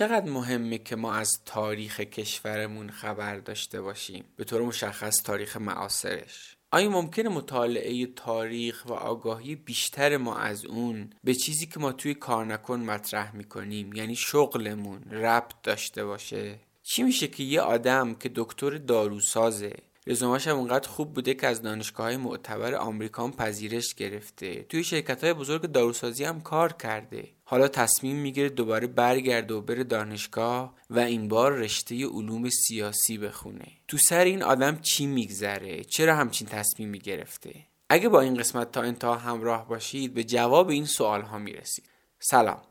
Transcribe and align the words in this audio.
چقدر 0.00 0.30
مهمه 0.30 0.78
که 0.78 0.96
ما 0.96 1.12
از 1.12 1.30
تاریخ 1.46 2.00
کشورمون 2.00 2.90
خبر 2.90 3.36
داشته 3.36 3.80
باشیم؟ 3.80 4.24
به 4.36 4.44
طور 4.44 4.62
مشخص 4.62 5.22
تاریخ 5.24 5.56
معاصرش. 5.56 6.56
آیا 6.70 6.90
ممکنه 6.90 7.28
مطالعه 7.28 8.06
تاریخ 8.06 8.84
و 8.86 8.92
آگاهی 8.92 9.54
بیشتر 9.56 10.16
ما 10.16 10.36
از 10.36 10.64
اون 10.64 11.10
به 11.24 11.34
چیزی 11.34 11.66
که 11.66 11.80
ما 11.80 11.92
توی 11.92 12.14
کار 12.14 12.46
نکن 12.46 12.80
مطرح 12.80 13.36
می‌کنیم 13.36 13.92
یعنی 13.92 14.16
شغلمون 14.16 15.00
ربط 15.10 15.54
داشته 15.62 16.04
باشه؟ 16.04 16.58
چی 16.82 17.02
میشه 17.02 17.28
که 17.28 17.42
یه 17.42 17.60
آدم 17.60 18.14
که 18.14 18.30
دکتر 18.34 18.70
داروسازه 18.70 19.72
رزومش 20.06 20.48
هم 20.48 20.56
اونقدر 20.56 20.88
خوب 20.88 21.14
بوده 21.14 21.34
که 21.34 21.46
از 21.46 21.62
دانشگاه 21.62 22.06
های 22.06 22.16
معتبر 22.16 22.74
آمریکا 22.74 23.28
پذیرش 23.28 23.94
گرفته 23.94 24.62
توی 24.62 24.84
شرکت 24.84 25.24
های 25.24 25.32
بزرگ 25.32 25.62
داروسازی 25.62 26.24
هم 26.24 26.40
کار 26.40 26.72
کرده. 26.72 27.28
حالا 27.50 27.68
تصمیم 27.68 28.16
می‌گیره 28.16 28.48
دوباره 28.48 28.86
برگرده 28.86 29.54
و 29.54 29.60
بره 29.60 29.84
دانشگاه 29.84 30.74
و 30.90 30.98
این 30.98 31.28
بار 31.28 31.52
رشته 31.52 32.06
علوم 32.06 32.48
سیاسی 32.48 33.18
بخونه. 33.18 33.66
تو 33.88 33.98
سر 33.98 34.24
این 34.24 34.42
آدم 34.42 34.78
چی 34.80 35.06
میگذره؟ 35.06 35.84
چرا 35.84 36.16
همچین 36.16 36.46
تصمیمی 36.46 36.98
گرفته؟ 36.98 37.54
اگه 37.88 38.08
با 38.08 38.20
این 38.20 38.34
قسمت 38.34 38.72
تا 38.72 38.82
انتها 38.82 39.14
همراه 39.14 39.68
باشید 39.68 40.14
به 40.14 40.24
جواب 40.24 40.68
این 40.68 40.84
سوال 40.84 41.22
ها 41.22 41.38
می‌رسید. 41.38 41.84
سلام. 42.18 42.62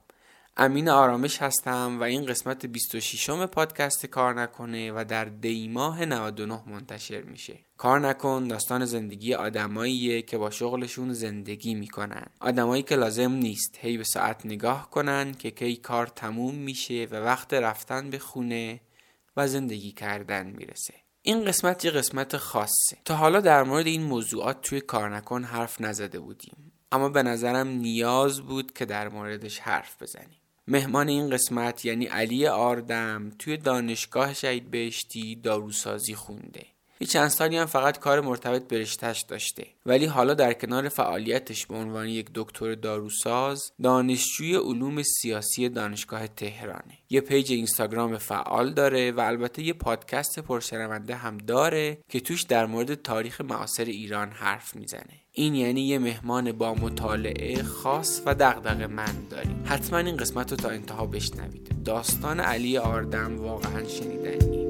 امین 0.61 0.89
آرامش 0.89 1.41
هستم 1.41 1.99
و 1.99 2.03
این 2.03 2.25
قسمت 2.25 2.65
26 2.65 3.29
م 3.29 3.45
پادکست 3.45 4.05
کار 4.05 4.41
نکنه 4.41 4.91
و 4.91 5.05
در 5.07 5.25
دیماه 5.25 6.05
99 6.05 6.63
منتشر 6.67 7.21
میشه. 7.21 7.59
کار 7.77 7.99
نکن 7.99 8.47
داستان 8.47 8.85
زندگی 8.85 9.33
آدماییه 9.33 10.21
که 10.21 10.37
با 10.37 10.49
شغلشون 10.49 11.13
زندگی 11.13 11.75
می‌کنن. 11.75 12.25
آدمایی 12.39 12.83
که 12.83 12.95
لازم 12.95 13.31
نیست 13.31 13.77
هی 13.81 13.97
به 13.97 14.03
ساعت 14.03 14.45
نگاه 14.45 14.89
کنن 14.89 15.33
که 15.33 15.51
کی 15.51 15.75
کار 15.75 16.07
تموم 16.07 16.55
میشه 16.55 17.07
و 17.11 17.15
وقت 17.15 17.53
رفتن 17.53 18.09
به 18.09 18.19
خونه 18.19 18.81
و 19.37 19.47
زندگی 19.47 19.91
کردن 19.91 20.47
می‌رسه. 20.47 20.93
این 21.21 21.45
قسمت 21.45 21.85
یه 21.85 21.91
قسمت 21.91 22.37
خاصه. 22.37 22.97
تا 23.05 23.15
حالا 23.15 23.39
در 23.39 23.63
مورد 23.63 23.87
این 23.87 24.03
موضوعات 24.03 24.61
توی 24.61 24.81
کار 24.81 25.15
نکن 25.15 25.43
حرف 25.43 25.81
نزده 25.81 26.19
بودیم. 26.19 26.71
اما 26.91 27.09
به 27.09 27.23
نظرم 27.23 27.67
نیاز 27.67 28.41
بود 28.41 28.73
که 28.73 28.85
در 28.85 29.09
موردش 29.09 29.59
حرف 29.59 30.01
بزنیم. 30.01 30.38
مهمان 30.69 31.07
این 31.07 31.29
قسمت 31.29 31.85
یعنی 31.85 32.05
علی 32.05 32.47
آردم 32.47 33.31
توی 33.39 33.57
دانشگاه 33.57 34.33
شهید 34.33 34.71
بهشتی 34.71 35.35
داروسازی 35.35 36.15
خونده. 36.15 36.65
یه 37.01 37.07
چند 37.07 37.27
سالی 37.27 37.57
هم 37.57 37.65
فقط 37.65 37.99
کار 37.99 38.21
مرتبط 38.21 38.67
به 38.67 38.79
رشتهش 38.79 39.21
داشته. 39.21 39.67
ولی 39.85 40.05
حالا 40.05 40.33
در 40.33 40.53
کنار 40.53 40.89
فعالیتش 40.89 41.65
به 41.65 41.75
عنوان 41.75 42.07
یک 42.07 42.29
دکتر 42.35 42.75
داروساز 42.75 43.71
دانشجوی 43.83 44.55
علوم 44.55 45.03
سیاسی 45.03 45.69
دانشگاه 45.69 46.27
تهرانه. 46.27 46.97
یه 47.09 47.21
پیج 47.21 47.51
اینستاگرام 47.51 48.17
فعال 48.17 48.73
داره 48.73 49.11
و 49.11 49.19
البته 49.19 49.63
یه 49.63 49.73
پادکست 49.73 50.39
پرشنونده 50.39 51.15
هم 51.15 51.37
داره 51.37 51.97
که 52.09 52.19
توش 52.19 52.43
در 52.43 52.65
مورد 52.65 52.93
تاریخ 52.93 53.41
معاصر 53.41 53.85
ایران 53.85 54.29
حرف 54.31 54.75
می‌زنه. 54.75 55.19
این 55.31 55.55
یعنی 55.55 55.81
یه 55.81 55.99
مهمان 55.99 56.51
با 56.51 56.73
مطالعه 56.73 57.63
خاص 57.63 58.21
و 58.25 58.35
دغدغه 58.35 58.87
من 58.87 59.27
داریم. 59.29 59.63
حتما 59.65 59.97
این 59.97 60.17
قسمت 60.17 60.51
رو 60.51 60.57
تا 60.57 60.69
انتها 60.69 61.05
بشنوید. 61.05 61.83
داستان 61.85 62.39
علی 62.39 62.77
آردم 62.77 63.37
واقعا 63.39 63.87
شنیدنی. 63.87 64.68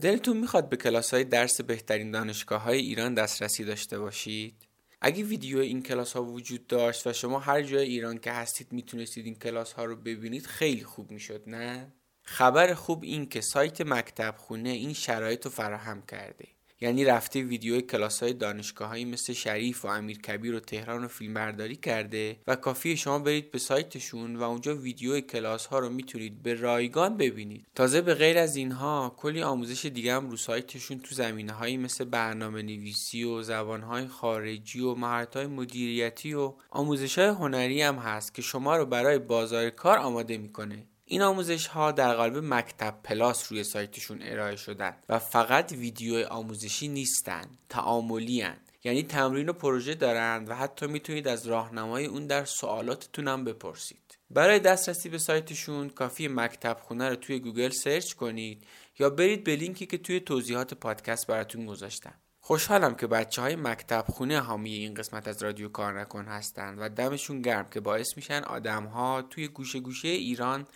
دلتون 0.00 0.36
می‌خواد 0.36 0.68
به 0.68 0.76
کلاس 0.76 1.14
های 1.14 1.24
درس 1.24 1.60
بهترین 1.60 2.10
دانشگاه 2.10 2.62
های 2.62 2.78
ایران 2.78 3.14
دسترسی 3.14 3.64
داشته 3.64 3.98
باشید؟ 3.98 4.54
اگه 5.00 5.24
ویدیو 5.24 5.58
این 5.58 5.82
کلاس 5.82 6.12
ها 6.12 6.24
وجود 6.24 6.66
داشت 6.66 7.06
و 7.06 7.12
شما 7.12 7.38
هر 7.38 7.62
جای 7.62 7.88
ایران 7.88 8.18
که 8.18 8.32
هستید 8.32 8.72
می‌تونستید 8.72 9.24
این 9.24 9.34
کلاس 9.34 9.72
ها 9.72 9.84
رو 9.84 9.96
ببینید 9.96 10.46
خیلی 10.46 10.84
خوب 10.84 11.10
می‌شد 11.10 11.42
نه؟ 11.46 11.92
خبر 12.22 12.74
خوب 12.74 13.04
این 13.04 13.26
که 13.26 13.40
سایت 13.40 13.80
مکتب 13.80 14.34
خونه 14.38 14.68
این 14.68 14.92
شرایط 14.92 15.44
رو 15.44 15.50
فراهم 15.50 16.02
کرده 16.02 16.48
یعنی 16.80 17.04
رفته 17.04 17.42
ویدیو 17.42 17.80
کلاس 17.80 18.22
های 18.22 18.32
دانشگاه 18.32 18.98
مثل 18.98 19.32
شریف 19.32 19.84
و 19.84 19.88
امیر 19.88 20.18
کبیر 20.18 20.54
و 20.54 20.60
تهران 20.60 21.02
رو 21.02 21.08
فیلم 21.08 21.34
برداری 21.34 21.76
کرده 21.76 22.36
و 22.46 22.56
کافی 22.56 22.96
شما 22.96 23.18
برید 23.18 23.50
به 23.50 23.58
سایتشون 23.58 24.36
و 24.36 24.42
اونجا 24.42 24.76
ویدیو 24.76 25.20
کلاس 25.20 25.66
ها 25.66 25.78
رو 25.78 25.88
می‌تونید 25.90 26.42
به 26.42 26.54
رایگان 26.54 27.16
ببینید. 27.16 27.66
تازه 27.74 28.00
به 28.00 28.14
غیر 28.14 28.38
از 28.38 28.56
اینها 28.56 29.14
کلی 29.16 29.42
آموزش 29.42 29.86
دیگه 29.86 30.14
هم 30.14 30.30
رو 30.30 30.36
سایتشون 30.36 30.98
تو 30.98 31.14
زمینه 31.14 31.52
هایی 31.52 31.76
مثل 31.76 32.04
برنامه 32.04 32.62
نویسی 32.62 33.24
و 33.24 33.42
زبان 33.42 33.82
های 33.82 34.06
خارجی 34.06 34.80
و 34.80 34.94
مهارت 34.94 35.36
های 35.36 35.46
مدیریتی 35.46 36.34
و 36.34 36.52
آموزش 36.70 37.18
های 37.18 37.28
هنری 37.28 37.82
هم 37.82 37.96
هست 37.96 38.34
که 38.34 38.42
شما 38.42 38.76
رو 38.76 38.86
برای 38.86 39.18
بازار 39.18 39.70
کار 39.70 39.98
آماده 39.98 40.38
می‌کنه. 40.38 40.86
این 41.10 41.22
آموزش 41.22 41.66
ها 41.66 41.92
در 41.92 42.14
قالب 42.14 42.36
مکتب 42.36 42.94
پلاس 43.04 43.52
روی 43.52 43.64
سایتشون 43.64 44.18
ارائه 44.22 44.56
شدن 44.56 44.96
و 45.08 45.18
فقط 45.18 45.72
ویدیو 45.72 46.26
آموزشی 46.28 46.88
نیستن 46.88 47.44
تعاملی 47.68 48.46
یعنی 48.84 49.02
تمرین 49.02 49.48
و 49.48 49.52
پروژه 49.52 49.94
دارند 49.94 50.50
و 50.50 50.54
حتی 50.54 50.86
می‌تونید 50.86 51.28
از 51.28 51.46
راهنمای 51.46 52.06
اون 52.06 52.26
دوره 52.26 52.44
سوالاتتون 52.44 53.28
هم 53.28 53.44
بپرسید. 53.44 54.18
برای 54.30 54.58
دسترسی 54.58 55.08
به 55.08 55.18
سایتشون 55.18 55.88
کافیه 55.88 56.28
مکتب 56.28 56.76
خونه 56.82 57.08
رو 57.08 57.16
توی 57.16 57.38
گوگل 57.38 57.70
search 57.70 58.12
کنید 58.12 58.66
یا 58.98 59.10
برید 59.10 59.44
به 59.44 59.56
لینکی 59.56 59.86
که 59.86 59.98
توی 59.98 60.20
توضیحات 60.20 60.74
پادکست 60.74 61.26
براتون 61.26 61.66
گذاشتم. 61.66 62.14
خوشحالم 62.42 62.94
که 62.94 63.06
بچه 63.06 63.42
های 63.42 63.56
مکتب 63.56 64.04
خونه 64.08 64.40
حامی 64.40 64.74
این 64.74 64.94
قسمت 64.94 65.28
از 65.28 65.42
رادیو 65.42 65.68
کار 65.68 66.00
نکن 66.00 66.24
هستند 66.24 66.78
و 66.80 66.88
دمشون 66.88 67.42
گرم 67.42 67.66
که 67.68 67.80
باعث 67.80 68.16
میشن 68.16 68.42
آدم 68.42 68.84
ها 68.84 69.22
توی 69.22 69.48
گوشه 69.48 69.80
گوشه 69.80 70.08
ایران 70.08 70.66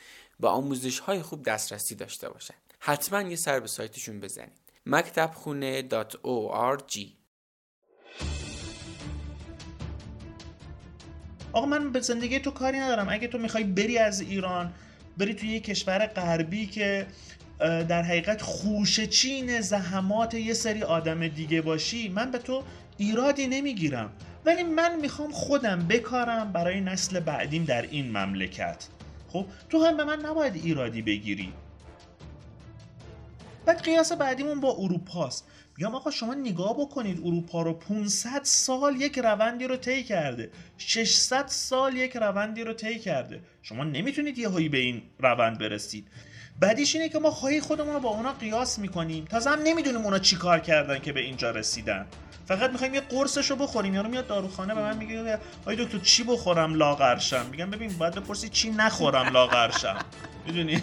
به 0.41 0.49
آموزش 0.49 0.99
های 0.99 1.23
خوب 1.23 1.43
دسترسی 1.43 1.95
داشته 1.95 2.29
باشند 2.29 2.75
حتما 2.79 3.23
یه 3.23 3.37
سر 3.37 3.61
به 3.61 3.67
سایتشون 3.67 4.21
بزنید. 4.21 4.65
مکتبخونه.org 4.87 6.99
آقا 11.53 11.67
من 11.67 11.93
به 11.93 12.01
زندگی 12.01 12.41
تو 12.41 12.51
کاری 12.51 12.79
ندارم. 12.79 13.07
اگه 13.11 13.29
تو 13.29 13.39
می‌خوای 13.39 13.65
بری 13.65 13.99
از 13.99 14.21
ایران 14.21 14.73
بری 15.19 15.35
توی 15.35 15.49
یه 15.49 15.61
کشور 15.61 16.07
غربی 16.07 16.67
که 16.67 17.07
در 17.59 18.03
حقیقت 18.03 18.43
خوشه 18.43 19.07
چین 19.07 19.61
زحمات 19.61 20.35
یه 20.35 20.55
سری 20.55 20.83
آدم 20.83 21.29
دیگه 21.29 21.61
باشی 21.61 22.09
من 22.09 22.31
به 22.31 22.39
تو 22.39 22.63
ایرادی 22.97 23.47
نمی‌گیرم. 23.47 24.13
ولی 24.45 24.63
من 24.63 25.01
می‌خوام 25.01 25.33
خودم 25.33 25.89
بکارم 25.89 26.53
برای 26.53 26.81
نسل 26.81 27.21
بعدیم 27.21 27.65
در 27.65 27.83
این 27.83 28.11
مملکت. 28.11 28.87
خب 29.35 29.47
تو 29.71 29.85
هم 29.85 29.97
به 29.97 30.05
من 30.05 30.21
نباید 30.21 30.55
ایرادی 30.57 31.03
بگیری. 31.03 31.53
بعد 33.67 33.83
قیاس 33.83 34.13
بعدیمون 34.13 34.61
با 34.61 34.77
اروپاست 34.79 35.45
میگم 35.77 35.95
آقا 35.95 36.11
شما 36.11 36.35
نگاه 36.35 36.75
بکنید 36.81 37.21
اروپا 37.25 37.63
رو 37.63 37.73
500 37.73 38.41
سال 38.43 39.01
یک 39.01 39.19
روندی 39.19 39.65
رو 39.65 39.77
طی 39.77 40.03
کرده. 40.03 40.51
600 40.79 41.47
سال 41.47 41.97
یک 41.97 42.17
روندی 42.17 42.65
رو 42.65 42.73
طی 42.73 42.99
کرده. 42.99 43.41
شما 43.63 43.85
نمی‌تونید 43.85 44.39
یه 44.39 44.49
هایی 44.49 44.69
به 44.69 44.79
این 44.79 45.03
روند 45.19 45.59
برسید. 45.59 46.09
بعدیش 46.61 46.95
اینه 46.97 47.09
که 47.09 47.19
ما 47.19 47.31
خواهی 47.31 47.61
خودمون 47.61 47.95
رو 47.95 48.01
با 48.01 48.09
اونا 48.09 48.33
قیاس 48.33 48.79
می‌کنیم. 48.79 49.25
تازه 49.25 49.51
هم 49.51 49.63
نمی‌دونیم 49.65 50.01
اونا 50.01 50.19
چی 50.19 50.37
کار 50.37 50.59
کردن 50.59 50.99
که 50.99 51.13
به 51.13 51.21
اینجا 51.21 51.51
رسیدن. 51.51 52.07
فقط 52.47 52.71
می‌خوایم 52.71 52.95
یه 52.95 53.01
قرصش 53.01 53.51
رو 53.51 53.57
بخوریم. 53.57 53.95
یارو 53.95 54.09
میاد 54.09 54.27
داروخانه 54.27 54.75
به 54.75 54.81
من 54.81 54.97
میگه 54.97 55.39
آی 55.67 55.77
دکتر 55.77 55.99
چی 55.99 56.25
بخورم 56.25 56.75
لاغرشم؟ 56.75 57.47
میگم 57.51 57.71
ببین 57.71 57.99
باید 57.99 58.15
بپرسی 58.15 58.49
چی 58.49 58.71
نخورم 58.71 59.33
لاغرشم. 59.33 59.99
می‌دونی؟ 60.47 60.83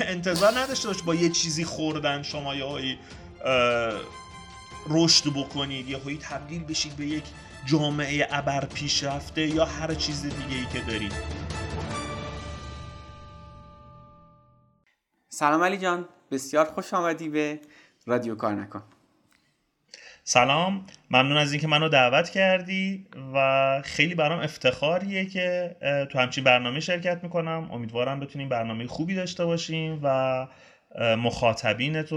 انتظار 0.00 0.58
نداشته 0.58 0.88
باش 0.88 1.02
با 1.02 1.14
یه 1.14 1.28
چیزی 1.28 1.64
خوردن 1.64 2.22
شما 2.22 2.54
یا 2.54 2.68
هایی 2.68 2.98
رشد 4.88 5.30
بکنید 5.30 5.88
یا 5.88 5.98
هایی 5.98 6.18
تبدیل 6.18 6.64
بشید 6.64 6.96
به 6.96 7.06
یک 7.06 7.24
جامعه 7.66 8.28
ابر 8.30 8.64
پیشرفته 8.64 9.46
یا 9.46 9.64
هر 9.64 9.94
چیز 9.94 10.22
دیگه 10.22 10.56
ای 10.56 10.66
که 10.72 10.80
دارید. 10.80 11.12
سلام 15.28 15.64
علی 15.64 15.78
جان 15.78 16.08
بسیار 16.30 16.64
خوش 16.64 16.94
آمدی 16.94 17.28
به 17.28 17.60
رادیو 18.06 18.34
کار 18.34 18.54
نکن. 18.54 18.82
سلام. 20.24 20.86
ممنون 21.10 21.36
از 21.36 21.52
اینکه 21.52 21.66
منو 21.66 21.88
دعوت 21.88 22.30
کردی 22.30 23.06
و 23.34 23.82
خیلی 23.84 24.14
برام 24.14 24.40
افتخاریه 24.40 25.26
که 25.26 25.76
تو 26.10 26.18
همچین 26.18 26.44
برنامه 26.44 26.80
شرکت 26.80 27.20
می‌کنم. 27.22 27.68
امیدوارم 27.72 28.20
بتونیم 28.20 28.48
برنامه 28.48 28.86
خوبی 28.86 29.14
داشته 29.14 29.44
باشیم 29.44 30.00
و 30.02 30.46
مخاطبین 31.16 32.02
تو 32.02 32.16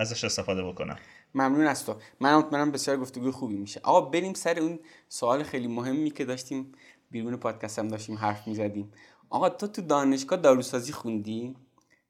ازش 0.00 0.24
استفاده 0.24 0.64
بکنم. 0.64 0.96
ممنون 1.34 1.66
از 1.66 1.86
تو. 1.86 1.96
من 2.20 2.36
مطمئنم 2.36 2.72
بسیار 2.72 2.96
گفتگوی 2.96 3.30
خوبی 3.30 3.56
میشه. 3.56 3.80
آقا 3.82 4.00
بریم 4.00 4.34
سر 4.34 4.58
اون 4.58 4.78
سوال 5.08 5.42
خیلی 5.42 5.68
مهمی 5.68 6.10
که 6.10 6.24
داشتیم. 6.24 6.72
بیرون 7.10 7.36
پادکست 7.36 7.78
هم 7.78 7.88
داشتیم 7.88 8.16
حرف 8.16 8.46
می‌زدیم. 8.48 8.92
آقا 9.30 9.48
تو 9.48 9.66
تو 9.66 9.82
دانشگاه 9.82 10.40
داروسازی 10.40 10.92
خوندی؟ 10.92 11.54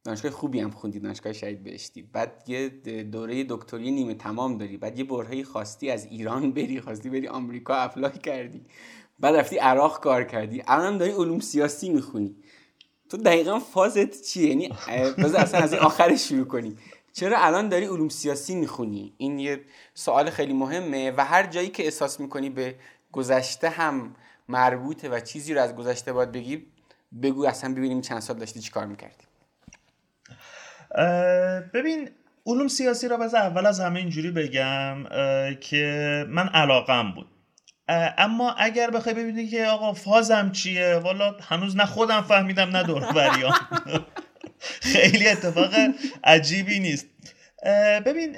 دانشگاه 0.04 0.30
خوبی 0.30 0.60
هم 0.60 0.70
خوندی 0.70 1.00
دانشگاه 1.00 1.32
شهید 1.32 1.62
بهشتی. 1.62 2.02
بعد 2.02 2.44
یه 2.46 2.68
دوره 3.12 3.44
دکتری 3.44 3.90
نیمه 3.90 4.14
تمام 4.14 4.58
داری. 4.58 4.76
بعد 4.76 4.98
یه 4.98 5.04
برهه 5.04 5.42
خواستی 5.42 5.90
از 5.90 6.04
ایران 6.04 6.52
بری 6.52 6.80
خواستی 6.80 7.10
بری 7.10 7.28
آمریکا 7.28 7.74
اپلای 7.74 8.18
کردی. 8.18 8.66
بعد 9.20 9.36
رفتی 9.36 9.56
عراق 9.56 10.00
کار 10.00 10.24
کردی. 10.24 10.62
الان 10.66 10.98
داری 10.98 11.10
علوم 11.10 11.40
سیاسی 11.40 11.88
می‌خونی. 11.88 12.36
تو 13.08 13.16
دقیقا 13.16 13.58
فازت 13.58 14.22
چیه؟ 14.22 14.48
یعنی 14.48 14.68
بذار 15.18 15.40
اصلا 15.40 15.60
از 15.60 15.74
آخرش 15.74 16.28
شروع 16.28 16.44
کنی 16.44 16.76
چرا 17.12 17.38
الان 17.38 17.68
داری 17.68 17.86
علوم 17.86 18.08
سیاسی 18.08 18.54
می‌خونی؟ 18.54 19.14
این 19.16 19.38
یه 19.38 19.60
سوال 19.94 20.30
خیلی 20.30 20.52
مهمه 20.52 21.10
و 21.10 21.24
هر 21.24 21.46
جایی 21.46 21.68
که 21.68 21.84
احساس 21.84 22.20
می‌کنی 22.20 22.50
به 22.50 22.74
گذشته 23.12 23.68
هم 23.68 24.16
مربوطه 24.48 25.08
و 25.08 25.20
چیزی 25.20 25.54
رو 25.54 25.60
از 25.60 25.76
گذشته 25.76 26.12
باید 26.12 26.32
بگی 26.32 26.66
بگو 27.22 27.46
اصلا 27.46 27.74
ببینیم 27.74 28.00
چند 28.00 28.20
سال 28.20 28.36
داشتی 28.36 28.60
چی 28.60 28.70
کار 28.70 28.86
می‌کردی. 28.86 29.24
ببین 31.75 32.11
علوم 32.46 32.69
سیاسی 32.69 33.08
را 33.08 33.17
بذار 33.17 33.41
اول 33.41 33.67
از 33.67 33.81
همه 33.81 34.00
اینجوری 34.00 34.31
بگم 34.31 35.05
که 35.61 36.26
من 36.29 36.49
علاقم 36.49 37.12
بود. 37.12 37.26
اما 38.19 38.52
اگر 38.52 38.91
بخوای 38.91 39.14
ببینی 39.14 39.46
که 39.46 39.67
آقا 39.67 39.93
فازم 39.93 40.50
چیه 40.52 40.94
والا 40.94 41.37
هنوز 41.49 41.76
نه 41.76 41.87
خودم 41.87 42.20
فهمیدم 42.20 42.76
نه 42.76 42.82
دور 42.82 43.02
خیلی 44.93 45.29
اتفاق 45.29 45.75
عجیبی 46.25 46.81
نیست. 46.81 47.06
ببین 48.06 48.37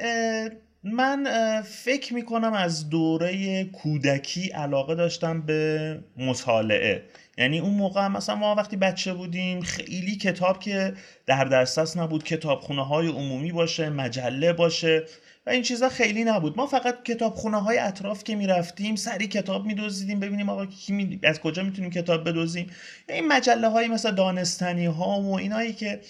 من 0.83 1.27
فکر 1.63 2.15
می‌کنم 2.15 2.53
از 2.53 2.89
دوره 2.89 3.65
کودکی 3.65 4.49
علاقه 4.49 4.95
داشتم 4.95 5.43
به 5.43 5.99
مطالعه. 6.17 7.03
یعنی 7.39 7.59
اون 7.59 7.75
موقع 7.75 8.09
مثلا 8.09 8.35
ما 8.35 8.55
وقتی 8.55 8.77
بچه 8.77 9.15
بودیم 9.15 9.61
خیلی 9.61 10.17
کتاب 10.17 10.61
که 10.61 10.95
در 11.27 11.45
دسترس 11.45 11.97
نبود 11.97 12.25
کتابخونه 12.25 12.87
های 12.87 13.09
عمومی 13.09 13.53
باشه 13.53 13.91
مجله 13.91 14.53
باشه 14.53 15.05
و 15.47 15.51
این 15.51 15.63
چیزا 15.63 15.89
خیلی 15.89 16.25
نبود. 16.25 16.57
ما 16.57 16.67
فقط 16.67 17.03
کتابخونه 17.03 17.63
های 17.63 17.79
اطراف 17.79 18.25
که 18.25 18.37
می‌رفتیم 18.37 18.97
سری 18.97 19.27
کتاب 19.27 19.67
میدوزیدیم 19.67 20.21
ببینیم 20.21 20.49
آقا 20.49 20.67
کی 20.67 20.93
می... 20.93 21.21
از 21.23 21.41
کجا 21.41 21.63
می‌تونیم 21.63 21.91
کتاب 21.91 22.29
بدوزیم 22.29 22.71
این 23.09 23.29
مجله 23.29 23.69
های 23.69 23.89
مثل 23.89 24.15
دانستنی 24.15 24.87
ها 24.87 25.21
و 25.21 25.39
اینایی 25.39 25.73
که 25.73 26.01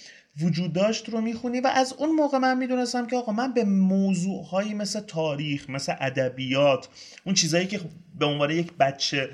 وجود 0.40 0.72
داشت 0.72 1.08
رو 1.08 1.20
می‌خونی 1.20 1.60
و 1.60 1.66
از 1.66 1.92
اون 1.92 2.10
موقع 2.10 2.38
من 2.38 2.58
می‌دونستم 2.58 3.06
که 3.06 3.16
آقا 3.16 3.32
من 3.32 3.54
به 3.54 3.64
موضوع 3.64 4.44
هایی 4.44 4.74
مثل 4.74 5.00
تاریخ 5.00 5.70
مثل 5.70 5.94
ادبیات 6.00 6.88
اون 7.24 7.34
چیزهایی 7.34 7.66
که 7.66 7.80
به 8.18 8.26
عنوان 8.26 8.50
یک 8.50 8.72
بچه 8.72 9.30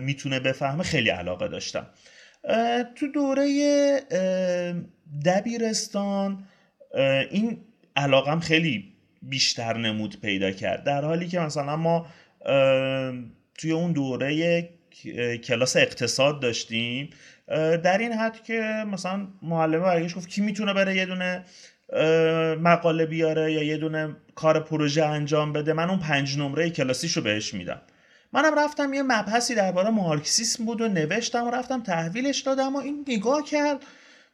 می‌تونه 0.00 0.40
بفهمه 0.40 0.82
خیلی 0.82 1.10
علاقه 1.10 1.48
داشتم. 1.48 1.86
تو 2.96 3.06
دوره 3.14 3.46
دبیرستان 5.26 6.44
این 7.30 7.58
علاقم 7.96 8.40
خیلی 8.40 8.92
بیشتر 9.22 9.76
نمود 9.76 10.20
پیدا 10.20 10.50
کرد. 10.50 10.84
در 10.84 11.04
حالی 11.04 11.28
که 11.28 11.40
مثلا 11.40 11.76
ما 11.76 12.06
توی 13.58 13.72
اون 13.72 13.92
دوره 13.92 14.68
کلاس 15.44 15.76
اقتصاد 15.76 16.40
داشتیم. 16.40 17.10
در 17.82 17.98
این 17.98 18.12
حد 18.12 18.42
که 18.42 18.84
مثلا 18.86 19.28
معلمه 19.42 19.78
برگشت 19.78 20.16
گفت 20.16 20.28
کی 20.28 20.40
می‌تونه 20.40 20.74
بره 20.74 20.96
یه 20.96 21.06
دونه 21.06 21.44
مقاله 22.56 23.06
بیاره 23.06 23.52
یا 23.52 23.62
یه 23.62 23.76
دونه 23.76 24.16
کار 24.34 24.60
پروژه 24.60 25.04
انجام 25.04 25.52
بده 25.52 25.72
من 25.72 25.90
اون 25.90 25.98
پنج 25.98 26.38
نمره 26.38 26.70
کلاسیشو 26.70 27.20
بهش 27.20 27.54
میدم. 27.54 27.80
منم 28.32 28.58
رفتم 28.58 28.94
یه 28.94 29.02
مبحثی 29.02 29.54
درباره 29.54 29.90
مارکسیسم 29.90 30.64
بود 30.64 30.80
و 30.80 30.88
نوشتم 30.88 31.46
و 31.46 31.50
رفتم 31.50 31.82
تحویلش 31.82 32.40
دادم 32.40 32.76
و 32.76 32.78
این 32.78 33.04
نگاه 33.08 33.44
کرد. 33.44 33.82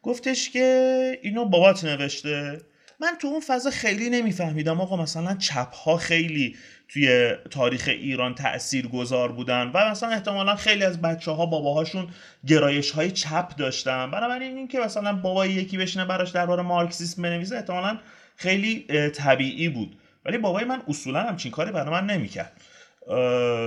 گفتش 0.03 0.51
که 0.51 1.19
اینو 1.23 1.45
بابات 1.45 1.85
نوشته. 1.85 2.61
من 3.01 3.13
تو 3.21 3.29
اون 3.29 3.41
فضا 3.41 3.71
خیلی 3.71 4.11
نمیفهمیدم. 4.11 4.81
آقا 4.81 4.97
مثلا 4.97 5.35
چپ 5.35 5.75
ها 5.75 5.97
خیلی 5.97 6.57
توی 6.89 7.33
تاریخ 7.51 7.89
ایران 7.89 8.35
تأثیر 8.35 8.89
گذار 8.89 9.33
بودن 9.33 9.71
و 9.75 9.91
مثلا 9.91 10.09
احتمالا 10.09 10.57
خیلی 10.57 10.85
از 10.85 11.03
بچه 11.03 11.31
ها 11.31 11.47
باباهاشون 11.47 12.09
گرایش 12.47 12.91
های 12.91 13.11
چپ 13.11 13.57
داشتن. 13.57 14.11
بنابراین 14.11 14.57
این 14.57 14.69
که 14.69 14.79
مثلا 14.79 15.13
بابای 15.13 15.51
یکی 15.51 15.79
بشینه 15.79 16.05
براش 16.05 16.31
درباره 16.31 16.63
مارکسیسم 16.63 17.23
بنویسه 17.23 17.57
احتمالا 17.57 17.99
خیلی 18.37 18.87
طبیعی 19.09 19.69
بود. 19.69 19.99
ولی 20.25 20.39
بابای 20.39 20.65
من 20.65 20.83
اصولا 20.89 21.23
همچین 21.23 21.53
کاری 21.53 21.73
برای 21.73 21.91
من 21.91 22.07
نمی‌کرد. 22.07 22.53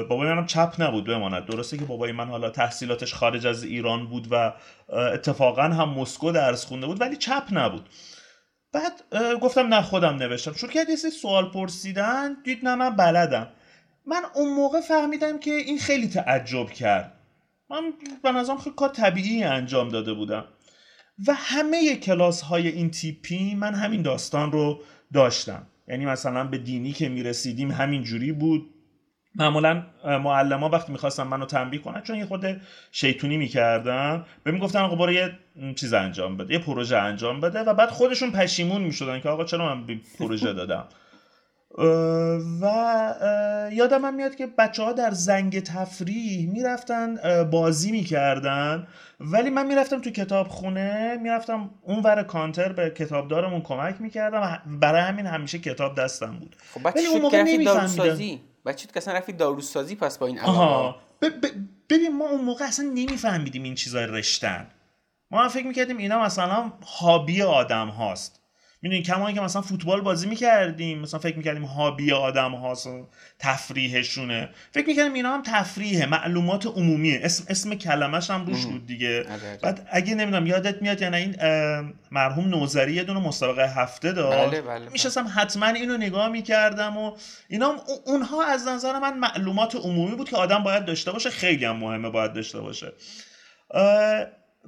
بابای 0.10 0.30
منم 0.30 0.46
چپ 0.46 0.74
نبود 0.80 1.06
بماند 1.06 1.46
درسته 1.46 1.78
که 1.78 1.86
بابای 1.86 2.12
من 2.12 2.28
حالا 2.28 2.50
تحصیلاتش 2.50 3.14
خارج 3.14 3.48
از 3.48 3.64
ایران 3.64 4.08
بود 4.08 4.28
و 4.32 4.54
اتفاقا 4.90 5.62
هم 5.62 5.90
مسکو 5.90 6.32
درس 6.32 6.66
خونده 6.66 6.88
بود 6.88 7.02
ولی 7.02 7.16
چپ 7.16 7.44
نبود. 7.52 7.90
بعد 8.72 8.92
گفتم 9.42 9.74
نه 9.74 9.82
خودم 9.82 10.16
نوشتم. 10.16 10.54
شروع 10.54 10.72
کرد 10.72 10.90
یه 10.90 10.96
سوال 10.96 11.52
پرسیدن 11.52 12.38
دید 12.44 12.68
نه 12.68 12.76
من 12.76 12.96
بلدم. 12.96 13.48
من 14.06 14.22
اون 14.36 14.54
موقع 14.54 14.82
فهمیدم 14.82 15.40
که 15.40 15.52
این 15.52 15.80
خیلی 15.80 16.08
تعجب 16.08 16.70
کرد. 16.70 17.14
من 17.70 17.94
به 18.24 18.32
نظرم 18.32 18.58
خیلی 18.58 18.76
کار 18.76 18.90
طبیعی 18.90 19.44
انجام 19.44 19.90
داده 19.90 20.14
بودم. 20.14 20.46
و 21.28 21.34
همه 21.36 21.96
کلاس 21.96 22.42
های 22.42 22.68
این 22.68 22.92
تیپی 22.92 23.56
من 23.56 23.74
همین 23.74 24.02
داستان 24.02 24.52
رو 24.52 24.82
داشتم. 25.14 25.68
یعنی 25.88 26.06
مثلا 26.06 26.44
به 26.44 26.58
دینی 26.58 26.92
که 26.92 27.10
می‌رسیدیم 27.10 27.72
همین 27.72 28.04
جوری 28.04 28.32
بود. 28.32 28.70
معمولا 29.40 29.84
ها 30.04 30.70
وقتی 30.70 30.92
می‌خواستن 30.92 31.24
منو 31.24 31.46
تنبیه 31.46 31.82
کنن 31.82 32.02
چون 32.02 32.16
یه 32.16 32.26
خود 32.26 32.62
شیطونی 32.92 33.38
می‌کردن 33.38 34.26
به 34.44 34.52
می‌گفتن 34.52 34.80
آقا 34.80 34.96
برو 34.96 35.12
یه 35.12 35.32
چیز 35.76 35.94
انجام 35.94 36.38
بده 36.38 36.54
یه 36.54 36.60
پروژه 36.60 36.98
انجام 36.98 37.40
بده 37.40 37.60
و 37.60 37.74
بعد 37.74 37.90
خودشون 37.90 38.32
پشیمون 38.32 38.82
می‌شدن 38.82 39.20
که 39.20 39.30
آقا 39.30 39.44
چرا 39.44 39.76
من 39.76 40.00
پروژه 40.20 40.54
دادم. 40.54 40.86
و 42.62 42.66
یادم 43.72 44.06
هم 44.06 44.16
میاد 44.16 44.36
که 44.36 44.48
بچه 44.48 44.84
ها 44.84 44.94
در 44.94 45.12
زنگ 45.12 45.60
تفریح 45.60 46.50
می‌رفتن 46.52 47.16
بازی 47.52 47.92
می‌کردن 47.92 48.88
ولی 49.20 49.50
من 49.50 49.68
می‌رفتم 49.68 50.02
تو 50.02 50.10
کتاب 50.10 50.48
خونه 50.48 51.18
می‌رفتم 51.22 51.70
اون 51.82 52.00
ور 52.00 52.24
کانتر 52.24 52.72
به 52.72 52.90
کتابدارمون 52.90 53.62
کمک 53.62 54.02
می‌کردم 54.02 54.42
و 54.42 54.58
برای 54.80 55.02
همین 55.02 55.26
همیشه 55.26 55.60
کتاب 55.60 55.96
دستم 55.96 56.32
بود. 56.40 56.56
خب 56.74 56.86
ولی 56.86 57.06
اون 57.06 57.22
موقع 57.22 57.42
نمیفهمیدم. 57.42 58.40
بچه 58.66 58.88
که 58.88 58.98
اصلا 58.98 59.14
رفتی 59.14 59.34
داروسازی 59.34 59.96
پس 59.96 60.18
با 60.18 60.28
این 60.28 60.40
آها. 60.40 60.96
ببین 61.90 62.18
ما 62.18 62.30
اون 62.30 62.42
موقع 62.42 62.66
اصلا 62.66 62.86
نمیفهمیدیم 62.86 63.64
این 63.64 63.76
چیزای 63.76 64.06
رشتن. 64.06 64.68
ما 65.32 65.50
فکر 65.50 65.68
می‌کردیم 65.68 65.98
اینا 65.98 66.20
مثلا 66.24 66.72
هابی 67.00 67.42
آدم 67.42 67.88
هاست. 67.88 68.39
می‌دونی 68.82 69.02
کما 69.02 69.32
که 69.32 69.42
مثلا 69.42 69.62
فوتبال 69.62 70.02
بازی 70.02 70.28
می‌کردیم 70.28 71.00
مثلا 71.00 71.20
فکر 71.20 71.38
می‌کردیم 71.38 71.64
هابی 71.64 72.12
آدم 72.12 72.52
هاست 72.52 72.90
تفریحشونه. 73.40 74.50
فکر 74.72 74.88
می‌کردیم 74.88 75.14
اینا 75.14 75.34
هم 75.34 75.44
تفریحه 75.46 76.06
معلومات 76.06 76.66
عمومیه. 76.66 77.20
اسم 77.24 77.46
اسم 77.50 77.76
کلمش 77.76 78.30
هم 78.30 78.46
روش 78.46 78.66
بود 78.66 78.88
دیگه. 78.88 79.26
بعد 79.62 79.88
اگه 79.92 80.16
نمی‌دونم 80.16 80.48
یادت 80.48 80.82
میاد 80.82 81.02
یعنی 81.02 81.16
این 81.16 81.36
مرحوم 82.12 82.50
نوزری 82.50 82.94
یه 82.94 83.04
دونه 83.04 83.20
مسابقه 83.20 83.68
هفته 83.68 84.12
داشت. 84.12 84.48
بله 84.48 84.62
بله 84.62 84.90
میشستم 84.90 85.24
بله. 85.24 85.32
حتما 85.32 85.68
اینو 85.68 85.98
نگاه 85.98 86.30
می‌کردم 86.30 86.98
و 86.98 87.18
اینا 87.48 87.76
اونها 88.06 88.46
از 88.46 88.68
نظر 88.68 89.00
من 89.00 89.18
معلومات 89.18 89.76
عمومی 89.76 90.16
بود 90.16 90.30
که 90.30 90.36
آدم 90.38 90.64
باید 90.64 90.86
داشته 90.86 91.12
باشه. 91.12 91.30
خیلی 91.30 91.66
هم 91.66 91.76
مهمه 91.76 92.10
باید 92.10 92.34
داشته 92.34 92.60
باشه. 92.60 92.94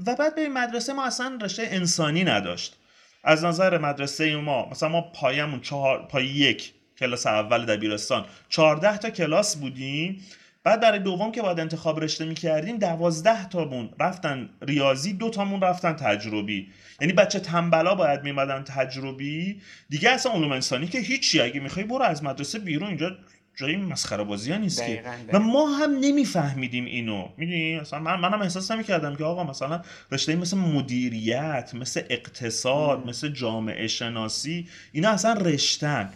و 0.06 0.16
بعد 0.18 0.36
به 0.36 0.50
مدرسه 0.50 0.94
ما 0.94 1.06
اصلا 1.06 1.40
رشته 1.42 1.64
انسانی 1.72 2.24
نداشت. 2.24 2.78
از 3.24 3.46
نظر 3.46 3.78
مدرسه 3.78 4.36
ما 4.36 4.70
مثلا 4.70 4.90
ما 4.90 5.02
پایمون 5.02 5.62
چهار 5.62 6.08
پای 6.08 6.26
یک 6.26 6.74
کلاس 6.98 7.28
اول 7.28 7.66
دبیرستان. 7.66 8.26
14 8.50 8.98
تا 8.98 9.10
کلاس 9.10 9.56
بودیم. 9.56 10.22
بعد 10.64 10.82
برای 10.82 11.00
دوم 11.00 11.32
که 11.32 11.42
باید 11.42 11.60
انتخاب 11.60 12.00
رشته 12.00 12.26
می‌کردیم 12.26 12.78
دوازده 12.78 13.50
تامون 13.50 13.90
رفتن 14.00 14.50
ریاضی 14.62 15.14
دو 15.14 15.30
تامون 15.30 15.62
رفتن 15.62 15.94
تجربی. 15.94 16.70
یعنی 17.02 17.14
بچه 17.14 17.40
تنبلا 17.40 17.96
باید 17.96 18.24
میمدن 18.24 18.64
تجربی. 18.64 19.62
دیگه 19.90 20.10
اصلا 20.10 20.32
علوم 20.32 20.52
انسانی 20.52 20.88
که 20.88 21.00
هیچی 21.00 21.42
اگه 21.42 21.60
می‌خوای 21.60 21.86
برو 21.86 22.04
از 22.04 22.24
مدرسه 22.24 22.60
بیرون 22.60 22.88
اینجا 22.88 23.18
جای 23.56 23.78
مسخره 23.78 24.24
بازی 24.24 24.52
ها 24.52 24.58
نیست 24.58 24.86
که. 24.86 25.04
و 25.34 25.40
ما 25.40 25.68
هم 25.68 25.92
نمیفهمیدیم 26.00 26.86
اینو. 26.86 27.30
می‌دونی؟ 27.38 27.80
مثلا 27.80 28.00
من 28.00 28.20
منم 28.20 28.42
احساس 28.42 28.72
نمی‌کردم 28.72 29.16
که 29.16 29.24
آقا 29.24 29.44
مثلا 29.44 29.82
رشته 30.12 30.36
مثل 30.36 30.58
مدیریت 30.58 31.72
مثل 31.74 32.02
اقتصاد 32.10 33.08
مثل 33.08 33.28
جامعه 33.28 33.88
شناسی 33.88 34.68
اینا 34.92 35.10
اصلا 35.10 35.34
رشتن. 35.34 36.10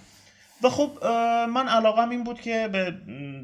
و 0.63 0.69
خب 0.69 0.91
من 1.53 1.67
علاقم 1.67 2.09
این 2.09 2.23
بود 2.23 2.41
که 2.41 2.69
به 2.71 2.93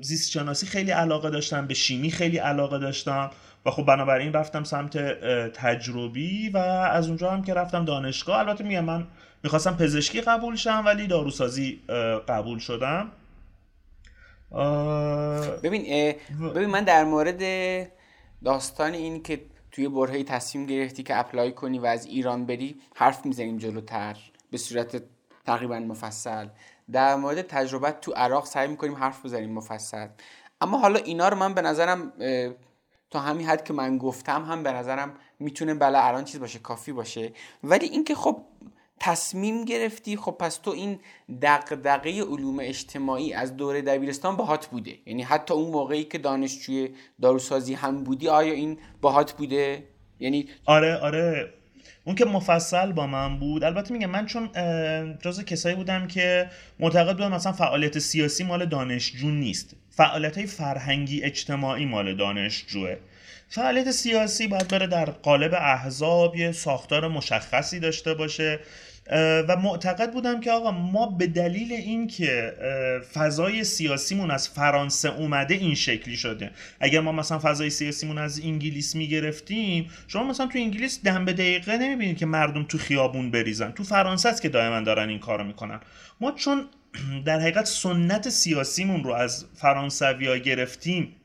زیست 0.01 0.31
شناسی 0.31 0.65
خیلی 0.65 0.91
علاقه 0.91 1.29
داشتم 1.29 1.67
به 1.67 1.74
شیمی 1.74 2.12
خیلی 2.12 2.38
علاقه 2.38 2.79
داشتم. 2.79 3.31
و 3.65 3.71
خب 3.71 3.86
بنابراین 3.86 4.33
رفتم 4.33 4.63
سمت 4.63 4.98
تجربی 5.53 6.50
و 6.50 6.57
از 6.57 7.07
اونجا 7.07 7.31
هم 7.31 7.43
که 7.43 7.53
رفتم 7.53 7.86
دانشگاه. 7.86 8.39
البته 8.39 8.63
میگم 8.63 8.86
من 8.86 9.07
می‌خواستم 9.43 9.75
پزشکی 9.77 10.21
قبول 10.21 10.55
شم 10.55 10.83
ولی 10.86 11.07
داروسازی 11.07 11.79
قبول 12.27 12.60
شدم. 12.60 13.12
ببین 15.63 16.13
ببین 16.55 16.70
من 16.70 16.84
در 16.84 17.03
مورد 17.03 17.41
داستان 18.43 18.93
این 18.93 19.24
که 19.24 19.46
توی 19.72 19.88
برهه 19.88 20.24
تصمیم 20.24 20.65
گرفتی 20.65 21.03
که 21.03 21.20
اپلای 21.20 21.51
کنی 21.51 21.79
و 21.79 21.86
از 21.86 22.05
ایران 22.05 22.46
بری 22.46 22.81
حرف 22.96 23.25
می‌زنیم 23.25 23.58
جلوتر 23.58 24.17
به 24.51 24.58
صورت 24.58 25.03
تقریبا 25.46 25.79
مفصل. 25.79 26.48
در 26.91 27.15
مورد 27.15 27.41
تجربت 27.41 28.01
تو 28.01 28.12
عراق 28.12 28.46
سعی 28.46 28.67
می‌کنیم 28.67 28.96
حرف 28.96 29.25
بزنیم 29.25 29.53
مفصل. 29.53 30.08
اما 30.62 30.77
حالا 30.77 31.00
اینا 31.00 31.29
رو 31.29 31.38
من 31.38 31.53
به 31.53 31.62
نظرم 31.62 32.13
تا 33.10 33.20
همین 33.20 33.48
حد 33.48 33.63
که 33.63 33.74
من 33.74 33.98
گفتم 33.98 34.46
هم 34.46 34.63
به 34.63 34.72
نظرم 34.72 35.13
می‌تونه 35.39 35.74
بله 35.74 36.05
الان 36.05 36.24
چیز 36.24 36.39
باشه 36.39 36.60
کافی 36.60 36.91
باشه. 36.91 37.34
ولی 37.63 37.86
اینکه 37.86 38.15
خب 38.15 38.41
تصمیم 39.03 39.65
گرفتی؟ 39.65 40.17
خب 40.17 40.36
پس 40.39 40.58
تو 40.58 40.72
این 40.72 41.00
دقدقه 41.41 42.10
علوم 42.10 42.58
اجتماعی 42.62 43.34
از 43.34 43.58
دوره 43.58 43.81
دبیرستان 43.81 44.36
باهات 44.36 44.67
بوده. 44.67 44.96
یعنی 45.05 45.24
حتی 45.24 45.53
اون 45.53 45.72
موقعی 45.72 46.03
که 46.03 46.17
دانشجوی 46.17 46.89
داروسازی 47.22 47.74
هم 47.74 48.03
بودی 48.03 48.27
آیا 48.27 48.53
این 48.53 48.77
باهات 49.01 49.31
بوده؟ 49.31 49.84
یعنی 50.20 50.50
آره 50.65 50.96
آره. 50.96 51.53
اون 52.03 52.15
که 52.15 52.25
مفصل 52.25 52.91
با 52.91 53.08
من 53.08 53.39
بود 53.39 53.63
البته 53.63 53.93
میگم 53.93 54.10
من 54.10 54.25
چون 54.25 54.50
جز 55.22 55.46
کسایی 55.46 55.75
بودم 55.75 56.08
که 56.08 56.50
معتقد 56.79 57.13
بودم 57.13 57.31
مثلا 57.31 57.51
فعالیت 57.51 58.00
سیاسی 58.00 58.43
مال 58.43 58.65
دانشجو 58.65 59.31
نیست. 59.31 59.75
فعالیت 59.89 60.38
های 60.38 60.48
فرهنگی 60.48 61.24
اجتماعی 61.24 61.86
مال 61.86 62.15
دانشجوه. 62.15 62.98
فعالیت 63.50 63.91
سیاسی 63.91 64.48
باید 64.48 64.67
بره 64.67 64.88
در 64.88 65.05
قالب 65.05 65.53
احزاب 65.53 66.36
یه 66.36 66.51
ساختار 66.51 67.08
مشخصی 67.08 67.79
داشته 67.79 68.13
باشه. 68.13 68.60
و 69.48 69.55
معتقد 69.63 70.12
بودم 70.12 70.39
که 70.39 70.51
آقا 70.51 70.72
ما 70.72 71.05
به 71.05 71.27
دلیل 71.27 71.74
اینکه 71.74 72.53
فضای 73.13 73.63
سیاسیمون 73.63 74.31
از 74.31 74.50
فرانسه 74.50 75.15
اومده 75.15 75.53
این 75.53 75.75
شکلی 75.75 76.17
شده. 76.17 76.51
اگر 76.79 77.00
ما 77.00 77.12
مثلا 77.12 77.39
فضای 77.39 77.70
سیاسیمون 77.70 78.17
از 78.17 78.39
انگلیس 78.39 78.96
می‌گرفتیم 78.96 79.89
شما 80.08 80.24
مثلا 80.24 80.48
تو 80.48 80.58
انگلیس 80.58 81.03
دم 81.03 81.25
به 81.25 81.34
دقیقه 81.34 81.77
نمی‌بینید 81.77 82.17
که 82.17 82.25
مردم 82.25 82.63
تو 82.63 82.77
خیابون 82.77 83.31
بریزن. 83.31 83.72
تو 83.72 83.84
فرانسه 83.84 84.29
است 84.29 84.41
که 84.41 84.50
دائما 84.50 84.81
دارن 84.81 85.10
این 85.10 85.20
کارو 85.20 85.43
می‌کنن. 85.43 85.79
ما 86.22 86.31
چون 86.31 86.65
در 87.25 87.39
حقیقت 87.39 87.65
سنت 87.65 88.29
سیاسیمون 88.29 89.03
رو 89.03 89.12
از 89.12 89.46
فرانسویا 89.55 90.38
گرفتیم 90.38 91.15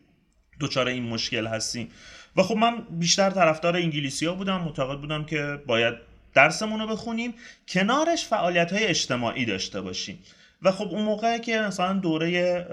دوچاره 0.60 0.92
این 0.92 1.02
مشکل 1.02 1.46
هستیم. 1.46 1.88
و 2.36 2.42
خب 2.42 2.56
من 2.56 2.82
بیشتر 2.90 3.30
طرفدار 3.30 3.76
انگلیسی 3.76 4.28
بودم. 4.28 4.60
معتقد 4.60 4.98
بودم 5.00 5.24
که 5.24 5.58
باید 5.66 5.94
درسمون 6.36 6.80
رو 6.80 6.86
بخونیم 6.86 7.34
کنارش 7.68 8.24
فعالیت 8.24 8.72
های 8.72 8.84
اجتماعی 8.84 9.44
داشته 9.44 9.80
باشیم. 9.80 10.18
و 10.62 10.72
خب 10.72 10.88
اون 10.88 11.02
موقع 11.02 11.38
که 11.38 11.58
مثلا 11.58 11.92
دوره 11.92 12.66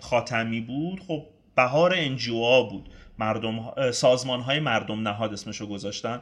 خاتمی 0.00 0.60
بود 0.60 1.00
خب 1.08 1.26
بهار 1.56 1.94
انجیوها 1.96 2.62
بود. 2.62 2.88
مردم 3.18 3.72
سازمان 3.90 4.40
های 4.40 4.60
مردم 4.60 5.08
نهاد 5.08 5.32
اسمشو 5.32 5.66
گذاشتن. 5.66 6.20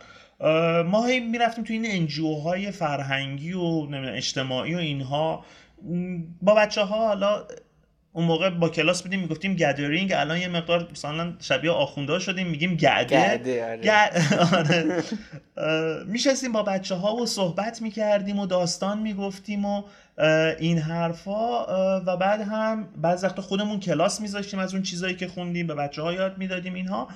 ما 0.87 1.07
هی 1.07 1.21
می‌رفتیم 1.21 1.65
تو 1.65 1.73
این 1.73 1.87
انجیوهای 1.91 2.71
فرهنگی 2.71 3.53
و 3.53 3.89
اجتماعی 3.93 4.75
و 4.75 4.79
اینها. 4.79 5.45
با 6.43 6.55
بچه 6.55 6.83
ها 6.83 7.07
حالا 7.07 7.45
اون 8.13 8.25
موقع 8.25 8.51
با 8.51 8.69
کلاس 8.69 9.03
بودیم 9.03 9.21
می‌گفتیم 9.21 9.55
گدرینگ 9.55 10.13
الان 10.13 10.39
یه 10.39 10.49
مقدار 10.49 10.89
مثلا 10.93 11.33
شبیه 11.41 11.71
آخونده 11.71 12.19
شدیم 12.19 12.47
میگیم 12.47 12.75
گده 12.75 13.39
گده 13.39 13.65
آره. 13.65 15.03
آره. 15.57 16.53
با 16.53 16.63
بچه 16.63 16.95
ها 16.95 17.17
و 17.17 17.27
صحبت 17.27 17.83
می‌کردیم 17.83 18.39
و 18.39 18.47
داستان 18.47 18.99
می‌گفتیم 18.99 19.65
و 19.65 19.83
این 20.59 20.79
حرفا 20.79 21.67
و 22.01 22.17
بعد 22.17 22.41
هم 22.41 22.89
بعض 23.03 23.25
وقت 23.25 23.41
خودمون 23.41 23.81
کلاس 23.81 24.21
میذاشتیم 24.21 24.61
از 24.61 24.75
اون 24.75 24.83
چیزایی 24.83 25.15
که 25.15 25.29
خوندیم 25.29 25.67
به 25.67 25.75
بچه 25.75 26.03
ها 26.03 26.13
یاد 26.13 26.39
می‌دادیم 26.39 26.75
اینها 26.75 27.09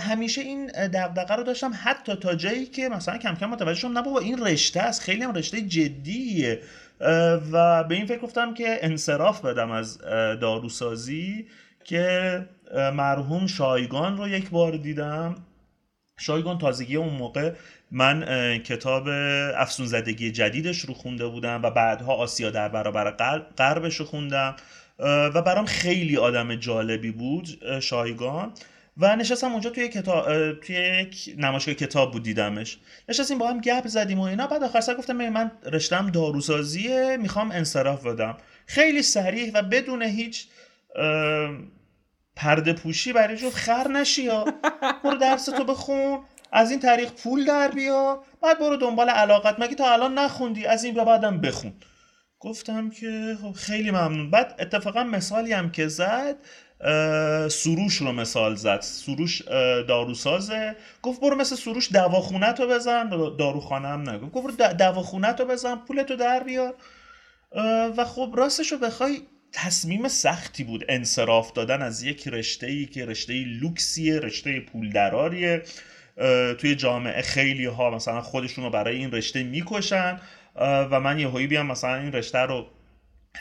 همیشه 0.00 0.40
این 0.40 0.66
دغدغه 0.66 1.34
رو 1.34 1.42
داشتم 1.42 1.72
حتی 1.82 2.14
تا 2.14 2.34
جایی 2.34 2.66
که 2.66 2.88
مثلا 2.88 3.18
کم 3.18 3.34
کم 3.34 3.46
متوجه 3.46 3.80
شدم 3.80 3.92
نه 3.92 4.02
بابا 4.02 4.20
این 4.20 4.46
رشته 4.46 4.80
است 4.80 5.00
خیلی 5.00 5.22
هم 5.22 5.32
رشته 5.32 5.60
جدیه 5.60 6.60
و 7.52 7.84
به 7.84 7.94
این 7.94 8.06
فکر 8.06 8.18
گفتم 8.18 8.54
که 8.54 8.78
انصراف 8.82 9.44
بدم 9.44 9.70
از 9.70 9.98
داروسازی 10.40 11.46
که 11.84 12.48
مرحوم 12.74 13.46
شایگان 13.46 14.16
رو 14.16 14.28
یک 14.28 14.50
بار 14.50 14.76
دیدم. 14.76 15.34
شایگان 16.18 16.58
تازگی 16.58 16.96
اون 16.96 17.14
موقع 17.14 17.52
من 17.90 18.24
کتاب 18.58 19.08
افسون 19.56 19.86
زدگی 19.86 20.32
جدیدش 20.32 20.80
رو 20.80 20.94
خونده 20.94 21.26
بودم 21.26 21.60
و 21.62 21.70
بعدها 21.70 22.14
آسیا 22.14 22.50
در 22.50 22.68
برابر 22.68 23.10
غربش 23.58 23.96
رو 23.96 24.06
خوندم. 24.06 24.56
و 24.98 25.42
برام 25.42 25.66
خیلی 25.66 26.16
آدم 26.16 26.54
جالبی 26.54 27.10
بود 27.10 27.48
شایگان. 27.80 28.52
و 28.98 29.16
نشستم 29.16 29.52
اونجا 29.52 29.70
توی 29.70 29.88
کتاب 29.88 30.52
توی 30.60 30.76
یک 30.76 31.34
نمایشگاه 31.38 31.74
کتاب 31.74 32.12
بود 32.12 32.22
دیدمش. 32.22 32.78
نشستیم 33.08 33.38
با 33.38 33.48
هم 33.48 33.60
گپ 33.60 33.86
زدیم 33.86 34.18
و 34.18 34.22
اینا. 34.22 34.46
بعد 34.46 34.62
آخر 34.62 34.80
سر 34.80 34.94
گفتم 34.94 35.28
من 35.28 35.50
رشتم 35.64 36.10
داروسازیه 36.10 37.16
می‌خوام 37.20 37.50
انصراف 37.50 38.06
بدم. 38.06 38.36
خیلی 38.66 39.02
سریع 39.02 39.50
و 39.54 39.62
بدون 39.62 40.02
هیچ 40.02 40.46
پرده 42.36 42.72
پوشی 42.72 43.12
برای 43.12 43.36
جو 43.36 43.50
خر 43.50 43.88
نشی 43.88 44.22
یا 44.22 44.44
برو 45.04 45.16
درس 45.16 45.44
تو 45.44 45.64
بخون 45.64 46.20
از 46.52 46.70
این 46.70 46.80
طریق 46.80 47.10
پول 47.10 47.44
در 47.44 47.68
بیا. 47.68 48.22
بعد 48.42 48.58
برو 48.58 48.76
دنبال 48.76 49.10
علاقت. 49.10 49.60
مگه 49.60 49.74
تا 49.74 49.92
الان 49.92 50.18
نخوندی؟ 50.18 50.66
از 50.66 50.84
این 50.84 50.94
به 50.94 51.04
بعدم 51.04 51.40
بخون. 51.40 51.72
گفتم 52.40 52.90
که 52.90 53.36
خب 53.42 53.52
خیلی 53.52 53.90
ممنون. 53.90 54.30
بعد 54.30 54.54
اتفاقا 54.58 55.04
مثالی 55.04 55.52
هم 55.52 55.70
که 55.70 55.88
زد 55.88 56.36
سروش 57.48 57.96
رو 57.96 58.12
مثال 58.12 58.54
زد. 58.54 58.80
سروش 58.80 59.42
داروسازه. 59.88 60.76
گفت 61.02 61.20
برو 61.20 61.36
مثل 61.36 61.56
سروش 61.56 61.92
دواخونه 61.92 62.52
تو 62.52 62.68
بزن. 62.68 63.08
داروخانه 63.38 63.88
هم 63.88 64.10
نگفت. 64.10 64.32
گفت 64.32 64.56
برو 64.56 64.72
دواخونه 64.72 65.32
تو 65.32 65.44
بزن 65.44 65.76
پولتو 65.76 66.16
در 66.16 66.42
بیار. 66.42 66.74
و 67.96 68.04
خب 68.04 68.34
راستش 68.36 68.72
رو 68.72 68.78
بخوای 68.78 69.18
تصمیم 69.52 70.08
سختی 70.08 70.64
بود. 70.64 70.84
انصراف 70.88 71.52
دادن 71.52 71.82
از 71.82 72.02
یک 72.02 72.28
رشته 72.28 72.66
ای 72.66 72.86
که 72.86 73.06
رشته 73.06 73.44
لوکسیه 73.44 74.20
رشته 74.20 74.60
پول 74.60 74.90
دراریه 74.90 75.62
توی 76.58 76.74
جامعه 76.74 77.22
خیلی 77.22 77.64
ها 77.64 77.90
مثلا 77.90 78.20
خودشون 78.20 78.64
رو 78.64 78.70
برای 78.70 78.96
این 78.96 79.10
رشته 79.10 79.42
می‌کشن. 79.42 80.20
و 80.56 81.00
من 81.00 81.18
یه 81.18 81.28
بیام 81.28 81.66
مثلا 81.66 81.94
این 81.94 82.12
رشته 82.12 82.38
رو 82.38 82.66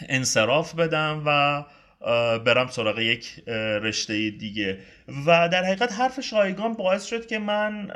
انصراف 0.10 0.76
بدم 0.76 1.24
و 1.26 1.64
برم 2.46 2.68
سراغ 2.68 3.00
یک 3.00 3.44
رشته 3.82 4.30
دیگه. 4.30 4.80
و 5.26 5.50
در 5.50 5.64
حقیقت 5.64 5.94
حرف 5.94 6.20
شایگان 6.20 6.74
باعث 6.74 7.06
شد 7.06 7.28
که 7.28 7.40
من 7.40 7.88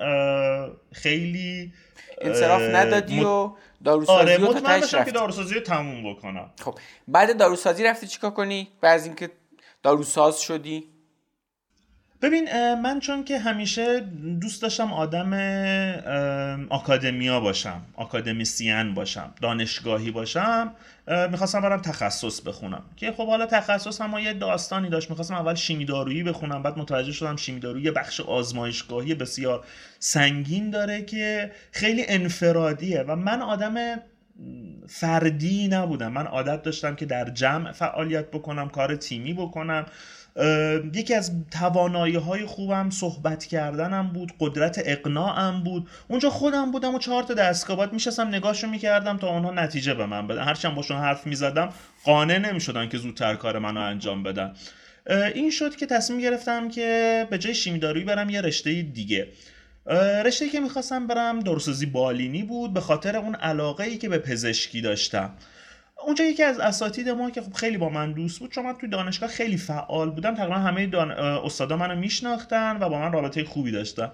خیلی 0.91 1.73
انصراف 2.21 2.61
ندادی 2.61 3.23
و 3.23 3.51
داروسازی 3.83 4.19
آره 4.19 4.37
مطمئن 4.37 4.81
بشم 4.81 5.03
که 5.03 5.11
داروسازی 5.11 5.55
رو 5.55 5.61
تموم 5.61 6.13
بکنم. 6.13 6.51
خب 6.61 6.79
بعد 7.07 7.37
داروسازی 7.37 7.83
رفتی 7.83 8.07
چیکار 8.07 8.31
کنی؟ 8.31 8.67
بعد 8.81 8.95
از 8.95 9.05
اینکه 9.05 9.29
داروساز 9.83 10.41
شدی 10.41 10.88
ببین 12.21 12.73
من 12.73 12.99
چون 12.99 13.23
که 13.23 13.39
همیشه 13.39 13.99
دوست 14.41 14.61
داشتم 14.61 14.93
آدم 14.93 15.33
آکادمیا 16.69 17.39
باشم 17.39 17.81
آکادمیسیان 17.95 18.93
باشم 18.93 19.33
دانشگاهی 19.41 20.11
باشم 20.11 20.71
می‌خواستم 21.31 21.61
برم 21.61 21.81
تخصص 21.81 22.41
بخونم. 22.41 22.83
که 22.95 23.11
خب 23.11 23.27
حالا 23.27 23.45
تخصص 23.45 24.01
هم 24.01 24.17
یه 24.17 24.33
داستانی 24.33 24.89
داشت. 24.89 25.09
می‌خواستم 25.09 25.35
اول 25.35 25.55
شیمی 25.55 25.85
دارویی 25.85 26.23
بخونم 26.23 26.63
بعد 26.63 26.79
متوجه 26.79 27.11
شدم 27.11 27.35
شیمی 27.35 27.59
دارویی 27.59 27.83
یه 27.83 27.91
بخش 27.91 28.21
آزمایشگاهی 28.21 29.15
بسیار 29.15 29.63
سنگین 29.99 30.69
داره 30.69 31.01
که 31.01 31.51
خیلی 31.71 32.05
انفرادیه 32.07 33.01
و 33.01 33.15
من 33.15 33.41
آدم 33.41 33.75
فردی 34.87 35.67
نبودم. 35.67 36.11
من 36.11 36.25
عادت 36.27 36.63
داشتم 36.63 36.95
که 36.95 37.05
در 37.05 37.29
جمع 37.29 37.71
فعالیت 37.71 38.31
بکنم 38.31 38.69
کار 38.69 38.95
تیمی 38.95 39.33
بکنم. 39.33 39.85
یکی 40.93 41.13
از 41.13 41.31
توانایی 41.51 42.15
های 42.15 42.45
خوبم 42.45 42.89
صحبت 42.89 43.45
کردنم 43.45 44.07
بود 44.13 44.33
قدرت 44.39 44.81
اقناعم 44.85 45.63
بود. 45.63 45.89
اونجا 46.07 46.29
خودم 46.29 46.71
بودم 46.71 46.95
و 46.95 46.99
چهار 46.99 47.23
تا 47.23 47.33
دستگاه. 47.33 47.77
باید 47.77 47.93
میشستم 47.93 48.27
نگاهشو 48.27 48.67
می‌کردم 48.67 49.17
تا 49.17 49.29
اونها 49.29 49.51
نتیجه 49.51 49.93
به 49.93 50.05
من 50.05 50.27
بدن. 50.27 50.43
هرچند 50.43 50.75
باشون 50.75 50.97
حرف 50.97 51.27
می‌زدم 51.27 51.69
قانع 52.03 52.37
نمی‌شدن 52.37 52.89
که 52.89 52.97
زودتر 52.97 53.35
کار 53.35 53.59
منو 53.59 53.81
انجام 53.81 54.23
بدن. 54.23 54.53
این 55.35 55.51
شد 55.51 55.75
که 55.75 55.85
تصمیم 55.85 56.19
گرفتم 56.19 56.69
که 56.69 57.27
به 57.29 57.37
جای 57.37 57.55
شیمیدارویی 57.55 58.05
برم 58.05 58.29
یه 58.29 58.41
رشته 58.41 58.81
دیگه. 58.81 59.27
رشته 60.25 60.49
که 60.49 60.59
می‌خواستم 60.59 61.07
برم 61.07 61.39
درسازی 61.39 61.85
بالینی 61.85 62.43
بود 62.43 62.73
به 62.73 62.81
خاطر 62.81 63.17
اون 63.17 63.35
علاقه 63.35 63.83
ای 63.83 63.97
که 63.97 64.09
به 64.09 64.17
پزشکی 64.17 64.81
داشتم. 64.81 65.33
اونجا 66.09 66.25
یکی 66.25 66.43
از 66.43 66.59
اساتید 66.59 67.09
ما 67.09 67.29
که 67.29 67.41
خب 67.41 67.53
خیلی 67.53 67.77
با 67.77 67.89
من 67.89 68.13
دوست 68.13 68.39
بود 68.39 68.51
چون 68.51 68.65
من 68.65 68.73
توی 68.73 68.89
دانشگاه 68.89 69.29
خیلی 69.29 69.57
فعال 69.57 70.09
بودم 70.09 70.35
تقریبا 70.35 70.55
همه 70.55 70.87
دان... 70.87 71.11
استادا 71.11 71.77
منو 71.77 71.95
میشناختن 71.95 72.77
و 72.81 72.89
با 72.89 72.99
من 72.99 73.11
رابطه 73.11 73.43
خوبی 73.43 73.71
داشتن. 73.71 74.11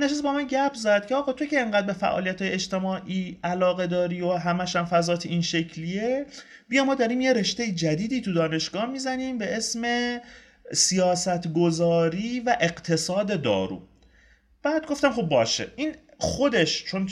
نشست 0.00 0.22
با 0.22 0.32
من 0.32 0.46
گپ 0.46 0.74
زد 0.74 1.06
که 1.06 1.14
آقا 1.14 1.32
تو 1.32 1.46
که 1.46 1.60
انقدر 1.60 1.86
به 1.86 1.92
فعالیت 1.92 2.42
اجتماعی 2.42 3.38
علاقه 3.44 3.86
داری 3.86 4.20
و 4.20 4.32
همش 4.32 4.76
هم 4.76 4.84
فضات 4.84 5.26
این 5.26 5.42
شکلیه 5.42 6.26
بیا 6.68 6.84
ما 6.84 6.94
داریم 6.94 7.20
یه 7.20 7.32
رشته 7.32 7.72
جدیدی 7.72 8.20
تو 8.20 8.32
دانشگاه 8.32 8.86
می‌زنیم 8.86 9.38
به 9.38 9.56
اسم 9.56 9.84
سیاست 10.72 11.52
گذاری 11.52 12.40
و 12.40 12.56
اقتصاد 12.60 13.42
دارو. 13.42 13.82
بعد 14.62 14.86
گفتم 14.86 15.12
خب 15.12 15.22
باشه. 15.22 15.66
این 15.76 15.94
خودش 16.18 16.84
چون 16.84 17.08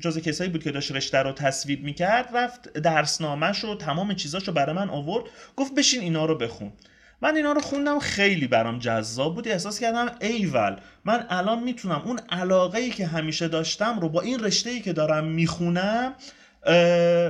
جز 0.00 0.18
کسایی 0.18 0.50
بود 0.50 0.64
که 0.64 0.70
داشت 0.70 0.92
رشته 0.92 1.18
رو 1.18 1.32
تصویب 1.32 1.84
می‌کرد 1.84 2.36
رفت 2.36 2.72
درسنامهش 2.72 3.64
و 3.64 3.76
تمام 3.76 4.14
چیزاش 4.14 4.48
رو 4.48 4.54
برای 4.54 4.76
من 4.76 4.88
آورد 4.88 5.24
گفت 5.56 5.74
بشین 5.74 6.00
اینا 6.00 6.24
رو 6.24 6.34
بخون. 6.38 6.72
من 7.22 7.36
اینا 7.36 7.52
رو 7.52 7.60
خوندم 7.60 7.98
خیلی 7.98 8.46
برام 8.46 8.78
جذاب 8.78 9.34
بود. 9.34 9.48
احساس 9.48 9.80
کردم 9.80 10.10
ایول 10.20 10.76
من 11.04 11.26
الان 11.30 11.62
می‌تونم 11.62 12.02
اون 12.04 12.20
علاقه 12.30 12.78
ای 12.78 12.90
که 12.90 13.06
همیشه 13.06 13.48
داشتم 13.48 14.00
رو 14.00 14.08
با 14.08 14.20
این 14.20 14.40
رشته 14.40 14.70
ای 14.70 14.80
که 14.80 14.92
دارم 14.92 15.24
می‌خونم 15.24 16.14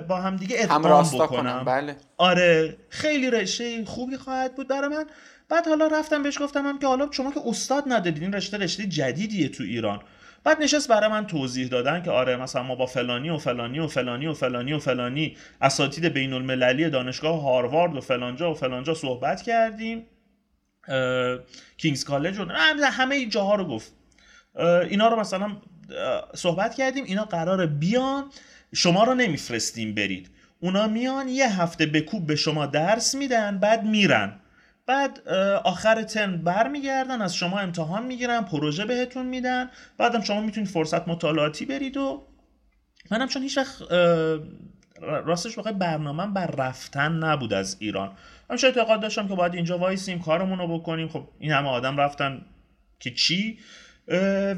با 0.09 0.17
هم 0.17 0.37
دیگه 0.37 0.57
ادغام 0.59 1.03
بکنم. 1.19 1.65
بله. 1.65 1.97
آره 2.17 2.77
خیلی 2.89 3.31
رشته 3.31 3.85
خوبی 3.85 4.17
خواهد 4.17 4.55
بود 4.55 4.69
برای 4.69 4.89
من. 4.89 5.05
بعد 5.49 5.67
حالا 5.67 5.87
رفتم 5.87 6.23
بهش 6.23 6.39
گفتم 6.41 6.67
هم 6.67 6.79
که 6.79 6.87
حالا 6.87 7.09
شما 7.11 7.33
که 7.33 7.41
استاد 7.47 7.85
ندادید 7.87 8.23
این 8.23 8.33
رشته 8.33 8.59
رشته 8.59 8.87
جدیدیه 8.87 9.49
تو 9.49 9.63
ایران. 9.63 10.01
بعد 10.45 10.63
نشست 10.63 10.89
برای 10.89 11.11
من 11.11 11.27
توضیح 11.27 11.69
دادن 11.69 12.03
که 12.03 12.11
آره 12.11 12.37
مثلا 12.37 12.63
ما 12.63 12.75
با 12.75 12.87
فلانی 12.87 13.31
و 13.31 13.39
فلانی 13.39 13.79
و 13.79 13.87
فلانی 13.87 14.27
و 14.27 14.35
فلانی 14.35 14.73
و 14.73 14.79
فلانی 14.79 15.37
اساتید 15.61 16.05
بین 16.05 16.33
المللی 16.33 16.91
دانشگاه 16.91 17.43
هاروارد 17.43 17.97
و 17.97 18.01
فلانجا 18.01 18.51
و 18.51 18.55
فلانجا 18.55 18.95
صحبت 18.95 19.43
کردیم. 19.43 20.07
کینگز 21.77 22.05
کالج 22.05 22.39
و 22.39 22.45
همه 22.85 23.27
جاها 23.27 23.55
رو 23.55 23.65
گفت. 23.65 23.93
اینا 24.91 25.09
رو 25.09 25.21
مثلا 25.21 25.57
صحبت 26.35 26.75
کردیم 26.75 27.05
اینا 27.05 27.25
قرار 27.25 27.67
بیان 27.67 28.25
شما 28.75 29.05
رو 29.05 29.15
نمیفرستیم 29.15 29.95
برید. 29.95 30.31
اونا 30.61 30.87
میان 30.87 31.29
یه 31.29 31.61
هفته 31.61 31.87
به 31.87 32.01
کوب 32.01 32.27
به 32.27 32.37
شما 32.37 32.67
درس 32.67 33.15
میدن 33.15 33.59
بعد 33.59 33.85
میرن. 33.85 34.41
بعد 34.91 35.29
آخر 35.65 36.03
ترم 36.03 36.37
برمیگردن 36.45 37.23
از 37.23 37.37
شما 37.37 37.59
امتحان 37.59 38.07
می‌گیرن 38.07 38.41
پروژه 38.41 38.85
بهتون 38.85 39.27
میدن 39.27 39.71
بعدم 39.99 40.21
شما 40.21 40.41
می‌تونید 40.41 40.71
فرصت 40.71 41.09
مطالعاتی 41.09 41.67
برید 41.67 41.97
و 41.97 42.27
منم 43.11 43.29
چون 43.29 43.43
هیچ 43.43 43.59
وقت 43.59 43.83
راستش 45.03 45.59
واقع 45.59 45.73
برنامه 45.73 46.27
بر 46.27 46.47
رفتن 46.47 47.13
نبود 47.13 47.53
از 47.53 47.77
ایران. 47.81 48.13
همیشه 48.51 48.67
اعتقاد 48.67 49.01
داشتم 49.01 49.29
که 49.29 49.35
باید 49.35 49.55
اینجا 49.55 49.79
وایسیم 49.79 50.23
کارمون 50.23 50.59
رو 50.59 50.79
بکنیم. 50.79 51.09
خب 51.09 51.29
این 51.39 51.53
همه 51.53 51.69
آدم 51.69 51.97
رفتن 51.97 52.43
که 53.01 53.11
چی؟ 53.11 53.59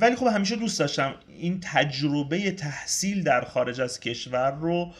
ولی 0.00 0.16
خب 0.16 0.26
همیشه 0.26 0.56
دوست 0.56 0.78
داشتم 0.78 1.14
این 1.28 1.60
تجربه 1.60 2.50
تحصیل 2.50 3.22
در 3.22 3.44
خارج 3.44 3.80
از 3.80 4.00
کشور 4.00 4.50
رو 4.50 4.92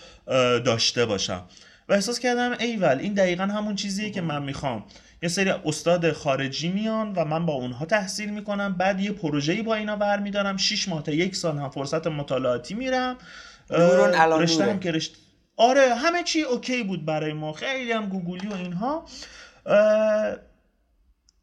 داشته 0.64 1.06
باشم. 1.06 1.44
و 1.88 1.92
احساس 1.92 2.18
کردم 2.18 2.56
ایول 2.60 2.98
این 3.00 3.14
دقیقا 3.14 3.44
همون 3.44 3.74
چیزیه 3.74 4.10
که 4.10 4.20
من 4.20 4.42
می‌خوام. 4.42 4.84
یه 5.22 5.28
سری 5.28 5.50
استاد 5.50 6.12
خارجی 6.12 6.68
میان 6.68 7.12
و 7.12 7.24
من 7.24 7.46
با 7.46 7.52
اونها 7.52 7.86
تحصیل 7.86 8.30
می‌کنم. 8.30 8.74
بعد 8.74 9.00
یه 9.00 9.12
پروژه‌ای 9.12 9.62
با 9.62 9.74
اینا 9.74 9.96
برمیدارم. 9.96 10.56
6 10.56 10.88
ماه 10.88 11.02
تا 11.02 11.12
یک 11.12 11.36
سال 11.36 11.58
هم 11.58 11.70
فرصت 11.70 12.06
مطالعاتی 12.06 12.74
میرم. 12.74 13.16
رشته 13.70 14.64
هم 14.64 14.80
که 14.80 14.92
رشته 14.92 15.16
آره 15.56 15.94
همه 15.94 16.22
چی 16.22 16.42
اوکی 16.42 16.82
بود 16.82 17.06
برای 17.06 17.32
ما. 17.32 17.52
خیلی 17.52 17.92
هم 17.92 18.08
گوگلی 18.08 18.48
و 18.48 18.54
اینها. 18.54 19.04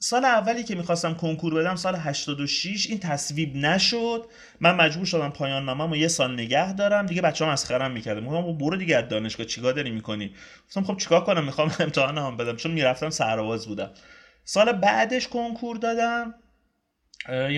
سال 0.01 0.25
اولی 0.25 0.63
که 0.63 0.75
می‌خواستم 0.75 1.13
کنکور 1.13 1.53
بدم 1.53 1.75
سال 1.75 1.95
86 1.95 2.87
این 2.89 2.99
تصویب 2.99 3.55
نشد. 3.55 4.25
من 4.59 4.75
مجبور 4.75 5.05
شدم 5.05 5.29
پایان 5.29 5.65
نامم 5.65 5.91
و 5.91 5.95
یه 5.95 6.07
سال 6.07 6.33
نگه 6.33 6.73
دارم. 6.73 7.05
دیگه 7.05 7.21
بچه 7.21 7.45
هم 7.45 7.55
خرم 7.55 7.91
می‌کردم 7.91 8.25
گفتم 8.25 8.57
برو 8.57 8.77
دیگه 8.77 8.97
از 8.97 9.09
دانشگاه 9.09 9.45
چیکار 9.45 9.73
داری 9.73 9.91
می‌کنی؟ 9.91 10.35
گفتم 10.67 10.83
خب 10.83 10.97
چیکار 10.97 11.23
کنم؟ 11.23 11.43
می‌خوام 11.43 11.71
امتحان 11.79 12.17
هم 12.17 12.37
بدم. 12.37 12.55
چون 12.55 12.71
می‌رفتم 12.71 13.09
سرواز 13.09 13.67
بودم. 13.67 13.91
سال 14.43 14.71
بعدش 14.71 15.27
کنکور 15.27 15.77
دادم. 15.77 16.33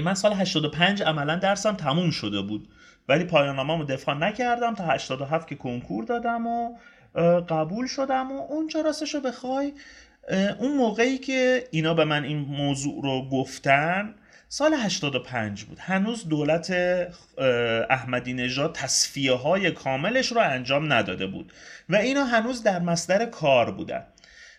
من 0.03 0.13
سال 0.13 0.33
85 0.33 1.03
عملا 1.03 1.35
درسم 1.35 1.75
تموم 1.75 2.11
شده 2.11 2.41
بود. 2.41 2.69
ولی 3.09 3.23
پایان 3.23 3.55
نامم 3.55 3.85
دفاع 3.85 4.15
نکردم. 4.15 4.75
تا 4.75 4.83
87 4.83 5.47
که 5.47 5.55
کنکور 5.55 6.03
دادم 6.05 6.47
و 6.47 6.77
قبول 7.49 7.87
شدم 7.87 8.31
و 8.31 8.41
اونجا 8.49 8.81
راستش 8.81 9.15
رو 9.15 9.21
بخوای. 9.21 9.73
اون 10.59 10.77
موقعی 10.77 11.17
که 11.17 11.67
اینا 11.71 11.93
به 11.93 12.05
من 12.05 12.23
این 12.23 12.37
موضوع 12.37 13.03
رو 13.03 13.29
گفتن 13.29 14.15
سال 14.47 14.73
85 14.73 15.63
بود. 15.63 15.79
هنوز 15.79 16.29
دولت 16.29 16.71
احمدی 17.89 18.33
نژاد 18.33 18.75
تصفیه 18.75 19.33
های 19.33 19.71
کاملش 19.71 20.31
رو 20.31 20.41
انجام 20.41 20.93
نداده 20.93 21.27
بود. 21.27 21.53
و 21.89 21.95
اینا 21.95 22.25
هنوز 22.25 22.63
در 22.63 22.79
مصدر 22.79 23.25
کار 23.25 23.71
بودن. 23.71 24.03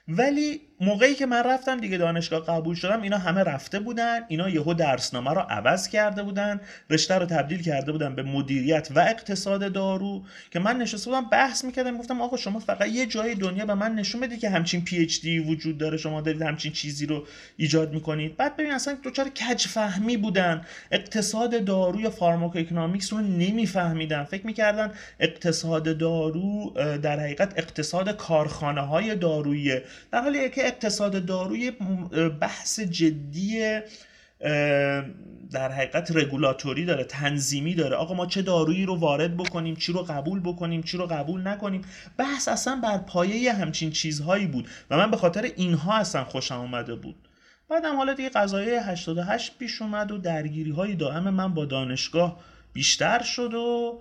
ولی 0.08 0.60
موقعی 0.82 1.14
که 1.14 1.26
من 1.26 1.42
رفتم 1.42 1.80
دیگه 1.80 1.98
دانشگاه 1.98 2.46
قبول 2.46 2.74
شدم 2.74 3.02
اینا 3.02 3.18
همه 3.18 3.42
رفته 3.42 3.80
بودن 3.80 4.20
اینا 4.28 4.48
یهو 4.48 4.74
درسنامه 4.74 5.30
رو 5.30 5.40
عوض 5.40 5.88
کرده 5.88 6.22
بودن 6.22 6.60
رشته 6.90 7.14
رو 7.14 7.26
تبدیل 7.26 7.62
کرده 7.62 7.92
بودن 7.92 8.14
به 8.14 8.22
مدیریت 8.22 8.88
و 8.94 8.98
اقتصاد 8.98 9.72
دارو 9.72 10.22
که 10.50 10.58
من 10.58 10.76
نشسته 10.76 11.10
بودم 11.10 11.28
بحث 11.28 11.64
می‌کردم 11.64 11.98
گفتم 11.98 12.20
آقا 12.20 12.36
شما 12.36 12.58
فقط 12.58 12.88
یه 12.88 13.06
جای 13.06 13.34
دنیا 13.34 13.66
به 13.66 13.74
من 13.74 13.94
نشون 13.94 14.20
بدید 14.20 14.40
که 14.40 14.50
همچین 14.50 14.84
PhD 14.84 15.38
وجود 15.38 15.78
داره 15.78 15.96
شما 15.96 16.20
دارید 16.20 16.42
همچین 16.42 16.72
چیزی 16.72 17.06
رو 17.06 17.26
ایجاد 17.56 17.92
می‌کنید. 17.92 18.36
بعد 18.36 18.56
ببین 18.56 18.72
اصلا 18.72 18.94
دچار 19.02 19.28
کج 19.28 19.66
فهمی 19.66 20.16
بودن. 20.16 20.62
اقتصاد 20.90 21.64
دارو 21.64 22.00
یا 22.00 22.10
pharmacoeconomics 22.10 23.12
رو 23.12 23.20
نمیفهمیدن. 23.20 24.24
فکر 24.24 24.46
می‌کردن 24.46 24.92
اقتصاد 25.20 25.98
دارو 25.98 26.70
در 27.02 27.20
حقیقت 27.20 27.52
اقتصاد 27.56 28.16
کارخانه 28.16 28.80
های 28.80 29.14
دارویی 29.14 29.80
در 30.12 30.20
حالی 30.20 30.50
که 30.50 30.71
اقتصاد 30.72 31.26
داروی 31.26 31.70
بحث 32.40 32.80
جدی 32.80 33.80
در 35.50 35.72
حقیقت 35.72 36.16
رگولاتوری 36.16 36.84
داره 36.84 37.04
تنظیمی 37.04 37.74
داره. 37.74 37.96
آقا 37.96 38.14
ما 38.14 38.26
چه 38.26 38.42
دارویی 38.42 38.86
رو 38.86 38.96
وارد 38.96 39.36
بکنیم 39.36 39.76
چی 39.76 39.92
رو 39.92 40.02
قبول 40.02 40.40
بکنیم 40.40 40.82
چی 40.82 40.96
رو 40.96 41.06
قبول 41.06 41.48
نکنیم؟ 41.48 41.82
بحث 42.16 42.48
اصلا 42.48 42.80
بر 42.82 42.98
پایه 42.98 43.52
همچین 43.52 43.90
چیزهایی 43.90 44.46
بود 44.46 44.68
و 44.90 44.96
من 44.96 45.10
به 45.10 45.16
خاطر 45.16 45.42
اینها 45.42 45.94
اصلا 45.94 46.24
خوشم 46.24 46.60
اومده 46.60 46.94
بود. 46.94 47.28
بعدم 47.68 47.96
حالا 47.96 48.14
دیگه 48.14 48.28
قضایه 48.28 48.82
88 48.82 49.58
پیش 49.58 49.82
اومد 49.82 50.12
و 50.12 50.18
درگیری 50.18 50.70
های 50.70 50.94
دائم 50.94 51.30
من 51.30 51.54
با 51.54 51.64
دانشگاه 51.64 52.40
بیشتر 52.72 53.22
شد 53.22 53.54
و 53.54 54.00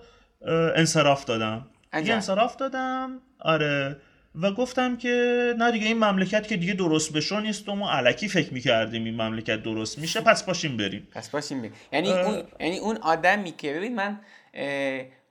انصراف 0.76 1.24
دادم. 1.24 1.66
انصراف 1.92 2.56
دادم. 2.56 3.18
آره. 3.38 3.96
و 4.34 4.52
گفتم 4.52 4.96
که 4.96 5.54
نه 5.58 5.70
دیگه 5.70 5.86
این 5.86 5.98
مملکت 5.98 6.48
که 6.48 6.56
دیگه 6.56 6.72
درست 6.72 7.12
بشو 7.12 7.40
نیست 7.40 7.68
و 7.68 7.74
ما 7.74 7.92
علکی 7.92 8.28
فکر 8.28 8.54
می‌کردیم 8.54 9.04
این 9.04 9.22
مملکت 9.22 9.62
درست 9.62 9.98
میشه 9.98 10.20
پس 10.20 10.42
باشیم 10.42 10.76
بریم. 10.76 11.08
پس 11.12 11.30
باشیم 11.30 11.58
بریم. 11.58 11.72
یعنی 11.92 12.12
اون 12.12 12.42
یعنی 12.60 12.78
اون 12.78 12.96
آدمی 12.96 13.52
که 13.52 13.74
ببین 13.74 13.94
من 13.94 14.20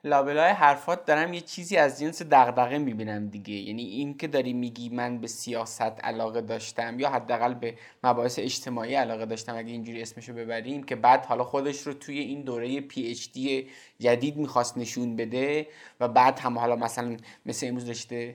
لابلای 0.04 0.50
حرفات 0.50 1.06
دارم 1.06 1.34
یه 1.34 1.40
چیزی 1.40 1.76
از 1.76 2.00
جنس 2.00 2.22
دغدغه 2.22 2.78
می‌بینم 2.78 3.28
دیگه. 3.28 3.54
یعنی 3.54 3.82
این 3.82 4.16
که 4.16 4.26
داری 4.26 4.52
میگی 4.52 4.88
من 4.88 5.18
به 5.18 5.26
سیاست 5.26 5.82
علاقه 5.82 6.40
داشتم 6.40 7.00
یا 7.00 7.10
حداقل 7.10 7.54
به 7.54 7.74
مباحث 8.04 8.38
اجتماعی 8.38 8.94
علاقه 8.94 9.26
داشتم 9.26 9.56
اگه 9.56 9.70
اینجوری 9.70 10.02
اسمشو 10.02 10.32
ببریم 10.32 10.82
که 10.82 10.96
بعد 10.96 11.24
حالا 11.24 11.44
خودش 11.44 11.80
رو 11.80 11.92
توی 11.92 12.18
این 12.18 12.42
دوره 12.42 12.80
پی 12.80 13.10
اچ 13.10 13.26
دی 13.32 13.68
جدید 14.00 14.36
می‌خواست 14.36 14.78
نشون 14.78 15.16
بده 15.16 15.66
و 16.00 16.08
بعد 16.08 16.38
هم 16.38 16.58
حالا 16.58 16.76
مثلا 16.76 17.16
مثل 17.46 17.66
امروز 17.66 17.88
رشته 17.88 18.34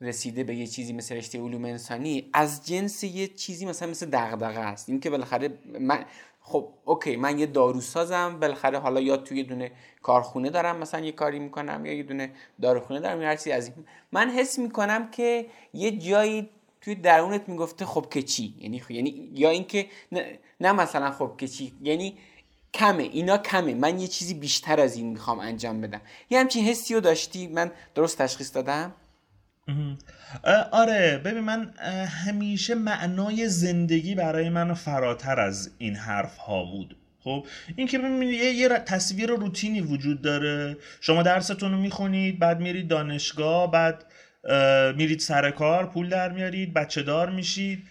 رسیده 0.00 0.44
به 0.44 0.54
یه 0.54 0.66
چیزی 0.66 0.92
مثل 0.92 1.16
رشته 1.16 1.40
علوم 1.40 1.64
انسانی 1.64 2.30
از 2.32 2.66
جنس 2.66 3.04
یه 3.04 3.28
چیزی 3.28 3.66
مثلا 3.66 3.90
مثل 3.90 4.06
دغدغه 4.06 4.58
است. 4.58 4.88
این 4.88 5.00
که 5.00 5.10
بالاخره 5.10 5.58
من 5.80 6.04
خب 6.40 6.68
اوکی 6.84 7.16
من 7.16 7.38
یه 7.38 7.46
داروسازم 7.46 8.38
بالاخره 8.40 8.78
حالا 8.78 9.00
یا 9.00 9.16
توی 9.16 9.42
دونه 9.42 9.70
کارخونه 10.02 10.50
دارم 10.50 10.78
مثلا 10.78 11.00
یه 11.00 11.12
کاری 11.12 11.38
می‌کنم 11.38 11.86
یا 11.86 11.92
یه 11.92 12.02
دونه 12.02 12.30
داروخونه 12.62 13.00
دارم 13.00 13.22
یا 13.22 13.28
هر 13.28 13.36
چیزی 13.36 13.52
از 13.52 13.66
این. 13.66 13.86
من 14.12 14.30
حس 14.30 14.58
می‌کنم 14.58 15.10
که 15.10 15.46
یه 15.74 15.90
جایی 15.90 16.48
توی 16.80 16.94
درونت 16.94 17.48
می‌گفته 17.48 17.84
خب 17.84 18.06
که 18.10 18.22
چی؟ 18.22 18.54
یعنی 18.60 18.82
یعنی 18.88 19.30
یا 19.34 19.50
اینکه 19.50 19.86
نه, 20.12 20.38
نه 20.60 20.72
مثلا 20.72 21.10
خب 21.10 21.32
که 21.38 21.48
چی؟ 21.48 21.72
یعنی 21.82 22.18
کمه 22.74 23.02
اینا 23.02 23.38
کمه. 23.38 23.74
من 23.74 24.00
یه 24.00 24.08
چیزی 24.08 24.34
بیشتر 24.34 24.80
از 24.80 24.96
این 24.96 25.06
می‌خوام 25.06 25.38
انجام 25.38 25.80
بدم. 25.80 26.00
یه 26.30 26.40
همچین 26.40 26.64
حسی 26.64 26.94
رو 26.94 27.00
داشتی؟ 27.00 27.46
من 27.46 27.72
درست 27.94 28.18
تشخیص 28.18 28.54
دادم؟ 28.54 28.92
آره 30.72 31.18
ببین 31.24 31.40
من 31.40 31.70
همیشه 32.06 32.74
معنای 32.74 33.48
زندگی 33.48 34.14
برای 34.14 34.48
من 34.48 34.74
فراتر 34.74 35.40
از 35.40 35.70
این 35.78 35.96
حرف 35.96 36.36
ها 36.36 36.64
بود. 36.64 36.96
خب 37.20 37.46
این 37.76 37.86
که 37.86 37.98
یه،, 37.98 38.52
یه 38.52 38.68
تصویر 38.68 39.30
روتینی 39.30 39.80
وجود 39.80 40.22
داره. 40.22 40.76
شما 41.00 41.22
درستون 41.22 41.72
رو 41.72 41.78
می‌خونید 41.78 42.38
بعد 42.38 42.60
میرید 42.60 42.88
دانشگاه 42.88 43.70
بعد 43.70 44.04
میرید 44.96 45.18
سر 45.18 45.50
کار 45.50 45.86
پول 45.86 46.08
در 46.08 46.32
میارید 46.32 46.74
بچه 46.74 47.02
دار 47.02 47.30
میشید. 47.30 47.82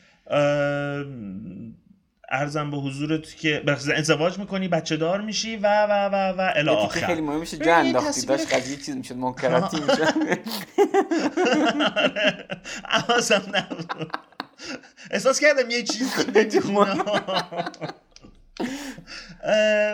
ارزم 2.33 2.71
به 2.71 2.77
حضورت 2.77 3.35
که 3.37 3.63
ازدواج 3.95 4.39
می‌کنی 4.39 4.67
بچه 4.67 4.97
دار 4.97 5.21
میشی 5.21 5.55
و 5.55 5.67
و 5.85 6.09
و 6.13 6.15
و 6.37 6.51
الی 6.55 6.69
آخر. 6.69 7.05
خیلی 7.07 7.21
مهم 7.21 7.39
میشه 7.39 7.57
جا 7.57 7.75
انداختی. 7.75 8.25
داشت 8.25 8.53
قضیه 8.53 8.77
چیز 8.77 8.95
می‌شد 8.95 9.15
منکراتی 9.15 9.77
می‌شد. 9.81 10.13
حواسم 12.89 13.41
نبود. 13.53 14.11
احساس 15.11 15.39
کردم 15.39 15.69
یه 15.69 15.83
چیز 15.83 16.13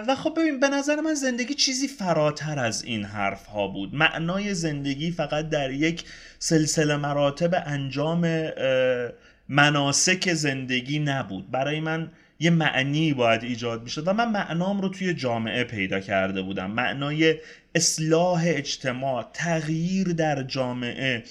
و 0.08 0.16
خب 0.16 0.34
ببین 0.38 0.60
به 0.60 0.70
نظر 0.70 1.02
من 1.02 1.14
زندگی 1.14 1.54
چیزی 1.54 1.88
فراتر 1.88 2.60
از 2.60 2.84
این 2.84 3.04
حرف 3.06 3.46
ها 3.46 3.68
بود. 3.68 3.96
معنای 3.96 4.54
زندگی 4.54 5.12
فقط 5.12 5.50
در 5.50 5.72
یک 5.72 6.04
سلسله 6.40 6.98
مراتب 6.98 7.64
انجام 7.66 8.50
مناسک 9.50 10.34
زندگی 10.34 11.00
نبود. 11.00 11.52
برای 11.52 11.80
من 11.80 12.12
یه 12.40 12.50
معنی 12.50 13.14
باید 13.14 13.44
ایجاد 13.44 13.84
می‌شد 13.84 14.08
و 14.08 14.14
من 14.14 14.32
معنام 14.32 14.82
رو 14.82 14.90
توی 14.90 15.14
جامعه 15.14 15.64
پیدا 15.64 16.00
کرده 16.00 16.42
بودم. 16.42 16.72
معنای 16.72 17.36
اصلاح 17.76 18.44
اجتماع 18.46 19.30
تغییر 19.34 20.08
در 20.08 20.44
جامعه. 20.44 21.24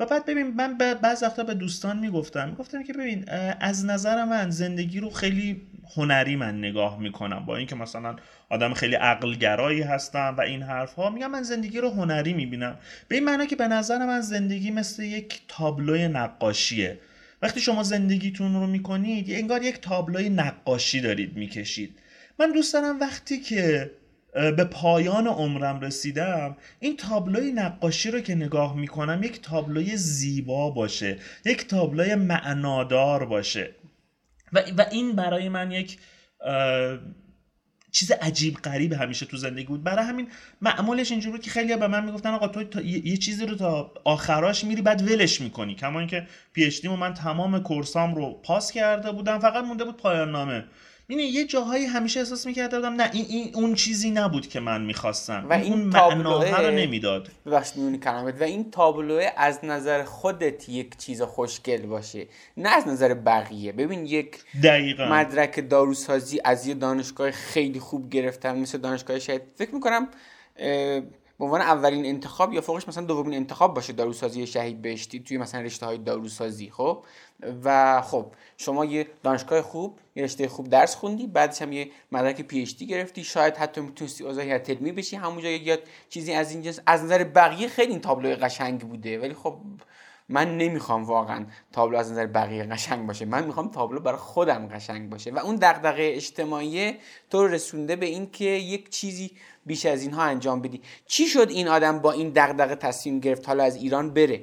و 0.00 0.06
بعد 0.06 0.26
ببین 0.26 0.46
من 0.46 0.78
بعض 1.02 1.22
وقتا 1.22 1.44
به 1.44 1.54
دوستان 1.54 1.98
می‌گفتم 1.98 2.48
می‌گفتم 2.48 2.82
که 2.82 2.92
ببین 2.92 3.24
از 3.60 3.84
نظر 3.84 4.24
من 4.24 4.50
زندگی 4.50 5.00
رو 5.00 5.10
خیلی 5.10 5.62
هنری 5.96 6.36
من 6.36 6.58
نگاه 6.58 7.00
می‌کنم. 7.00 7.46
با 7.46 7.56
اینکه 7.56 7.74
مثلا 7.74 8.16
آدم 8.50 8.74
خیلی 8.74 8.94
عقلگرایی 8.94 9.82
هستم 9.82 10.34
و 10.38 10.40
این 10.40 10.62
حرف 10.62 10.94
ها 10.94 11.10
میگم 11.10 11.30
من 11.30 11.42
زندگی 11.42 11.78
رو 11.78 11.90
هنری 11.90 12.32
می‌بینم. 12.32 12.78
به 13.08 13.14
این 13.14 13.24
معنی 13.24 13.46
که 13.46 13.56
به 13.56 13.68
نظر 13.68 14.06
من 14.06 14.20
زندگی 14.20 14.70
مثل 14.70 15.02
یک 15.02 15.40
تابلوی 15.48 16.08
نقاشیه. 16.08 16.98
وقتی 17.44 17.60
شما 17.60 17.82
زندگیتون 17.82 18.54
رو 18.54 18.66
می‌کنید 18.66 19.30
انگار 19.30 19.62
یک 19.62 19.80
تابلوی 19.80 20.28
نقاشی 20.28 21.00
دارید 21.00 21.36
می‌کشید. 21.36 21.98
من 22.38 22.52
دوست 22.52 22.74
دارم 22.74 23.00
وقتی 23.00 23.40
که 23.40 23.90
به 24.32 24.64
پایان 24.64 25.26
عمرم 25.26 25.80
رسیدم 25.80 26.56
این 26.80 26.96
تابلوی 26.96 27.52
نقاشی 27.52 28.10
رو 28.10 28.20
که 28.20 28.34
نگاه 28.34 28.76
می‌کنم 28.76 29.22
یک 29.22 29.42
تابلوی 29.42 29.96
زیبا 29.96 30.70
باشه 30.70 31.18
یک 31.44 31.66
تابلوی 31.66 32.14
معنادار 32.14 33.26
باشه. 33.26 33.74
و, 34.52 34.62
و 34.78 34.84
این 34.92 35.12
برای 35.12 35.48
من 35.48 35.70
یک 35.70 35.98
چیز 37.94 38.10
عجیب 38.10 38.54
غریب 38.54 38.92
همیشه 38.92 39.26
تو 39.26 39.36
زندگی 39.36 39.66
بود. 39.66 39.84
برای 39.84 40.04
همین 40.04 40.28
معمولش 40.62 41.10
اینجوری 41.10 41.38
که 41.38 41.50
خیلی 41.50 41.76
به 41.76 41.86
من 41.86 42.04
می‌گفتن 42.04 42.30
آقا 42.30 42.48
تو 42.48 42.80
یه 42.82 43.16
چیزی 43.16 43.46
رو 43.46 43.54
تا 43.54 43.92
آخراش 44.04 44.64
میری 44.64 44.82
بعد 44.82 45.02
ولش 45.02 45.40
می‌کنی. 45.40 45.74
کما 45.74 45.98
اینکه 45.98 46.26
پی 46.52 46.64
اچ 46.64 46.84
من 46.84 47.14
تمام 47.14 47.62
کورسام 47.62 48.14
رو 48.14 48.40
پاس 48.44 48.72
کرده 48.72 49.12
بودم 49.12 49.38
فقط 49.38 49.64
مونده 49.64 49.84
بود 49.84 49.96
پایان 49.96 50.30
نامه 50.30 50.64
اینه 51.06 51.22
یه 51.22 51.44
جاهایی 51.44 51.84
همیشه 51.84 52.20
احساس 52.20 52.46
می‌کرده 52.46 52.76
بودم 52.76 52.92
نه 52.92 53.10
این, 53.12 53.26
این 53.28 53.50
اون 53.54 53.74
چیزی 53.74 54.10
نبود 54.10 54.48
که 54.48 54.60
من 54.60 54.84
می‌خواستم. 54.84 55.46
و 55.50 55.52
این 55.52 55.72
اون 55.72 55.82
معنا 55.82 56.68
رو 56.68 56.74
نمی‌داد. 56.74 57.28
کلمت 58.04 58.40
و 58.40 58.44
این 58.44 58.70
تابلوه 58.70 59.30
از 59.36 59.64
نظر 59.64 60.04
خودت 60.04 60.68
یک 60.68 60.96
چیز 60.96 61.22
خوشگل 61.22 61.86
باشه 61.86 62.26
نه 62.56 62.68
از 62.68 62.88
نظر 62.88 63.14
بقیه. 63.14 63.72
ببین 63.72 64.06
یک 64.06 64.36
دقیقا. 64.62 65.04
مدرک 65.04 65.68
داروسازی 65.70 66.40
از 66.44 66.66
یه 66.66 66.74
دانشگاه 66.74 67.30
خیلی 67.30 67.80
خوب 67.80 68.10
گرفتم 68.10 68.58
مثل 68.58 68.78
دانشگاه 68.78 69.18
شاید. 69.18 69.42
فکر 69.56 69.74
می‌کنم 69.74 70.08
به 71.38 71.44
عنوان 71.44 71.60
اولین 71.60 72.06
انتخاب 72.06 72.52
یا 72.52 72.60
فوقش 72.60 72.88
مثلا 72.88 73.04
دومین 73.04 73.34
انتخاب 73.34 73.74
باشه 73.74 73.92
داروسازی 73.92 74.46
شهید 74.46 74.82
بهشتی 74.82 75.20
توی 75.20 75.38
مثلا 75.38 75.60
رشته 75.60 75.86
های 75.86 75.98
داروسازی 75.98 76.70
خب؟ 76.70 77.04
و 77.64 78.02
خب 78.02 78.26
شما 78.56 78.84
یه 78.84 79.06
دانشگاه 79.22 79.62
خوب 79.62 79.98
یه 80.16 80.24
رشته 80.24 80.48
خوب 80.48 80.68
درس 80.68 80.94
خوندی 80.94 81.26
بعدش 81.26 81.62
هم 81.62 81.72
یه 81.72 81.90
مدرک 82.12 82.40
پی 82.40 82.62
اچ 82.62 82.76
دی 82.76 82.86
گرفتی 82.86 83.24
شاید 83.24 83.56
حتی 83.56 83.80
می‌تونستی 83.80 84.24
عضو 84.24 84.40
هیئت 84.40 84.70
علمی 84.70 84.92
بشی 84.92 85.16
همونجا 85.16 85.48
یا 85.48 85.78
چیزی 86.08 86.32
از 86.32 86.50
این 86.50 86.62
جنس 86.62 86.80
از 86.86 87.04
نظر 87.04 87.24
بقیه 87.24 87.68
خیلی 87.68 87.92
این 87.92 88.00
تابلو 88.00 88.36
قشنگ 88.36 88.80
بوده 88.80 89.18
ولی 89.18 89.34
خب 89.34 89.56
من 90.28 90.58
نمی‌خوام 90.58 91.04
واقعا 91.04 91.46
تابلو 91.72 91.98
از 91.98 92.12
نظر 92.12 92.26
بقیه 92.26 92.64
قشنگ 92.64 93.06
باشه. 93.06 93.24
من 93.24 93.46
می‌خوام 93.46 93.68
تابلو 93.68 94.00
برای 94.00 94.18
خودم 94.18 94.68
قشنگ 94.68 95.10
باشه. 95.10 95.30
و 95.30 95.38
اون 95.38 95.56
دغدغه 95.56 96.12
اجتماعی 96.14 96.94
تو 97.30 97.46
رسونده 97.46 97.96
به 97.96 98.06
این 98.06 98.30
که 98.30 98.44
یک 98.44 98.90
چیزی 98.90 99.30
بیش 99.66 99.86
از 99.86 100.02
اینها 100.02 100.22
انجام 100.22 100.62
بدی. 100.62 100.80
چی 101.06 101.26
شد 101.26 101.46
این 101.50 101.68
آدم 101.68 101.98
با 101.98 102.12
این 102.12 102.32
دغدغه 102.34 102.74
تصمیم 102.74 103.20
گرفت 103.20 103.48
حالا 103.48 103.64
از 103.64 103.76
ایران 103.76 104.14
بره؟ 104.14 104.40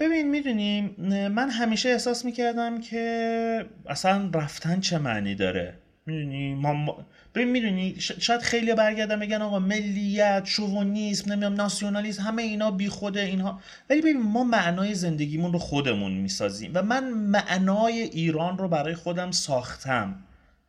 ببین 0.00 0.30
می‌دونیم 0.30 0.94
من 1.28 1.50
همیشه 1.50 1.88
احساس 1.88 2.24
می‌کردم 2.24 2.80
که 2.80 3.66
اصلا 3.86 4.30
رفتن 4.34 4.80
چه 4.80 4.98
معنی 4.98 5.34
داره؟ 5.34 5.74
می‌دونی 6.06 6.54
ما 6.54 7.04
ببین 7.34 7.48
می‌دونی 7.48 7.96
شاید 7.98 8.40
خیلی 8.40 8.74
برگردم 8.74 9.20
بگن 9.20 9.42
آقا 9.42 9.58
ملیت 9.58 10.42
شوونیسم 10.44 11.32
نمی‌دونم 11.32 11.54
ناسیونالیسم 11.54 12.22
همه 12.22 12.42
اینا 12.42 12.70
بی 12.70 12.88
خوده 12.88 13.20
اینها. 13.20 13.60
ولی 13.90 14.00
ببین 14.00 14.22
ما 14.22 14.44
معنای 14.44 14.94
زندگیمون 14.94 15.52
رو 15.52 15.58
خودمون 15.58 16.12
می‌سازیم 16.12 16.70
و 16.74 16.82
من 16.82 17.10
معنای 17.10 18.00
ایران 18.00 18.58
رو 18.58 18.68
برای 18.68 18.94
خودم 18.94 19.30
ساختم. 19.30 20.22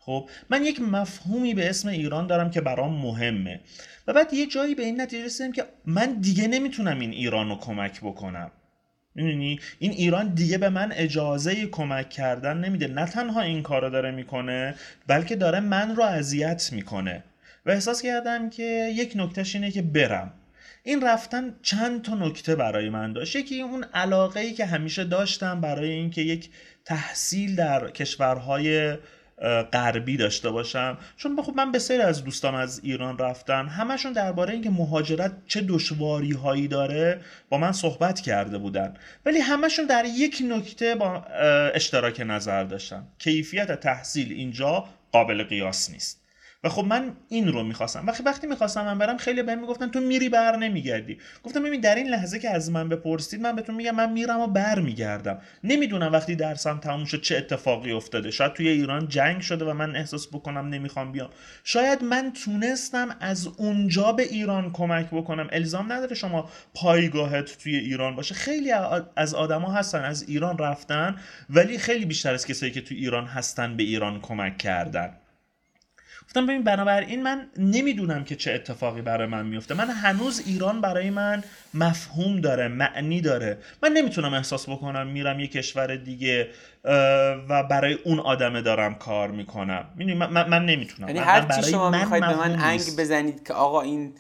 خب 0.06 0.30
من 0.50 0.66
یک 0.66 0.82
مفهومی 0.82 1.54
به 1.54 1.70
اسم 1.70 1.90
ایران 1.90 2.28
دارم 2.28 2.52
که 2.52 2.62
برام 2.62 2.94
مهمه. 2.94 3.60
و 4.08 4.14
بعد 4.14 4.34
یه 4.34 4.46
جایی 4.46 4.76
به 4.76 4.84
این 4.84 5.02
نتیجه 5.02 5.26
رسیدم 5.26 5.52
که 5.52 5.66
من 5.86 6.14
دیگه 6.22 6.48
نمی‌تونم 6.48 7.00
این 7.00 7.12
ایران 7.12 7.50
رو 7.50 7.56
کمک 7.56 8.00
بکنم. 8.02 8.52
می‌دونی؟ 9.16 9.60
این 9.80 9.92
ایران 9.92 10.28
دیگه 10.34 10.58
به 10.58 10.70
من 10.70 10.92
اجازه 10.92 11.66
کمک 11.66 12.10
کردن 12.10 12.58
نمیده. 12.58 12.88
نه 12.88 13.06
تنها 13.06 13.42
این 13.42 13.64
کارو 13.64 13.90
داره 13.90 14.12
می‌کنه 14.12 14.76
بلکه 15.08 15.36
داره 15.36 15.60
من 15.60 15.96
رو 15.96 16.04
اذیت 16.04 16.70
می‌کنه. 16.74 17.24
و 17.66 17.72
احساس 17.72 18.02
کردم 18.02 18.50
که 18.50 18.94
یک 18.96 19.14
نکتهش 19.16 19.56
اینه 19.56 19.72
که 19.72 19.82
برم. 19.82 20.34
این 20.84 21.02
رفتن 21.02 21.56
چند 21.62 22.02
تا 22.02 22.16
نکته 22.16 22.56
برای 22.56 22.90
من 22.90 23.14
داشت. 23.14 23.36
یکی 23.36 23.62
اون 23.62 23.84
علاقه 23.94 24.40
ای 24.40 24.54
که 24.54 24.66
همیشه 24.66 25.04
داشتم 25.04 25.62
برای 25.62 25.90
اینکه 25.90 26.22
یک 26.22 26.50
تحصیل 26.86 27.56
در 27.56 27.90
کشورهای 27.90 28.98
غربی 29.74 30.18
داشته 30.18 30.50
باشم. 30.50 30.98
چون 31.18 31.42
خب 31.42 31.54
من 31.56 31.72
بسیاری 31.72 32.04
از 32.04 32.24
دوستان 32.24 32.56
از 32.56 32.82
ایران 32.84 33.18
رفتن 33.18 33.68
همشون 33.68 34.14
درباره 34.14 34.54
اینکه 34.54 34.70
مهاجرت 34.70 35.32
چه 35.48 35.62
دشواری 35.62 36.32
هایی 36.32 36.68
داره 36.68 37.22
با 37.50 37.58
من 37.58 37.72
صحبت 37.72 38.20
کرده 38.20 38.58
بودن. 38.58 38.94
ولی 39.26 39.40
همشون 39.40 39.86
در 39.86 40.06
یک 40.06 40.44
نکته 40.50 40.96
با 40.96 41.24
اشتراک 41.74 42.22
نظر 42.26 42.64
داشتن. 42.64 43.08
کیفیت 43.20 43.80
تحصیل 43.80 44.32
اینجا 44.32 44.86
قابل 45.12 45.44
قیاس 45.44 45.90
نیست. 45.90 46.21
و 46.64 46.70
خب 46.70 46.86
من 46.86 47.12
این 47.30 47.48
رو 47.48 47.64
می‌خواستم. 47.64 48.08
وقتی 48.08 48.24
وقتی 48.24 48.48
می‌خواستم 48.48 48.86
من 48.86 48.98
برم 48.98 49.18
خیلی 49.18 49.44
بهم 49.44 49.60
می‌گفتن 49.60 49.88
تو 49.88 50.00
میری 50.00 50.30
بر 50.30 50.56
نمیگردی. 50.56 51.18
گفتم 51.44 51.64
ببین 51.64 51.82
در 51.82 51.96
این 51.96 52.08
لحظه 52.08 52.40
که 52.40 52.50
از 52.50 52.72
من 52.72 52.90
بپرسید 52.90 53.42
من 53.42 53.56
بهتون 53.56 53.76
میگم 53.76 53.96
من 53.96 54.12
میرم 54.12 54.40
و 54.40 54.48
بر 54.48 54.80
میگردم. 54.80 55.40
نمی‌دونم 55.64 56.12
وقتی 56.12 56.36
درسم 56.36 56.78
تموم 56.78 57.06
شد 57.06 57.22
چه 57.22 57.38
اتفاقی 57.38 57.92
افتاده. 57.92 58.32
شاید 58.32 58.54
توی 58.54 58.68
ایران 58.68 59.08
جنگ 59.08 59.42
شده 59.42 59.66
و 59.66 59.74
من 59.74 59.96
احساس 59.96 60.28
بکنم 60.28 60.68
نمی‌خوام 60.68 61.12
بیام. 61.12 61.30
شاید 61.64 62.04
من 62.04 62.34
تونستم 62.46 63.16
از 63.20 63.48
اونجا 63.48 64.12
به 64.12 64.24
ایران 64.24 64.72
کمک 64.72 65.08
بکنم. 65.12 65.48
الزام 65.52 65.92
نداره 65.92 66.16
شما 66.16 66.50
پایگاهت 66.74 67.58
توی 67.64 67.76
ایران 67.76 68.16
باشه. 68.16 68.36
خیلی 68.36 68.72
از 69.16 69.34
آدما 69.34 69.72
هستن 69.72 70.04
از 70.04 70.30
ایران 70.30 70.58
رفتن 70.58 71.16
ولی 71.50 71.78
خیلی 71.78 72.06
بیشتر 72.06 72.34
از 72.34 72.48
کسایی 72.48 72.72
که 72.72 72.82
توی 72.82 72.98
ایران 72.98 73.26
هستن 73.26 73.78
به 73.78 73.84
ایران 73.84 74.22
کمک 74.22 74.58
کردن. 74.58 75.18
گفتم 76.32 76.46
ببین 76.46 76.64
بنابراین 76.64 77.24
من 77.24 77.50
نمی‌دونم 77.58 78.24
که 78.24 78.36
چه 78.36 78.52
اتفاقی 78.52 79.02
برای 79.02 79.28
من 79.28 79.46
میفته 79.46 79.74
من 79.74 79.90
هنوز 79.90 80.44
ایران 80.46 80.82
برای 80.82 81.10
من 81.10 81.44
مفهوم 81.74 82.42
داره 82.42 82.68
معنی 82.68 83.22
داره. 83.22 83.58
من 83.84 83.92
نمی‌تونم 83.92 84.34
احساس 84.34 84.70
بکنم 84.70 85.08
میرم 85.08 85.40
یه 85.40 85.48
کشور 85.48 85.96
دیگه 85.96 86.50
و 87.50 87.64
برای 87.64 87.94
اون 87.94 88.20
آدمه 88.20 88.62
دارم 88.62 88.96
کار 88.96 89.32
می‌کنم. 89.32 89.86
من, 89.98 90.50
من, 90.50 90.66
نمی‌تونم. 90.66 91.08
یعنی 91.08 91.20
هر 91.20 91.62
چی 91.62 91.72
شما 91.72 91.90
می‌خواید 91.90 92.24
به 92.24 92.36
من 92.36 92.60
انگ 92.60 92.82
بزنید 92.98 93.48
که 93.48 93.54
آقا 93.54 93.82
این 93.82 94.14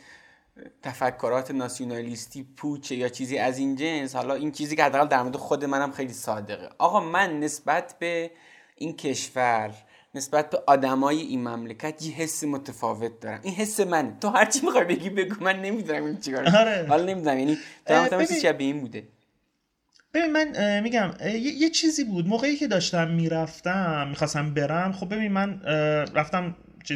تفکرات 0.83 1.51
ناسیونالیستی 1.51 2.45
پوچه 2.57 2.95
یا 2.95 3.09
چیزی 3.09 3.37
از 3.37 3.57
این 3.57 3.75
جنس 3.75 4.15
حالا 4.15 4.33
این 4.33 4.51
چیزی 4.51 4.75
که 4.75 4.83
حداقل 4.83 5.07
در 5.07 5.21
مورد 5.21 5.35
خود 5.35 5.65
منم 5.65 5.91
خیلی 5.91 6.13
صادقه. 6.13 6.69
آقا 6.77 6.99
من 6.99 7.39
نسبت 7.39 7.95
به 7.99 8.31
این 8.75 8.95
کشور 8.95 9.71
نسبت 10.15 10.49
به 10.49 10.63
آدمای 10.67 11.21
این 11.21 11.47
مملکت 11.47 12.05
یه 12.05 12.13
حس 12.13 12.43
متفاوت 12.43 13.19
دارم. 13.19 13.39
این 13.43 13.53
حس 13.53 13.79
من 13.79 14.17
تو 14.21 14.29
هر 14.29 14.45
چی 14.45 14.59
می‌خوای 14.65 14.85
بگی 14.85 15.09
بگو 15.09 15.35
من 15.43 15.61
نمی‌دونم 15.61 16.05
این 16.05 16.19
چیکار 16.19 16.45
آره. 16.57 16.85
حالا 16.89 17.03
نمی‌دونم. 17.05 17.39
یعنی 17.39 17.57
تو 17.85 18.25
چی 18.25 18.53
به 18.53 18.63
این 18.63 18.79
بوده. 18.79 19.03
ببین 20.13 20.31
من 20.31 20.79
میگم 20.79 21.11
یه،, 21.35 21.69
چیزی 21.69 22.03
بود. 22.03 22.27
موقعی 22.27 22.55
که 22.55 22.67
داشتم 22.67 23.07
می‌رفتم 23.11 24.07
می‌خواستم 24.09 24.53
برم 24.53 24.91
خب 24.91 25.13
ببین 25.13 25.31
من 25.31 25.61
رفتم 26.15 26.55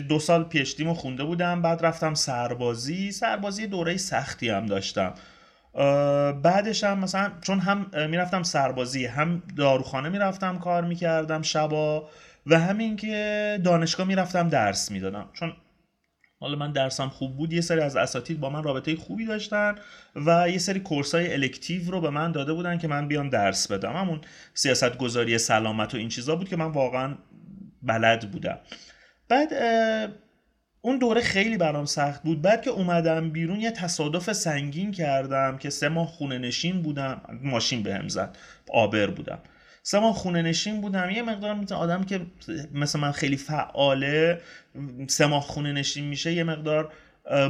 دو 0.10 0.20
سال 0.20 0.44
پیشتیمو 0.44 0.94
خونده 0.94 1.24
بودم 1.24 1.62
بعد 1.62 1.86
رفتم 1.86 2.14
سربازی. 2.14 3.12
سربازی 3.12 3.68
دوره 3.68 3.98
سختی 3.98 4.50
هم 4.50 4.66
داشتم. 4.66 5.14
بعدش 6.44 6.84
هم 6.84 7.00
مثلا 7.00 7.32
چون 7.42 7.60
هم 7.60 7.92
می‌رفتم 8.10 8.44
سربازی 8.44 9.06
هم 9.06 9.44
داروخانه 9.58 10.10
می‌رفتم 10.10 10.60
کار 10.60 10.86
می‌کردم 10.86 11.42
شبا. 11.42 12.10
و 12.46 12.60
همین 12.60 12.96
که 12.96 13.60
دانشگاه 13.64 14.08
می‌رفتم 14.08 14.50
درس 14.50 14.92
می‌دادم. 14.92 15.30
چون 15.34 15.54
حالا 16.40 16.56
من 16.56 16.72
درسم 16.72 17.10
خوب 17.10 17.38
بود 17.38 17.54
یه 17.54 17.62
سری 17.62 17.80
از 17.80 17.96
اساتید 17.96 18.40
با 18.40 18.50
من 18.50 18.64
رابطه 18.64 18.96
خوبی 18.96 19.26
داشتن 19.26 19.76
و 20.16 20.50
یه 20.50 20.58
سری 20.58 20.80
کورسای 20.80 21.34
الکتیو 21.34 21.92
رو 21.92 22.02
به 22.02 22.10
من 22.10 22.32
داده 22.32 22.54
بودن 22.54 22.78
که 22.78 22.88
من 22.88 23.08
بیام 23.08 23.30
درس 23.30 23.72
بدم. 23.72 23.94
همون 23.94 24.22
سیاست 24.54 24.98
گذاری 24.98 25.38
سلامت 25.38 25.94
و 25.94 25.98
این 25.98 26.10
چیزا 26.10 26.36
بود 26.36 26.50
که 26.50 26.56
من 26.56 26.72
واقعا 26.72 27.16
بلد 27.84 28.32
بودم. 28.32 28.58
بعد 29.30 29.54
اون 30.82 30.98
دوره 30.98 31.22
خیلی 31.22 31.58
برام 31.58 31.86
سخت 31.86 32.24
بود. 32.24 32.42
بعد 32.42 32.62
که 32.62 32.70
اومدم 32.70 33.30
بیرون 33.30 33.60
یه 33.60 33.72
تصادف 33.72 34.34
سنگین 34.34 34.92
کردم 34.92 35.58
که 35.58 35.70
سه 35.70 35.90
ماه 35.90 36.08
خونه 36.08 36.38
نشین 36.38 36.82
بودم. 36.82 37.22
ماشین 37.44 37.84
بهم 37.84 38.08
زد. 38.08 38.38
آبر 38.70 39.08
بودم. 39.08 39.40
سه 39.88 40.00
ماه 40.00 40.14
خونه 40.14 40.42
نشین 40.42 40.82
بودم 40.82 41.10
یه 41.10 41.22
مقدار 41.22 41.54
مثل 41.54 41.76
آدم 41.76 42.04
که 42.04 42.22
مثل 42.74 43.00
من 43.00 43.12
خیلی 43.12 43.38
فعاله 43.38 44.42
سه 45.08 45.26
ماه 45.26 45.42
خونه 45.42 45.72
نشین 45.72 46.06
میشه 46.06 46.34
یه 46.34 46.44
مقدار 46.44 46.92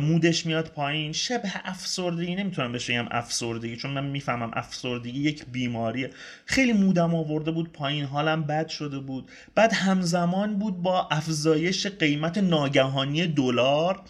مودش 0.02 0.46
میاد 0.46 0.68
پایین. 0.68 1.12
شبه 1.12 1.52
افسردگی 1.66 2.36
نمی‌تونم 2.36 2.72
بهش 2.72 2.90
بگم 2.90 3.08
افسردگی 3.12 3.76
چون 3.76 3.92
من 3.92 4.06
می‌فهمم 4.06 4.52
افسردگی 4.54 5.20
یک 5.20 5.46
بیماریه. 5.46 6.10
خیلی 6.46 6.74
مودم 6.74 7.16
آورده 7.16 7.52
بود 7.52 7.74
پایین 7.74 8.06
حالم 8.06 8.44
بد 8.44 8.68
شده 8.68 9.00
بود. 9.00 9.32
بعد 9.56 9.74
همزمان 9.74 10.60
بود 10.60 10.82
با 10.82 11.08
افزایش 11.12 11.88
قیمت 11.88 12.38
ناگهانی 12.38 13.28
دلار 13.28 14.02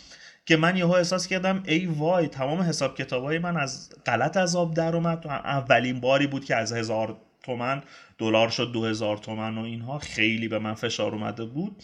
که 0.46 0.58
من 0.58 0.78
یهو 0.78 0.92
احساس 0.92 1.28
کردم 1.28 1.64
ای 1.66 1.86
وای 1.86 2.28
تمام 2.28 2.62
حساب 2.62 2.98
کتابای 2.98 3.40
من 3.40 3.58
از 3.58 3.90
غلط 4.06 4.38
عذاب 4.38 4.74
در 4.74 4.96
اومد. 4.96 5.28
اولین 5.28 6.00
باری 6.00 6.28
بود 6.28 6.46
که 6.46 6.56
از 6.56 6.74
هزار 6.74 7.18
تومن 7.44 7.82
دلار 8.18 8.50
شد 8.50 8.72
دو 8.72 8.86
هزار 8.86 9.18
تومن 9.18 9.58
و 9.58 9.62
اینها. 9.62 10.00
خیلی 10.00 10.48
به 10.48 10.60
من 10.60 10.74
فشار 10.74 11.12
اومده 11.12 11.46
بود. 11.46 11.84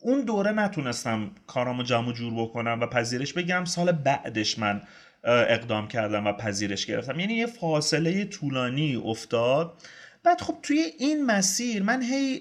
اون 0.00 0.20
دوره 0.26 0.50
نتونستم 0.50 1.30
کارامو 1.46 1.82
جمع 1.82 2.12
جور 2.12 2.34
بکنم 2.34 2.80
و 2.80 2.86
پذیرش 2.86 3.32
بگیرم 3.32 3.64
سال 3.64 3.92
بعدش 3.92 4.58
من 4.58 4.82
اقدام 5.24 5.88
کردم 5.88 6.26
و 6.26 6.32
پذیرش 6.32 6.86
گرفتم. 6.86 7.20
یعنی 7.20 7.34
یه 7.34 7.46
فاصله 7.46 8.24
طولانی 8.24 8.96
افتاد. 8.96 9.72
بعد 10.24 10.40
خب 10.40 10.54
توی 10.62 10.78
این 10.98 11.26
مسیر 11.26 11.82
من 11.82 12.02
هی 12.02 12.40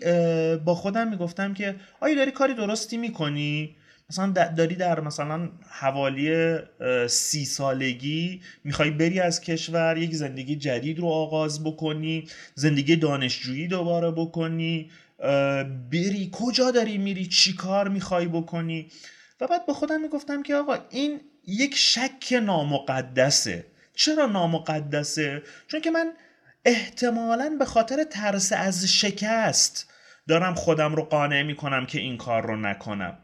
با 0.65 0.75
خودم 0.75 1.07
می‌گفتم 1.07 1.53
که 1.53 1.75
آیا 1.99 2.15
داری 2.15 2.31
کاری 2.31 2.53
درستی 2.53 2.97
می‌کنی؟ 2.97 3.75
مثلا 4.09 4.31
داری 4.31 4.75
در 4.75 4.99
مثلا 4.99 5.49
حوالی 5.69 6.57
سی 7.07 7.45
سالگی 7.45 8.41
می‌خوای 8.63 8.91
بری 8.91 9.19
از 9.19 9.41
کشور 9.41 9.97
یک 9.97 10.15
زندگی 10.15 10.55
جدید 10.55 10.99
رو 10.99 11.07
آغاز 11.07 11.63
بکنی 11.63 12.27
زندگی 12.55 12.95
دانشجویی 12.95 13.67
دوباره 13.67 14.11
بکنی 14.11 14.91
بری 15.91 16.29
کجا 16.31 16.71
داری 16.71 16.97
میری؟ 16.97 17.25
چی 17.25 17.53
کار 17.53 17.89
می‌خوای 17.89 18.27
بکنی؟ 18.27 18.87
و 19.41 19.47
بعد 19.47 19.65
به 19.65 19.73
خودم 19.73 20.01
می‌گفتم 20.01 20.43
که 20.43 20.55
آقا 20.55 20.77
این 20.89 21.21
یک 21.47 21.75
شک 21.75 22.33
نامقدسه. 22.33 23.65
چرا 23.95 24.25
نامقدسه؟ 24.25 25.43
چون 25.67 25.81
که 25.81 25.91
من 25.91 26.13
احتمالا 26.65 27.55
به 27.59 27.65
خاطر 27.65 28.03
ترس 28.03 28.53
از 28.53 28.85
شکست 28.85 29.93
دارم 30.27 30.55
خودم 30.55 30.95
رو 30.95 31.03
قانع 31.03 31.43
می‌کنم 31.43 31.85
که 31.85 31.99
این 31.99 32.17
کار 32.17 32.47
رو 32.47 32.55
نکنم. 32.55 33.17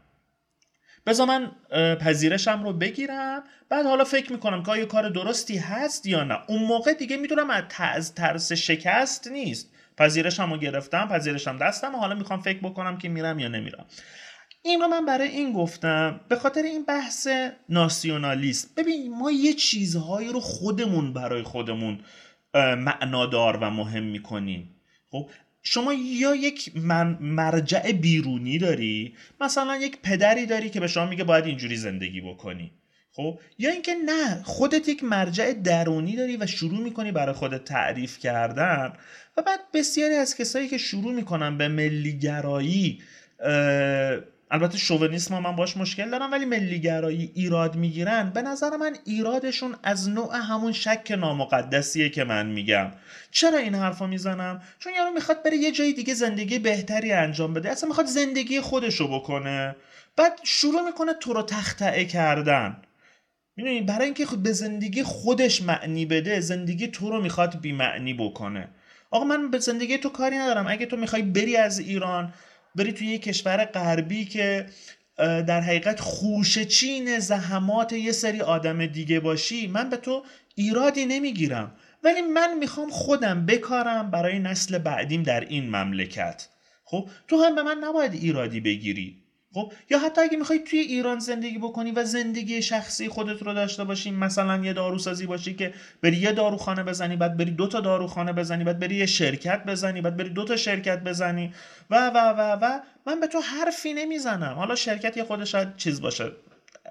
بذار 1.06 1.26
من 1.26 1.50
پذیرشم 1.96 2.62
رو 2.64 2.72
بگیرم. 2.72 3.44
بعد 3.68 3.86
حالا 3.86 4.04
فکر 4.04 4.32
می‌کنم 4.32 4.62
که 4.62 4.70
آیا 4.70 4.86
کار 4.86 5.08
درستی 5.08 5.58
هست 5.58 6.06
یا 6.06 6.24
نه. 6.24 6.38
اون 6.48 6.62
موقع 6.62 6.92
دیگه 6.92 7.16
می‌دونم 7.16 7.50
از 7.78 8.14
ترس 8.14 8.52
شکست 8.52 9.28
نیست. 9.28 9.72
پذیرشم 9.98 10.52
رو 10.52 10.58
گرفتم 10.58 11.08
پذیرشم 11.08 11.56
دستم 11.56 11.94
و 11.94 11.98
حالا 11.98 12.14
می‌خوام 12.14 12.40
فکر 12.40 12.58
بکنم 12.58 12.98
که 12.98 13.08
میرم 13.08 13.38
یا 13.38 13.48
نمیرم. 13.48 13.86
این 14.62 14.80
رو 14.80 14.88
من 14.88 15.06
برای 15.06 15.28
این 15.28 15.52
گفتم. 15.52 16.20
به 16.28 16.36
خاطر 16.36 16.62
این 16.62 16.84
بحث 16.84 17.28
ناسیونالیسم. 17.68 18.68
ببین 18.76 19.18
ما 19.18 19.30
یه 19.30 19.52
چیزهایی 19.52 20.28
رو 20.28 20.40
خودمون 20.40 21.12
برای 21.12 21.42
خودمون 21.42 22.00
معنادار 22.54 23.56
و 23.56 23.70
مهم 23.70 24.02
می‌کنیم. 24.02 24.76
خب 25.10 25.30
شما 25.68 25.92
یا 25.92 26.34
یک 26.34 26.72
مرجع 27.20 27.92
بیرونی 27.92 28.58
داری 28.58 29.14
مثلا 29.40 29.76
یک 29.76 29.98
پدری 30.02 30.46
داری 30.46 30.70
که 30.70 30.80
به 30.80 30.86
شما 30.86 31.06
میگه 31.06 31.24
باید 31.24 31.46
اینجوری 31.46 31.76
زندگی 31.76 32.20
بکنی. 32.20 32.72
خب؟ 33.12 33.38
یا 33.58 33.70
اینکه 33.70 33.94
نه 33.94 34.42
خودت 34.42 34.88
یک 34.88 35.04
مرجع 35.04 35.52
درونی 35.52 36.16
داری 36.16 36.36
و 36.36 36.46
شروع 36.46 36.80
می‌کنی 36.80 37.12
برای 37.12 37.34
خودت 37.34 37.64
تعریف 37.64 38.18
کردن 38.18 38.92
و 39.36 39.42
بعد 39.42 39.60
بسیاری 39.74 40.14
از 40.14 40.36
کسایی 40.36 40.68
که 40.68 40.78
شروع 40.78 41.12
می‌کنن 41.12 41.58
به 41.58 41.68
ملیگرایی 41.68 43.02
البته 44.50 44.78
شوونیسم 44.78 45.38
من 45.38 45.56
باش 45.56 45.76
مشکل 45.76 46.10
دارم 46.10 46.32
ولی 46.32 46.44
ملیگرایی 46.44 47.30
ایراد 47.34 47.76
می‌گیرن 47.76 48.30
به 48.30 48.42
نظر 48.42 48.76
من 48.76 48.96
ایرادشون 49.04 49.76
از 49.82 50.08
نوع 50.08 50.36
همون 50.36 50.72
شک 50.72 51.16
نامقدسیه 51.18 52.08
که 52.08 52.24
من 52.24 52.46
میگم. 52.46 52.92
چرا 53.30 53.58
این 53.58 53.74
حرفا 53.74 54.06
می‌زنم؟ 54.06 54.62
چون 54.78 54.92
یارو 54.96 55.10
می‌خواد 55.10 55.42
بره 55.42 55.56
یه 55.56 55.72
جای 55.72 55.92
دیگه 55.92 56.14
زندگی 56.14 56.58
بهتری 56.58 57.12
انجام 57.12 57.54
بده. 57.54 57.70
اصلا 57.70 57.88
می‌خواد 57.88 58.06
زندگی 58.06 58.60
خودشو 58.60 59.08
بکنه. 59.08 59.76
بعد 60.16 60.40
شروع 60.42 60.86
می‌کنه 60.86 61.14
تو 61.14 61.32
رو 61.32 61.42
تختعه 61.42 62.04
کردن. 62.04 62.76
می‌دونی 63.56 63.80
برای 63.80 64.04
اینکه 64.04 64.26
به 64.42 64.52
زندگی 64.52 65.02
خودش 65.02 65.62
معنی 65.62 66.06
بده 66.06 66.40
زندگی 66.40 66.88
تو 66.88 67.10
رو 67.10 67.22
می‌خواد 67.22 67.60
بی 67.60 67.72
معنی 67.72 68.14
بکنه. 68.14 68.68
آقا 69.10 69.24
من 69.24 69.50
به 69.50 69.58
زندگی 69.58 69.98
تو 69.98 70.08
کاری 70.08 70.38
ندارم. 70.38 70.66
اگه 70.68 70.86
تو 70.86 70.96
می‌خوای 70.96 71.22
بری 71.22 71.56
از 71.56 71.78
ایران 71.78 72.32
بری 72.76 72.92
توی 72.92 73.06
یه 73.06 73.18
کشور 73.18 73.64
غربی 73.64 74.24
که 74.24 74.66
در 75.18 75.60
حقیقت 75.60 76.00
خوش 76.00 76.58
چین 76.58 77.18
زحمات 77.18 77.92
یه 77.92 78.12
سری 78.12 78.40
آدم 78.40 78.86
دیگه 78.86 79.20
باشی 79.20 79.66
من 79.66 79.90
به 79.90 79.96
تو 79.96 80.24
ایرادی 80.54 81.06
نمی‌گیرم. 81.06 81.76
ولی 82.04 82.22
من 82.22 82.58
می‌خوام 82.58 82.90
خودم 82.90 83.46
بکارم 83.46 84.10
برای 84.10 84.38
نسل 84.38 84.78
بعدیم 84.78 85.22
در 85.22 85.40
این 85.40 85.76
مملکت. 85.76 86.48
خب 86.84 87.08
تو 87.28 87.36
هم 87.42 87.54
به 87.54 87.62
من 87.62 87.78
نباید 87.84 88.14
ایرادی 88.14 88.60
بگیری. 88.60 89.25
خب 89.56 89.72
یا 89.90 89.98
حتی 89.98 90.20
اگه 90.20 90.36
می‌خوای 90.36 90.58
توی 90.58 90.78
ایران 90.78 91.18
زندگی 91.18 91.58
بکنی 91.58 91.92
و 91.92 92.04
زندگی 92.04 92.62
شخصی 92.62 93.08
خودت 93.08 93.42
رو 93.42 93.54
داشته 93.54 93.84
باشی 93.84 94.10
مثلا 94.10 94.64
یه 94.64 94.72
داروسازی 94.72 95.26
باشی 95.26 95.54
که 95.54 95.74
بری 96.02 96.16
یه 96.16 96.32
داروخانه 96.32 96.82
بزنی 96.82 97.16
بعد 97.16 97.36
بری 97.36 97.50
دو 97.50 97.66
تا 97.66 97.80
داروخانه 97.80 98.32
بزنی 98.32 98.64
بعد 98.64 98.78
بری 98.78 98.94
یه 98.94 99.06
شرکت 99.06 99.64
بزنی 99.64 100.00
بعد 100.00 100.16
بری 100.16 100.28
دو 100.28 100.44
تا 100.44 100.56
شرکت 100.56 100.98
بزنی 101.04 101.54
و 101.90 102.10
و 102.10 102.18
و 102.18 102.58
و 102.62 102.80
من 103.06 103.20
به 103.20 103.26
تو 103.26 103.40
حرفی 103.40 103.94
نمی‌زنم. 103.94 104.54
حالا 104.54 104.74
شرکت 104.74 105.16
یه 105.16 105.24
خودش 105.24 105.52
شاید 105.52 105.76
چیز 105.76 106.00
باشه 106.00 106.32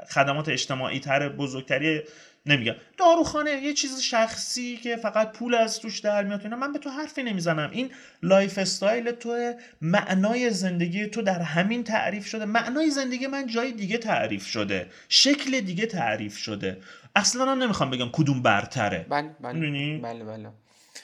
خدمات 0.09 0.49
اجتماعی 0.49 0.99
تر 0.99 1.29
بزرگتری 1.29 2.01
نمیگم. 2.47 2.75
داروخانه 2.97 3.51
یه 3.51 3.73
چیز 3.73 3.99
شخصی 3.99 4.77
که 4.77 4.95
فقط 4.95 5.31
پول 5.31 5.55
از 5.55 5.79
توش 5.79 5.99
در 5.99 6.23
میاد 6.23 6.47
من 6.47 6.73
به 6.73 6.79
تو 6.79 6.89
حرفی 6.89 7.23
نمی‌زنم. 7.23 7.69
این 7.71 7.91
lifestyle 8.23 9.11
تو 9.11 9.53
معنای 9.81 10.49
زندگی 10.49 11.07
تو 11.07 11.21
در 11.21 11.41
همین 11.41 11.83
تعریف 11.83 12.25
شده. 12.25 12.45
معنای 12.45 12.89
زندگی 12.89 13.27
من 13.27 13.47
جای 13.47 13.71
دیگه 13.71 13.97
تعریف 13.97 14.45
شده. 14.45 14.89
شکل 15.09 15.59
دیگه 15.59 15.85
تعریف 15.85 16.37
شده. 16.37 16.81
اصلا 17.15 17.51
هم 17.51 17.63
نمی‌خوام 17.63 17.89
بگم 17.89 18.09
کدوم 18.13 18.41
برتره. 18.41 19.05
بله 19.09 19.29
بله. 19.41 19.99
بله 19.99 20.23
بله. 20.23 20.49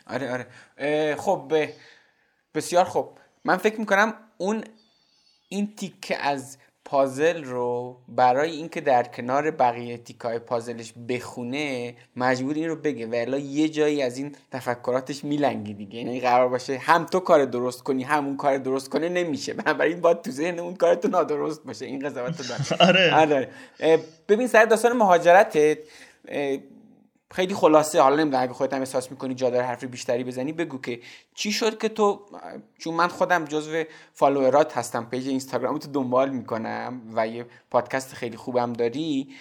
آره 0.08 0.46
آره. 0.78 1.16
خب 1.16 1.54
بسیار 2.56 2.86
خوب 2.86 3.18
من 3.46 3.58
فکر 3.58 3.80
می‌کنم 3.80 4.14
اون 4.38 4.64
این 5.50 5.76
تیکه 5.76 6.18
از 6.18 6.58
پازل 6.92 7.44
رو 7.44 7.98
برای 8.08 8.52
اینکه 8.52 8.82
در 8.82 9.04
کنار 9.04 9.52
بقیه 9.52 9.98
تیکای 9.98 10.40
پازلش 10.40 10.94
بخونه 11.10 11.96
مجبور 12.16 12.56
این 12.56 12.68
رو 12.68 12.76
بگه 12.76 13.08
و 13.08 13.40
یه 13.40 13.70
جایی 13.70 14.02
از 14.02 14.18
این 14.18 14.36
تفکراتش 14.52 15.24
میلنگی 15.24 15.74
دیگه. 15.74 16.00
یعنی 16.00 16.20
قرار 16.20 16.50
باشه 16.50 16.78
هم 16.78 17.06
تو 17.06 17.20
کار 17.20 17.46
درست 17.46 17.84
کنی 17.84 18.04
هم 18.04 18.26
اون 18.26 18.38
کار 18.38 18.58
درست 18.58 18.90
کنه 18.90 19.10
نمیشه. 19.10 19.54
بنابراین 19.54 20.02
باید 20.02 20.22
تو 20.22 20.32
ذهن 20.32 20.60
اون 20.60 20.76
کار 20.76 20.96
تو 20.96 21.08
نادرست 21.08 21.64
باشه. 21.64 21.86
این 21.86 22.00
قضاوت 22.00 22.40
رو 22.40 22.56
آره. 22.88 23.16
آره. 23.16 23.50
ببین 24.28 24.48
سر 24.48 24.66
داستان 24.66 24.98
مهاجرتت 24.98 25.78
خیلی 27.32 27.54
خلاصه. 27.54 28.02
حالا 28.02 28.16
نمی‌دونم 28.16 28.44
اگه 28.44 28.54
خودت 28.54 28.74
هم 28.74 28.80
احساس 28.80 29.12
می‌کنی 29.12 29.36
جا 29.36 29.50
داره 29.50 29.66
حرف 29.66 29.84
بیشتری 29.84 30.24
بزنی 30.24 30.54
بگو 30.54 30.82
که 30.82 31.02
چی 31.36 31.52
شد 31.52 31.78
که 31.78 31.90
تو 31.90 32.26
چون 32.78 32.94
من 32.94 33.08
خودم 33.08 33.46
جزو 33.46 33.84
followerات 34.14 34.78
هستم 34.78 35.06
page 35.06 35.28
اینستاگرام 35.28 35.78
تو 35.78 35.92
دنبال 35.92 36.30
می‌کنم 36.30 37.02
و 37.16 37.28
یه 37.28 37.46
پادکست 37.72 38.14
خیلی 38.14 38.38
خوبم 38.38 38.74
داری 38.74 39.36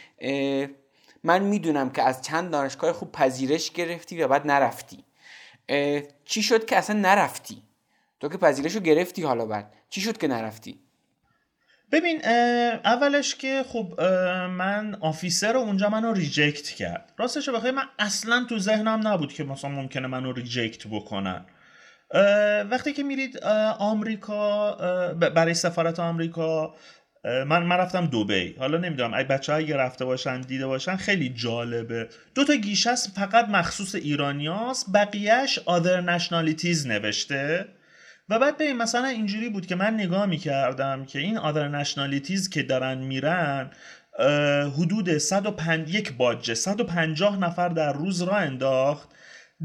من 1.24 1.42
می‌دونم 1.42 1.90
که 1.90 2.02
از 2.02 2.22
چند 2.22 2.50
دانشگاه 2.50 2.92
خوب 2.92 3.12
پذیرش 3.12 3.70
گرفتی 3.70 4.22
و 4.22 4.28
بعد 4.28 4.46
نرفتی. 4.46 5.04
چی 6.24 6.42
شد 6.42 6.64
که 6.64 6.76
اصلا 6.76 7.00
نرفتی؟ 7.00 7.62
تو 8.20 8.28
که 8.28 8.38
پذیرش 8.38 8.74
رو 8.74 8.80
گرفتی 8.80 9.22
حالا 9.22 9.46
بعد. 9.46 9.74
چی 9.90 10.00
شد 10.00 10.18
که 10.18 10.28
نرفتی؟ 10.28 10.80
ببین 11.92 12.24
اولش 12.84 13.34
که 13.34 13.64
خب 13.68 14.00
من 14.50 14.96
officer 15.00 15.56
اونجا 15.56 15.88
منو 15.88 16.12
reject 16.12 16.68
کرد. 16.68 17.12
راستش 17.18 17.48
بخوای 17.48 17.70
من 17.70 17.84
اصلا 17.98 18.46
تو 18.48 18.58
ذهنم 18.58 19.08
نبود 19.08 19.32
که 19.32 19.44
مثلا 19.44 19.70
ممکنه 19.70 20.06
منو 20.06 20.32
reject 20.32 20.86
بکنن. 20.86 21.44
وقتی 22.70 22.92
که 22.92 23.02
میرید 23.02 23.44
آمریکا 23.78 24.74
برای 25.14 25.54
سفارت 25.54 26.00
آمریکا 26.00 26.74
من 27.24 27.62
من 27.62 27.76
رفتم 27.76 28.06
دوبی 28.06 28.54
حالا 28.58 28.78
نمی‌دونم 28.78 29.14
اگه 29.14 29.28
بچه 29.28 29.52
اگه 29.52 29.76
رفته 29.76 30.04
باشن 30.04 30.40
دیده 30.40 30.66
باشن 30.66 30.96
خیلی 30.96 31.28
جالبه. 31.28 32.08
دو 32.34 32.44
تا 32.44 32.54
گیشه 32.54 32.94
فقط 32.94 33.48
مخصوص 33.48 33.94
ایرانیاست 33.94 34.86
بقیهش 34.94 35.58
other 35.58 36.06
nationalities 36.06 36.86
نوشته. 36.86 37.68
و 38.30 38.38
بعد 38.38 38.58
ببین 38.58 38.76
مثلا 38.76 39.06
اینجوری 39.06 39.48
بود 39.48 39.66
که 39.66 39.74
من 39.74 39.94
نگاه 39.94 40.26
می‌کردم 40.26 41.04
که 41.04 41.18
این 41.18 41.38
other 41.38 41.68
nationalities 41.68 42.50
که 42.50 42.62
دارن 42.62 42.98
میرن 42.98 43.70
حدود 44.78 45.18
105 45.18 45.94
یک 45.94 46.16
باجه 46.16 46.54
150 46.54 47.38
نفر 47.38 47.68
در 47.68 47.92
روز 47.92 48.22
راه 48.22 48.36
انداخت 48.36 49.08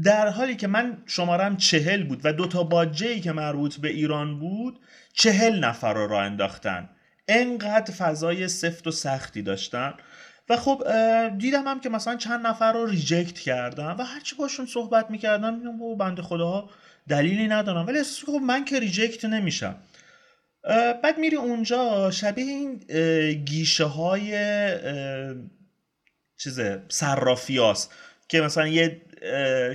در 0.02 0.28
حالی 0.28 0.56
که 0.56 0.66
من 0.66 1.02
شمارم 1.06 1.56
چهل 1.56 2.02
بود 2.04 2.20
و 2.24 2.32
دوتا 2.32 2.62
باجه 2.62 3.08
ای 3.08 3.20
که 3.20 3.32
مربوط 3.32 3.76
به 3.76 3.88
ایران 3.88 4.38
بود 4.38 4.80
چهل 5.12 5.64
نفر 5.64 5.94
رو 5.94 6.06
راه 6.06 6.22
انداختن. 6.22 6.88
انقدر 7.28 7.94
فضای 7.94 8.48
سفت 8.48 8.86
و 8.86 8.90
سختی 8.90 9.42
داشتن. 9.42 9.94
و 10.48 10.56
خب 10.56 10.82
دیدم 11.38 11.68
هم 11.68 11.80
که 11.80 11.88
مثلا 11.88 12.16
چند 12.16 12.46
نفر 12.46 12.72
رو 12.72 12.86
reject 12.86 13.38
کردن 13.38 13.96
و 13.98 14.02
هرچی 14.02 14.36
باشون 14.36 14.66
صحبت 14.66 15.10
می‌کردم 15.10 15.78
بابا 15.78 15.94
بنده 15.94 16.22
خداها. 16.22 16.70
دلیلی 17.08 17.48
ندارم. 17.48 17.86
ولی 17.86 18.02
خب 18.26 18.32
من 18.32 18.64
که 18.64 18.80
reject 18.80 19.24
نمیشم. 19.24 19.76
بعد 21.02 21.18
میری 21.18 21.36
اونجا 21.36 22.10
شبیه 22.10 22.44
این 22.44 22.76
گیشه 23.44 23.84
های 23.84 24.30
چیزه 26.38 26.82
صرافیاست 26.88 27.94
که 28.28 28.40
مثلا 28.40 28.66
یه 28.66 29.02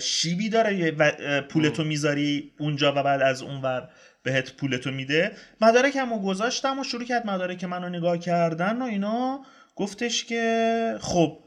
شیبی 0.01 0.49
داره 0.49 0.91
و 0.91 1.11
پولتو 1.41 1.83
می‌ذاری 1.83 2.51
اونجا 2.59 2.91
و 2.95 3.03
بعد 3.03 3.21
از 3.21 3.41
اونور 3.41 3.89
بهت 4.23 4.53
پولتو 4.53 4.91
میده. 4.91 5.31
مدارکمو 5.61 6.21
گذاشتم 6.21 6.79
و 6.79 6.83
شروع 6.83 7.03
کرد 7.03 7.27
مدارک 7.27 7.63
منو 7.63 7.89
نگاه 7.89 8.17
کردن 8.17 8.81
و 8.81 8.85
اینا. 8.85 9.45
گفتش 9.75 10.25
که 10.25 10.95
خب 11.01 11.37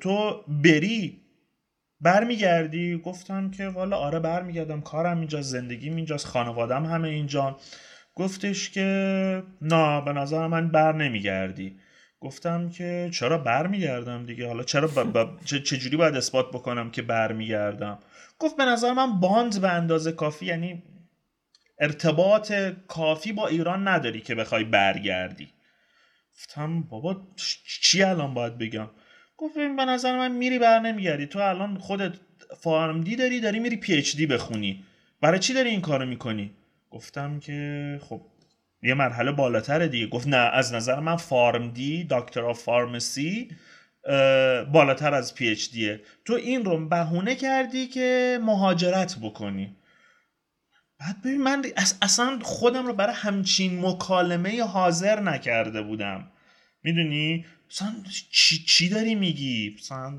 تو 0.00 0.44
بری 0.48 1.20
برمیگردی؟ 2.00 2.98
گفتم 2.98 3.50
که 3.50 3.68
والا 3.68 3.96
آره 3.96 4.18
برمیگردم 4.18 4.80
کارم 4.80 5.18
اینجا 5.18 5.42
زندگیم 5.42 5.96
اینجاست 5.96 6.26
خانوادم 6.26 6.84
همه 6.86 7.08
اینجا. 7.08 7.56
گفتش 8.14 8.70
که 8.70 9.42
نه 9.62 10.00
به 10.00 10.12
نظر 10.12 10.46
من 10.46 10.68
بر 10.68 10.92
نمیگردی. 10.92 11.80
گفتم 12.20 12.70
که 12.70 13.10
چرا 13.12 13.38
برمیگردم 13.38 14.26
دیگه؟ 14.26 14.46
حالا 14.46 14.62
چرا 14.62 14.88
چجوری 15.44 15.96
باید 15.96 16.16
اثبات 16.16 16.48
بکنم 16.48 16.90
که 16.90 17.02
برمیگردم؟ 17.02 17.98
گفت 18.38 18.56
به 18.56 18.64
نظر 18.64 18.92
من 18.92 19.20
bond 19.20 19.60
به 19.60 19.68
اندازه 19.68 20.12
کافی 20.12 20.46
یعنی 20.46 20.82
ارتباط 21.80 22.52
کافی 22.88 23.32
با 23.32 23.46
ایران 23.48 23.88
نداری 23.88 24.20
که 24.20 24.34
بخوای 24.34 24.64
برگردی. 24.64 25.48
گفتم 26.34 26.82
بابا 26.82 27.26
چی 27.82 28.02
الان 28.02 28.34
باید 28.34 28.58
بگم؟ 28.58 28.90
گفت 29.38 29.54
به 29.54 29.84
نظر 29.84 30.16
من 30.16 30.32
میری 30.32 30.58
بر 30.58 30.78
نمیگردی. 30.78 31.26
تو 31.26 31.38
الان 31.38 31.78
خودت 31.78 32.12
PharmD 32.60 33.16
داری 33.16 33.40
داری 33.40 33.58
میری 33.58 33.76
PhD 33.76 34.26
بخونی. 34.26 34.84
برای 35.20 35.38
چی 35.38 35.54
داری 35.54 35.70
این 35.70 35.80
کارو 35.80 36.06
می‌کنی؟ 36.06 36.50
گفتم 36.90 37.40
که 37.40 38.00
خب 38.02 38.20
یه 38.82 38.94
مرحله 38.94 39.32
بالاتره 39.32 39.88
دیگه. 39.88 40.06
گفت 40.06 40.28
نه 40.28 40.36
از 40.36 40.74
نظر 40.74 41.00
من 41.00 41.16
PharmD 41.16 42.06
Doctor 42.10 42.40
of 42.40 42.62
Pharmacy 42.62 43.48
بالاتر 44.72 45.14
از 45.14 45.34
PhD 45.34 45.70
ه 45.70 46.00
تو 46.24 46.32
این 46.34 46.64
رو 46.64 46.88
بهونه 46.88 47.34
کردی 47.34 47.86
که 47.86 48.38
مهاجرت 48.42 49.16
بکنی. 49.22 49.76
بعد 51.00 51.20
ببین 51.20 51.42
من 51.42 51.64
اصلا 52.02 52.38
خودم 52.42 52.86
رو 52.86 52.92
برای 52.92 53.14
همچین 53.14 53.86
مکالمه 53.86 54.64
حاضر 54.64 55.20
نکرده 55.20 55.82
بودم. 55.82 56.30
می‌دونی؟ 56.82 57.44
مثلا 57.70 57.94
چی, 58.30 58.64
چی 58.64 58.88
داری 58.88 59.14
میگی؟ 59.14 59.76
مثلا 59.78 60.18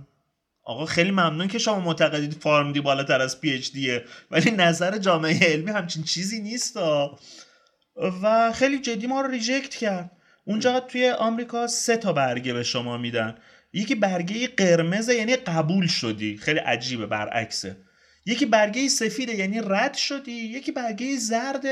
آقا 0.64 0.86
خیلی 0.86 1.12
ممنون 1.12 1.48
که 1.48 1.58
شما 1.58 1.80
معتقدید 1.80 2.34
PharmD 2.34 2.82
بالاتر 2.82 3.22
از 3.22 3.42
PhD 3.42 3.72
ه 3.72 4.06
ولی 4.32 4.52
نظر 4.52 4.98
جامعه 4.98 5.40
علمی 5.40 5.72
همچین 5.72 6.04
چیزی 6.04 6.42
نیست 6.42 6.78
و 8.24 8.52
خیلی 8.54 8.80
جدی 8.80 9.08
ما 9.08 9.22
رو 9.22 9.32
reject 9.32 9.76
کرد. 9.76 10.12
اونجا 10.46 10.80
توی 10.80 11.10
آمریکا 11.10 11.68
سه 11.68 11.98
تا 11.98 12.14
برگه 12.14 12.54
به 12.54 12.64
شما 12.64 12.98
میدن. 12.98 13.36
یکی 13.74 13.96
برگه 13.96 14.48
قرمز 14.48 15.10
یعنی 15.10 15.36
قبول 15.36 15.88
شدی. 15.88 16.38
خیلی 16.38 16.60
عجیبه 16.60 17.06
برعکسه. 17.06 17.78
یکی 18.26 18.46
برگه 18.46 18.88
سفیده 18.88 19.36
یعنی 19.36 19.62
رد 19.66 19.94
شدی. 19.94 20.32
یکی 20.32 20.72
برگه 20.72 21.18
زرد 21.18 21.64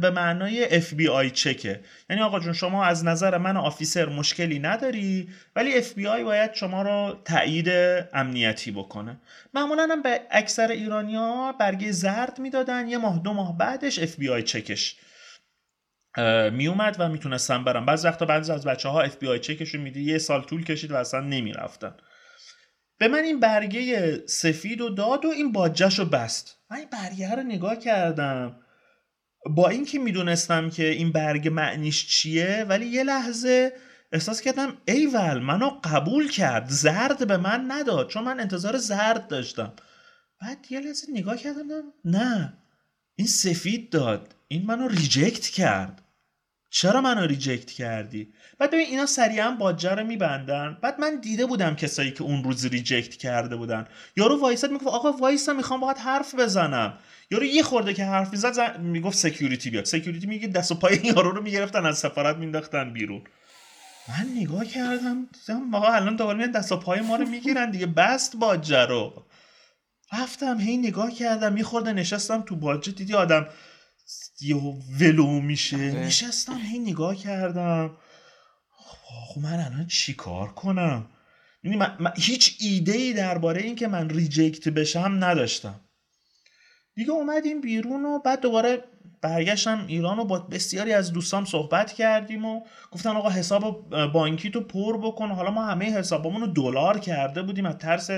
به 0.00 0.10
معنای 0.10 0.76
FBI 0.76 1.30
check 1.30 1.66
ه. 1.66 1.80
یعنی 2.10 2.22
آقا 2.22 2.40
جون 2.40 2.52
شما 2.52 2.84
از 2.84 3.04
نظر 3.04 3.38
من 3.38 3.56
officer 3.56 4.08
مشکلی 4.08 4.58
نداری 4.58 5.28
ولی 5.56 5.78
اف 5.78 5.92
بی 5.92 6.06
آی 6.06 6.24
باید 6.24 6.54
شما 6.54 6.82
رو 6.82 7.16
تایید 7.24 7.68
امنیتی 8.12 8.70
بکنه. 8.70 9.20
معمولا 9.54 9.88
هم 9.90 10.02
به 10.02 10.20
اکثر 10.30 10.70
ایرانیا 10.70 11.54
برگه 11.60 11.92
زرد 11.92 12.38
می‌دادن 12.38 12.88
یه 12.88 12.98
ماه 12.98 13.18
دو 13.18 13.32
ماه 13.32 13.58
بعدش 13.58 13.98
FBI 13.98 14.42
check 14.42 14.81
ش 14.81 14.96
میومد 16.52 16.96
و 16.98 17.08
می‌تونستن 17.08 17.64
برن 17.64 17.86
بعض 17.86 18.04
وقتا 18.04 18.26
بعضی 18.26 18.52
از 18.52 18.66
بچه 18.66 18.88
ها 18.88 19.02
FBI 19.02 19.38
check 19.38 19.61
شون 19.61 19.80
میدی 19.80 20.02
یه 20.02 20.18
سال 20.18 20.42
طول 20.42 20.64
کشید 20.64 20.92
و 20.92 20.96
اصلا 20.96 21.20
نمی‌رفتن. 21.20 21.94
به 22.98 23.08
من 23.08 23.18
این 23.24 23.40
برگه 23.40 24.22
سفید 24.26 24.80
و 24.80 24.88
داد 24.88 25.24
و 25.24 25.28
این 25.28 25.52
باجش 25.52 25.98
رو 25.98 26.04
بست. 26.04 26.58
من 26.70 26.76
این 26.76 26.88
برگه 26.92 27.34
رو 27.34 27.42
نگاه 27.42 27.76
کردم. 27.76 28.56
با 29.46 29.68
اینکه 29.68 29.98
می‌دونستم 29.98 30.70
که 30.70 30.88
این 30.88 31.12
برگه 31.12 31.50
معنیش 31.50 32.06
چیه 32.06 32.66
ولی 32.68 32.86
یه 32.86 33.02
لحظه 33.02 33.72
احساس 34.12 34.40
کردم 34.40 34.76
ایول 34.84 35.38
منو 35.38 35.70
قبول 35.84 36.30
کرد. 36.30 36.68
زرد 36.68 37.26
به 37.28 37.36
من 37.36 37.64
نداد 37.68 38.08
چون 38.08 38.24
من 38.24 38.40
انتظار 38.40 38.76
زرد 38.76 39.28
داشتم. 39.28 39.72
بعد 40.40 40.66
یه 40.70 40.80
لحظه 40.80 41.06
نگاه 41.12 41.36
کردم 41.36 41.82
نه 42.04 42.52
این 43.16 43.26
سفید 43.26 43.90
داد. 43.90 44.34
این 44.48 44.66
منو 44.66 44.88
reject 44.88 45.46
کرد. 45.46 46.02
چرا 46.74 47.00
منو 47.00 47.26
reject 47.26 47.70
کردی؟ 47.70 48.32
بعد 48.58 48.70
ببین 48.70 48.86
اینا 48.86 49.06
سریعا 49.06 49.50
باجه 49.50 49.90
رو 49.90 50.06
میبندن. 50.06 50.78
بعد 50.82 51.00
من 51.00 51.20
دیده 51.20 51.46
بودم 51.46 51.74
کسایی 51.74 52.10
که 52.10 52.22
اون 52.22 52.44
روز 52.44 52.66
reject 52.66 53.16
کرده 53.16 53.56
بودن. 53.56 53.86
یارو 54.16 54.40
وایساد 54.40 54.70
می‌گفت 54.70 54.86
آقا 54.86 55.12
وایسا 55.12 55.52
می‌خوام 55.52 55.80
باهات 55.80 56.00
حرف 56.00 56.34
بزنم. 56.34 56.98
یارو 57.30 57.44
یه 57.44 57.62
خورده 57.62 57.94
که 57.94 58.04
حرف 58.04 58.32
می‌زد 58.32 58.52
زن... 58.52 58.80
می‌گفت 58.80 59.18
security 59.18 59.70
بیاد. 59.70 59.84
security 59.84 60.26
میگه 60.26 60.48
دست 60.48 60.72
و 60.72 60.74
پای 60.74 61.00
یارو 61.04 61.30
رو 61.30 61.42
می‌گرفتن 61.42 61.86
از 61.86 61.98
سفارت 61.98 62.36
مینداختن 62.36 62.92
بیرون. 62.92 63.22
من 64.08 64.28
نگاه 64.36 64.64
کردم 64.64 65.28
دیدم 65.32 65.74
آقا 65.74 65.92
الان 65.92 66.16
دوباره 66.16 66.46
دست 66.46 66.72
و 66.72 66.76
پای 66.76 67.00
ما 67.00 67.16
رو 67.16 67.28
می‌گیرن 67.28 67.70
دیگه. 67.70 67.86
بست 67.86 68.36
باجه 68.36 68.86
رو. 68.86 69.26
رفتم 70.12 70.60
هی 70.60 70.76
نگاه 70.76 71.10
کردم 71.10 71.56
یه 71.56 71.64
خورده 71.64 71.92
نشستم 71.92 72.42
تو 72.42 72.56
باجه 72.56 72.92
دیدی 72.92 73.14
آدم 73.14 73.46
یه 74.40 74.56
ولو 75.00 75.40
میشه. 75.40 75.76
آره. 75.76 76.06
نشستم 76.06 76.58
هی 76.58 76.78
نگاه 76.78 77.16
کردم. 77.16 77.96
خب 78.70 79.40
من 79.40 79.60
الان 79.60 79.86
چی 79.86 80.14
کار 80.14 80.48
کنم؟ 80.48 81.06
یعنی 81.64 81.76
من, 81.76 81.96
من 82.00 82.12
هیچ 82.16 82.56
ایده 82.60 82.92
ای 82.92 83.12
درباره 83.12 83.62
این 83.62 83.76
که 83.76 83.88
من 83.88 84.10
ریجکت 84.10 84.68
بشم 84.68 85.16
نداشتم. 85.20 85.80
دیگه 86.94 87.10
اومدیم 87.10 87.60
بیرون 87.60 88.04
و 88.04 88.18
بعد 88.18 88.40
دوباره 88.40 88.84
برگشتم 89.22 89.84
ایران 89.86 90.18
و 90.18 90.24
با 90.24 90.38
بسیاری 90.38 90.92
از 90.92 91.12
دوستام 91.12 91.44
صحبت 91.44 91.92
کردیم 91.92 92.44
و 92.44 92.60
گفتن 92.90 93.10
آقا 93.10 93.30
حساب 93.30 93.90
بانکی 94.12 94.50
تو 94.50 94.60
پر 94.60 94.98
بکن. 94.98 95.30
حالا 95.30 95.50
ما 95.50 95.66
همه 95.66 95.98
حسابمون 95.98 96.40
رو 96.40 96.46
دلار 96.46 96.98
کرده 96.98 97.42
بودیم. 97.42 97.66
از 97.66 97.78
ترس 97.78 98.10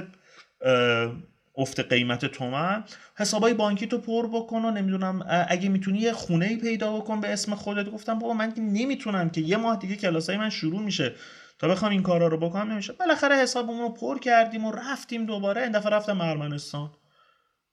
افت 1.56 1.80
قیمت 1.80 2.24
تومن 2.24 2.84
حسابای 3.16 3.54
بانکی 3.54 3.86
تو 3.86 3.98
پر 3.98 4.26
بکن 4.26 4.64
و 4.64 4.70
نمی‌دونم 4.70 5.26
اگه 5.48 5.68
می‌تونی 5.68 5.98
یه 5.98 6.12
خونه 6.12 6.46
ای 6.46 6.56
پیدا 6.56 6.96
بکن 6.96 7.20
به 7.20 7.32
اسم 7.32 7.54
خودت. 7.54 7.90
گفتم 7.90 8.18
بابا 8.18 8.34
من 8.34 8.52
نمی‌تونم 8.56 9.30
که. 9.30 9.40
یه 9.40 9.56
ماه 9.56 9.78
دیگه 9.78 9.96
کلاسای 9.96 10.36
من 10.36 10.50
شروع 10.50 10.80
میشه. 10.80 11.14
تا 11.58 11.68
بخوام 11.68 11.90
این 11.90 12.02
کارا 12.02 12.26
رو 12.26 12.38
بکنم 12.38 12.72
نمیشه. 12.72 12.92
بالاخره 12.92 13.36
حسابمون 13.36 13.80
رو 13.80 13.88
پر 13.88 14.18
کردیم 14.18 14.64
و 14.64 14.72
رفتیم 14.72 15.26
دوباره. 15.26 15.62
این 15.62 15.72
دفعه 15.72 15.92
رفتم 15.92 16.20
ارمنستان. 16.20 16.90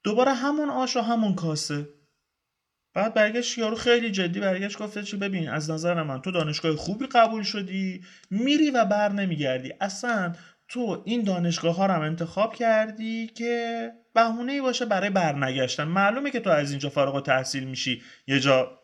دوباره 0.03 0.33
همون 0.33 0.69
آش 0.69 0.97
و 0.97 1.01
همون 1.01 1.35
کاسه. 1.35 1.87
بعد 2.93 3.13
برگشت 3.13 3.57
یارو 3.57 3.75
خیلی 3.75 4.11
جدی 4.11 4.39
برگشت 4.39 4.77
گفته 4.77 5.03
چی 5.03 5.17
ببین 5.17 5.49
از 5.49 5.69
نظر 5.69 6.03
من 6.03 6.21
تو 6.21 6.31
دانشگاه 6.31 6.75
خوبی 6.75 7.07
قبول 7.07 7.43
شدی 7.43 8.01
میری 8.29 8.71
و 8.71 8.85
بر 8.85 9.11
نمیگردی. 9.11 9.73
اصلا 9.81 10.33
تو 10.73 11.01
این 11.05 11.23
دانشگاه 11.23 11.75
ها 11.75 11.85
رو 11.85 11.93
هم 11.93 12.01
انتخاب 12.01 12.55
کردی 12.55 13.27
که 13.27 13.91
بهونه 14.15 14.51
ای 14.51 14.61
باشه 14.61 14.85
برای 14.85 15.09
برنگشتن. 15.09 15.83
معلومه 15.83 16.31
که 16.31 16.39
تو 16.39 16.49
از 16.49 16.71
اینجا 16.71 16.89
فارغ 16.89 17.23
تحصیل 17.23 17.63
میشی 17.63 18.01
یه 18.27 18.39
جا 18.39 18.79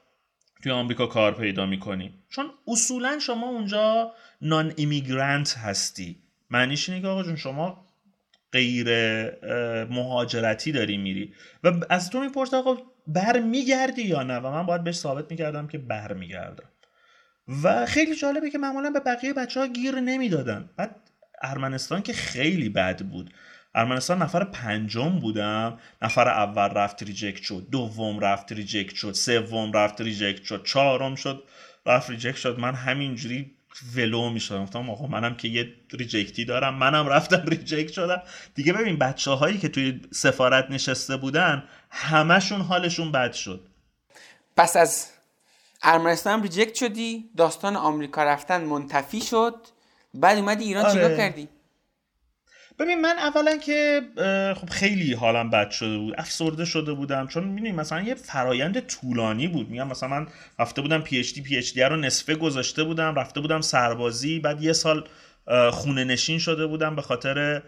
توی 0.63 0.71
آمریکا 0.71 1.07
کار 1.07 1.35
پیدا 1.35 1.65
می‌کنی. 1.65 2.13
چون 2.29 2.45
اصولا 2.67 3.19
شما 3.19 3.47
اونجا 3.49 4.13
نان 4.41 4.73
ایمیگرانت 4.75 5.57
هستی. 5.57 6.23
معنیش 6.49 6.89
اینه 6.89 7.01
که 7.01 7.07
آقا 7.07 7.23
جون 7.23 7.35
شما 7.35 7.85
غیر 8.51 8.87
مهاجرتی 9.85 10.71
داری 10.71 10.97
میری. 10.97 11.33
و 11.63 11.71
از 11.89 12.09
تو 12.09 12.19
می‌پرسه 12.19 12.57
آقا 12.57 12.77
بر 13.07 13.39
میگردی 13.39 14.01
یا 14.01 14.23
نه؟ 14.23 14.37
و 14.37 14.51
من 14.51 14.65
باید 14.65 14.83
بهش 14.83 14.95
ثابت 14.95 15.31
می‌کردم 15.31 15.67
که 15.67 15.77
بر 15.77 16.13
میگردم 16.13 16.69
و 17.63 17.85
خیلی 17.85 18.15
جالبه 18.15 18.49
که 18.49 18.57
معمولا 18.57 18.89
به 18.89 18.99
بقیه 18.99 19.33
بچه 19.33 19.59
ها 19.59 19.67
گیر 19.67 19.95
نمی‌دادن. 19.95 20.69
بعد 20.77 21.06
ارمنستان 21.41 22.01
که 22.01 22.13
خیلی 22.13 22.69
بد 22.69 23.01
بود. 23.01 23.33
ارمنستان 23.75 24.21
نفر 24.21 24.43
پنجم 24.43 25.19
بودم. 25.19 25.79
نفر 26.01 26.27
اول 26.27 26.67
رفت 26.67 27.03
reject 27.03 27.43
شد. 27.43 27.67
دوم 27.71 28.19
رفت 28.19 28.51
reject 28.51 28.95
شد. 28.95 29.11
سوم 29.11 29.71
رفت 29.71 30.01
reject 30.01 30.43
شد. 30.43 30.65
چهارم 30.65 31.15
شد 31.15 31.43
رفت 31.85 32.09
reject 32.09 32.37
شد. 32.37 32.59
من 32.59 32.75
همینجوری 32.75 33.51
ولو 33.95 34.29
می‌شدم. 34.29 34.63
گفتم 34.63 34.89
آقا 34.89 35.07
منم 35.07 35.35
که 35.35 35.47
یه 35.47 35.73
rejectی 35.91 36.45
دارم. 36.45 36.75
منم 36.75 37.07
رفتم 37.07 37.43
reject 37.49 37.91
شدم. 37.91 38.21
دیگه 38.55 38.73
ببین 38.73 38.97
بچه 38.97 39.31
هایی 39.31 39.57
که 39.57 39.69
توی 39.69 40.01
سفارت 40.11 40.71
نشسته 40.71 41.17
بودن 41.17 41.63
همشون 41.89 42.61
حالشون 42.61 43.11
بد 43.11 43.33
شد. 43.33 43.67
پس 44.57 44.77
از 44.77 45.07
ارمنستان 45.83 46.43
reject 46.43 46.75
شدی. 46.75 47.29
داستان 47.37 47.75
آمریکا 47.75 48.23
رفتن 48.23 48.63
منتفی 48.63 49.21
شد. 49.21 49.67
بعد 50.13 50.37
اومدی 50.37 50.63
ایران 50.63 50.85
آره. 50.85 50.93
چیکار 50.93 51.17
کردی؟ 51.17 51.47
ببین 52.79 53.01
من 53.01 53.17
اولا 53.17 53.57
که 53.57 54.01
خب 54.55 54.69
خیلی 54.69 55.13
حالم 55.13 55.49
بد 55.49 55.69
شده 55.71 55.97
بود 55.97 56.13
افسرده 56.17 56.65
شده 56.65 56.93
بودم 56.93 57.27
چون 57.27 57.43
می‌دونی 57.43 57.71
مثلا 57.71 58.01
یه 58.01 58.15
فرایند 58.15 58.79
طولانی 58.79 59.47
بود. 59.47 59.69
میگم 59.69 59.87
مثلا 59.87 60.09
من 60.09 60.27
رفته 60.59 60.81
بودم 60.81 61.01
پی 61.01 61.19
اچ 61.19 61.33
دی 61.33 61.41
پی 61.41 61.57
اچ 61.57 61.73
دی 61.73 61.81
رو 61.81 61.95
نصفه 61.95 62.35
گذاشته 62.35 62.83
بودم 62.83 63.15
رفته 63.15 63.39
بودم 63.39 63.61
سربازی 63.61 64.39
بعد 64.39 64.63
یه 64.63 64.73
سال 64.73 65.07
خونه 65.71 66.03
نشین 66.03 66.39
شده 66.39 66.67
بودم 66.67 66.95
به 66.95 67.01
خاطر 67.01 67.63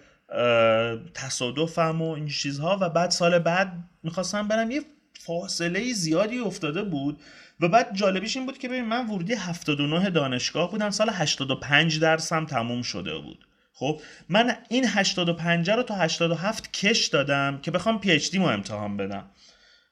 تصادفم 1.14 2.02
و 2.02 2.12
این 2.12 2.28
چیزها. 2.28 2.78
و 2.82 2.90
بعد 2.90 3.10
سال 3.10 3.40
بعد 3.40 3.74
می‌خواستم 4.04 4.48
برم 4.48 4.72
یه 4.72 4.82
فاصله 5.20 5.94
زیادی 5.94 6.40
افتاده 6.40 6.84
بود. 6.84 7.20
و 7.60 7.68
بعد 7.68 7.96
جالبیش 7.96 8.38
این 8.38 8.46
بود 8.46 8.58
که 8.58 8.68
ببین 8.68 8.86
من 8.86 9.08
ورودی 9.08 9.34
79 9.34 10.10
دانشگاه 10.10 10.72
بودم 10.72 10.90
سال 10.90 11.10
85 11.10 12.00
درسم 12.00 12.46
تموم 12.46 12.82
شده 12.82 13.18
بود. 13.18 13.46
خب 13.74 14.02
من 14.30 14.56
این 14.70 14.86
85 14.88 15.70
رو 15.70 15.84
تا 15.84 15.96
87 15.96 16.74
کش 16.74 17.08
دادم 17.08 17.60
که 17.62 17.72
بخوام 17.72 18.00
PhD 18.00 18.40
مو 18.40 18.46
امتحان 18.46 18.98
بدم. 18.98 19.32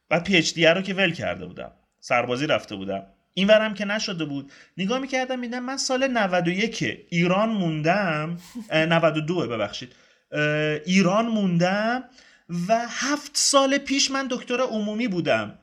بعد 0.09 0.23
پی 0.23 0.35
اچ 0.37 0.53
دی 0.53 0.65
رو 0.65 0.81
که 0.81 0.93
ول 0.93 1.11
کرده 1.11 1.45
بودم. 1.45 1.71
سربازی 1.99 2.47
رفته 2.47 2.75
بودم. 2.75 3.03
این 3.33 3.47
ورم 3.47 3.73
که 3.73 3.85
نشده 3.85 4.25
بود. 4.25 4.51
نگاه 4.77 4.99
می‌کردم 4.99 5.39
میدم 5.39 5.59
من 5.59 5.77
سال 5.77 6.07
91 6.07 7.05
ایران 7.09 7.49
موندم. 7.49 8.37
92 8.73 9.47
ببخشید. 9.47 9.95
ایران 10.85 11.27
موندم 11.27 12.03
و 12.67 12.85
هفت 12.89 13.31
سال 13.33 13.77
پیش 13.77 14.11
من 14.11 14.27
دکتر 14.31 14.61
عمومی 14.61 15.07
بودم. 15.07 15.59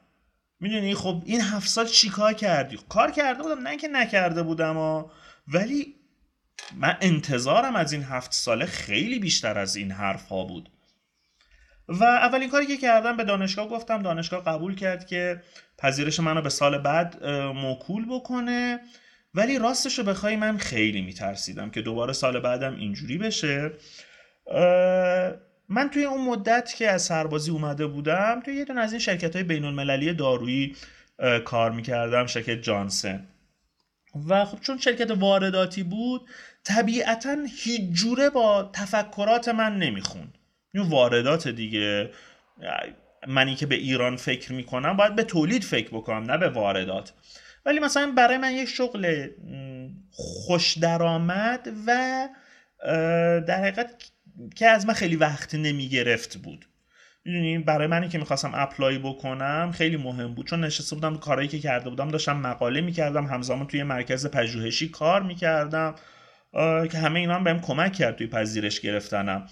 می‌دونی؟ 0.64 0.94
خب 0.94 1.22
این 1.24 1.40
هفت 1.40 1.68
سال 1.68 1.86
چیکار 1.86 2.32
کردی؟ 2.32 2.78
کار 2.88 3.10
کرده 3.10 3.42
بودم 3.42 3.68
نه 3.68 3.76
که 3.76 3.88
نکرده 3.88 4.42
بودم 4.42 5.04
ولی 5.48 5.94
من 6.76 6.96
انتظارم 7.00 7.76
از 7.76 7.92
این 7.92 8.02
هفت 8.02 8.32
ساله 8.32 8.66
خیلی 8.66 9.18
بیشتر 9.18 9.58
از 9.58 9.76
این 9.76 9.90
حرف 9.90 10.28
ها 10.28 10.44
بود. 10.44 10.70
و 11.88 12.04
اولین 12.04 12.50
کاری 12.50 12.66
که 12.66 12.76
کردم 12.76 13.16
به 13.16 13.24
دانشگاه 13.24 13.68
گفتم. 13.68 14.02
دانشگاه 14.02 14.44
قبول 14.44 14.74
کرد 14.74 15.06
که 15.06 15.42
پذیرش 15.78 16.20
منو 16.20 16.42
به 16.42 16.48
سال 16.48 16.78
بعد 16.78 17.26
موکول 17.54 18.06
بکنه. 18.10 18.80
ولی 19.34 19.58
راستش 19.58 19.98
رو 19.98 20.04
بخوای 20.04 20.36
من 20.36 20.58
خیلی 20.58 21.00
میترسیدم 21.00 21.70
که 21.70 21.82
دوباره 21.82 22.12
سال 22.12 22.40
بعدم 22.40 22.76
اینجوری 22.76 23.18
بشه. 23.18 23.72
من 25.68 25.90
توی 25.90 26.04
اون 26.04 26.24
مدت 26.24 26.74
که 26.74 26.90
از 26.90 27.02
سربازی 27.02 27.50
اومده 27.50 27.86
بودم 27.86 28.40
توی 28.44 28.54
یه 28.54 28.64
دون 28.64 28.78
از 28.78 28.92
این 28.92 29.00
شرکت 29.00 29.36
های 29.36 29.44
بین 29.44 29.64
المللی 29.64 30.12
دارویی 30.12 30.76
کار 31.44 31.70
می‌کردم 31.70 32.26
شرکت 32.26 32.62
جانسن. 32.62 33.26
و 34.28 34.44
خب 34.44 34.60
چون 34.60 34.78
شرکت 34.78 35.10
وارداتی 35.10 35.82
بود 35.82 36.28
طبیعتا 36.64 37.36
هیچ 37.56 37.92
جوره 37.92 38.30
با 38.30 38.70
تفکرات 38.72 39.48
من 39.48 39.78
نمی‌خوند. 39.78 40.38
این 40.74 40.88
واردات 40.88 41.48
دیگه 41.48 42.10
منی 43.28 43.54
که 43.54 43.66
به 43.66 43.74
ایران 43.74 44.16
فکر 44.16 44.52
می‌کنم 44.52 44.96
باید 44.96 45.14
به 45.14 45.22
تولید 45.22 45.64
فکر 45.64 45.88
بکنم 45.88 46.30
نه 46.30 46.38
به 46.38 46.48
واردات. 46.48 47.12
ولی 47.66 47.80
مثلا 47.80 48.12
برای 48.16 48.38
من 48.38 48.52
یک 48.52 48.68
شغل 48.68 49.28
خوش 50.10 50.78
درآمد 50.78 51.68
و 51.86 52.28
در 53.46 53.60
حقیقت 53.60 53.94
که 54.56 54.66
از 54.66 54.86
من 54.86 54.94
خیلی 54.94 55.16
وقت 55.16 55.54
نمی‌گرفت 55.54 56.36
بود. 56.36 56.68
می‌دونی 57.24 57.58
برای 57.58 57.86
منی 57.86 58.08
که 58.08 58.18
می‌خواستم 58.18 58.52
اپلای 58.54 58.98
بکنم 58.98 59.72
خیلی 59.74 59.96
مهم 59.96 60.34
بود. 60.34 60.46
چون 60.46 60.64
نشسته 60.64 60.94
بودم 60.94 61.16
کارهایی 61.16 61.48
که 61.48 61.58
کرده 61.58 61.90
بودم 61.90 62.08
داشتم 62.08 62.36
مقاله 62.36 62.80
می‌کردم 62.80 63.26
همزمان 63.26 63.66
توی 63.66 63.82
مرکز 63.82 64.26
پژوهشی 64.26 64.88
کار 64.88 65.22
می‌کردم 65.22 65.94
که 66.90 66.98
همه 66.98 67.20
اینا 67.20 67.34
هم 67.34 67.44
بهم 67.44 67.60
کمک 67.60 67.92
کرد 67.92 68.16
توی 68.16 68.26
پذیرش 68.26 68.80
گرفتنم. 68.80 69.46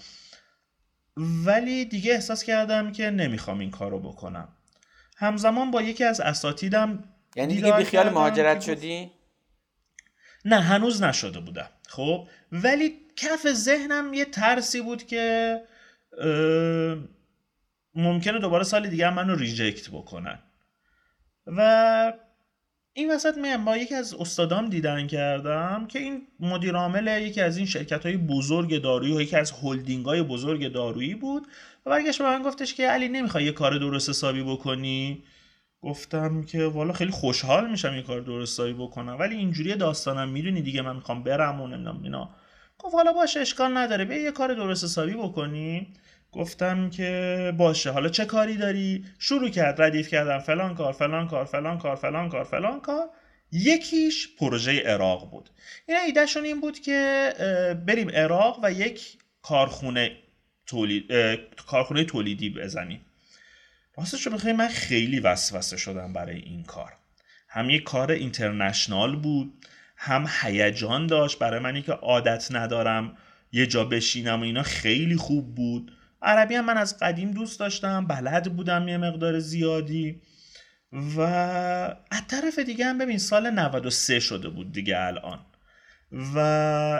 ولی 1.17 1.85
دیگه 1.85 2.13
احساس 2.13 2.43
کردم 2.43 2.91
که 2.91 3.09
نمی‌خوام 3.09 3.59
این 3.59 3.71
کارو 3.71 3.99
بکنم. 3.99 4.47
همزمان 5.17 5.71
با 5.71 5.81
یکی 5.81 6.03
از 6.03 6.19
اساتیدم 6.19 7.03
یعنی 7.35 7.55
دیگه 7.55 7.71
بیخیال 7.71 8.09
مهاجرت 8.09 8.61
شدی؟ 8.61 9.11
نه 10.45 10.59
هنوز 10.59 11.03
نشده 11.03 11.39
بودم. 11.39 11.69
خب 11.95 12.27
ولی 12.51 12.93
کف 13.15 13.53
ذهنم 13.53 14.13
یه 14.13 14.25
ترسی 14.25 14.81
بود 14.81 15.03
که 15.03 15.61
ممکنه 17.95 18.39
دوباره 18.39 18.63
سال 18.63 18.87
دیگه 18.87 19.13
منو 19.13 19.35
ریجکت 19.35 19.89
بکنن. 19.89 20.39
و 21.47 22.13
این 22.93 23.11
وسط 23.11 23.37
من 23.37 23.65
با 23.65 23.77
یکی 23.77 23.95
از 23.95 24.13
استادام 24.13 24.69
دیدن 24.69 25.07
کردم 25.07 25.87
که 25.87 25.99
این 25.99 26.27
مدیر 26.39 26.75
عامل 26.75 27.21
یکی 27.21 27.41
از 27.41 27.57
این 27.57 27.65
شرکت 27.65 28.05
های 28.05 28.17
بزرگ 28.17 28.81
دارویی 28.81 29.15
یکی 29.15 29.35
از 29.35 29.51
هلدینگ 29.63 30.05
های 30.05 30.21
بزرگ 30.21 30.71
دارویی 30.71 31.15
بود 31.15 31.47
و 31.85 31.89
برگشت 31.89 32.21
به 32.21 32.23
من 32.23 32.43
گفتش 32.43 32.73
که 32.73 32.87
علی 32.87 33.09
نمی‌خوای 33.09 33.43
یه 33.43 33.51
کار 33.51 33.77
درست 33.77 34.09
حسابی 34.09 34.43
بکنی؟ 34.43 35.23
گفتم 35.83 36.43
که 36.43 36.65
والا 36.65 36.93
خیلی 36.93 37.11
خوشحال 37.11 37.69
میشم 37.71 37.95
یه 37.95 38.01
کار 38.01 38.21
درست 38.21 38.53
حسابی 38.53 38.73
بکنم 38.73 39.19
ولی 39.19 39.35
اینجوری 39.35 39.75
داستانم 39.75 40.29
می‌دونی 40.29 40.61
دیگه 40.61 40.81
من 40.81 40.95
می‌خوام 40.95 41.23
برم 41.23 41.61
و 41.61 41.67
نمی‌دونم 41.67 42.03
اینا. 42.03 42.29
گفت 42.79 42.95
حالا 42.95 43.13
باشه 43.13 43.39
اشکال 43.39 43.77
نداره 43.77 44.05
بیا 44.05 44.17
یه 44.17 44.31
کار 44.31 44.53
درست 44.53 44.83
حسابی 44.83 45.13
بکنی. 45.13 45.87
گفتم 46.31 46.89
که 46.89 47.53
باشه 47.57 47.91
حالا 47.91 48.09
چه 48.09 48.25
کاری 48.25 48.57
داری؟ 48.57 49.05
شروع 49.19 49.49
کرد 49.49 49.81
ردیف 49.81 50.07
کردم 50.07 50.39
فلان 50.39 50.75
کار 50.75 50.93
فلان 50.93 51.27
کار 51.27 51.45
فلان 51.45 51.77
کار 51.77 51.95
فلان 51.95 52.29
کار 52.29 52.43
فلان 52.43 52.79
کار. 52.79 53.09
یکیش 53.51 54.35
پروژه 54.39 54.79
عراق 54.81 55.29
بود. 55.31 55.49
این 55.87 55.97
ایدهشون 55.97 56.43
این 56.43 56.61
بود 56.61 56.79
که 56.79 57.29
بریم 57.87 58.09
عراق 58.09 58.59
و 58.63 58.71
یک 58.71 59.17
کارخونه 59.41 60.11
تولید 60.65 61.11
کارخونه 61.67 62.03
تولیدی 62.03 62.49
بزنیم. 62.49 63.01
راستش 63.97 64.27
رو 64.27 64.53
من 64.53 64.67
خیلی 64.67 65.19
وسوسه 65.19 65.77
شدم 65.77 66.13
برای 66.13 66.39
این 66.39 66.63
کار. 66.63 66.93
هم 67.49 67.69
یک 67.69 67.83
کار 67.83 68.11
اینترنشنال 68.11 69.15
بود 69.15 69.65
هم 69.97 70.25
هیجان 70.41 71.07
داشت 71.07 71.39
برای 71.39 71.59
منی 71.59 71.81
که 71.81 71.91
عادت 71.91 72.47
ندارم 72.51 73.17
یه 73.51 73.67
جا 73.67 73.85
بشینم 73.85 74.39
و 74.39 74.43
اینا 74.43 74.63
خیلی 74.63 75.15
خوب 75.15 75.55
بود. 75.55 75.91
عربی 76.21 76.55
هم 76.55 76.65
من 76.65 76.77
از 76.77 76.99
قدیم 76.99 77.31
دوست 77.31 77.59
داشتم 77.59 78.07
بلد 78.07 78.55
بودم 78.55 78.87
یه 78.87 78.97
مقدار 78.97 79.39
زیادی. 79.39 80.21
و 81.15 81.19
از 82.11 82.27
طرف 82.27 82.59
دیگه 82.59 82.85
هم 82.85 82.97
ببین 82.97 83.17
سال 83.17 83.49
93 83.49 84.19
شده 84.19 84.49
بود 84.49 84.71
دیگه 84.71 84.99
الان. 84.99 85.39
و 86.11 86.39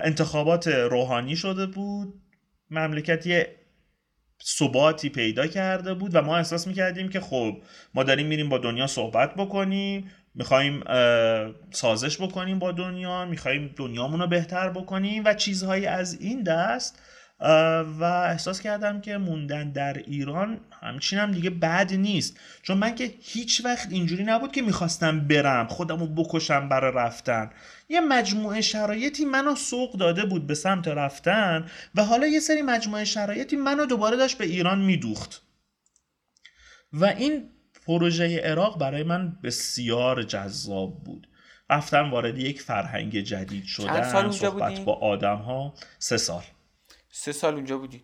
انتخابات 0.03 0.67
روحانی 0.67 1.35
شده 1.35 1.65
بود. 1.65 2.21
مملکت 2.71 3.27
یه 3.27 3.62
ثباتی 4.45 5.09
پیدا 5.09 5.47
کرده 5.47 5.93
بود 5.93 6.15
و 6.15 6.21
ما 6.21 6.37
احساس 6.37 6.67
می‌کردیم 6.67 7.09
که 7.09 7.19
خب 7.19 7.57
ما 7.93 8.03
داریم 8.03 8.27
میریم 8.27 8.49
با 8.49 8.57
دنیا 8.57 8.87
صحبت 8.87 9.35
بکنیم 9.35 10.11
می‌خوایم 10.35 10.83
سازش 11.71 12.21
بکنیم 12.21 12.59
با 12.59 12.71
دنیا 12.71 13.25
می‌خوایم 13.25 13.73
دنیامون 13.75 14.19
رو 14.19 14.27
بهتر 14.27 14.69
بکنیم 14.69 15.23
و 15.25 15.33
چیزهایی 15.33 15.85
از 15.85 16.21
این 16.21 16.43
دست 16.43 16.99
و 17.99 18.03
احساس 18.03 18.61
کردم 18.61 19.01
که 19.01 19.17
موندن 19.17 19.71
در 19.71 19.93
ایران 19.97 20.59
همچین 20.81 21.19
هم 21.19 21.31
دیگه 21.31 21.49
بد 21.49 21.93
نیست. 21.93 22.39
چون 22.61 22.77
من 22.77 22.95
که 22.95 23.13
هیچ 23.21 23.65
وقت 23.65 23.87
اینجوری 23.91 24.23
نبود 24.23 24.51
که 24.51 24.61
می‌خواستم 24.61 25.27
برم 25.27 25.67
خودم 25.67 25.99
رو 25.99 26.07
بکشم 26.07 26.69
برای 26.69 26.91
رفتن. 26.95 27.49
یه 27.89 28.01
مجموعه 28.01 28.61
شرایطی 28.61 29.25
منو 29.25 29.55
سوق 29.55 29.97
داده 29.97 30.25
بود 30.25 30.47
به 30.47 30.53
سمت 30.53 30.87
رفتن 30.87 31.65
و 31.95 32.03
حالا 32.05 32.27
یه 32.27 32.39
سری 32.39 32.61
مجموعه 32.61 33.05
شرایطی 33.05 33.55
منو 33.55 33.85
دوباره 33.85 34.17
داشت 34.17 34.37
به 34.37 34.45
ایران 34.45 34.81
میدوخت. 34.81 35.41
و 36.93 37.05
این 37.05 37.49
پروژه 37.85 38.39
عراق 38.39 38.79
برای 38.79 39.03
من 39.03 39.37
بسیار 39.43 40.23
جذاب 40.23 41.03
بود. 41.03 41.27
رفتم 41.69 42.11
وارد 42.11 42.37
یک 42.37 42.61
فرهنگ 42.61 43.19
جدید 43.19 43.63
شدن 43.63 44.31
صحبت 44.31 44.79
با 44.79 44.93
آدم 44.93 45.37
ها 45.37 45.73
سه 45.99 46.17
سال. 46.17 46.43
سه 47.15 47.31
سال 47.31 47.53
اونجا 47.53 47.77
بودی. 47.77 48.01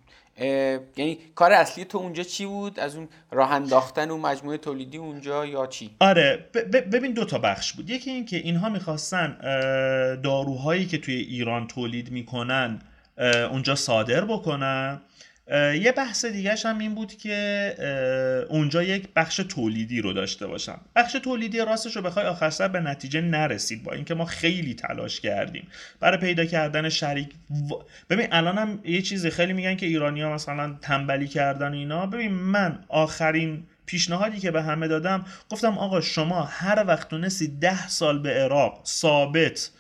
یعنی 0.98 1.18
کار 1.36 1.52
اصلی 1.52 1.86
تو 1.86 1.98
اونجا 1.98 2.24
چی 2.24 2.46
بود؟ 2.46 2.80
از 2.80 2.96
اون 2.96 3.08
راه 3.32 3.52
انداختن 3.52 4.12
اون 4.12 4.22
مجموعه 4.22 4.58
تولیدی 4.58 4.98
اونجا 4.98 5.46
یا 5.46 5.68
چی؟ 5.68 5.96
آره 6.00 6.50
ببین 6.92 7.14
دو 7.14 7.26
تا 7.26 7.38
بخش 7.38 7.74
بود. 7.74 7.90
یکی 7.90 8.12
این 8.12 8.26
که 8.26 8.38
اینها 8.38 8.70
می‌خواستن 8.70 9.38
داروهایی 10.24 10.86
که 10.86 10.98
توی 10.98 11.16
ایران 11.16 11.68
تولید 11.68 12.12
می‌کنن 12.12 12.82
اونجا 13.52 13.76
صادر 13.76 14.26
بکنن. 14.26 15.02
یه 15.52 15.94
بحث 15.98 16.26
دیگهش 16.26 16.66
هم 16.66 16.80
این 16.80 16.96
بود 16.96 17.14
که 17.14 18.46
اونجا 18.50 18.84
یک 18.84 19.08
بخش 19.16 19.36
تولیدی 19.36 20.02
رو 20.02 20.14
داشته 20.14 20.48
باشم. 20.48 20.82
بخش 20.96 21.12
تولیدی 21.14 21.60
راستش 21.60 21.96
رو 21.96 22.02
بخوای 22.02 22.26
آخر 22.26 22.50
سر 22.50 22.68
به 22.68 22.80
نتیجه 22.80 23.22
نرسید 23.22 23.84
با 23.84 23.94
اینکه 23.94 24.14
ما 24.16 24.26
خیلی 24.26 24.74
تلاش 24.74 25.20
کردیم. 25.20 25.68
برای 26.00 26.18
پیدا 26.18 26.46
کردن 26.46 26.90
شریک 26.90 27.30
ببین 28.10 28.28
الان 28.32 28.58
هم 28.58 28.80
یه 28.86 29.02
چیزی 29.02 29.30
خیلی 29.30 29.54
میگن 29.54 29.76
که 29.76 29.86
ایرانی 29.86 30.22
ها 30.22 30.34
مثلا 30.34 30.78
تنبلی 30.82 31.28
کردن 31.28 31.74
اینا. 31.74 32.06
ببین 32.06 32.32
من 32.32 32.80
آخرین 32.88 33.64
پیشنهادی 33.86 34.40
که 34.40 34.52
به 34.52 34.62
همه 34.62 34.88
دادم 34.88 35.26
گفتم 35.50 35.78
آقا 35.78 36.02
شما 36.02 36.44
هر 36.44 36.84
وقت 36.88 37.10
تونستید 37.10 37.60
ده 37.60 37.88
سال 37.88 38.20
به 38.20 38.30
عراق 38.30 38.82
ثابت 38.86 39.72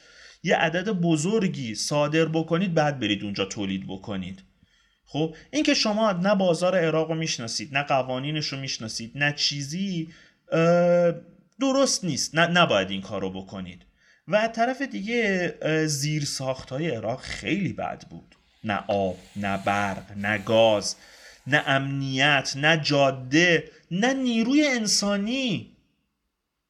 یه 0.43 0.55
عدد 0.55 0.89
بزرگی 0.89 1.76
صادر 1.76 2.26
بکنید 2.26 2.74
بعد 2.74 2.99
برید 2.99 3.24
اونجا 3.24 3.45
تولید 3.45 3.88
بکنید. 3.88 4.49
خب 5.12 5.36
اینکه 5.51 5.74
شما 5.74 6.12
نه 6.12 6.36
بازار 6.36 6.80
عراق 6.80 7.10
رو 7.10 7.16
می‌شناسید 7.16 7.78
نه 7.78 7.84
قوانینش 7.84 8.47
رو 8.47 8.60
می‌شناسید 8.60 9.12
نه 9.16 9.34
چیزی 9.38 10.10
درست 11.60 12.03
نیست. 12.03 12.36
نه 12.36 12.47
نباید 12.47 12.89
این 12.89 13.01
کار 13.01 13.22
رو 13.22 13.30
بکنید. 13.30 13.82
و 14.28 14.36
از 14.36 14.53
طرف 14.53 14.82
دیگه 14.82 15.53
زیر 15.88 16.26
ساخت 16.26 16.70
های 16.70 16.89
عراق 16.89 17.22
خیلی 17.22 17.74
بد 17.74 18.03
بود. 18.10 18.36
نه 18.64 18.84
آب 18.88 19.18
نه 19.36 19.57
برق 19.66 20.12
نه 20.18 20.38
گاز 20.38 20.95
نه 21.47 21.64
امنیت 21.68 22.53
نه 22.55 22.82
جاده 22.84 23.72
نه 23.91 24.14
نیروی 24.14 24.68
انسانی. 24.68 25.76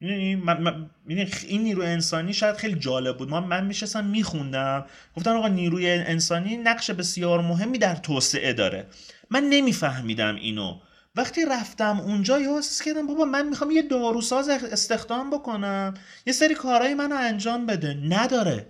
این 0.02 1.62
نیروی 1.64 1.86
انسانی 1.86 2.34
شاید 2.34 2.56
خیلی 2.56 2.76
جالب 2.80 3.18
بود. 3.18 3.30
من 3.30 3.43
من 3.43 3.66
میشستم 3.66 4.06
میخوندم. 4.06 4.86
گفتن 5.18 5.32
آقا 5.32 5.47
نیروی 5.47 5.89
انسانی 5.89 6.58
نقش 6.58 6.91
بسیار 6.91 7.41
مهمی 7.41 7.78
در 7.78 7.95
توسعه 7.95 8.54
داره. 8.54 8.88
من 9.30 9.43
نمیفهمیدم 9.43 10.36
اینو. 10.36 10.80
وقتی 11.16 11.45
رفتم 11.45 12.00
اونجا 12.00 12.39
یه 12.39 12.58
حس 12.58 12.82
کردم 12.82 13.08
بابا 13.08 13.26
من 13.26 13.50
می‌خوام 13.50 13.72
یه 13.72 13.82
داروساز 13.82 14.50
استخدام 14.50 15.30
بکنم. 15.30 15.93
یه 16.26 16.34
سری 16.34 16.56
کارهای 16.56 16.93
منو 16.93 17.16
انجام 17.16 17.66
بده. 17.66 17.93
نداره. 18.10 18.68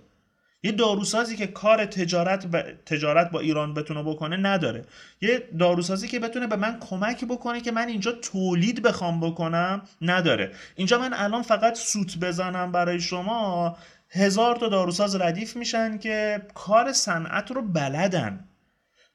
یه 0.62 0.72
داروسازی 0.72 1.36
که 1.36 1.46
کار 1.46 1.84
تجارت 1.84 2.46
با, 2.46 2.62
تجارت 2.86 3.30
با 3.30 3.40
ایران 3.40 3.74
بتونه 3.74 4.02
بکنه 4.02 4.36
نداره. 4.36 4.84
یه 5.20 5.48
داروسازی 5.58 6.08
که 6.08 6.18
بتونه 6.18 6.46
به 6.46 6.56
من 6.56 6.78
کمک 6.80 7.24
بکنه 7.24 7.60
که 7.60 7.72
من 7.72 7.88
اینجا 7.88 8.12
تولید 8.12 8.82
بخوام 8.82 9.20
بکنم 9.20 9.82
نداره. 10.00 10.52
اینجا 10.76 10.98
من 10.98 11.12
الان 11.14 11.42
فقط 11.42 11.74
سوت 11.74 12.18
بزنم 12.18 12.72
برای 12.72 13.00
شما. 13.00 13.76
هزار 14.10 14.56
تا 14.56 14.68
داروساز 14.68 15.16
ردیف 15.16 15.56
میشن 15.56 15.98
که 15.98 16.42
کار 16.54 16.92
صنعت 16.92 17.50
رو 17.50 17.62
بلدن. 17.62 18.48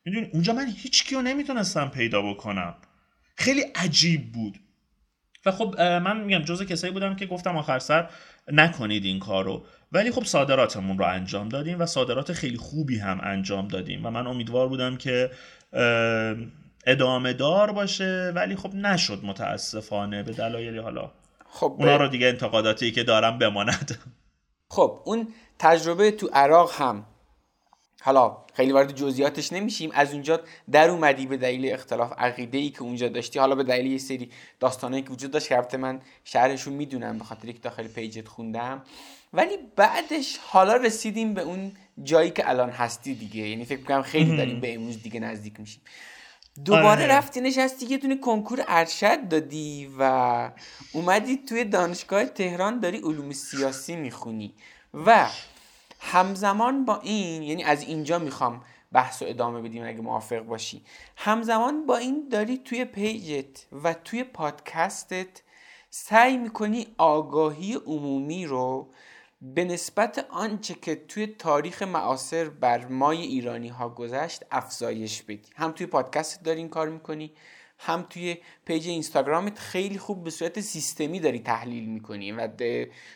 می‌دونی؟ 0.05 0.29
اونجا 0.33 0.53
من 0.53 0.67
هیچ 0.77 1.03
کیو 1.03 1.21
نمی‌تونستم 1.21 1.87
پیدا 1.87 2.21
بکنم. 2.21 2.75
خیلی 3.35 3.61
عجیب 3.61 4.31
بود. 4.31 4.59
و 5.45 5.51
خب 5.51 5.81
من 5.81 6.17
میگم 6.17 6.39
جز 6.39 6.63
کسایی 6.63 6.93
بودم 6.93 7.15
که 7.15 7.25
گفتم 7.25 7.57
آخر 7.57 7.79
سر 7.79 8.09
نکنید 8.51 9.05
این 9.05 9.19
کارو. 9.19 9.65
ولی 9.91 10.11
خب 10.11 10.23
صادراتمون 10.23 10.97
رو 10.97 11.05
انجام 11.05 11.49
دادیم 11.49 11.79
و 11.79 11.85
صادرات 11.85 12.33
خیلی 12.33 12.57
خوبی 12.57 12.97
هم 12.99 13.19
انجام 13.23 13.67
دادیم 13.67 14.05
و 14.05 14.09
من 14.09 14.27
امیدوار 14.27 14.67
بودم 14.67 14.97
که 14.97 15.31
ادامه 16.85 17.33
دار 17.33 17.71
باشه 17.71 18.31
ولی 18.35 18.55
خب 18.55 18.73
نشد 18.73 19.19
متاسفانه 19.23 20.23
به 20.23 20.31
دلایلی 20.31 20.77
حالا. 20.77 21.11
خب 21.49 21.75
اونا 21.79 21.97
رو 21.97 22.07
دیگه 22.07 22.27
انتقاداتی 22.27 22.91
که 22.91 23.03
دارم 23.03 23.37
بماند. 23.37 23.97
خب 24.69 25.01
اون 25.05 25.27
تجربه 25.59 26.11
تو 26.11 26.29
عراق 26.33 26.71
هم. 26.81 27.05
حالا 28.01 28.37
خیلی 28.53 28.71
وارد 28.71 28.95
جزئیاتش 28.95 29.53
نمیشیم. 29.53 29.89
از 29.93 30.13
اونجا 30.13 30.39
در 30.71 30.89
اومدی 30.89 31.25
به 31.25 31.37
دلیل 31.37 31.73
اختلاف 31.73 32.13
عقیده 32.17 32.57
ای 32.57 32.69
که 32.69 32.81
اونجا 32.81 33.07
داشتی. 33.07 33.39
حالا 33.39 33.55
به 33.55 33.63
دلیل 33.63 33.91
یه 33.91 33.97
سری 33.97 34.29
داستانایی 34.59 35.03
که 35.03 35.09
وجود 35.09 35.31
داشت 35.31 35.69
که 35.69 35.77
من 35.77 36.01
شهرشون 36.23 36.73
می‌دونم 36.73 37.17
به 37.17 37.23
خاطر 37.23 37.51
که 37.51 37.59
داخل 37.59 37.87
پیجت 37.87 38.27
خوندم. 38.27 38.83
ولی 39.33 39.57
بعدش 39.75 40.37
حالا 40.41 40.75
رسیدیم 40.75 41.33
به 41.33 41.41
اون 41.41 41.71
جایی 42.03 42.31
که 42.31 42.49
الان 42.49 42.69
هستی 42.69 43.15
دیگه. 43.15 43.47
یعنی 43.47 43.65
فکر 43.65 43.81
کنم 43.81 44.01
خیلی 44.01 44.37
داریم 44.37 44.59
به 44.59 44.73
امروز 44.73 45.03
دیگه 45.03 45.19
نزدیک 45.19 45.59
میشیم. 45.59 45.81
دوباره 46.65 47.03
آره. 47.03 47.07
رفتی 47.07 47.41
نشستی 47.41 47.85
یه 47.85 47.97
دونه 47.97 48.15
کنکور 48.15 48.63
ارشد 48.67 49.27
دادی 49.27 49.91
و 49.99 50.51
اومدی 50.93 51.37
توی 51.37 51.63
دانشگاه 51.63 52.25
تهران 52.25 52.79
داری 52.79 52.97
علوم 52.97 53.31
سیاسی 53.31 53.95
می‌خونی. 53.95 54.53
و 54.93 55.27
همزمان 55.99 56.85
با 56.85 56.99
این 56.99 57.43
یعنی 57.43 57.63
از 57.63 57.83
اینجا 57.83 58.19
می‌خوام 58.19 58.61
بحث 58.91 59.21
و 59.21 59.25
ادامه 59.27 59.61
بدیم 59.61 59.83
اگه 59.83 60.01
موافق 60.01 60.39
باشی. 60.39 60.81
همزمان 61.15 61.85
با 61.85 61.97
این 61.97 62.27
داری 62.31 62.57
توی 62.57 62.85
پیجت 62.85 63.65
و 63.83 63.93
توی 63.93 64.23
پادکستت 64.23 65.41
سعی 65.89 66.37
می‌کنی 66.37 66.87
آگاهی 66.97 67.73
عمومی 67.73 68.45
رو 68.45 68.89
به 69.53 69.65
نسبت 69.65 70.25
آنچه 70.29 70.73
که 70.73 70.95
توی 70.95 71.27
تاریخ 71.27 71.81
معاصر 71.81 72.49
بر 72.49 72.85
مای 72.85 73.21
ایرانی 73.21 73.67
ها 73.67 73.89
گذشت 73.89 74.43
افزایش 74.51 75.21
بدی. 75.23 75.49
هم 75.55 75.71
توی 75.71 75.87
پادکست 75.87 76.43
داری 76.43 76.59
این 76.59 76.69
کار 76.69 76.89
می‌کنی 76.89 77.31
هم 77.77 78.05
توی 78.09 78.37
پیج 78.65 78.87
اینستاگرامت 78.87 79.59
خیلی 79.59 79.97
خوب 79.97 80.23
به 80.23 80.29
صورت 80.29 80.59
سیستمی 80.59 81.19
داری 81.19 81.39
تحلیل 81.39 81.89
می‌کنی 81.89 82.31
و 82.31 82.49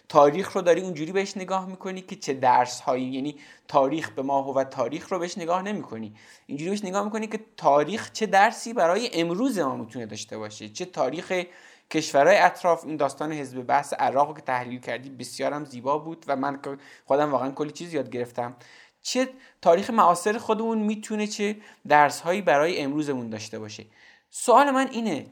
تاریخ 0.10 0.56
رو 0.56 0.62
داری 0.62 0.82
اونجوری 0.82 1.12
بهش 1.12 1.38
نگاه 1.38 1.66
می‌کنی 1.66 2.02
که 2.02 2.16
چه 2.16 2.34
درس 2.34 2.80
هایی 2.80 3.06
یعنی 3.06 3.36
تاریخ 3.68 4.10
به 4.10 4.22
ما 4.22 4.54
و 4.54 4.64
تاریخ 4.64 5.12
رو 5.12 5.20
بهش 5.20 5.38
نگاه 5.38 5.62
نمی‌کنی. 5.62 6.14
اینجوری 6.46 6.70
بهش 6.70 6.84
نگاه 6.84 7.04
می‌کنی 7.04 7.28
که 7.28 7.40
تاریخ 7.58 8.12
چه 8.12 8.26
درسی 8.26 8.74
برای 8.74 9.10
امروز 9.14 9.60
ما 9.60 9.76
می‌تونه 9.76 10.06
داشته 10.06 10.38
باشه 10.38 10.70
چه 10.70 10.86
تاریخ 10.86 11.44
کشورهای 11.92 12.38
اطراف 12.38 12.86
این 12.86 12.98
داستان 12.98 13.32
حزب 13.32 13.64
بحث 13.64 13.94
عراق 13.94 14.36
که 14.36 14.42
تحلیل 14.42 14.80
کردی 14.80 15.10
بسیارم 15.10 15.66
زیبا 15.66 15.98
بود 15.98 16.26
و 16.28 16.36
من 16.36 16.60
خودم 17.06 17.32
واقعا 17.32 17.52
کلی 17.52 17.72
چیز 17.72 17.94
یاد 17.94 18.10
گرفتم. 18.10 18.56
چه 19.02 19.30
تاریخ 19.62 19.90
معاصر 19.90 20.38
خودمون 20.38 20.78
می‌تونه 20.78 21.28
چه 21.28 21.56
درس 21.88 22.22
هایی 22.22 22.42
برای 22.42 22.82
امروزمون 22.82 23.30
داشته 23.30 23.60
باشه؟ 23.60 23.86
سوال 24.30 24.72
من 24.72 24.88
اینه 24.92 25.26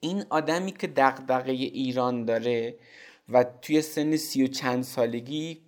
این 0.00 0.24
آدمی 0.30 0.72
که 0.72 0.86
دغدغه 0.86 1.52
ایران 1.52 2.24
داره 2.24 2.74
و 3.28 3.44
توی 3.62 3.82
سن 3.82 4.16
سی 4.16 4.44
و 4.44 4.46
چند 4.46 4.84
سالگی 4.84 5.60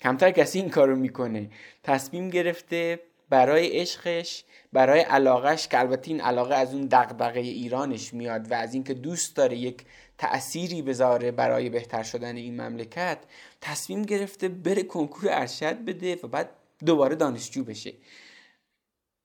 کمتر 0.00 0.30
کسی 0.30 0.58
این 0.58 0.70
کارو 0.70 0.96
می‌کنه 0.96 1.50
تصمیم 1.82 2.30
گرفته 2.30 3.00
برای 3.30 3.80
عشقش 3.80 4.44
برای 4.72 5.00
علاقش 5.00 5.68
که 5.68 5.78
البته 5.78 6.10
این 6.10 6.20
علاقه 6.20 6.54
از 6.54 6.74
اون 6.74 6.86
دغدغه 6.86 7.40
ایرانش 7.40 8.14
میاد 8.14 8.50
و 8.50 8.54
از 8.54 8.74
اینکه 8.74 8.94
دوست 8.94 9.36
داره 9.36 9.56
یک 9.56 9.84
تأثیری 10.18 10.82
بذاره 10.82 11.30
برای 11.30 11.70
بهتر 11.70 12.02
شدن 12.02 12.36
این 12.36 12.60
مملکت 12.60 13.18
تصمیم 13.60 14.02
گرفته 14.02 14.48
بره 14.48 14.82
کنکور 14.82 15.28
ارشد 15.30 15.84
بده 15.84 16.18
و 16.22 16.28
بعد 16.28 16.50
دوباره 16.86 17.14
دانشجو 17.14 17.64
بشه. 17.64 17.92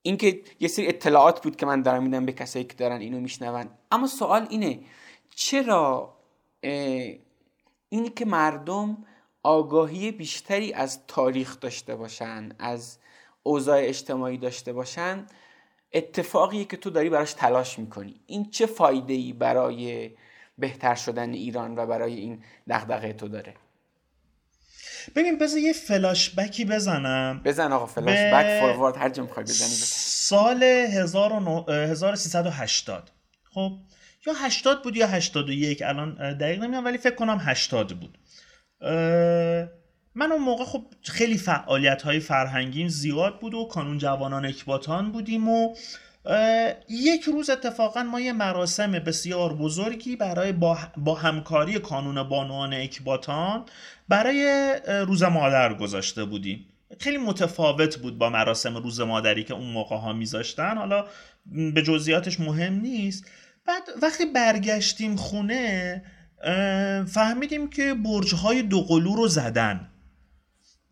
اینکه 0.02 0.40
یه 0.60 0.68
سری 0.68 0.88
اطلاعات 0.88 1.42
بود 1.42 1.56
که 1.56 1.66
من 1.66 1.82
دارم 1.82 2.02
میدم 2.02 2.26
به 2.26 2.32
کسایی 2.32 2.64
که 2.64 2.74
دارن 2.74 3.00
اینو 3.00 3.20
میشنون. 3.20 3.68
اما 3.92 4.06
سوال 4.06 4.46
اینه 4.50 4.80
چرا 5.34 6.16
اینی 7.88 8.08
که 8.16 8.24
مردم 8.24 9.04
آگاهی 9.42 10.12
بیشتری 10.12 10.72
از 10.72 11.06
تاریخ 11.06 11.60
داشته 11.60 11.96
باشن 11.96 12.48
از 12.58 12.98
اوضاع 13.46 13.80
اجتماعی 13.82 14.38
داشته 14.38 14.72
باشن 14.72 15.26
اتفاقیه 15.92 16.64
که 16.64 16.76
تو 16.76 16.90
داری 16.90 17.10
براش 17.10 17.32
تلاش 17.32 17.78
می‌کنی. 17.78 18.20
این 18.26 18.50
چه 18.50 18.66
فایده 18.66 19.12
ای 19.12 19.32
برای 19.32 20.10
بهتر 20.58 20.94
شدن 20.94 21.32
ایران 21.32 21.78
و 21.78 21.86
برای 21.86 22.14
این 22.14 22.44
دغدغه 22.68 23.12
تو 23.12 23.28
داره؟ 23.28 23.54
ببین 25.16 25.38
بذار 25.38 25.58
یه 25.58 25.72
فلاش 25.72 26.34
بکی 26.34 26.64
بزنم. 26.64 27.42
بزن 27.44 27.72
آقا 27.72 27.86
فلاش 27.86 28.18
بک 28.18 28.60
فوروارد 28.60 28.96
هر 28.96 29.08
جا 29.08 29.22
می‌خوای 29.22 29.44
بزنی 29.44 29.68
سال 29.68 30.62
1380 30.62 33.10
خب 33.54 33.72
یا 34.26 34.32
80 34.32 34.82
بود 34.82 34.96
یا 34.96 35.06
81 35.06 35.82
الان 35.82 36.38
دقیق 36.38 36.58
نمی‌دونم 36.58 36.84
ولی 36.84 36.98
فکر 36.98 37.14
کنم 37.14 37.38
80 37.40 38.00
بود. 38.00 38.18
من 40.14 40.32
اون 40.32 40.42
موقع 40.42 40.64
خب 40.64 40.84
خیلی 41.02 41.38
فعالیت 41.38 42.02
های 42.02 42.20
فرهنگیم 42.20 42.88
زیاد 42.88 43.40
بود 43.40 43.54
و 43.54 43.64
کانون 43.64 43.98
جوانان 43.98 44.44
اکباتان 44.44 45.12
بودیم 45.12 45.48
و 45.48 45.74
یک 46.88 47.22
روز 47.22 47.50
اتفاقا 47.50 48.02
ما 48.02 48.20
یه 48.20 48.32
مراسم 48.32 48.92
بسیار 48.92 49.54
بزرگی 49.54 50.16
برای 50.16 50.52
با, 50.52 51.14
همکاری 51.14 51.78
کانون 51.78 52.22
بانوان 52.22 52.74
اکباتان 52.74 53.64
برای 54.08 54.74
روز 55.06 55.22
مادر 55.22 55.74
گذاشته 55.74 56.24
بودیم. 56.24 56.66
خیلی 57.00 57.18
متفاوت 57.18 57.96
بود 57.96 58.18
با 58.18 58.30
مراسم 58.30 58.76
روز 58.76 59.00
مادری 59.00 59.44
که 59.44 59.54
اون 59.54 59.70
موقع 59.70 59.96
ها 59.96 60.12
میذاشتن. 60.12 60.78
حالا 60.78 61.04
به 61.74 61.82
جزئیاتش 61.82 62.40
مهم 62.40 62.74
نیست. 62.74 63.26
بعد 63.66 63.82
وقتی 64.02 64.24
برگشتیم 64.26 65.16
خونه 65.16 66.02
فهمیدیم 67.06 67.70
که 67.70 67.94
برجهای 67.94 68.62
دوقلو 68.62 69.14
رو 69.14 69.28
زدن. 69.28 69.90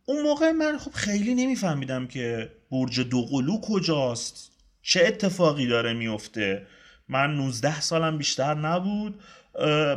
اون 0.06 0.22
موقع 0.22 0.50
من 0.50 0.78
خب 0.78 0.92
خیلی 0.92 1.34
نمیفهمیدم 1.34 2.06
که 2.06 2.52
برج 2.70 3.00
دوقلو 3.00 3.60
کجاست. 3.60 4.52
چه 4.82 5.04
اتفاقی 5.06 5.66
داره 5.66 5.92
میفته 5.92 6.66
من 7.08 7.36
19 7.36 7.80
سالم 7.80 8.18
بیشتر 8.18 8.54
نبود. 8.54 9.20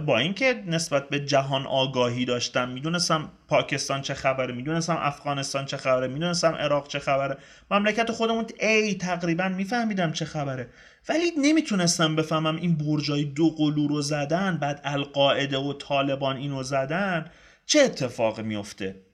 با 0.06 0.18
اینکه 0.18 0.64
نسبت 0.68 1.10
به 1.10 1.20
جهان 1.20 1.66
آگاهی 1.66 2.26
داشتم 2.26 2.70
می‌دونستم 2.70 3.32
پاکستان 3.48 4.02
چه 4.02 4.14
خبره 4.14 4.54
می‌دونستم 4.54 4.98
افغانستان 5.00 5.66
چه 5.66 5.78
خبره 5.78 6.08
می‌دونستم 6.08 6.54
عراق 6.54 6.88
چه 6.88 7.00
خبره. 7.00 7.38
مملکت 7.72 8.12
خودمون 8.12 8.46
ای 8.60 8.94
تقریبا 8.94 9.50
میفهمیدم 9.50 10.12
چه 10.12 10.26
خبره. 10.26 10.70
ولی 11.10 11.32
نمی‌تونستم 11.38 12.16
بفهمم 12.16 12.56
این 12.56 12.76
برجای 12.76 13.24
دو 13.24 13.50
قلو 13.50 13.88
رو 13.88 14.02
زدن 14.02 14.58
بعد 14.58 14.82
القاعده 14.84 15.58
و 15.58 15.74
طالبان 15.74 16.38
اینو 16.38 16.64
زدن 16.64 17.32
چه 17.66 17.80
اتفاق 17.80 18.40
میفته 18.40 19.05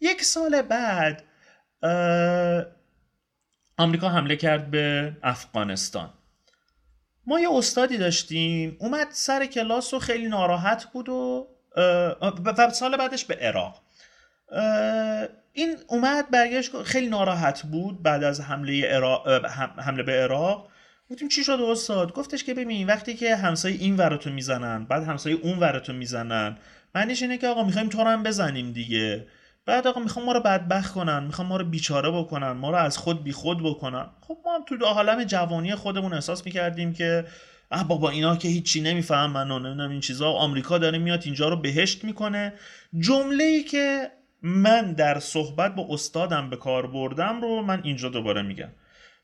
یک 0.00 0.22
سال 0.22 0.62
بعد 0.62 1.22
آمریکا 3.78 4.08
حمله 4.08 4.36
کرد 4.36 4.70
به 4.70 5.12
افغانستان. 5.22 6.10
ما 7.26 7.40
یه 7.40 7.48
استادی 7.52 7.98
داشتیم 7.98 8.76
اومد 8.80 9.06
سر 9.10 9.46
کلاس 9.46 9.94
و 9.94 9.98
خیلی 9.98 10.28
ناراحت 10.28 10.84
بود 10.84 11.08
و 11.08 11.48
و 12.44 12.70
سال 12.70 12.96
بعدش 12.96 13.24
به 13.24 13.34
عراق. 13.34 13.82
این 15.52 15.76
اومد 15.86 16.30
برگشت 16.30 16.82
خیلی 16.82 17.06
ناراحت 17.06 17.62
بود 17.62 18.02
بعد 18.02 18.24
از 18.24 18.40
حمله 18.40 18.86
عراق 18.86 19.28
حمله 19.80 20.02
به 20.02 20.12
عراق. 20.12 20.68
گفتیم 21.10 21.28
چی 21.28 21.44
شد 21.44 21.60
استاد؟ 21.70 22.12
گفتش 22.12 22.44
که 22.44 22.54
ببین 22.54 22.86
وقتی 22.86 23.14
که 23.14 23.36
همسایه 23.36 23.80
این 23.80 23.96
ورتو 23.96 24.30
می‌زنن 24.30 24.84
بعد 24.84 25.02
همسایه 25.02 25.36
اون 25.36 25.58
ورتو 25.58 25.92
می‌زنن 25.92 26.58
معنیش 26.94 27.22
اینه 27.22 27.38
که 27.38 27.48
آقا 27.48 27.64
می‌خوایم 27.64 27.88
تو 27.88 28.02
هم 28.02 28.22
بزنیم 28.22 28.72
دیگه. 28.72 29.26
بعد 29.66 29.86
آقا 29.86 30.00
می‌خوام 30.00 30.26
ما 30.26 30.32
رو 30.32 30.40
بدبخت 30.40 30.92
کنن 30.94 31.24
می‌خوام 31.24 31.46
ما 31.48 31.56
رو 31.56 31.64
بیچاره 31.64 32.10
بکنن 32.10 32.52
ما 32.52 32.70
رو 32.70 32.76
از 32.76 32.98
خود 32.98 33.24
بیخود 33.24 33.62
بکنن. 33.62 34.06
خب 34.20 34.38
ما 34.44 34.54
هم 34.54 34.64
تو 34.64 34.84
عالم 34.84 35.24
جوانی 35.24 35.74
خودمون 35.74 36.12
احساس 36.12 36.46
می‌کردیم 36.46 36.92
که 36.92 37.26
اه 37.70 37.88
بابا 37.88 38.10
اینا 38.10 38.36
که 38.36 38.48
هیچی 38.48 38.80
نمی‌فهمن 38.80 39.50
و 39.50 39.58
نمی‌دونم 39.58 39.90
این 39.90 40.00
چیزا. 40.00 40.32
آمریکا 40.32 40.78
داره 40.78 40.98
میاد 40.98 41.22
اینجا 41.24 41.48
رو 41.48 41.56
بهشت 41.56 42.04
می‌کنه. 42.04 42.52
جمله 42.98 43.44
ای 43.44 43.62
که 43.62 44.10
من 44.42 44.92
در 44.92 45.18
صحبت 45.18 45.74
با 45.74 45.86
استادم 45.90 46.50
به 46.50 46.56
کار 46.56 46.86
بردم 46.86 47.40
رو 47.40 47.62
من 47.62 47.80
اینجا 47.84 48.08
دوباره 48.08 48.42
میگم. 48.42 48.68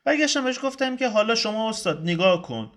برگشتم 0.03 0.43
بهش 0.43 0.59
گفتم 0.63 0.97
که 0.97 1.09
حالا 1.09 1.35
شما 1.35 1.69
استاد 1.69 2.01
نگاه 2.01 2.41
کن. 2.41 2.71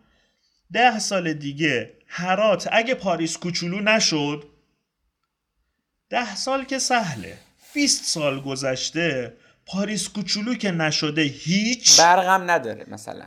ده 0.73 0.99
سال 0.99 1.33
دیگه 1.33 1.93
هرات 2.07 2.69
اگه 2.73 2.95
پاریس 2.95 3.39
کوچولو 3.39 3.81
نشد 3.81 4.45
ده 6.11 6.37
سال 6.37 6.65
که 6.65 6.79
سهله. 6.79 7.39
20 7.75 8.05
سال 8.05 8.41
گذشته 8.41 9.37
پاریس 9.67 10.09
کوچولو 10.09 10.55
که 10.55 10.71
نشده 10.71 11.23
هیچ 11.23 12.01
برقم 12.01 12.51
نداره 12.51 12.87
مثلا. 12.89 13.27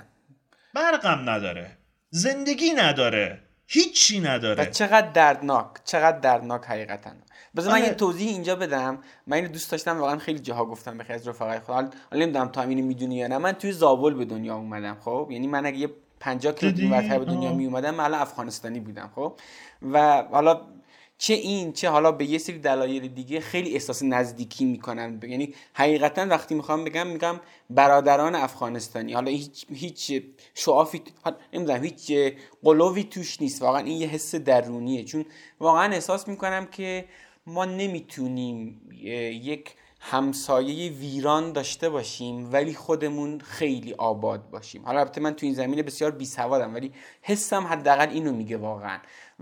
برقم 0.74 1.30
نداره. 1.30 1.78
زندگی 2.10 2.72
نداره. 2.72 3.40
هیچی 3.68 4.20
نداره. 4.20 4.64
و 4.64 4.66
چقدر 4.66 5.12
دردناک 5.12 5.68
چقدر 5.86 6.20
دردناک 6.20 6.66
حقیقتا. 6.66 7.12
بذار 7.56 7.74
من 7.74 7.80
آره. 7.80 7.88
یه 7.88 7.94
توضیح 7.94 8.30
اینجا 8.30 8.56
بدم. 8.56 9.00
من 9.28 9.38
اینو 9.38 9.48
دوست 9.48 9.72
داشتم 9.72 10.00
واقعا 10.00 10.18
خیلی 10.18 10.40
جاها 10.40 10.66
گفتم 10.66 10.98
به 10.98 11.04
خیلی 11.04 11.16
از 11.16 11.28
رفقای 11.28 11.60
خود 11.60 11.76
حالا 11.76 11.96
نمی‌دونم 12.12 12.48
تو 12.48 12.60
اینو 12.60 12.86
می‌دونی 12.86 13.16
یا 13.16 13.28
نه. 13.28 13.38
من 13.38 13.52
توی 13.52 13.72
زابل 13.72 14.14
به 14.14 14.26
دنیا 14.26 14.56
اومدم 14.56 14.98
خب؟ 15.00 15.28
یعنی 15.32 15.48
من 15.48 15.66
اگه 15.66 15.78
یه 15.78 15.90
50 16.20 16.54
کیلومتر 16.54 17.20
به 17.20 17.26
دنیا 17.26 17.54
می 17.54 17.66
اومدم 17.66 17.96
من 17.96 18.14
افغانستانی 18.14 18.80
بودم 18.80 19.12
خب؟ 19.16 19.40
و 19.82 20.24
حالا 20.32 20.62
چه 21.18 21.34
این 21.34 21.74
چه 21.74 21.90
حالا 21.90 22.12
به 22.12 22.26
یه 22.26 22.38
سری 22.38 22.60
دلایل 22.60 23.08
دیگه 23.08 23.40
خیلی 23.40 23.74
احساس 23.74 24.04
نزدیکی 24.04 24.66
می‌کنن. 24.66 25.20
یعنی 25.24 25.54
حقیقتا 25.74 26.26
وقتی 26.30 26.56
می‌خوام 26.56 26.84
بگم 26.84 27.08
میگم 27.08 27.40
برادران 27.70 28.36
افغانستانی. 28.36 29.14
حالا 29.14 29.32
هیچ 29.32 29.66
هیچ 29.74 30.24
شعافی 30.54 31.02
نمی‌دونم 31.54 31.84
هیچ 31.84 32.12
قلوی 32.64 33.04
توش 33.04 33.42
نیست. 33.42 33.62
واقعا 33.62 33.82
این 33.82 34.02
یه 34.02 34.08
حس 34.08 34.36
درونیه. 34.36 35.04
چون 35.04 35.26
واقعا 35.60 35.94
احساس 35.94 36.28
می‌کنم 36.28 36.66
که 36.66 37.06
ما 37.48 37.66
نمی‌تونیم 37.66 38.82
یک 39.44 39.76
همسایه 40.00 40.92
ویران 40.92 41.52
داشته 41.52 41.90
باشیم 41.90 42.54
ولی 42.54 42.74
خودمون 42.74 43.40
خیلی 43.40 43.94
آباد 43.94 44.50
باشیم. 44.50 44.86
حالا 44.86 45.00
البته 45.00 45.22
من 45.22 45.34
تو 45.34 45.46
این 45.46 45.56
زمینه 45.56 45.84
بسیار 45.84 46.12
بیسوادم 46.12 46.74
ولی 46.74 46.92
حسم 47.22 47.68
حداقل 47.68 48.10
اینو 48.10 48.32
میگه 48.34 48.58
واقعا. 48.58 49.00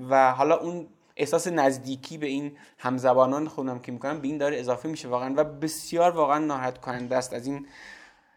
و 0.09 0.31
حالا 0.31 0.57
اون 0.57 0.87
احساس 1.21 1.47
نزدیکی 1.47 2.17
به 2.17 2.27
این 2.27 2.57
همزبانان 2.77 3.47
خودم 3.47 3.79
که 3.79 3.91
می‌کنم 3.91 4.21
به 4.21 4.27
این 4.27 4.37
داره 4.37 4.59
اضافه 4.59 4.89
میشه. 4.89 5.07
واقعا 5.07 5.33
و 5.37 5.43
بسیار 5.43 6.11
واقعا 6.11 6.37
ناراحت 6.37 6.77
کننده 6.77 7.17
است 7.17 7.33
از 7.33 7.47
این 7.47 7.67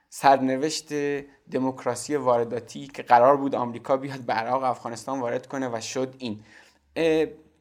سرنوشت 0.08 0.92
دموکراسی 1.50 2.16
وارداتی 2.16 2.86
که 2.86 3.02
قرار 3.02 3.36
بود 3.36 3.54
آمریکا 3.54 3.96
بیاد 3.96 4.20
به 4.20 4.52
افغانستان 4.52 5.20
وارد 5.20 5.46
کنه 5.46 5.68
و 5.68 5.80
شد 5.80 6.14
این. 6.18 6.44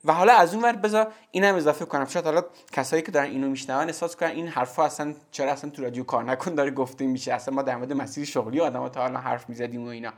و 0.06 0.14
حالا 0.14 0.34
از 0.34 0.54
اون 0.54 0.64
ور 0.64 0.72
بذار 0.72 1.14
اینم 1.32 1.56
اضافه 1.56 1.86
کنم. 1.86 2.06
شاید 2.06 2.26
حالا 2.26 2.44
کسایی 2.72 3.02
که 3.02 3.12
دارن 3.12 3.30
اینو 3.30 3.50
میشنون 3.50 3.84
احساس 3.84 4.16
کنن 4.16 4.30
این 4.30 4.48
حرفا 4.48 4.86
اصلا 4.86 5.16
چرا 5.32 5.52
اصلا 5.52 5.70
تو 5.70 5.82
رادیو 5.82 6.04
کار 6.04 6.24
نکن 6.24 6.56
داره 6.56 6.72
گفته 6.72 7.08
میشه. 7.08 7.34
اصلا 7.34 7.54
ما 7.54 7.62
در 7.62 7.76
مورد 7.76 7.94
مسیر 7.94 8.26
شغلی 8.26 8.60
آدم 8.60 8.88
تا 8.88 9.02
حالا 9.02 9.20
حرف 9.20 9.50
می‌زدیم 9.50 9.86
و 9.86 9.88
اینا. 9.88 10.14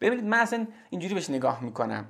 ببینید 0.00 0.24
من 0.24 0.38
اصلا 0.38 0.66
اینجوری 0.90 1.14
بهش 1.14 1.30
نگاه 1.30 1.64
می‌کنم. 1.64 2.04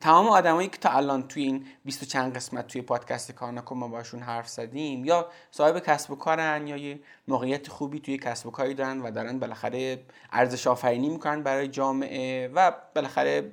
تمام 0.00 0.28
آدمایی 0.28 0.68
که 0.68 0.78
تا 0.78 0.90
الان 0.90 1.28
توی 1.28 1.42
این 1.42 1.66
20 1.84 2.04
چند 2.04 2.36
قسمت 2.36 2.66
توی 2.66 2.82
پادکست 2.82 3.32
کارناکو 3.32 3.74
ما 3.74 3.88
باشون 3.88 4.20
حرف 4.20 4.48
زدیم 4.48 5.04
یا 5.04 5.28
صاحب 5.50 5.78
کسب 5.78 6.10
و 6.10 6.16
کارن 6.16 6.66
یا 6.66 6.76
یه 6.76 7.00
موقعیت 7.28 7.68
خوبی 7.68 8.00
توی 8.00 8.18
کسب 8.18 8.46
و 8.46 8.50
کاری 8.50 8.74
دارن 8.74 9.00
و 9.00 9.10
دارن 9.10 9.38
بالاخره 9.38 10.04
ارزش 10.32 10.66
آفرینی 10.66 11.08
می‌کنن 11.08 11.42
برای 11.42 11.68
جامعه 11.68 12.48
و 12.48 12.72
بالاخره 12.94 13.52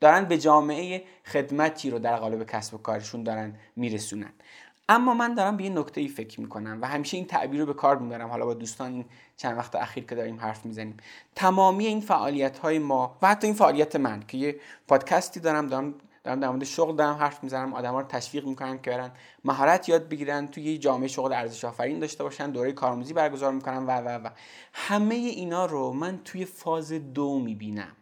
دارن 0.00 0.24
به 0.24 0.38
جامعه 0.38 1.04
خدمتی 1.26 1.90
رو 1.90 1.98
در 1.98 2.16
قالب 2.16 2.46
کسب 2.46 2.74
و 2.74 2.78
کارشون 2.78 3.22
دارن 3.22 3.54
میرسونن. 3.76 4.32
اما 4.90 5.14
من 5.14 5.34
دارم 5.34 5.56
به 5.56 5.64
یه 5.64 5.70
نکته 5.70 6.00
ای 6.00 6.08
فکر 6.08 6.40
می‌کنم 6.40 6.78
و 6.82 6.86
همیشه 6.86 7.16
این 7.16 7.26
تعبیر 7.26 7.60
رو 7.60 7.66
به 7.66 7.74
کار 7.74 7.98
می‌برم. 7.98 8.28
حالا 8.28 8.46
با 8.46 8.54
دوستان 8.54 8.92
این 8.92 9.04
چند 9.36 9.58
وقت 9.58 9.74
اخیر 9.74 10.04
که 10.04 10.14
داریم 10.14 10.40
حرف 10.40 10.66
می‌زنیم. 10.66 10.96
تمامی 11.34 11.86
این 11.86 12.00
فعالیت 12.00 12.58
های 12.58 12.78
ما 12.78 13.18
و 13.22 13.28
حتی 13.28 13.46
این 13.46 13.56
فعالیت 13.56 13.96
من 13.96 14.22
که 14.28 14.38
یه 14.38 14.60
پادکستی 14.88 15.40
دارم 15.40 15.66
دارم 15.66 15.94
دارم 16.24 16.40
در 16.40 16.48
مورد 16.48 16.64
شغل 16.64 16.96
دارم 16.96 17.16
حرف 17.16 17.42
می‌زنم 17.42 17.74
آدم 17.74 17.92
ها 17.92 18.00
رو 18.00 18.06
تشویق 18.06 18.46
می‌کنم 18.46 18.78
که 18.78 18.90
برن 18.90 19.10
مهارت 19.44 19.88
یاد 19.88 20.08
بگیرن 20.08 20.46
توی 20.46 20.62
یه 20.62 20.78
جامعه 20.78 21.08
شغل 21.08 21.32
ارزش 21.32 21.64
آفرین 21.64 21.98
داشته 21.98 22.24
باشن 22.24 22.50
دوره 22.50 22.72
کارآموزی 22.72 23.12
برگزار 23.12 23.52
می‌کنم 23.52 23.88
و 23.88 24.00
و 24.00 24.08
و. 24.08 24.28
همه 24.72 25.14
اینا 25.14 25.66
رو 25.66 25.92
من 25.92 26.20
توی 26.24 26.44
فاز 26.44 26.92
دو 26.92 27.38
می‌بینم. 27.38 27.96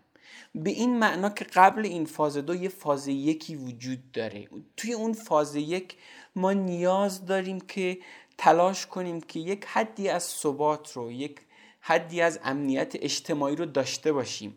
به 0.55 0.71
این 0.71 0.99
معنا 0.99 1.31
که 1.31 1.45
قبل 1.45 1.87
این 1.87 2.05
فاز 2.05 2.37
دو 2.37 2.55
یه 2.55 2.69
فاز 2.69 3.09
یکی 3.09 3.57
وجود 3.57 4.13
داره. 4.13 4.49
توی 4.77 4.93
اون 4.93 5.13
فاز 5.13 5.57
یک 5.57 5.97
ما 6.37 6.53
نیاز 6.53 7.27
داریم 7.27 7.61
که 7.61 7.99
تلاش 8.39 8.87
کنیم 8.87 9.21
که 9.21 9.41
یک 9.41 9.65
حدی 9.65 10.09
از 10.09 10.23
ثبات 10.23 10.93
رو 10.93 11.13
یک 11.13 11.41
حدی 11.81 12.21
از 12.21 12.41
امنیت 12.45 12.93
اجتماعی 12.95 13.57
رو 13.57 13.67
داشته 13.67 14.13
باشیم. 14.13 14.57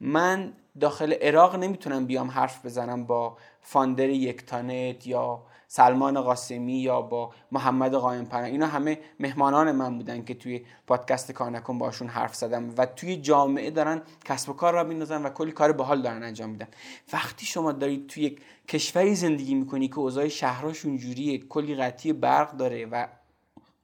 من 0.00 0.52
داخل 0.80 1.12
عراق 1.12 1.56
نمی‌تونم 1.56 2.06
بیام 2.06 2.30
حرف 2.30 2.66
بزنم 2.66 3.04
با 3.04 3.36
فاندر 3.60 4.08
یکتانت 4.08 5.06
یا 5.06 5.42
سلمان 5.68 6.20
قاسمی 6.20 6.78
یا 6.78 7.02
با 7.02 7.30
محمد 7.52 7.94
قائم 7.94 8.24
پناه. 8.24 8.44
اینا 8.44 8.66
همه 8.66 8.98
مهمانان 9.20 9.72
من 9.72 9.96
بودن 9.96 10.24
که 10.24 10.34
توی 10.34 10.64
پادکست 10.86 11.32
کارنکن 11.32 11.78
باشون 11.78 12.08
حرف 12.08 12.34
زدم 12.34 12.74
و 12.76 12.86
توی 12.86 13.16
جامعه 13.16 13.70
دارن 13.70 14.02
کسب 14.24 14.50
و 14.50 14.52
کار 14.52 14.72
را 14.72 14.84
میندازن 14.84 15.22
و 15.22 15.30
کلی 15.30 15.52
کار 15.52 15.72
باحال 15.72 16.02
دارن 16.02 16.22
انجام 16.22 16.50
میدن. 16.50 16.68
وقتی 17.12 17.46
شما 17.46 17.72
دارید 17.72 18.06
توی 18.06 18.22
یک 18.22 18.40
کشوری 18.68 19.14
زندگی 19.14 19.54
می‌کنی 19.54 19.88
که 19.88 19.98
اوضاع 19.98 20.28
شهراش 20.28 20.84
اونجوریه 20.84 21.38
کلی 21.38 21.74
قطعی 21.74 22.12
برق 22.12 22.56
داره 22.56 22.86
و 22.86 23.06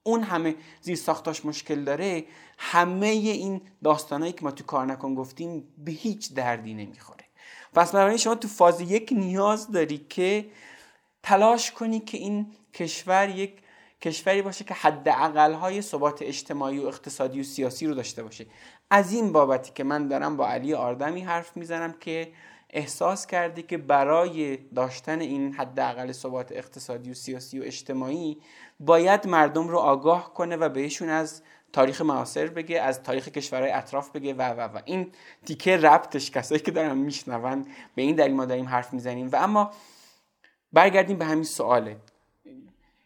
اون 0.03 0.23
همه 0.23 0.55
زیر 0.81 0.95
ساختاش 0.95 1.45
مشکل 1.45 1.83
داره 1.83 2.25
همه 2.57 3.07
این 3.07 3.61
داستانهایی 3.83 4.33
که 4.33 4.43
ما 4.43 4.51
تو 4.51 4.63
کار 4.63 4.85
نکن 4.85 5.15
گفتیم 5.15 5.63
به 5.77 5.91
هیچ 5.91 6.33
دردی 6.33 6.73
نمی‌خوره. 6.73 7.25
پس 7.73 7.91
بنابراین 7.91 8.17
شما 8.17 8.35
تو 8.35 8.47
فاز 8.47 8.81
یک 8.81 9.13
نیاز 9.17 9.71
داری 9.71 10.05
که 10.09 10.45
تلاش 11.23 11.71
کنی 11.71 11.99
که 11.99 12.17
این 12.17 12.47
کشور 12.73 13.29
یک 13.29 13.53
کشوری 14.01 14.41
باشه 14.41 14.63
که 14.63 14.73
حد 14.73 15.07
های 15.07 15.81
ثبات 15.81 16.21
اجتماعی 16.21 16.79
و 16.79 16.87
اقتصادی 16.87 17.39
و 17.39 17.43
سیاسی 17.43 17.87
رو 17.87 17.93
داشته 17.93 18.23
باشه. 18.23 18.45
از 18.89 19.13
این 19.13 19.31
بابتی 19.31 19.71
که 19.75 19.83
من 19.83 20.07
دارم 20.07 20.37
با 20.37 20.47
علی 20.47 20.73
آردمی 20.73 21.21
حرف 21.21 21.57
می‌زنم 21.57 21.93
که 21.99 22.31
احساس 22.73 23.27
کردی 23.27 23.63
که 23.63 23.77
برای 23.77 24.57
داشتن 24.57 25.19
این 25.19 25.53
حداقل 25.53 26.11
ثبات 26.11 26.51
اقتصادی 26.51 27.11
و 27.11 27.13
سیاسی 27.13 27.59
و 27.59 27.63
اجتماعی 27.63 28.37
باید 28.79 29.27
مردم 29.27 29.67
رو 29.67 29.77
آگاه 29.77 30.33
کنه 30.33 30.55
و 30.55 30.69
بهشون 30.69 31.09
از 31.09 31.41
تاریخ 31.73 32.01
معاصر 32.01 32.47
بگه 32.47 32.81
از 32.81 33.03
تاریخ 33.03 33.27
کشورهای 33.27 33.71
اطراف 33.71 34.11
بگه 34.11 34.33
و 34.33 34.41
و 34.41 34.77
و. 34.77 34.81
این 34.85 35.11
تیکه 35.45 35.77
ربطش 35.77 36.31
کسایی 36.31 36.61
که 36.61 36.71
دارن 36.71 36.97
میشنون 36.97 37.65
به 37.95 38.01
این 38.01 38.15
دلیل 38.15 38.33
ما 38.33 38.45
داریم 38.45 38.65
حرف 38.65 38.93
می‌زنیم. 38.93 39.29
و 39.31 39.35
اما 39.35 39.71
برگردیم 40.73 41.17
به 41.17 41.25
همین 41.25 41.43
سواله 41.43 41.97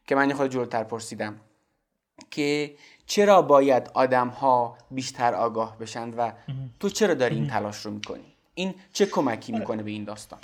که 0.07 0.15
من 0.15 0.33
خود 0.33 0.51
جلوتر 0.51 0.83
پرسیدم 0.83 1.39
که 2.31 2.75
چرا 3.05 3.41
باید 3.41 3.91
آدم 3.93 4.27
ها 4.27 4.77
بیشتر 4.91 5.33
آگاه 5.33 5.77
بشن 5.77 6.09
و 6.09 6.31
تو 6.79 6.89
چرا 6.89 7.13
داری 7.13 7.35
این 7.35 7.47
تلاش 7.47 7.85
رو 7.85 7.91
می‌کنی؟ 7.91 8.34
این 8.55 8.75
چه 8.93 9.05
کمکی 9.05 9.51
آره. 9.51 9.59
می‌کنه 9.59 9.83
به 9.83 9.91
این 9.91 10.03
داستان؟ 10.03 10.39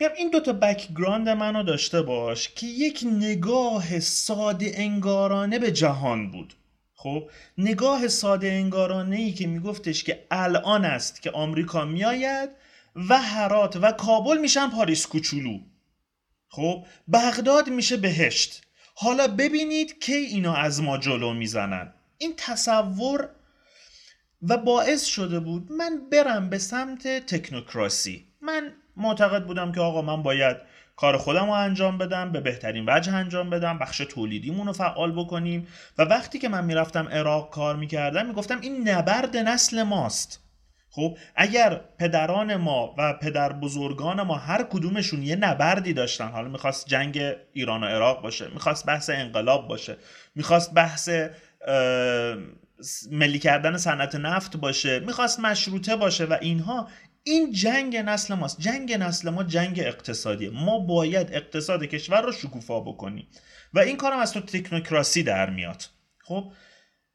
میگم 0.00 0.12
این 0.16 0.30
دوتا 0.30 0.52
بکگراند 0.52 1.28
منو 1.28 1.62
داشته 1.62 2.02
باش 2.02 2.48
که 2.48 2.66
یک 2.66 3.04
نگاه 3.12 4.00
ساده 4.00 4.72
انگارانه 4.74 5.58
به 5.58 5.72
جهان 5.72 6.30
بود. 6.30 6.54
خب 6.94 7.30
نگاه 7.58 8.08
ساده 8.08 8.48
انگارانه 8.48 9.16
ای 9.16 9.32
که 9.32 9.46
میگفتش 9.46 10.04
که 10.04 10.26
الان 10.30 10.84
است 10.84 11.22
که 11.22 11.30
آمریکا 11.30 11.84
میآید 11.84 12.50
و 13.08 13.22
هرات 13.22 13.76
و 13.76 13.92
کابل 13.92 14.38
میشن 14.38 14.70
پاریس 14.70 15.06
کوچولو. 15.06 15.58
خب 16.48 16.86
بغداد 17.12 17.68
میشه 17.68 17.96
بهشت. 17.96 18.62
حالا 18.94 19.28
ببینید 19.28 19.98
کی 19.98 20.12
اینا 20.12 20.54
از 20.54 20.82
ما 20.82 20.98
جلو 20.98 21.34
می‌زنن. 21.34 21.92
این 22.18 22.34
تصور 22.36 23.28
و 24.48 24.56
باعث 24.56 25.04
شده 25.04 25.40
بود 25.40 25.72
من 25.72 26.00
برم 26.12 26.50
به 26.50 26.58
سمت 26.58 27.08
تکنوکراسی. 27.08 28.24
من 28.40 28.72
معتقد 28.96 29.44
بودم 29.46 29.72
که 29.72 29.80
آقا 29.80 30.02
من 30.02 30.22
باید 30.22 30.56
کار 30.96 31.16
خودم 31.16 31.44
رو 31.44 31.50
انجام 31.50 31.98
بدم 31.98 32.32
به 32.32 32.40
بهترین 32.40 32.84
وجه 32.88 33.14
انجام 33.14 33.50
بدم 33.50 33.78
بخش 33.78 33.98
تولیدیمون 33.98 34.66
رو 34.66 34.72
فعال 34.72 35.12
بکنیم. 35.12 35.66
و 35.98 36.02
وقتی 36.02 36.38
که 36.38 36.48
من 36.48 36.64
می‌رفتم 36.64 37.08
عراق 37.08 37.50
کار 37.50 37.76
می‌کردم 37.76 38.26
می‌گفتم 38.26 38.60
این 38.60 38.88
نبرد 38.88 39.36
نسل 39.36 39.82
ماست. 39.82 40.42
خب 40.90 41.18
اگر 41.36 41.80
پدران 41.98 42.56
ما 42.56 42.94
و 42.98 43.12
پدر 43.12 43.52
بزرگان 43.52 44.22
ما 44.22 44.34
هر 44.34 44.62
کدومشون 44.62 45.22
یه 45.22 45.36
نبردی 45.36 45.92
داشتن 45.92 46.28
حالا 46.28 46.48
می‌خواست 46.48 46.86
جنگ 46.86 47.20
ایران 47.52 47.84
و 47.84 47.86
عراق 47.86 48.22
باشه 48.22 48.48
می‌خواست 48.48 48.86
بحث 48.86 49.10
انقلاب 49.10 49.68
باشه 49.68 49.96
می‌خواست 50.34 50.74
بحث 50.74 51.10
ملی 53.10 53.38
کردن 53.38 53.76
صنعت 53.76 54.14
نفت 54.14 54.56
باشه 54.56 54.98
می‌خواست 55.00 55.40
مشروطه 55.40 55.96
باشه 55.96 56.24
و 56.24 56.36
اینها 56.40 56.88
این 57.22 57.52
جنگ 57.52 57.96
نسل 57.96 58.34
ماست. 58.34 58.60
جنگ 58.60 58.92
نسل 58.92 59.30
ما 59.30 59.42
جنگ 59.42 59.80
اقتصادیه. 59.80 60.50
ما 60.50 60.78
باید 60.78 61.32
اقتصاد 61.32 61.84
کشور 61.84 62.22
رو 62.22 62.32
شکوفا 62.32 62.80
بکنیم. 62.80 63.28
و 63.74 63.78
این 63.78 63.96
کارم 63.96 64.18
از 64.18 64.32
تو 64.32 64.40
تکنوکراسی 64.40 65.22
در 65.22 65.50
میاد. 65.50 65.82
خب 66.24 66.52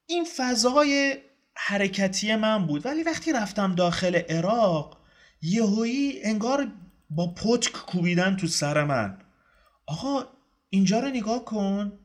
این 0.06 0.26
فضای 0.38 1.18
حرکتی 1.56 2.36
من 2.36 2.68
بود. 2.68 2.86
ولی 2.86 3.04
وقتی 3.04 3.34
رفتم 3.34 3.76
داخل 3.76 4.16
عراق 4.16 4.98
یهویی 5.42 6.24
انگار 6.24 6.68
با 7.10 7.34
پتک 7.34 7.72
کوبیدن 7.72 8.36
تو 8.36 8.48
سر 8.48 8.84
من. 8.84 9.18
آقا 9.88 10.24
اینجا 10.70 11.00
رو 11.00 11.08
نگاه 11.08 11.46
کن. 11.46 12.00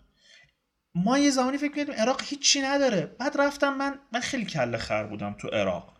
ما 1.04 1.18
یه 1.18 1.30
زمانی 1.30 1.58
فکر 1.58 1.74
کردیم 1.74 1.94
عراق 1.94 2.22
هیچی 2.24 2.60
نداره. 2.60 3.16
بعد 3.18 3.40
رفتم 3.40 3.74
من 3.74 3.98
من 4.12 4.20
خیلی 4.20 4.44
کله 4.44 4.78
خر 4.78 5.04
بودم 5.04 5.34
تو 5.38 5.48
عراق. 5.48 5.96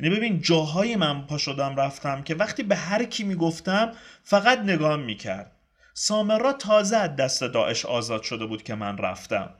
یعنی 0.00 0.16
ببین 0.16 0.40
جاهای 0.40 0.96
من 0.96 1.26
پا 1.26 1.38
شدم 1.38 1.76
رفتم 1.76 2.22
که 2.22 2.34
وقتی 2.34 2.62
به 2.62 2.76
هر 2.76 3.04
کی 3.04 3.24
می‌گفتم 3.24 3.92
فقط 4.22 4.58
نگاه 4.58 4.96
می‌کرد. 4.96 5.52
سامرا 5.94 6.52
تازه 6.52 6.96
از 6.96 7.16
دست 7.16 7.44
داعش 7.44 7.86
آزاد 7.86 8.22
شده 8.22 8.46
بود 8.46 8.62
که 8.62 8.74
من 8.74 8.98
رفتم. 8.98 9.54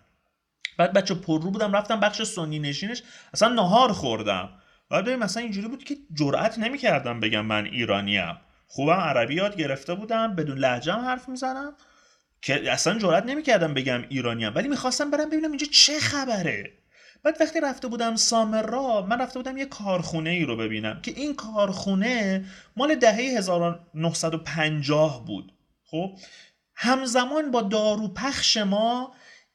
بعد 0.79 0.93
بچه 0.93 1.15
پر 1.15 1.43
رو 1.43 1.51
بودم 1.51 1.77
رفتم 1.77 2.01
بخش 2.01 2.23
سنی 2.23 2.59
نشینش 2.59 3.03
اصلا 3.35 3.49
نهار 3.49 3.93
خوردم. 3.93 4.49
بعد 4.91 5.05
ببین 5.05 5.19
مثلا 5.19 5.43
اینجوری 5.43 5.69
بود 5.69 5.85
که 5.85 5.97
جرأت 6.15 6.59
نمی‌کردم 6.59 7.21
بگم 7.21 7.47
من 7.47 7.65
ایرانیم. 7.65 8.37
خوبم 8.67 9.01
عربی 9.01 9.35
یاد 9.35 9.57
گرفته 9.57 9.95
بودم 9.95 10.35
بدون 10.35 10.59
لهجم 10.59 10.99
حرف 10.99 11.29
می‌زنم. 11.29 11.73
که 12.43 12.73
اصلا 12.73 12.99
جرئت 12.99 13.27
نمی‌کردم 13.27 13.75
بگم 13.75 14.05
ایرانیم 14.09 14.55
ولی 14.55 14.69
می‌خواستم 14.69 15.11
برم 15.11 15.31
ببینم 15.31 15.51
اینجا 15.51 15.67
چه 15.73 16.01
خبره. 16.01 16.73
بعد 17.23 17.37
وقتی 17.41 17.61
رفته 17.61 17.89
بودم 17.89 18.17
سامرا 18.17 19.03
من 19.03 19.21
رفته 19.21 19.39
بودم 19.39 19.57
یه 19.57 19.67
کارخونه 19.67 20.31
ای 20.31 20.45
رو 20.45 20.57
ببینم 20.57 21.03
که 21.03 21.13
این 21.17 21.35
کارخونه 21.35 22.45
مال 22.77 22.95
دهه 22.95 23.15
1950 23.15 25.27
بود. 25.27 25.53
خب؟ 25.85 26.19
همزمان 26.75 27.51
با 27.51 27.63
داروپخش 27.63 28.57
ما 28.57 29.15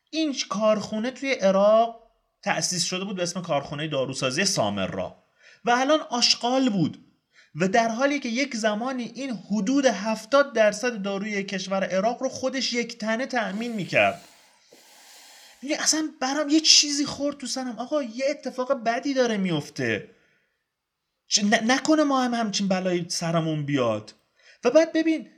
این 0.09 0.35
کارخونه 0.49 1.11
توی 1.11 1.31
عراق 1.31 2.03
تأسیس 2.43 2.83
شده 2.83 3.05
بود 3.05 3.15
به 3.15 3.23
اسم 3.23 3.41
کارخونه 3.41 3.87
داروسازی 3.87 4.45
سامرا. 4.45 5.23
و 5.65 5.71
الان 5.71 5.99
آشغال 5.99 6.69
بود. 6.69 7.12
و 7.55 7.67
در 7.67 7.89
حالی 7.89 8.19
که 8.19 8.29
یک 8.29 8.55
زمانی 8.55 9.11
این 9.15 9.31
حدود 9.31 9.85
70 9.85 10.53
درصد 10.53 11.01
داروی 11.01 11.43
کشور 11.43 11.83
عراق 11.83 12.23
رو 12.23 12.29
خودش 12.29 12.73
یک 12.73 12.97
تنه 12.97 13.25
تأمین 13.25 13.73
می‌کرد. 13.73 14.21
یعنی 15.63 15.75
اصلا 15.75 16.09
برام 16.21 16.49
یه 16.49 16.59
چیزی 16.59 17.05
خورد 17.05 17.37
تو 17.37 17.47
سرم. 17.47 17.79
آقا 17.79 18.03
یه 18.03 18.25
اتفاق 18.29 18.83
بدی 18.83 19.13
داره 19.13 19.37
میفته 19.37 20.09
نکنه 21.43 22.03
ما 22.03 22.23
هم 22.23 22.33
همچین 22.33 22.67
بلایی 22.67 23.05
سرمون 23.09 23.65
بیاد. 23.65 24.13
و 24.63 24.69
بعد 24.69 24.93
ببین 24.93 25.29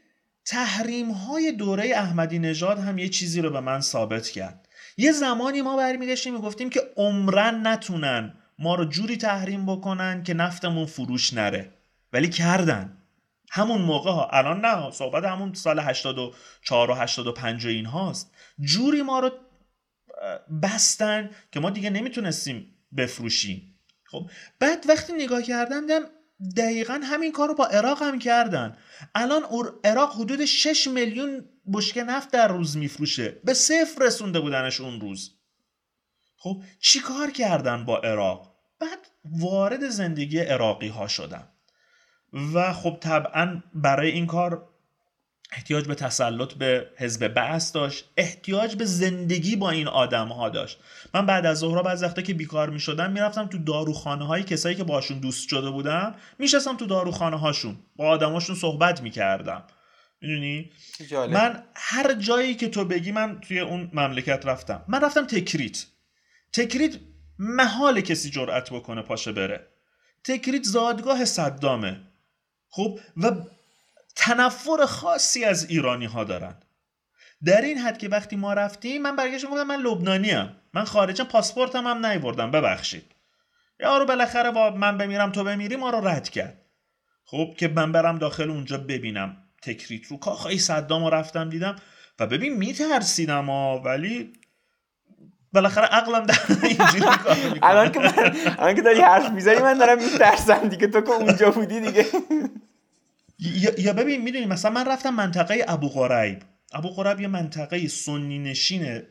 تحریم 0.46 1.12
های 1.12 1.52
دوره 1.52 1.92
احمدی 1.96 2.40
نژاد 2.40 2.80
هم 2.80 2.98
یه 2.98 3.10
چیزی 3.10 3.42
رو 3.42 3.50
به 3.50 3.60
من 3.60 3.82
ثابت 3.82 4.30
کرد. 4.30 4.68
یه 4.98 5.12
زمانی 5.12 5.62
ما 5.62 5.78
برمیگشتیم 5.78 6.34
می‌گفتیم 6.34 6.70
که 6.70 6.82
عمرن 6.98 7.68
نتونن 7.68 8.34
ما 8.60 8.76
رو 8.76 8.86
جوری 8.86 9.18
تحریم 9.18 9.66
بکنن 9.66 10.24
که 10.24 10.34
نفتمون 10.34 10.86
فروش 10.86 11.34
نره. 11.34 11.75
ولی 12.16 12.30
کردن. 12.30 12.98
همون 13.50 13.82
موقع 13.82 14.12
ها 14.12 14.30
الان 14.30 14.66
نه 14.66 14.92
صحبت 14.92 15.24
همون 15.24 15.54
سال 15.54 15.80
84 15.80 16.92
و 16.92 16.94
85 16.94 17.68
این 17.68 17.86
هاست. 17.86 18.32
جوری 18.60 19.02
ما 19.02 19.20
رو 19.20 19.32
بستن 20.64 21.30
که 21.52 21.60
ما 21.60 21.70
دیگه 21.70 21.90
نمی‌تونستیم 21.90 22.76
بفروشیم. 22.98 23.80
خب؟ 24.04 24.30
بعد 24.60 24.86
وقتی 24.90 25.14
نگاه 25.14 25.42
کردم 25.42 25.82
دیدم 25.82 26.02
دقیقا 26.58 27.02
همین 27.04 27.32
کار 27.32 27.48
رو 27.48 27.56
با 27.56 27.66
عراق 27.66 28.02
هم 28.02 28.20
کردن. 28.20 28.78
الان 29.16 29.44
عراق 29.84 30.14
حدود 30.22 30.46
6 30.46 30.88
میلیون 30.88 31.46
بشکه 31.74 32.04
نفت 32.04 32.32
در 32.32 32.48
روز 32.48 32.78
میفروشه. 32.78 33.30
به 33.44 33.54
صفر 33.54 34.06
رسونده 34.06 34.40
بودنش 34.40 34.82
اون 34.82 35.02
روز. 35.02 35.32
خب؟ 36.38 36.64
چی 36.80 37.00
کار 37.00 37.32
کردن 37.32 37.86
با 37.86 37.98
عراق؟ 37.98 38.56
بعد 38.80 39.00
وارد 39.26 39.90
زندگی 39.90 40.40
عراقی 40.40 40.88
ها 40.88 41.08
شدم. 41.08 41.48
و 42.34 42.74
خب 42.74 42.98
طبعا 43.02 43.62
برای 43.74 44.12
این 44.12 44.28
کار 44.28 44.70
احتیاج 45.52 45.88
به 45.88 45.96
تسلط 45.96 46.54
به 46.54 46.90
حزب 46.98 47.28
بعث 47.28 47.72
داشت 47.72 48.10
احتیاج 48.18 48.76
به 48.76 48.86
زندگی 48.86 49.56
با 49.56 49.70
این 49.70 49.88
آدم 49.88 50.28
ها 50.28 50.50
داشت. 50.50 50.80
من 51.14 51.26
بعد 51.26 51.46
از 51.46 51.60
ظهرها 51.60 51.84
بعض 51.84 52.04
وقتا 52.04 52.22
که 52.22 52.34
بیکار 52.34 52.70
می 52.70 52.80
شدم 52.80 53.12
می‌رفتم 53.12 53.48
تو 53.48 53.58
داروخانه 53.58 54.26
های 54.26 54.44
کسایی 54.44 54.76
که 54.76 54.84
باشون 54.84 55.20
دوست 55.20 55.50
شده 55.50 55.70
بودم 55.70 56.16
میشستم 56.40 56.78
تو 56.78 56.86
داروخانه 56.86 57.40
هاشون 57.40 57.78
با 57.96 58.08
آدماشون 58.08 58.56
صحبت 58.56 59.02
می‌کردم. 59.02 59.64
می‌دونی؟ 60.22 60.72
من 61.12 61.64
هر 61.76 62.14
جایی 62.14 62.56
که 62.56 62.70
تو 62.70 62.86
بگی 62.86 63.12
من 63.12 63.40
توی 63.40 63.60
اون 63.60 63.90
مملکت 63.94 64.46
رفتم. 64.46 64.84
من 64.88 65.02
رفتم 65.02 65.26
تکریت 65.26 65.86
تکریت 66.54 66.96
محال 67.40 68.02
کسی 68.02 68.30
جرأت 68.30 68.70
بکنه 68.70 69.02
پاشه 69.02 69.32
بره. 69.32 69.68
تکریت 70.24 70.64
زادگاه 70.64 71.26
صدامه. 71.26 72.02
خب 72.76 73.00
و 73.18 73.32
تنفر 74.16 74.86
خاصی 74.86 75.46
از 75.46 75.70
ایرانی 75.70 76.06
ها 76.06 76.24
دارن. 76.24 76.56
در 77.46 77.62
این 77.62 77.78
حد 77.78 77.98
که 77.98 78.10
وقتی 78.10 78.36
ما 78.36 78.54
رفتیم 78.54 79.02
من 79.02 79.16
برگشتم 79.16 79.50
گفتم 79.50 79.64
من 79.64 79.76
لبنانی 79.76 80.32
ام 80.32 80.56
من 80.74 80.84
خارجم 80.84 81.24
پاسپورتم 81.24 81.88
هم 81.88 82.06
نیوردم. 82.06 82.52
ببخشید. 82.52 83.12
یارو 83.80 84.06
بالاخره 84.06 84.52
با 84.52 84.70
من 84.70 84.98
بمیرم 84.98 85.32
تو 85.32 85.44
بمیری 85.44 85.76
ما 85.76 85.90
رو 85.90 86.08
رد 86.08 86.30
کرد. 86.30 86.62
خب 87.26 87.54
که 87.58 87.68
من 87.68 87.92
برم 87.92 88.18
داخل 88.18 88.50
اونجا 88.50 88.78
ببینم. 88.78 89.38
تکریت 89.62 90.06
رو 90.06 90.18
کاخای 90.18 90.58
صدام 90.58 91.04
رو 91.04 91.10
رفتم 91.10 91.50
دیدم 91.50 91.76
و 92.20 92.28
ببین 92.28 92.58
میترسیدم 92.58 93.46
ها 93.46 93.82
ولی 93.86 94.34
بالاخره 95.54 95.86
عقلم 95.86 96.26
در 96.26 96.40
اینجوری 96.64 97.06
الان 97.64 97.92
که 97.92 98.00
الان 98.60 98.76
که 98.76 98.82
داری 98.82 99.02
حرف 99.02 99.32
می‌زنی 99.32 99.60
من 99.60 99.78
دارم 99.78 100.04
میترسم 100.04 100.68
دیگه. 100.68 100.88
تو 100.88 101.02
که 101.02 101.12
اونجا 101.12 101.52
بودی 101.52 101.80
دیگه. 101.80 102.06
یا 103.78 103.94
ببین 103.94 104.22
می‌دونی 104.22 104.46
مثلا 104.46 104.72
من 104.72 104.86
رفتم 104.86 105.10
منطقه 105.10 105.66
ابو 105.68 105.90
غریب. 105.90 106.40
ابو 106.74 106.90
غریب 106.90 107.20
یه 107.20 107.28
منطقه 107.28 107.88
سنی 107.88 108.40
نشینه 108.40 109.08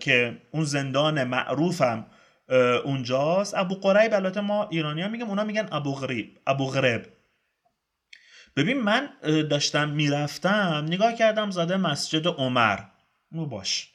که 0.00 0.42
اون 0.50 0.64
زندان 0.64 1.24
معروفم 1.24 2.06
اونجاست. 2.84 3.54
ابو 3.54 3.74
غریب 3.74 4.14
البته 4.14 4.40
ما 4.40 4.68
ایرانی 4.68 5.02
ها 5.02 5.08
میگم 5.08 5.28
اونا 5.28 5.44
میگن 5.44 5.68
ابو 5.72 5.94
غریب 5.94 6.38
ابو 6.46 6.66
غریب. 6.66 7.02
ببین 8.56 8.80
من 8.80 9.08
داشتم 9.50 9.88
می‌رفتم 9.88 10.84
نگاه 10.88 11.14
کردم 11.14 11.50
زده 11.50 11.76
مسجد 11.76 12.26
عمر. 12.26 12.78
مو 13.32 13.46
باش. 13.46 13.90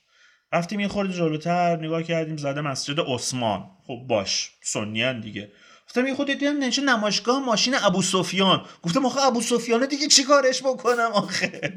رفتیم 0.54 0.80
یه 0.80 0.88
خورده 0.88 1.14
جلوتر 1.14 1.76
نگاه 1.76 2.04
کردیم 2.04 2.38
زده 2.38 2.62
مسجد 2.62 3.00
عثمان. 3.00 3.70
خب 3.88 4.06
باش 4.08 4.52
سنیان 4.62 5.20
دیگه. 5.20 5.52
گفتم 5.94 6.08
یه 6.08 6.16
خود 6.16 6.28
دیدم 6.28 6.64
نشه 6.64 6.82
نمایشگاه 6.82 7.46
ماشین 7.46 7.76
ابو 7.84 8.02
سفیان. 8.02 8.66
گفتم 8.84 9.06
آخه 9.06 9.22
ابو 9.22 9.42
سفیان 9.42 9.86
دیگه 9.86 10.08
چیکارش 10.08 10.62
بکنم 10.62 11.12
آخه؟ 11.14 11.74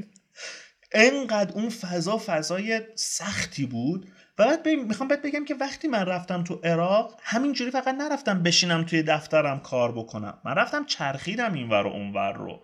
انقدر 0.93 1.55
اون 1.55 1.69
فضا 1.69 2.23
فضای 2.27 2.81
سختی 2.95 3.67
بود. 3.67 4.09
و 4.39 4.45
بعد 4.45 4.69
می‌خوام 4.69 5.09
بهت 5.09 5.23
بگم 5.23 5.45
که 5.45 5.55
وقتی 5.55 5.89
من 5.89 6.07
رفتم 6.07 6.45
تو 6.45 6.61
عراق 6.65 7.21
همینجوری 7.23 7.71
فقط 7.71 7.89
نرفتم 7.89 8.43
بشینم 8.43 8.85
توی 8.85 9.03
دفترم 9.03 9.61
کار 9.61 9.93
بکنم. 9.93 10.39
من 10.45 10.55
رفتم 10.55 10.85
چرخیدم 10.85 11.53
این 11.53 11.69
ور 11.69 11.87
و 11.87 11.91
اون 11.91 12.13
ور 12.13 12.33
رو. 12.33 12.61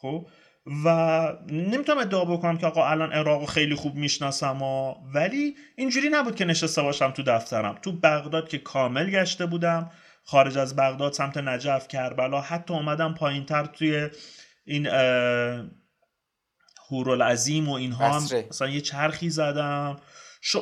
خب؟ 0.00 0.26
و 0.84 0.88
نمی‌تونم 1.48 1.98
ادعا 1.98 2.24
بکنم 2.24 2.58
که 2.58 2.66
آقا 2.66 2.88
الان 2.88 3.12
عراق 3.12 3.48
خیلی 3.48 3.74
خوب 3.74 3.94
می‌شناسم 3.94 4.62
و 4.62 4.94
ولی 5.14 5.56
اینجوری 5.76 6.08
نبود 6.08 6.36
که 6.36 6.44
نشسته 6.44 6.82
باشم 6.82 7.10
تو 7.10 7.22
دفترم. 7.22 7.78
تو 7.82 7.92
بغداد 7.92 8.48
که 8.48 8.58
کامل 8.58 9.10
گشته 9.10 9.46
بودم. 9.46 9.90
خارج 10.24 10.58
از 10.58 10.76
بغداد 10.76 11.12
سمت 11.12 11.36
نجف 11.36 11.88
کربلا. 11.88 12.40
حتی 12.40 12.74
اومدم 12.74 13.14
پایین 13.14 13.46
تر 13.46 13.64
توی 13.64 14.10
این 14.64 14.86
هورالعظیم 16.90 17.68
و 17.68 17.72
اینها 17.72 18.08
هم 18.08 18.22
مثلا 18.50 18.68
یه 18.68 18.80
چرخی 18.80 19.30
زدم. 19.30 19.96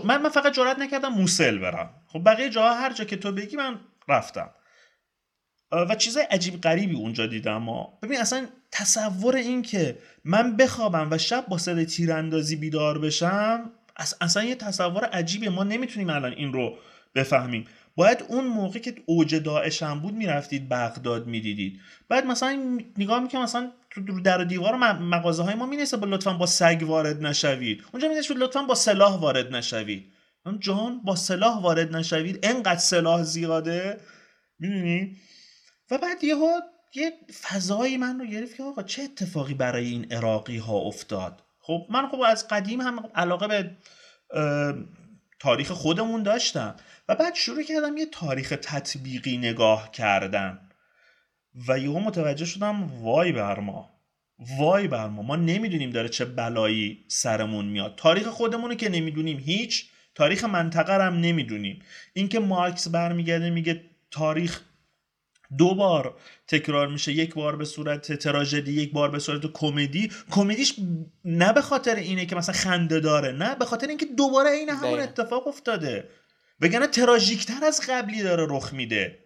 من 0.05 0.23
من 0.23 0.31
فقط 0.31 0.53
جرات 0.55 0.79
نکردم 0.79 1.09
موسل 1.09 1.59
برم. 1.59 1.91
خب 2.07 2.23
بقیه 2.27 2.51
جاها 2.51 2.75
هر 2.75 2.93
جا 2.93 3.05
که 3.05 3.17
تو 3.17 3.33
بگی 3.33 3.57
من 3.57 3.81
رفتم. 4.09 4.51
و 5.73 5.95
چیزای 5.95 6.23
عجیب 6.23 6.61
غریبی 6.61 6.95
اونجا 6.95 7.27
دیدم. 7.27 7.57
ما 7.57 7.99
ببین 8.03 8.21
اصلا 8.21 8.47
تصور 8.73 9.37
این 9.37 9.63
که 9.63 9.99
من 10.25 10.57
بخوابم 10.57 11.09
و 11.11 11.19
شب 11.19 11.47
با 11.49 11.59
صدای 11.59 11.87
تیراندازی 11.87 12.57
بیدار 12.57 12.99
بشم 12.99 13.71
اصلا 14.21 14.45
یه 14.45 14.55
تصور 14.55 15.05
عجیبه. 15.05 15.51
ما 15.51 15.65
نمی‌تونیم 15.65 16.11
الان 16.11 16.33
این 16.33 16.53
رو 16.53 16.79
بفهمیم. 17.15 17.65
باید 17.97 18.25
اون 18.29 18.45
موقع 18.45 18.79
که 18.79 18.95
اوج 19.07 19.35
داعش 19.35 19.83
هم 19.83 20.01
بود 20.01 20.15
می‌رفتید 20.15 20.69
بغداد 20.69 21.27
می‌دیدید. 21.27 21.81
بعد 22.09 22.27
مثلا 22.27 22.79
نگاه 22.99 23.21
می‌کنم 23.21 23.43
مثلا 23.43 23.73
تو 23.91 24.21
در 24.21 24.45
دیوار 24.45 24.77
مغازه 24.95 25.43
های 25.43 25.55
ما 25.55 25.67
مینیسته 25.67 25.97
با 25.97 26.07
لطفا 26.07 26.33
با 26.33 26.47
سگ 26.47 26.85
وارد 26.87 27.23
نشوید. 27.23 27.85
اونجا 27.93 28.09
مینیسته 28.09 28.35
لطفا 28.35 28.63
با 28.63 28.75
سلاح 28.75 29.21
وارد 29.21 29.55
نشوید. 29.57 30.13
جان 30.59 31.01
با 31.05 31.17
سلاح 31.17 31.63
وارد 31.63 31.97
نشوید. 31.97 32.39
انقدر 32.43 32.81
سلاح 32.81 33.23
زیاده. 33.23 34.01
می‌دونی؟ 34.59 35.17
و 35.91 35.99
بعد 35.99 36.25
یهو 36.25 36.61
یه 36.95 37.13
فضایی 37.43 37.97
من 37.97 38.21
رو 38.21 38.27
گرفت 38.27 38.57
که 38.57 38.63
آقا 38.63 38.83
چه 38.83 39.03
اتفاقی 39.03 39.55
برای 39.55 39.87
این 39.87 40.13
عراقی 40.13 40.59
ها 40.59 40.75
افتاد؟ 40.75 41.43
خب 41.61 41.87
من 41.91 42.09
خب 42.09 42.21
از 42.21 42.49
قدیم 42.49 42.81
هم 42.81 43.09
علاقه 43.15 43.49
به 43.49 43.71
تاریخ 45.41 45.71
خودمون 45.71 46.23
داشتم 46.23 46.75
و 47.09 47.15
بعد 47.15 47.35
شروع 47.35 47.63
کردم 47.63 47.97
یه 47.97 48.07
تاریخ 48.07 48.55
تطبیقی 48.63 49.39
نگاه 49.39 49.91
کردن. 49.91 50.59
و 51.69 51.79
یهو 51.79 52.01
متوجه 52.01 52.45
شدم 52.45 53.03
وای 53.03 53.33
بر 53.33 53.61
ما 53.61 53.91
وای 54.59 54.89
بر 54.89 55.09
ما 55.09 55.23
ما 55.23 55.37
نمی‌دونیم 55.37 55.91
داره 55.91 56.09
چه 56.09 56.25
بلایی 56.25 57.05
سرمون 57.09 57.65
میاد. 57.65 57.95
تاریخ 57.97 58.27
خودمونه 58.27 58.77
که 58.77 58.89
نمی‌دونیم 58.89 59.39
هیچ 59.39 59.91
تاریخ 60.15 60.45
منطقه 60.45 61.07
هم 61.07 61.21
نمی‌دونیم. 61.21 61.83
اینکه 62.13 62.39
مارکس 62.41 62.89
برمیگرده 62.89 63.51
میگه 63.51 63.85
تاریخ 64.11 64.61
دو 65.59 65.75
بار 65.75 66.15
تکرار 66.49 66.89
میشه 66.89 67.13
یک 67.13 67.35
بار 67.35 67.57
به 67.57 67.65
صورت 67.65 68.13
تراژدی 68.13 68.73
یک 68.73 68.93
بار 68.93 69.11
به 69.11 69.19
صورت 69.19 69.53
کمدی. 69.53 70.13
کمدیش 70.31 70.75
نه 71.25 71.53
به 71.53 71.63
خاطر 71.63 71.95
اینه 71.95 72.27
که 72.27 72.37
مثلا 72.37 72.55
خنده 72.55 73.01
داره 73.01 73.33
نه 73.33 73.55
به 73.55 73.65
خاطر 73.65 73.87
اینکه 73.87 74.07
دوباره 74.07 74.51
این 74.51 74.69
همون 74.69 75.01
اتفاق 75.01 75.49
افتاده. 75.49 76.09
بگنه 76.61 76.87
تراژیکتر 76.87 77.65
از 77.65 77.81
قبلی 77.89 78.23
داره 78.23 78.47
رخ 78.51 78.73
میده. 78.73 79.19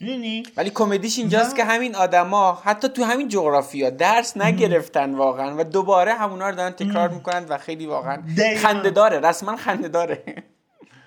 می‌دونی؟ 0.00 0.42
ولی 0.56 0.70
کمدیش 0.70 1.18
اینجاست 1.18 1.56
که 1.56 1.64
همین 1.64 1.94
آدما 1.94 2.62
حتی 2.64 2.88
تو 2.88 3.04
همین 3.04 3.28
جغرافیا 3.28 3.90
درس 3.90 4.36
نگرفتن 4.36 5.14
واقعا 5.14 5.56
و 5.56 5.64
دوباره 5.64 6.14
همونا 6.14 6.50
رو 6.50 6.56
دارن 6.56 6.70
تکرار 6.70 7.08
می‌کنن 7.08 7.44
و 7.48 7.58
خیلی 7.58 7.86
واقعا 7.86 8.22
خنده 8.56 8.90
داره 8.90 9.20
رسما 9.28 9.56
خنده 9.56 9.88
داره. 9.88 10.24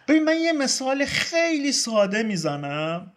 ببین 0.08 0.24
من 0.24 0.38
یه 0.38 0.52
مثال 0.52 1.06
خیلی 1.06 1.72
ساده 1.72 2.24
می‌زنم. 2.24 3.14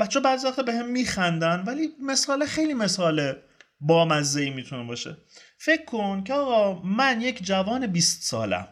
بچه 0.00 0.20
بعضی 0.20 0.46
وقتا 0.46 0.62
به 0.62 0.72
هم 0.72 0.86
میخندن 0.86 1.64
ولی 1.66 1.88
مثال 2.02 2.46
خیلی 2.46 2.74
مثال 2.74 3.36
بامزه 3.80 4.40
ای 4.40 4.50
می‌تونه 4.50 4.84
باشه. 4.84 5.16
فکر 5.58 5.84
کن 5.84 6.24
که 6.24 6.34
آقا 6.34 6.82
من 6.82 7.20
یک 7.20 7.44
جوان 7.44 7.86
20 7.86 8.22
سالم 8.22 8.68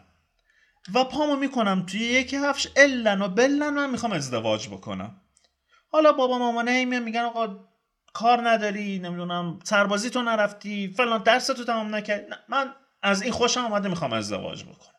و 0.93 1.03
پامو 1.03 1.35
می‌کنم 1.35 1.85
توی 1.85 1.99
یک 1.99 2.33
هفش 2.33 2.67
الن 2.75 3.21
و 3.21 3.27
بلن 3.27 3.69
من 3.69 3.89
می‌خوام 3.89 4.11
ازدواج 4.11 4.67
بکنم. 4.67 5.21
حالا 5.91 6.11
بابا 6.11 6.37
مامانه 6.37 6.85
میان 6.85 7.03
میگن 7.03 7.21
آقا 7.21 7.67
کار 8.13 8.49
نداری 8.49 8.99
نمی‌دونم 8.99 9.59
سربازی 9.63 10.09
تو 10.09 10.21
نرفتی 10.21 10.93
فلان 10.97 11.23
درس 11.23 11.47
تو 11.47 11.65
تمام 11.65 11.95
نکردی 11.95 12.25
من 12.49 12.73
از 13.01 13.21
این 13.21 13.31
خوشم 13.31 13.65
آمده 13.65 13.89
می‌خوام 13.89 14.13
ازدواج 14.13 14.63
بکنم. 14.63 14.96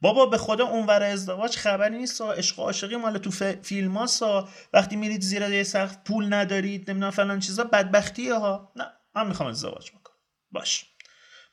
بابا 0.00 0.26
به 0.26 0.38
خدا 0.38 0.66
اونور 0.66 1.02
ازدواج 1.02 1.56
خبری 1.56 1.98
نیست 1.98 2.20
عشق 2.20 2.58
و 2.58 2.62
عاشقی 2.62 2.96
مال 2.96 3.18
تو 3.18 3.30
فیلم 3.62 3.96
ها 3.96 4.48
وقتی 4.72 4.96
میرید 4.96 5.20
زیر 5.20 5.42
یه 5.42 5.62
سقف 5.62 5.96
پول 6.04 6.34
ندارید 6.34 6.90
نمی‌دونم 6.90 7.10
فلان 7.10 7.40
چیزا 7.40 7.64
بدبختیه 7.64 8.34
ها 8.34 8.72
نه 8.76 8.84
من 9.14 9.26
می‌خوام 9.26 9.48
ازدواج 9.48 9.90
بکنم. 9.90 10.16
باش. 10.50 10.86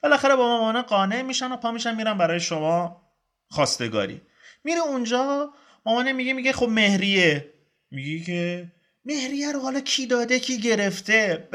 بالاخره 0.03 0.35
با 0.35 0.47
مامان 0.47 0.81
قانع 0.81 1.21
میشن 1.21 1.51
و 1.51 1.57
پا 1.57 1.71
میشن 1.71 1.95
میرن 1.95 2.17
برای 2.17 2.39
شما 2.39 3.01
خواستگاری. 3.49 4.21
میره 4.63 4.79
اونجا 4.79 5.53
مامانه 5.85 6.13
میگه 6.13 6.33
میگه 6.33 6.53
خب 6.53 6.69
مهریه. 6.69 7.53
میگه 7.91 8.25
که 8.25 8.71
مهریه 9.05 9.51
رو 9.51 9.59
حالا 9.59 9.79
کی 9.79 10.07
داده 10.07 10.39
کی 10.39 10.61
گرفته؟ 10.61 11.49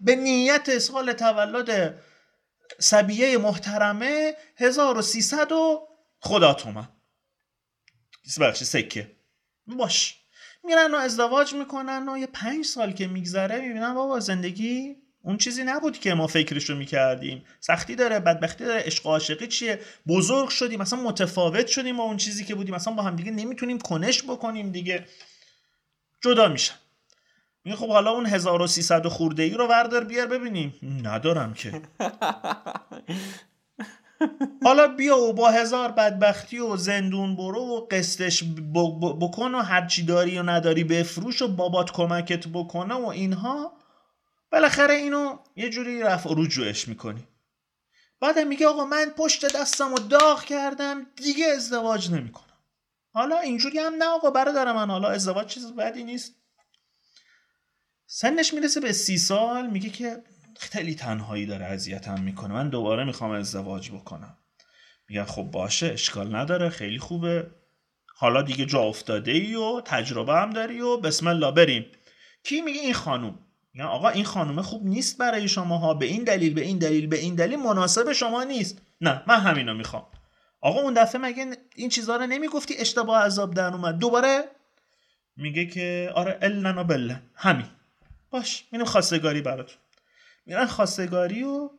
به 0.00 0.16
نیت 0.16 0.78
سال 0.78 1.12
تولد 1.12 2.00
سبیه 2.78 3.38
محترمه 3.38 4.34
1300 4.56 5.52
و 5.52 5.88
خدا 6.22 6.54
تومن 6.54 6.88
بخشی 8.40 8.64
سکه؟ 8.64 9.10
باش. 9.66 10.16
میرن 10.64 10.94
و 10.94 10.96
ازدواج 10.96 11.54
می‌کنن 11.54 12.08
و 12.08 12.18
یه 12.18 12.26
پنج 12.26 12.64
سال 12.64 12.92
که 12.92 13.06
میگذره 13.06 13.60
می‌بینن 13.60 13.94
بابا 13.94 14.20
زندگی 14.20 14.96
اون 15.22 15.38
چیزی 15.38 15.64
نبود 15.64 15.98
که 15.98 16.14
ما 16.14 16.26
فکرشو 16.26 16.74
می‌کردیم. 16.74 17.44
سختی 17.60 17.94
داره 17.94 18.20
بدبختی 18.20 18.64
داره 18.64 18.80
عشق 18.80 19.06
عاشقی 19.06 19.46
چیه؟ 19.46 19.80
بزرگ 20.06 20.48
شدیم 20.48 20.80
مثلا 20.80 21.00
متفاوت 21.00 21.66
شدیم 21.66 21.96
با 21.96 22.04
اون 22.04 22.16
چیزی 22.16 22.44
که 22.44 22.54
بودیم. 22.54 22.74
مثلا 22.74 22.94
با 22.94 23.02
هم 23.02 23.16
دیگه 23.16 23.30
نمی‌تونیم 23.30 23.78
کنش 23.78 24.22
بکنیم 24.22 24.70
دیگه. 24.70 25.06
جدا 26.20 26.48
میشن. 26.48 26.74
میگه 27.64 27.76
خب 27.76 27.88
حالا 27.88 28.10
اون 28.10 28.26
1300 28.26 29.06
خورده 29.06 29.42
ای 29.42 29.50
رو 29.50 29.66
وردار 29.66 30.04
بیار 30.04 30.26
ببینیم. 30.26 30.74
ندارم 31.04 31.54
که. 31.54 31.72
حالا 34.62 34.88
بیا 34.88 35.18
و 35.18 35.32
با 35.32 35.50
هزار 35.50 35.92
بدبختی 35.92 36.58
و 36.58 36.76
زندون 36.76 37.36
برو 37.36 37.60
و 37.60 37.86
قسطش 37.90 38.44
بکن 39.20 39.54
و 39.54 39.58
هرچی 39.58 40.02
داری 40.02 40.38
و 40.38 40.42
نداری 40.42 40.84
بفروش 40.84 41.42
و 41.42 41.48
بابات 41.48 41.90
کمکت 41.90 42.48
بکنه 42.48 42.94
و 42.94 43.06
اینها. 43.06 43.72
بالاخره 44.52 44.94
اینو 44.94 45.38
یه 45.56 45.70
جوری 45.70 46.00
رفع 46.00 46.30
و 46.30 46.34
رجوعش 46.34 46.88
می‌کنی. 46.88 47.28
بعدم 48.20 48.46
میگه 48.46 48.66
آقا 48.66 48.84
من 48.84 49.12
پشت 49.16 49.56
دستم 49.56 49.92
و 49.92 49.98
داغ 49.98 50.44
کردم 50.44 51.06
دیگه 51.16 51.46
ازدواج 51.46 52.10
نمی‌کنم. 52.10 52.58
حالا 53.12 53.38
اینجوری 53.38 53.78
هم 53.78 53.94
نه 53.94 54.04
آقا 54.04 54.30
برادر 54.30 54.72
من 54.72 54.90
حالا 54.90 55.08
ازدواج 55.08 55.46
چیز 55.46 55.72
بدی 55.72 56.04
نیست. 56.04 56.34
سنش 58.06 58.54
می‌رسه 58.54 58.80
به 58.80 58.92
سی 58.92 59.18
سال 59.18 59.66
میگه 59.66 59.90
که 59.90 60.22
خیلی 60.58 60.94
تنهایی 60.94 61.46
داره 61.46 61.64
اذیتم 61.64 62.20
می‌کنه. 62.20 62.54
من 62.54 62.68
دوباره 62.68 63.04
می‌خوام 63.04 63.30
ازدواج 63.30 63.90
بکنم. 63.90 64.36
میگن 65.08 65.24
خب 65.24 65.42
باشه 65.42 65.86
اشکال 65.86 66.36
نداره 66.36 66.68
خیلی 66.68 66.98
خوبه. 66.98 67.46
حالا 68.16 68.42
دیگه 68.42 68.66
جا 68.66 68.80
افتاده 68.80 69.32
ای 69.32 69.54
و 69.54 69.80
تجربه 69.80 70.34
هم 70.34 70.50
داری 70.50 70.80
و 70.80 70.96
بسم 70.96 71.26
الله 71.26 71.52
بریم. 71.52 71.86
کی 72.44 72.60
میگه 72.60 72.80
این 72.80 72.94
خانوم؟ 72.94 73.38
میگن 73.74 73.86
آقا 73.86 74.08
این 74.08 74.24
خانومه 74.24 74.62
خوب 74.62 74.86
نیست 74.86 75.18
برای 75.18 75.48
شما 75.48 75.78
ها 75.78 75.94
به 75.94 76.06
این 76.06 76.24
دلیل 76.24 76.54
به 76.54 76.60
این 76.60 76.78
دلیل 76.78 77.06
به 77.06 77.18
این 77.18 77.34
دلیل 77.34 77.58
مناسب 77.58 78.12
شما 78.12 78.44
نیست. 78.44 78.78
نه 79.00 79.22
من 79.26 79.40
همینو 79.40 79.74
می‌خوام. 79.74 80.06
آقا 80.60 80.80
اون 80.80 80.94
دفعه 80.94 81.20
مگه 81.20 81.56
این 81.76 81.88
چیزها 81.88 82.16
رو 82.16 82.26
نمی‌گفتی 82.26 82.74
اشتباه 82.76 83.22
عذاب 83.22 83.54
در 83.54 83.72
اومد؟ 83.72 83.98
دوباره 83.98 84.44
میگه 85.36 85.66
که 85.66 86.12
آره 86.14 86.38
النا 86.42 86.84
بله 86.84 87.22
همین. 87.34 87.66
باش 88.30 88.64
اینو 88.72 88.84
خواستگاری 88.84 89.40
براتون. 89.40 89.81
میرن 90.46 90.66
خواستگاری 90.66 91.42
و 91.42 91.70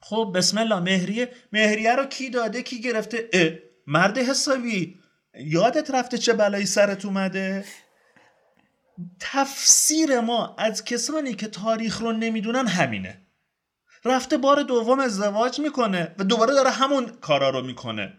خب 0.00 0.32
بسم 0.36 0.58
الله 0.58 0.80
مهریه. 0.80 1.32
مهریه 1.52 1.96
رو 1.96 2.04
کی 2.04 2.30
داده؟ 2.30 2.62
کی 2.62 2.80
گرفته؟ 2.80 3.28
اه 3.32 3.50
مرد 3.86 4.18
حسابی. 4.18 5.00
یادت 5.34 5.90
رفته 5.90 6.18
چه 6.18 6.32
بلایی 6.32 6.66
سرت 6.66 7.04
اومده؟ 7.04 7.64
تفسیر 9.20 10.20
ما 10.20 10.56
از 10.58 10.84
کسانی 10.84 11.34
که 11.34 11.48
تاریخ 11.48 12.00
رو 12.00 12.12
نمی‌دونن 12.12 12.66
همینه. 12.66 13.20
رفته 14.04 14.36
بار 14.36 14.62
دوم 14.62 15.00
ازدواج 15.00 15.60
می‌کنه 15.60 16.14
و 16.18 16.24
دوباره 16.24 16.54
داره 16.54 16.70
همون 16.70 17.06
کارا 17.06 17.50
رو 17.50 17.62
می‌کنه. 17.62 18.12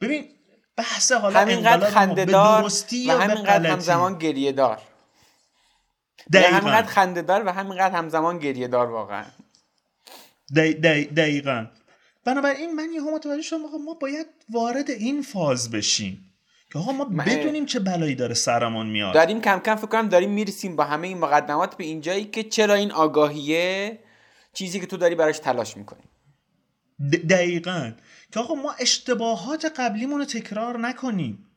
ببین 0.00 0.28
بحث 0.76 1.12
حالا 1.12 1.40
همینقدر 1.40 1.90
خنده 1.90 2.24
دار 2.24 2.64
و 2.64 3.10
همینقدر 3.10 3.66
همزمان 3.66 4.18
گریه 4.18 4.52
دار 4.52 4.82
همینقدر 6.34 6.86
خنده 6.86 7.22
دار 7.22 7.46
و 7.46 7.52
همینقدر 7.52 7.96
همزمان 7.96 8.38
گریه 8.38 8.68
دار 8.68 8.90
واقعا 8.90 9.24
دی 10.54 10.74
دقیقا. 11.04 11.66
بنابراین 12.24 12.74
من 12.74 12.92
یه 12.92 13.00
متوجه 13.00 13.42
شدم 13.42 13.58
ما 13.58 13.94
باید 13.94 14.26
وارد 14.50 14.90
این 14.90 15.22
فاز 15.22 15.70
بشیم 15.70 16.32
که 16.72 16.78
آقا 16.78 16.92
ما 16.92 17.04
بدونیم 17.04 17.66
چه 17.66 17.80
بلایی 17.80 18.14
داره 18.14 18.34
سرمون 18.34 18.86
میاد. 18.86 19.14
داریم 19.14 19.40
کم 19.40 19.58
کم 19.58 19.76
فکر 19.76 19.86
کنم 19.86 20.08
داریم 20.08 20.30
می‌رسیم 20.30 20.76
با 20.76 20.84
همه 20.84 21.08
این 21.08 21.18
مقدمات 21.18 21.76
به 21.76 21.84
اینجایی 21.84 22.24
که 22.24 22.42
چرا 22.42 22.74
این 22.74 22.92
آگاهیه 22.92 23.98
چیزی 24.52 24.80
که 24.80 24.86
تو 24.86 24.96
داری 24.96 25.14
براش 25.14 25.38
تلاش 25.38 25.76
می‌کنی. 25.76 26.02
دقیقا. 27.28 27.92
که 28.32 28.40
آقا 28.40 28.54
ما 28.54 28.72
اشتباهات 28.78 29.72
قبلیمون 29.76 30.18
رو 30.18 30.24
تکرار 30.24 30.78
نکنیم. 30.78 31.49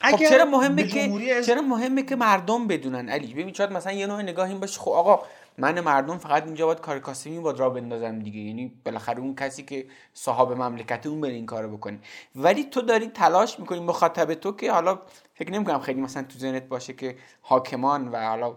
خب 0.00 0.16
چرا 0.16 0.44
مهمه 0.44 0.82
که 0.82 1.42
چرا 1.42 1.62
مهمه 1.62 2.02
که 2.02 2.16
مردم 2.16 2.66
بدونن؟ 2.66 3.08
علی 3.08 3.34
ببین 3.34 3.52
شاید 3.52 3.72
مثلا 3.72 3.92
یه 3.92 4.06
نوع 4.06 4.22
نگاه 4.22 4.48
این 4.48 4.60
باشه. 4.60 4.80
خب 4.80 4.90
آقا 4.90 5.22
من 5.58 5.80
مردم 5.80 6.18
فقط 6.18 6.44
اینجا 6.44 6.66
باید 6.66 6.80
کار 6.80 6.98
کاسبی 6.98 7.38
باید 7.38 7.58
را 7.58 7.70
بندازم 7.70 8.18
دیگه. 8.18 8.40
یعنی 8.40 8.72
بالاخره 8.84 9.20
اون 9.20 9.34
کسی 9.34 9.62
که 9.62 9.86
صاحب 10.14 10.52
مملکت 10.52 11.06
اون 11.06 11.20
بره 11.20 11.32
این 11.32 11.46
کارو 11.46 11.76
بکنه. 11.76 11.98
ولی 12.36 12.64
تو 12.64 12.80
داری 12.80 13.06
تلاش 13.06 13.60
می‌کنی 13.60 13.80
مخاطب 13.80 14.34
تو 14.34 14.52
که 14.52 14.72
حالا 14.72 14.98
فکر 15.34 15.50
نمی‌کنم 15.52 15.80
خیلی 15.80 16.00
مثلا 16.00 16.22
تو 16.22 16.38
ذهنت 16.38 16.62
باشه 16.62 16.92
که 16.92 17.16
حاکمان 17.42 18.08
و 18.08 18.28
حالا 18.28 18.56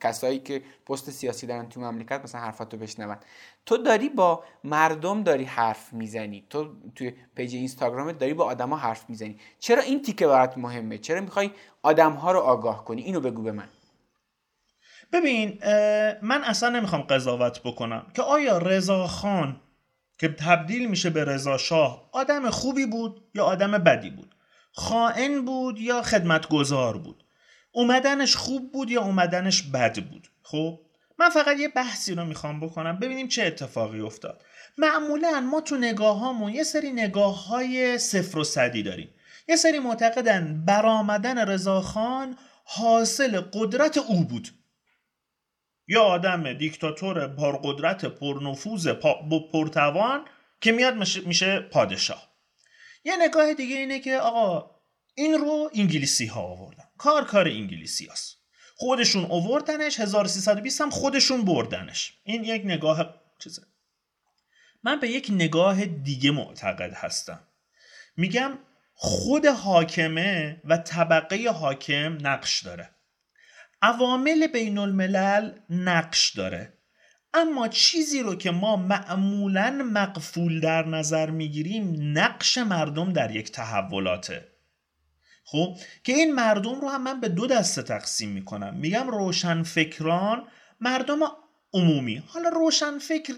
کسایی 0.00 0.38
که 0.38 0.62
پست 0.86 1.10
سیاسی 1.10 1.46
دارن 1.46 1.68
تو 1.68 1.80
مملکت 1.80 2.20
مثلا 2.24 2.40
حرفاتو 2.40 2.76
بشنون. 2.76 3.16
تو 3.66 3.76
داری 3.76 4.08
با 4.08 4.44
مردم 4.64 5.22
داری 5.22 5.44
حرف 5.44 5.92
می‌زنی. 5.92 6.46
تو 6.50 6.74
توی 6.94 7.12
پیج 7.34 7.54
اینستاگرامت 7.54 8.18
داری 8.18 8.34
با 8.34 8.44
آدما 8.44 8.76
حرف 8.76 9.04
می‌زنی. 9.08 9.38
چرا 9.58 9.82
این 9.82 10.02
تیکه 10.02 10.26
برات 10.26 10.58
مهمه؟ 10.58 10.98
چرا 10.98 11.20
می‌خوای 11.20 11.50
آدمها 11.82 12.32
رو 12.32 12.38
آگاه 12.38 12.84
کنی؟ 12.84 13.02
اینو 13.02 13.20
بگو 13.20 13.42
به 13.42 13.52
من. 13.52 13.68
ببین 15.12 15.58
من 16.22 16.44
اصلا 16.44 16.68
نمی‌خوام 16.68 17.02
قضاوت 17.02 17.60
بکنم 17.62 18.06
که 18.14 18.22
آیا 18.22 18.58
رضا 18.58 19.06
خان 19.06 19.60
که 20.18 20.28
تبدیل 20.28 20.88
میشه 20.90 21.10
به 21.10 21.24
رضا 21.24 21.58
شاه 21.58 22.08
آدم 22.12 22.50
خوبی 22.50 22.86
بود 22.86 23.24
یا 23.34 23.44
آدم 23.44 23.70
بدی 23.70 24.10
بود؟ 24.10 24.34
خائن 24.72 25.44
بود 25.44 25.78
یا 25.78 26.02
خدمتگزار 26.02 26.96
بود؟ 26.96 27.24
اومدنش 27.72 28.36
خوب 28.36 28.72
بود 28.72 28.90
یا 28.90 29.02
اومدنش 29.02 29.62
بد 29.62 30.04
بود؟ 30.04 30.28
خب 30.42 30.80
من 31.18 31.28
فقط 31.28 31.58
یه 31.58 31.68
بحثی 31.68 32.14
رو 32.14 32.24
می‌خوام 32.24 32.60
بکنم 32.60 32.98
ببینیم 32.98 33.28
چه 33.28 33.44
اتفاقی 33.44 34.00
افتاد. 34.00 34.44
معمولا 34.78 35.40
ما 35.40 35.60
تو 35.60 35.76
نگاه 35.76 36.18
هامون 36.18 36.52
یه 36.52 36.62
سری 36.62 36.90
نگاه 36.92 37.46
های 37.46 37.98
صفر 37.98 38.38
و 38.38 38.44
صدی 38.44 38.82
داریم. 38.82 39.14
یه 39.48 39.56
سری 39.56 39.78
معتقدن 39.78 40.64
برآمدن 40.64 41.48
رضاخان 41.48 42.36
حاصل 42.64 43.40
قدرت 43.40 43.98
او 43.98 44.24
بود. 44.24 44.48
یا 45.88 46.02
آدم 46.02 46.52
دیکتاتور 46.52 47.28
پرقدرت 47.28 48.04
پرنفوذ 48.04 48.88
پرتوان 49.52 50.24
که 50.60 50.72
میاد 50.72 50.94
میشه 51.26 51.60
پادشاه. 51.60 52.30
یه 53.04 53.16
نگاه 53.16 53.54
دیگه 53.54 53.76
اینه 53.76 54.00
که 54.00 54.18
آقا 54.18 54.70
این 55.14 55.34
رو 55.34 55.70
انگلیسی 55.74 56.26
ها 56.26 56.40
آوردن. 56.40 56.89
کار 57.00 57.24
کار 57.24 57.48
انگلیسی 57.48 58.06
هست. 58.06 58.36
خودشون 58.76 59.24
اووردنش 59.24 60.00
1320 60.00 60.80
هم 60.80 60.90
خودشون 60.90 61.44
بردنش. 61.44 62.14
این 62.24 62.44
یک 62.44 62.62
نگاه 62.64 63.14
چیزه. 63.38 63.62
من 64.82 65.00
به 65.00 65.08
یک 65.08 65.28
نگاه 65.30 65.84
دیگه 65.84 66.30
معتقد 66.30 66.92
هستم. 66.94 67.40
میگم 68.16 68.58
خود 68.94 69.46
حاکمه 69.46 70.60
و 70.64 70.76
طبقه 70.76 71.50
حاکم 71.50 72.18
نقش 72.26 72.62
داره. 72.62 72.90
عوامل 73.82 74.46
بین 74.46 74.78
الملل 74.78 75.52
نقش 75.70 76.30
داره. 76.30 76.72
اما 77.34 77.68
چیزی 77.68 78.20
رو 78.20 78.34
که 78.34 78.50
ما 78.50 78.76
معمولا 78.76 79.70
مقفول 79.92 80.60
در 80.60 80.86
نظر 80.86 81.30
می‌گیریم 81.30 81.96
نقش 82.18 82.58
مردم 82.58 83.12
در 83.12 83.36
یک 83.36 83.52
تحولاته. 83.52 84.49
خب 85.52 85.76
که 86.04 86.12
این 86.12 86.34
مردم 86.34 86.80
رو 86.80 86.88
هم 86.88 87.02
من 87.02 87.20
به 87.20 87.28
دو 87.28 87.46
دسته 87.46 87.82
تقسیم 87.82 88.28
می‌کنم. 88.28 88.74
میگم 88.74 89.08
روشن 89.08 89.62
فکران 89.62 90.44
مردم 90.80 91.18
عمومی. 91.74 92.22
حالا 92.26 92.48
روشن 92.48 92.98
فکر 92.98 93.34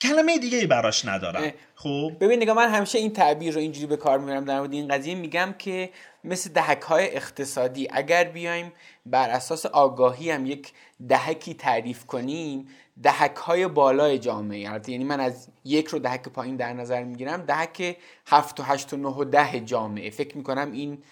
کلمه 0.00 0.38
دیگه 0.38 0.58
ای 0.58 0.66
براش 0.66 1.04
ندارم. 1.04 1.52
خب؟ 1.74 2.12
ببین 2.20 2.42
نگاه 2.42 2.56
من 2.56 2.68
همیشه 2.68 2.98
این 2.98 3.12
تعبیر 3.12 3.54
رو 3.54 3.60
اینجوری 3.60 3.86
به 3.86 3.96
کار 3.96 4.18
می‌برم 4.18 4.44
در 4.44 4.58
مورد 4.58 4.72
این 4.72 4.88
قضیه. 4.88 5.14
میگم 5.14 5.54
که 5.58 5.90
مثل 6.24 6.50
دهک 6.50 6.82
های 6.82 7.16
اقتصادی 7.16 7.88
اگر 7.90 8.24
بیایم 8.24 8.72
بر 9.06 9.30
اساس 9.30 9.66
آگاهی 9.66 10.30
هم 10.30 10.46
یک 10.46 10.72
دهکی 11.08 11.54
تعریف 11.54 12.04
کنیم 12.06 12.68
دهک 13.02 13.36
های 13.36 13.66
بالای 13.66 14.18
جامعه 14.18 14.80
یعنی 14.88 15.04
من 15.04 15.20
از 15.20 15.48
یک 15.64 15.86
رو 15.86 15.98
دهک 15.98 16.28
پایین 16.28 16.56
در 16.56 16.72
نظر 16.72 17.04
می‌گیرم 17.04 17.42
دهک 17.42 17.96
هفت 18.26 18.60
و 18.60 18.62
هشت 18.62 18.92
و 18.92 18.96
نه 18.96 19.08
و 19.08 19.24
ده 19.24 19.60
جامعه. 19.60 20.10
فکر 20.10 20.36
می‌کنم 20.36 20.72
این 20.72 21.02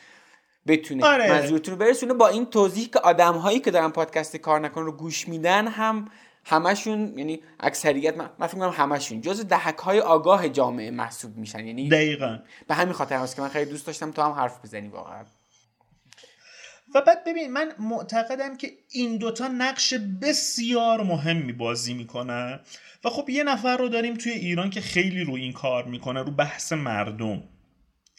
بتونه 0.67 1.07
آره. 1.07 1.33
منظورتون 1.33 1.75
رو 1.75 1.81
برسونه 1.81 2.15
با 2.15 2.29
این 2.29 2.47
توضیح 2.47 2.89
که 2.89 2.99
آدم 2.99 3.35
هایی 3.35 3.61
که 3.61 3.71
دارن 3.71 3.91
پادکست 3.91 4.37
کار 4.37 4.61
نکن 4.61 4.83
رو 4.83 4.93
گوش 4.93 5.29
میدن 5.29 5.69
هم 5.69 6.09
همشون 6.45 7.19
یعنی 7.19 7.41
اکثریت 7.61 8.17
من 8.17 8.47
فکر 8.47 8.59
کنم 8.59 8.71
همشون 8.77 9.21
جز 9.21 9.47
دهک 9.47 9.79
های 9.79 10.01
آگاه 10.01 10.49
جامعه 10.49 10.91
محسوب 10.91 11.37
میشن. 11.37 11.67
یعنی 11.67 11.89
دقیقا. 11.89 12.39
به 12.69 12.75
همین 12.75 12.93
خاطر 12.93 13.17
هست 13.17 13.37
که 13.37 13.43
من 13.43 13.49
خیلی 13.49 13.71
دوست 13.71 13.87
داشتم 13.87 14.11
تو 14.11 14.23
هم 14.23 14.33
حرف 14.33 14.65
بزنی 14.65 14.89
واقعا. 14.89 15.25
و 16.95 17.01
بعد 17.01 17.25
ببین 17.25 17.53
من 17.53 17.73
معتقدم 17.79 18.57
که 18.57 18.71
این 18.91 19.17
دوتا 19.17 19.49
نقش 19.49 19.95
بسیار 20.23 21.03
مهمی 21.03 21.53
بازی 21.53 21.95
می‌کنن 21.95 22.61
و 23.05 23.11
خب 23.11 23.31
یه 23.31 23.45
نفر 23.45 23.77
رو 23.77 23.89
داریم 23.89 24.15
توی 24.15 24.33
ایران 24.33 24.71
که 24.71 24.81
خیلی 24.81 25.25
رو 25.25 25.35
این 25.35 25.53
کار 25.53 25.85
می‌کنه 25.85 26.23
رو 26.23 26.31
بحث 26.31 26.73
مردم. 26.73 27.43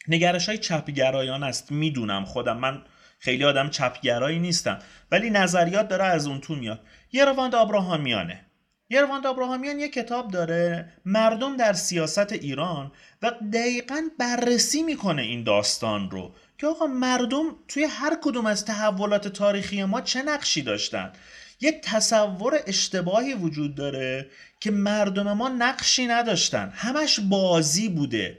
نگرش 0.08 0.48
های 0.48 0.58
چپگرایان 0.58 1.42
است 1.42 1.72
می‌دونم 1.72 2.24
خودم 2.24 2.56
من 2.56 2.82
خیلی 3.18 3.44
آدم 3.44 3.70
چپگرایی 3.70 4.38
نیستم 4.38 4.78
ولی 5.10 5.30
نظریات 5.30 5.88
داره 5.88 6.04
از 6.04 6.26
اون 6.26 6.40
تو 6.40 6.54
میاد. 6.54 6.80
یرواند 7.12 7.54
آبراهامیانه 7.54 8.46
یرواند 8.90 9.26
آبراهامیان 9.26 9.78
یه 9.78 9.88
کتاب 9.88 10.30
داره 10.30 10.92
مردم 11.04 11.56
در 11.56 11.72
سیاست 11.72 12.32
ایران 12.32 12.92
و 13.22 13.30
دقیقا 13.52 14.08
بررسی 14.18 14.82
می‌کنه 14.82 15.22
این 15.22 15.44
داستان 15.44 16.10
رو 16.10 16.34
که 16.58 16.66
آقا 16.66 16.86
مردم 16.86 17.44
توی 17.68 17.84
هر 17.84 18.18
کدوم 18.22 18.46
از 18.46 18.64
تحولات 18.64 19.28
تاریخی 19.28 19.84
ما 19.84 20.00
چه 20.00 20.22
نقشی 20.22 20.62
داشتن؟ 20.62 21.12
یه 21.60 21.80
تصور 21.84 22.60
اشتباهی 22.66 23.34
وجود 23.34 23.74
داره 23.74 24.30
که 24.60 24.70
مردم 24.70 25.32
ما 25.32 25.48
نقشی 25.48 26.06
نداشتن. 26.06 26.72
همش 26.74 27.20
بازی 27.20 27.88
بوده. 27.88 28.38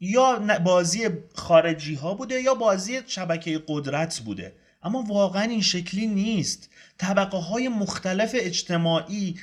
یا 0.00 0.58
بازی 0.64 1.08
خارجی 1.34 1.94
ها 1.94 2.14
بوده 2.14 2.40
یا 2.40 2.54
بازی 2.54 3.00
شبکه 3.06 3.62
قدرت 3.68 4.18
بوده. 4.18 4.52
اما 4.82 5.02
واقعا 5.02 5.42
این 5.42 5.60
شکلی 5.62 6.06
نیست. 6.06 6.70
طبقه 6.98 7.38
های 7.38 7.68
مختلف 7.68 8.30
اجتماعی 8.34 9.36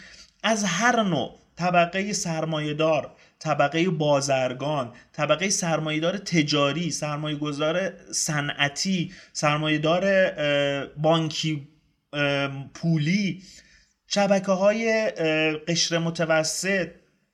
از 0.43 0.63
هر 0.63 1.03
نوع 1.03 1.39
طبقه 1.55 2.13
سرمایهدار 2.13 3.11
طبقه 3.39 3.89
بازرگان 3.89 4.93
طبقه 5.13 5.49
سرمایهدار 5.49 6.17
تجاری 6.17 6.91
سرمایهگذار 6.91 7.93
صنعتی 8.11 9.11
سرمایهدار 9.33 10.05
بانکی 10.97 11.67
پولی 12.73 13.43
شبکه 14.07 14.51
های 14.51 15.11
قشر 15.67 15.97
متوسط 15.97 16.89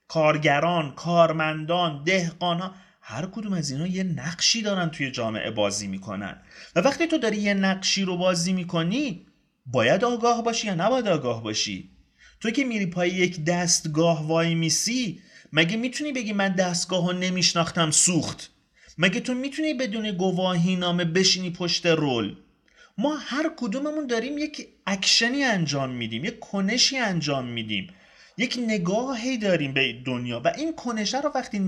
کارگران 0.07 0.91
کارمندان 0.91 2.03
دهقان 2.03 2.59
ها 2.59 2.75
هر 3.05 3.25
کدوم 3.25 3.53
از 3.53 3.71
اینا 3.71 3.87
یه 3.87 4.03
نقشی 4.03 4.61
دارن 4.61 4.89
توی 4.89 5.11
جامعه 5.11 5.51
بازی 5.51 5.87
می‌کنن. 5.87 6.41
و 6.75 6.79
وقتی 6.79 7.07
تو 7.07 7.17
داری 7.17 7.37
یه 7.37 7.53
نقشی 7.53 8.03
رو 8.03 8.17
بازی 8.17 8.53
می‌کنی 8.53 9.25
باید 9.65 10.03
آگاه 10.03 10.43
باشی 10.43 10.67
یا 10.67 10.75
نباید 10.75 11.07
آگاه 11.07 11.43
باشی؟ 11.43 11.89
تو 12.39 12.51
که 12.51 12.63
میری 12.63 12.85
پای 12.85 13.09
یک 13.09 13.45
دستگاه 13.45 14.27
وای 14.27 14.55
میسی 14.55 15.21
مگه 15.53 15.77
می‌تونی 15.77 16.11
بگی 16.11 16.33
من 16.33 16.49
دستگاه 16.49 17.07
رو 17.07 17.17
نمیشناختم 17.19 17.91
سوخت؟ 17.91 18.51
مگه 18.97 19.19
تو 19.19 19.33
می‌تونی 19.33 19.73
بدون 19.73 20.11
گواهی 20.11 20.75
نامه 20.75 21.05
بشینی 21.05 21.49
پشت 21.49 21.85
رول؟ 21.85 22.35
ما 22.97 23.15
هر 23.17 23.51
کدوممون 23.57 24.07
داریم 24.07 24.37
یک 24.37 24.67
اکشنی 24.87 25.43
انجام 25.43 25.89
میدیم 25.89 26.25
یک 26.25 26.39
کنشی 26.39 26.97
انجام 26.97 27.45
میدیم. 27.45 27.87
یک 28.37 28.59
نگاهی 28.67 29.37
داریم 29.37 29.73
به 29.73 29.93
دنیا 30.05 30.41
و 30.45 30.47
این 30.57 30.75
کنشه 30.75 31.21
رو 31.21 31.31
وقتی, 31.35 31.59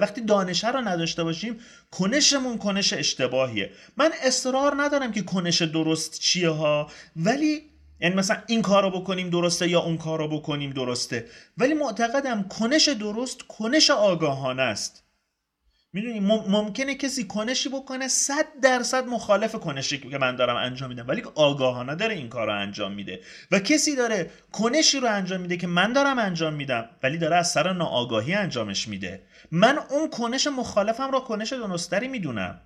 وقتی 0.00 0.20
دانشه 0.20 0.70
رو 0.70 0.80
نداشته 0.80 1.24
باشیم 1.24 1.60
کنشمون 1.90 2.58
کنش 2.58 2.92
اشتباهیه. 2.92 3.70
من 3.96 4.10
اصرار 4.22 4.82
ندارم 4.82 5.12
که 5.12 5.22
کنش 5.22 5.62
درست 5.62 6.20
چیه 6.20 6.50
ها 6.50 6.90
ولی 7.16 7.72
یعنی 8.00 8.14
مثلا 8.14 8.42
این 8.46 8.62
کار 8.62 8.82
رو 8.82 9.00
بکنیم 9.00 9.30
درسته 9.30 9.68
یا 9.68 9.80
اون 9.80 9.98
کار 9.98 10.18
رو 10.18 10.28
بکنیم 10.28 10.70
درسته. 10.70 11.26
ولی 11.58 11.74
معتقدم 11.74 12.42
کنش 12.42 12.88
درست 12.88 13.42
کنش 13.42 13.90
آگاهانه 13.90 14.62
است. 14.62 15.04
می‌دونی 15.92 16.20
ممکنه 16.20 16.94
کسی 16.94 17.24
کنشی 17.24 17.68
بکنه 17.68 18.08
صد 18.08 18.46
درصد 18.62 19.06
مخالف 19.06 19.54
کنشی 19.54 19.98
که 19.98 20.18
من 20.18 20.36
دارم 20.36 20.56
انجام 20.56 20.88
میدم. 20.88 21.08
ولی 21.08 21.22
آگاهانه 21.34 21.94
داره 21.94 22.14
این 22.14 22.28
کار 22.28 22.46
رو 22.46 22.60
انجام 22.60 22.92
میده. 22.92 23.20
و 23.50 23.58
کسی 23.58 23.96
داره 23.96 24.30
کنشی 24.52 25.00
رو 25.00 25.08
انجام 25.08 25.40
میده 25.40 25.56
که 25.56 25.66
من 25.66 25.92
دارم 25.92 26.18
انجام 26.18 26.54
میدم 26.54 26.88
ولی 27.02 27.18
داره 27.18 27.36
از 27.36 27.50
سر 27.50 27.72
ناآگاهی 27.72 28.34
انجامش 28.34 28.88
میده. 28.88 29.22
من 29.50 29.78
اون 29.90 30.10
کنش 30.10 30.46
مخالفم 30.46 31.10
را 31.10 31.20
کنش 31.20 31.52
درستری 31.52 32.08
می‌دونم. 32.08 32.60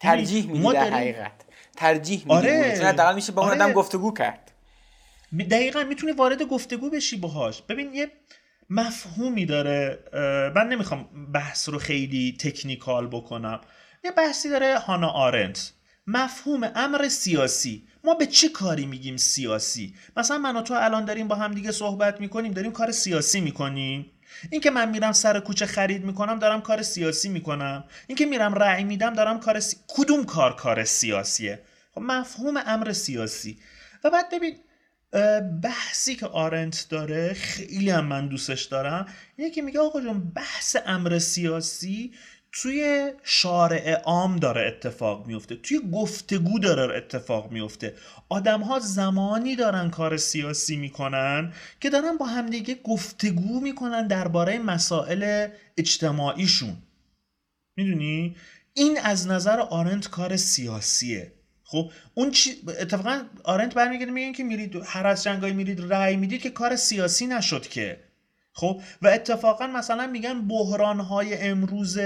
ترجیح 0.00 0.46
میدی 0.46 0.72
در 0.72 0.90
حقیقت. 0.90 1.32
ترجیح 1.76 2.18
میدی. 2.18 2.30
آره. 2.30 3.12
میشه 3.14 3.32
با 3.32 3.50
اون 3.50 3.60
آره. 3.60 3.72
گفتگو 3.72 4.14
کرد. 4.14 4.52
دقیقا 5.50 5.84
می‌تونی 5.84 6.12
وارد 6.12 6.42
گفتگو 6.42 6.90
بشی 6.90 7.16
باهاش. 7.16 7.62
ببین 7.62 7.94
یه 7.94 8.10
مفهومی 8.70 9.46
داره 9.46 10.04
من 10.56 10.68
نمی‌خوام 10.68 11.32
بحث 11.32 11.68
رو 11.68 11.78
خیلی 11.78 12.36
تکنیکال 12.40 13.06
بکنم. 13.06 13.60
یه 14.04 14.10
بحثی 14.10 14.50
داره 14.50 14.78
هانا 14.78 15.08
آرنت 15.08 15.72
مفهوم 16.06 16.70
امر 16.74 17.08
سیاسی. 17.08 17.86
ما 18.04 18.14
به 18.14 18.26
چه 18.26 18.48
کاری 18.48 18.86
میگیم 18.86 19.16
سیاسی؟ 19.16 19.94
مثلا 20.16 20.38
من 20.38 20.56
و 20.56 20.62
تو 20.62 20.74
الان 20.74 21.04
داریم 21.04 21.28
با 21.28 21.34
هم 21.34 21.54
دیگه 21.54 21.72
صحبت 21.72 22.20
می‌کنیم 22.20 22.52
داریم 22.52 22.72
کار 22.72 22.90
سیاسی 22.90 23.40
می‌کنیم. 23.40 24.10
این 24.50 24.60
که 24.60 24.70
من 24.70 24.88
میرم 24.88 25.12
سر 25.12 25.40
کوچه 25.40 25.66
خرید 25.66 26.04
می‌کنم 26.04 26.38
دارم 26.38 26.60
کار 26.60 26.82
سیاسی 26.82 27.28
می‌کنم. 27.28 27.84
این 28.06 28.16
که 28.16 28.26
میرم 28.26 28.54
رأی 28.54 28.84
میدم 28.84 29.14
دارم 29.14 29.40
کار 29.40 29.60
سی... 29.60 29.76
کدوم 29.88 30.24
کار 30.24 30.56
کار 30.56 30.84
سیاسیه؟ 30.84 31.62
خب 31.94 32.00
مفهوم 32.00 32.62
امر 32.66 32.92
سیاسی. 32.92 33.58
و 34.04 34.10
بعد 34.10 34.30
ببین 34.32 34.56
بحثی 35.62 36.16
که 36.16 36.26
آرنت 36.26 36.86
داره 36.90 37.32
خیلی 37.32 37.90
هم 37.90 38.06
من 38.06 38.28
دوستش 38.28 38.64
دارم. 38.64 39.06
اینه 39.36 39.50
که 39.50 39.62
میگه 39.62 39.80
آقا 39.80 40.00
جون 40.00 40.20
بحث 40.30 40.76
امر 40.86 41.18
سیاسی 41.18 42.12
توی 42.52 43.10
شارع 43.22 43.92
عام 43.92 44.36
داره 44.36 44.66
اتفاق 44.66 45.26
میفته. 45.26 45.56
توی 45.56 45.80
گفتگو 45.92 46.58
داره 46.58 46.96
اتفاق 46.96 47.52
میفته. 47.52 47.94
آدم 48.28 48.60
ها 48.60 48.78
زمانی 48.78 49.56
دارن 49.56 49.90
کار 49.90 50.16
سیاسی 50.16 50.76
می‌کنن 50.76 51.52
که 51.80 51.90
دارن 51.90 52.16
با 52.16 52.26
همدیگه 52.26 52.74
گفتگو 52.84 53.60
می‌کنن 53.60 54.06
درباره 54.06 54.58
مسائل 54.58 55.48
اجتماعیشون. 55.76 56.76
می‌دونی؟ 57.76 58.36
این 58.74 58.98
از 59.04 59.26
نظر 59.26 59.60
آرنت 59.60 60.08
کار 60.08 60.36
سیاسیه. 60.36 61.32
خب 61.70 61.90
اون 62.14 62.30
چی 62.30 62.62
اتفاقا 62.80 63.20
آرنت 63.44 63.74
برمیگرده 63.74 64.12
میگن 64.12 64.32
که 64.32 64.44
میرید 64.44 64.82
هر 64.84 65.06
از 65.06 65.22
جنگای 65.22 65.52
میرید 65.52 65.92
رأی 65.92 66.16
می‌دید 66.16 66.42
که 66.42 66.50
کار 66.50 66.76
سیاسی 66.76 67.26
نشد 67.26 67.66
که. 67.66 68.00
خب 68.52 68.80
و 69.02 69.08
اتفاقا 69.08 69.66
مثلا 69.66 70.06
میگن 70.06 70.48
بحران 70.48 71.00
های 71.00 71.48
امروز 71.48 71.98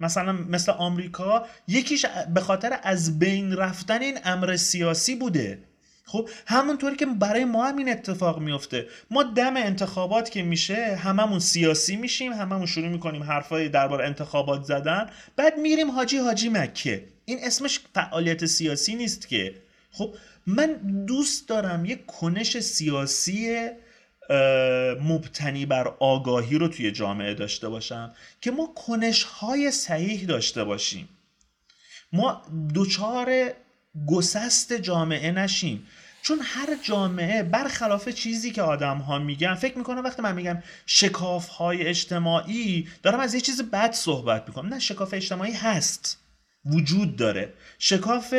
مثلا 0.00 0.32
مثل 0.32 0.72
آمریکا 0.72 1.46
یکیش 1.68 2.06
به 2.34 2.40
خاطر 2.40 2.78
از 2.82 3.18
بین 3.18 3.56
رفتن 3.56 4.02
این 4.02 4.18
امر 4.24 4.56
سیاسی 4.56 5.14
بوده. 5.14 5.58
خب 6.06 6.28
همونطوری 6.46 6.96
که 6.96 7.06
برای 7.06 7.44
ما 7.44 7.66
هم 7.66 7.76
این 7.76 7.88
اتفاق 7.88 8.38
میفته 8.38 8.86
ما 9.10 9.22
دم 9.22 9.56
انتخابات 9.56 10.30
که 10.30 10.42
میشه 10.42 10.96
هممون 10.96 11.38
سیاسی 11.38 11.96
میشیم 11.96 12.32
هممون 12.32 12.66
شروع 12.66 12.88
می‌کنیم 12.88 13.22
حرفای 13.22 13.68
درباره 13.68 14.06
انتخابات 14.06 14.62
زدن. 14.62 15.10
بعد 15.36 15.58
میریم 15.58 15.90
حاجی 15.90 16.18
حاجی 16.18 16.48
مکه. 16.48 17.13
این 17.24 17.38
اسمش 17.42 17.80
فعالیت 17.94 18.46
سیاسی 18.46 18.94
نیست 18.94 19.28
که. 19.28 19.54
خب 19.90 20.14
من 20.46 20.72
دوست 21.06 21.48
دارم 21.48 21.84
یک 21.84 22.06
کنش 22.06 22.60
سیاسی 22.60 23.68
مبتنی 25.00 25.66
بر 25.66 25.88
آگاهی 25.88 26.58
رو 26.58 26.68
توی 26.68 26.90
جامعه 26.90 27.34
داشته 27.34 27.68
باشم 27.68 28.14
که 28.40 28.50
ما 28.50 28.66
کنش 28.66 29.22
های 29.22 29.70
صحیح 29.70 30.26
داشته 30.26 30.64
باشیم. 30.64 31.08
ما 32.12 32.42
دوچار 32.74 33.52
گسست 34.06 34.72
جامعه 34.72 35.32
نشیم. 35.32 35.86
چون 36.22 36.38
هر 36.42 36.68
جامعه 36.82 37.42
برخلاف 37.42 38.08
چیزی 38.08 38.50
که 38.50 38.62
آدم 38.62 38.98
ها 38.98 39.18
میگن 39.18 39.54
فکر 39.54 39.78
می‌کنم 39.78 40.04
وقتی 40.04 40.22
من 40.22 40.34
میگم 40.34 40.62
شکاف 40.86 41.48
های 41.48 41.86
اجتماعی 41.86 42.88
دارم 43.02 43.20
از 43.20 43.34
یه 43.34 43.40
چیز 43.40 43.62
بد 43.62 43.92
صحبت 43.92 44.48
می‌کنم. 44.48 44.74
نه 44.74 44.78
شکاف 44.78 45.14
اجتماعی 45.14 45.52
هست. 45.52 46.18
وجود 46.66 47.16
داره. 47.16 47.54
شکاف 47.78 48.34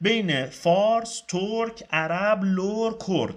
بین 0.00 0.46
فارس، 0.46 1.22
ترک، 1.28 1.84
عرب، 1.90 2.44
لور، 2.44 2.98
کرد. 3.08 3.36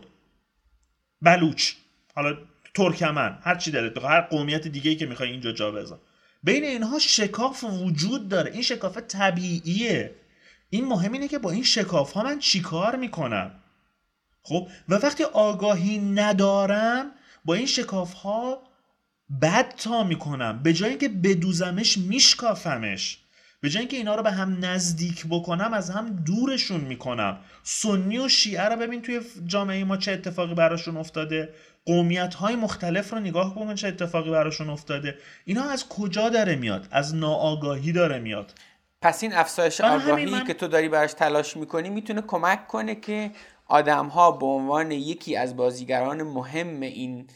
بلوچ. 1.21 1.73
حالا 2.15 2.37
ترکمن 2.73 3.39
هر 3.41 3.55
چی 3.55 3.71
دلت 3.71 3.97
هر 3.97 4.21
قومیت 4.21 4.67
دیگه 4.67 4.95
که 4.95 5.05
می‌خوای 5.05 5.31
اینجا 5.31 5.51
جا 5.51 5.71
بزن 5.71 5.97
بین 6.43 6.63
اینها 6.63 6.99
شکاف 6.99 7.63
وجود 7.63 8.29
داره. 8.29 8.51
این 8.51 8.61
شکاف 8.61 8.97
طبیعیه. 8.97 10.15
این 10.69 10.85
مهم 10.85 11.11
اینه 11.11 11.27
که 11.27 11.39
با 11.39 11.51
این 11.51 11.63
شکاف 11.63 12.11
ها 12.11 12.23
من 12.23 12.39
چیکار 12.39 12.95
می‌کنم؟ 12.95 13.51
خب؟ 14.41 14.67
و 14.89 14.95
وقتی 14.95 15.23
آگاهی 15.23 15.97
ندارم 15.97 17.11
با 17.45 17.53
این 17.53 17.65
شکاف 17.65 18.13
ها 18.13 18.63
بد 19.41 19.75
تا 19.75 20.03
می‌کنم. 20.03 20.63
به 20.63 20.73
جایی 20.73 20.97
که 20.97 21.09
بدوزمش 21.09 21.97
میشکافمش. 21.97 23.24
به 23.65 23.69
جای 23.69 23.79
اینکه 23.79 23.97
اینا 23.97 24.15
رو 24.15 24.23
به 24.23 24.31
هم 24.31 24.65
نزدیک 24.65 25.25
بکنم 25.29 25.73
از 25.73 25.89
هم 25.89 26.23
دورشون 26.25 26.81
می‌کنم. 26.81 27.37
سنی 27.63 28.17
و 28.17 28.27
شیعه 28.27 28.63
رو 28.63 28.75
ببین 28.75 29.01
توی 29.01 29.21
جامعه 29.45 29.83
ما 29.83 29.97
چه 29.97 30.11
اتفاقی 30.11 30.53
براشون 30.53 30.97
افتاده. 30.97 31.49
قومیت 31.85 32.33
های 32.33 32.55
مختلف 32.55 33.13
رو 33.13 33.19
نگاه 33.19 33.51
بکن 33.55 33.75
چه 33.75 33.87
اتفاقی 33.87 34.31
براشون 34.31 34.69
افتاده. 34.69 35.15
اینا 35.45 35.63
از 35.63 35.89
کجا 35.89 36.29
داره 36.29 36.55
میاد؟ 36.55 36.87
از 36.91 37.15
ناآگاهی 37.15 37.91
داره 37.91 38.19
میاد. 38.19 38.53
پس 39.01 39.23
این 39.23 39.33
افزایش 39.33 39.81
آگاهی 39.81 40.25
من... 40.25 40.43
که 40.43 40.53
تو 40.53 40.67
داری 40.67 40.89
براش 40.89 41.13
تلاش 41.13 41.57
می‌کنی 41.57 41.89
می‌تونه 41.89 42.21
کمک 42.21 42.67
کنه 42.67 42.95
که 42.95 43.31
آدم 43.67 44.07
ها 44.07 44.31
به 44.31 44.45
عنوان 44.45 44.91
یکی 44.91 45.35
از 45.35 45.55
بازیگران 45.57 46.23
مهم 46.23 46.81
این 46.81 47.27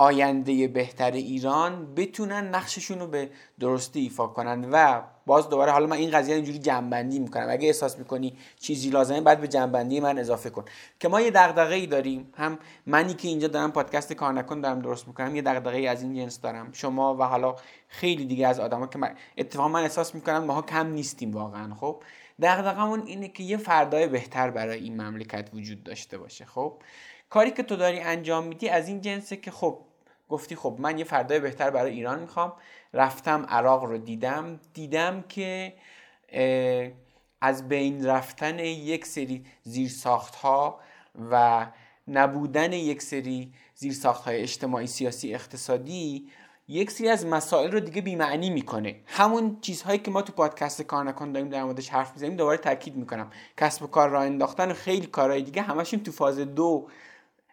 آینده 0.00 0.68
بهتر 0.68 1.10
ایران 1.10 1.94
بتونن 1.94 2.54
نقششون 2.54 2.98
رو 2.98 3.06
به 3.06 3.30
درستی 3.60 4.00
ایفا 4.00 4.26
کنن 4.26 4.70
و 4.70 5.02
باز 5.26 5.48
دوباره 5.48 5.72
حالا 5.72 5.86
من 5.86 5.96
این 5.96 6.10
قضیه 6.10 6.34
اینجوری 6.34 6.58
جنبندی 6.58 7.18
می‌کنم. 7.18 7.46
اگه 7.50 7.66
احساس 7.66 7.98
می‌کنی 7.98 8.36
چیزی 8.60 8.90
لازمه 8.90 9.20
بعد 9.20 9.40
به 9.40 9.48
جنبندی 9.48 10.00
من 10.00 10.18
اضافه 10.18 10.50
کن. 10.50 10.64
که 11.00 11.08
ما 11.08 11.20
یه 11.20 11.30
دغدغه 11.30 11.74
ای 11.74 11.86
داریم. 11.86 12.32
هم 12.36 12.58
منی 12.86 13.14
که 13.14 13.28
اینجا 13.28 13.48
دارم 13.48 13.72
پادکست 13.72 14.12
کار 14.12 14.32
نکن 14.32 14.60
دارم 14.60 14.82
درست 14.82 15.08
می‌کنم 15.08 15.36
یه 15.36 15.42
دغدغه 15.42 15.76
ای 15.76 15.86
از 15.86 16.02
این 16.02 16.14
جنس 16.14 16.40
دارم. 16.40 16.72
شما 16.72 17.16
و 17.16 17.22
حالا 17.22 17.56
خیلی 17.88 18.24
دیگه 18.24 18.46
از 18.46 18.60
آدما 18.60 18.86
که 18.86 18.98
من 18.98 19.14
اتفاقا 19.38 19.68
من 19.68 19.82
احساس 19.82 20.14
می‌کنم 20.14 20.44
ماها 20.44 20.62
کم 20.62 20.86
نیستیم 20.86 21.32
واقعا 21.32 21.74
خب؟ 21.74 22.02
دغدغمون 22.42 23.02
اینه 23.06 23.28
که 23.28 23.42
یه 23.42 23.56
فردای 23.56 24.06
بهتر 24.06 24.50
برای 24.50 24.78
این 24.80 25.00
مملکت 25.00 25.50
وجود 25.54 25.84
داشته 25.84 26.18
باشه 26.18 26.44
خب؟ 26.44 26.72
کاری 27.30 27.50
که 27.50 27.62
تو 27.62 27.76
داری 27.76 28.00
انجام 28.00 28.46
میدی 28.46 28.68
از 28.68 28.88
این 28.88 29.00
جنسه 29.00 29.36
که 29.36 29.50
خب 29.50 29.78
گفتی 30.30 30.56
خب 30.56 30.76
من 30.78 30.98
یه 30.98 31.04
فردای 31.04 31.40
بهتر 31.40 31.70
برای 31.70 31.92
ایران 31.92 32.20
می‌خوام. 32.20 32.52
رفتم 32.94 33.46
عراق 33.48 33.84
رو 33.84 33.98
دیدم. 33.98 34.60
دیدم 34.74 35.24
که 35.28 35.72
از 37.40 37.68
بین 37.68 38.06
رفتن 38.06 38.58
یک 38.58 39.06
سری 39.06 39.44
زیرساخت 39.62 40.34
ها 40.34 40.80
و 41.30 41.66
نبودن 42.08 42.72
یک 42.72 43.02
سری 43.02 43.52
زیرساخت 43.74 44.24
های 44.24 44.36
اجتماعی 44.40 44.86
سیاسی 44.86 45.34
اقتصادی 45.34 46.28
یک 46.68 46.90
سری 46.90 47.08
از 47.08 47.26
مسائل 47.26 47.72
رو 47.72 47.80
دیگه 47.80 48.02
بیمعنی 48.02 48.50
می‌کنه. 48.50 49.00
همون 49.06 49.58
چیزهایی 49.60 49.98
که 49.98 50.10
ما 50.10 50.22
تو 50.22 50.32
پادکست 50.32 50.82
کار 50.82 51.04
نکن 51.04 51.32
داریم 51.32 51.48
در 51.48 51.64
موردش 51.64 51.88
حرف 51.88 52.12
می‌زنیم 52.12 52.36
دوباره 52.36 52.58
تاکید 52.58 52.96
می‌کنم. 52.96 53.30
کسب 53.56 53.82
و 53.82 53.86
کار 53.86 54.08
راه 54.08 54.24
انداختن 54.24 54.70
و 54.70 54.74
خیلی 54.74 55.06
کارهای 55.06 55.42
دیگه 55.42 55.62
همشون 55.62 56.02
تو 56.02 56.12
فاز 56.12 56.38
دو 56.38 56.88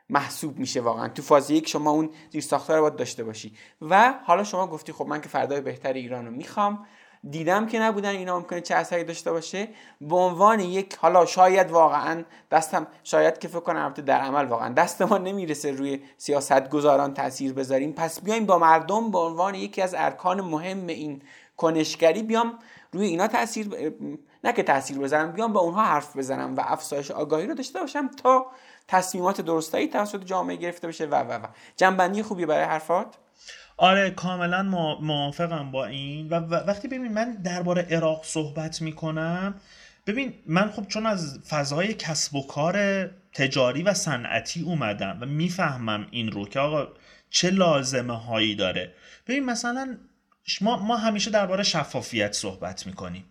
محسوب 0.10 0.60
میشه 0.60 0.82
واقعا. 0.82 1.08
تو 1.08 1.22
فاز 1.22 1.52
یک 1.52 1.70
شما 1.70 1.92
اون 1.92 2.10
زیر 2.32 2.42
ساختار 2.42 2.78
رو 2.78 2.82
باید 2.82 2.96
داشته 2.96 3.24
باشی. 3.24 3.54
و 3.82 4.14
حالا 4.24 4.44
شما 4.44 4.68
گفتی 4.68 4.92
خب 4.92 5.06
من 5.06 5.22
که 5.22 5.30
فردای 5.30 5.62
بهتر 5.62 5.94
ایران 5.94 6.26
رو 6.26 6.32
می‌خوام. 6.32 6.86
دیدم 7.30 7.66
که 7.66 7.80
نبودن 7.80 8.10
اینا 8.10 8.40
ممکنه 8.40 8.62
چه 8.62 8.76
اثری 8.76 9.04
داشته 9.04 9.32
باشه. 9.32 9.68
به 10.02 10.16
عنوان 10.16 10.60
یک 10.60 10.96
حالا 10.96 11.26
شاید 11.26 11.72
واقعا 11.72 12.24
دستم 12.52 12.88
شاید 13.04 13.38
که 13.38 13.48
فکر 13.48 13.60
کنم 13.60 13.90
در 13.90 14.20
عمل 14.20 14.46
واقعا 14.46 14.74
دست 14.74 15.02
ما 15.02 15.18
نمی‌رسه 15.18 15.72
روی 15.72 16.00
سیاست 16.18 16.70
گذاران 16.70 17.14
تاثیر 17.14 17.54
بذاریم. 17.54 17.94
پس 17.94 18.22
بیایم 18.22 18.46
با 18.46 18.60
مردم 18.60 19.12
به 19.12 19.18
عنوان 19.18 19.56
یکی 19.56 19.82
از 19.82 19.96
ارکان 19.98 20.42
مهم 20.42 20.88
این 20.88 21.22
کنشگری 21.58 22.24
بیام 22.24 22.60
روی 22.92 23.08
اینا 23.08 23.28
تاثیر 23.28 23.68
نه 24.44 24.54
که 24.54 24.64
تاثیر 24.64 25.00
بذارم 25.00 25.32
بیام 25.32 25.54
با 25.54 25.60
اونها 25.60 25.84
حرف 25.84 26.18
بزنم 26.18 26.56
و 26.56 26.62
افزایش 26.66 27.12
آگاهی 27.12 27.48
رو 27.48 27.54
داشته 27.54 27.80
باشم 27.80 28.08
تا 28.08 28.46
تصمیمات 28.88 29.42
درستایی 29.42 29.88
توسط 29.88 30.24
جامعه 30.24 30.56
گرفته 30.56 30.88
بشه 30.88 31.06
و 31.06 31.16
و 31.16 31.32
و. 31.32 31.48
جنبندی 31.78 32.24
خوبی 32.24 32.46
برای 32.46 32.66
حرفات؟ 32.66 33.16
آره 33.78 34.12
کاملا 34.12 34.64
موافقم 35.02 35.72
با 35.72 35.86
این. 35.86 36.30
و 36.30 36.36
وقتی 36.50 36.88
ببین 36.88 37.14
من 37.14 37.34
درباره 37.34 37.82
عراق 37.82 38.24
صحبت 38.24 38.82
می‌کنم 38.82 39.56
ببین 40.08 40.34
من 40.46 40.72
خب 40.72 40.88
چون 40.88 41.06
از 41.06 41.40
فضای 41.50 41.94
کسب 41.94 42.36
و 42.36 42.48
کار 42.48 43.06
تجاری 43.34 43.84
و 43.84 43.94
صنعتی 43.94 44.62
اومدم 44.62 45.18
و 45.22 45.26
می‌فهمم 45.26 46.08
این 46.12 46.32
رو 46.32 46.48
که 46.48 46.60
آقا 46.60 46.88
چه 47.30 47.50
لازمه 47.50 48.18
هایی 48.24 48.56
داره. 48.56 48.94
ببین 49.28 49.46
مثلا 49.46 49.98
ما, 50.62 50.78
ما 50.78 50.98
همیشه 50.98 51.32
درباره 51.32 51.64
شفافیت 51.64 52.34
صحبت 52.34 52.88
می‌کنیم. 52.88 53.26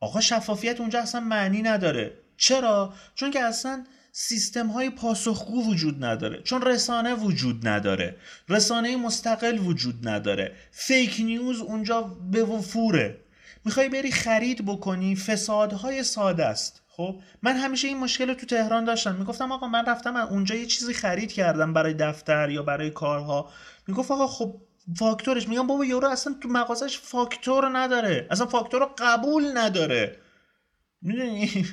آقا 0.00 0.20
شفافیت 0.20 0.80
اونجا 0.80 1.00
اصلا 1.00 1.20
معنی 1.20 1.62
نداره. 1.62 2.12
چرا؟ 2.36 2.92
چون 3.14 3.30
که 3.30 3.40
اصلا 3.40 3.84
سیستم 4.12 4.66
های 4.66 4.90
پاسخگو 4.90 5.70
وجود 5.70 6.04
نداره. 6.04 6.42
چون 6.42 6.62
رسانه 6.62 7.14
وجود 7.14 7.68
نداره. 7.68 8.16
رسانه 8.48 8.96
مستقل 8.96 9.58
وجود 9.58 10.08
نداره. 10.08 10.52
فیک 10.70 11.16
نیوز 11.20 11.60
اونجا 11.60 12.02
به 12.02 12.44
وفوره. 12.44 13.20
می‌خوای 13.64 13.88
بری 13.88 14.12
خرید 14.12 14.66
بکنی 14.66 15.16
فسادهای 15.16 16.02
ساده 16.02 16.44
است. 16.44 16.82
خب؟ 16.88 17.20
من 17.42 17.56
همیشه 17.56 17.88
این 17.88 17.98
مشکل 17.98 18.28
رو 18.28 18.34
تو 18.34 18.46
تهران 18.46 18.84
داشتم. 18.84 19.14
می‌گفتم 19.14 19.52
آقا 19.52 19.68
من 19.68 19.86
رفتم 19.86 20.16
اونجا 20.16 20.54
یه 20.54 20.66
چیزی 20.66 20.94
خرید 20.94 21.32
کردم 21.32 21.72
برای 21.72 21.94
دفتر 21.94 22.50
یا 22.50 22.62
برای 22.62 22.90
کارها. 22.90 23.50
می‌گفت 23.86 24.10
آقا 24.10 24.26
خب 24.26 24.60
فاکتورش. 24.98 25.48
میگم 25.48 25.66
بابا 25.66 25.84
یورو 25.84 26.08
اصلا 26.08 26.34
تو 26.40 26.48
مغازش 26.48 26.98
فاکتور 26.98 27.78
نداره. 27.78 28.26
اصلا 28.30 28.46
فاکتور 28.46 28.80
رو 28.80 28.90
قبول 28.98 29.58
نداره. 29.58 30.16
می‌دونی؟ 31.02 31.66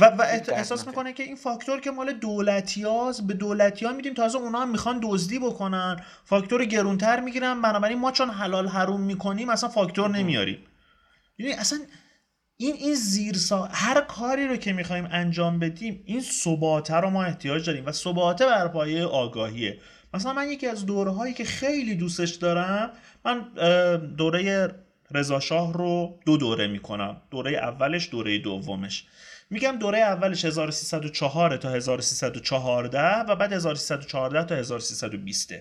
و, 0.00 0.04
و 0.04 0.22
احساس 0.48 0.86
می‌کنه 0.86 1.12
که 1.12 1.22
این 1.22 1.36
فاکتور 1.36 1.80
که 1.80 1.90
مال 1.90 2.12
دولتیاز 2.12 3.26
به 3.26 3.34
دولتی 3.34 3.86
ها 3.86 3.92
میدیم 3.92 4.14
تازه 4.14 4.38
اونا 4.38 4.60
هم 4.60 4.70
می‌خوان 4.70 5.00
دزدی 5.02 5.38
بکنن. 5.38 5.96
فاکتور 6.24 6.64
گرونتر 6.64 7.20
می‌گیرن 7.20 7.62
بنابراین 7.62 7.98
ما 7.98 8.12
چون 8.12 8.30
حلال 8.30 8.68
حروم 8.68 9.00
می‌کنیم 9.00 9.48
اصلا 9.48 9.68
فاکتور 9.68 10.10
نمیاریم. 10.10 10.58
یعنی 11.38 11.52
اصلا 11.52 11.78
این 12.56 12.74
این 12.74 12.94
زیر 12.94 13.36
هر 13.70 14.00
کاری 14.00 14.48
رو 14.48 14.56
که 14.56 14.72
می‌خوایم 14.72 15.08
انجام 15.10 15.58
بدیم 15.58 16.02
این 16.04 16.20
ثباته 16.20 16.94
رو 16.94 17.10
ما 17.10 17.24
احتیاج 17.24 17.66
داریم 17.66 17.86
و 17.86 17.92
ثباته 17.92 18.46
بر 18.46 18.68
پایه 18.68 19.04
آگاهیه. 19.04 19.78
مثلا 20.14 20.32
من 20.32 20.48
یکی 20.52 20.66
از 20.66 20.86
دوره 20.86 21.10
هایی 21.10 21.34
که 21.34 21.44
خیلی 21.44 21.94
دوستش 21.94 22.30
دارم 22.30 22.90
من 23.24 23.48
دوره 24.16 24.74
رضا 25.10 25.40
شاه 25.40 25.72
رو 25.72 26.18
دو 26.26 26.36
دوره 26.36 26.66
می‌کنم. 26.66 27.22
دوره 27.30 27.50
اولش 27.52 28.10
دوره 28.10 28.38
دومش. 28.38 29.04
میگم 29.54 29.78
دوره 29.78 29.98
اولش 29.98 30.44
1304 30.44 31.56
تا 31.56 31.70
1314 31.70 33.18
و 33.18 33.36
بعد 33.36 33.52
1314 33.52 34.44
تا 34.44 34.54
1320 34.54 35.52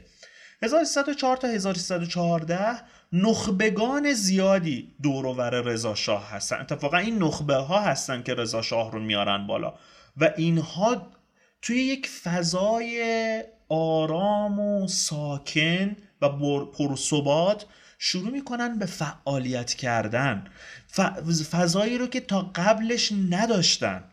1304 0.62 1.38
تا 1.38 1.48
1314 1.48 2.82
نخبگان 3.14 4.14
زیادی 4.14 4.96
دورور 5.04 5.62
رضا 5.62 5.96
شاه 5.96 6.32
هستن. 6.32 6.62
اتفاقا 6.62 6.98
این 6.98 7.24
نخبه 7.24 7.56
ها 7.56 7.82
هستن 7.82 8.24
که 8.24 8.34
رضا 8.34 8.62
شاه 8.62 8.92
رو 8.92 9.00
میارن 9.00 9.48
بالا. 9.48 9.74
و 10.18 10.34
اینها 10.38 11.12
توی 11.62 11.78
یک 11.78 12.08
فضای 12.08 13.44
آرام 13.70 14.60
و 14.60 14.88
ساکن 14.88 15.96
و 16.22 16.30
پرثبات 16.66 17.66
شروع 18.00 18.32
می‌کنن 18.32 18.80
به 18.80 18.86
فعالیت 18.86 19.74
کردن. 19.74 20.44
فضایی 21.52 21.98
رو 21.98 22.08
که 22.08 22.20
تا 22.20 22.52
قبلش 22.56 23.14
نداشتن. 23.30 24.04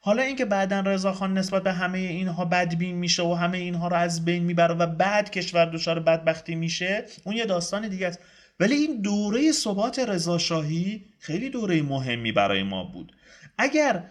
حالا 0.00 0.22
اینکه 0.22 0.44
بعدا 0.44 0.80
رضاخان 0.80 1.38
نسبت 1.38 1.62
به 1.62 1.72
همه 1.72 1.98
اینها 1.98 2.44
بدبین 2.44 2.96
میشه 2.96 3.22
و 3.22 3.34
همه 3.34 3.58
اینها 3.58 3.88
رو 3.88 3.96
از 3.96 4.24
بین 4.24 4.42
می‌بره 4.42 4.74
و 4.74 4.86
بعد 4.86 5.30
کشور 5.30 5.64
دچار 5.64 6.00
بدبختی 6.00 6.54
میشه 6.54 7.04
اون 7.24 7.36
یه 7.36 7.44
داستان 7.44 7.88
دیگه 7.88 8.06
است. 8.06 8.18
ولی 8.60 8.74
این 8.74 9.00
دوره 9.00 9.52
ثبات 9.52 9.98
رضاشاهی 9.98 11.04
خیلی 11.18 11.50
دوره 11.50 11.82
مهمی 11.82 12.32
برای 12.32 12.62
ما 12.62 12.84
بود. 12.84 13.12
اگر 13.58 14.04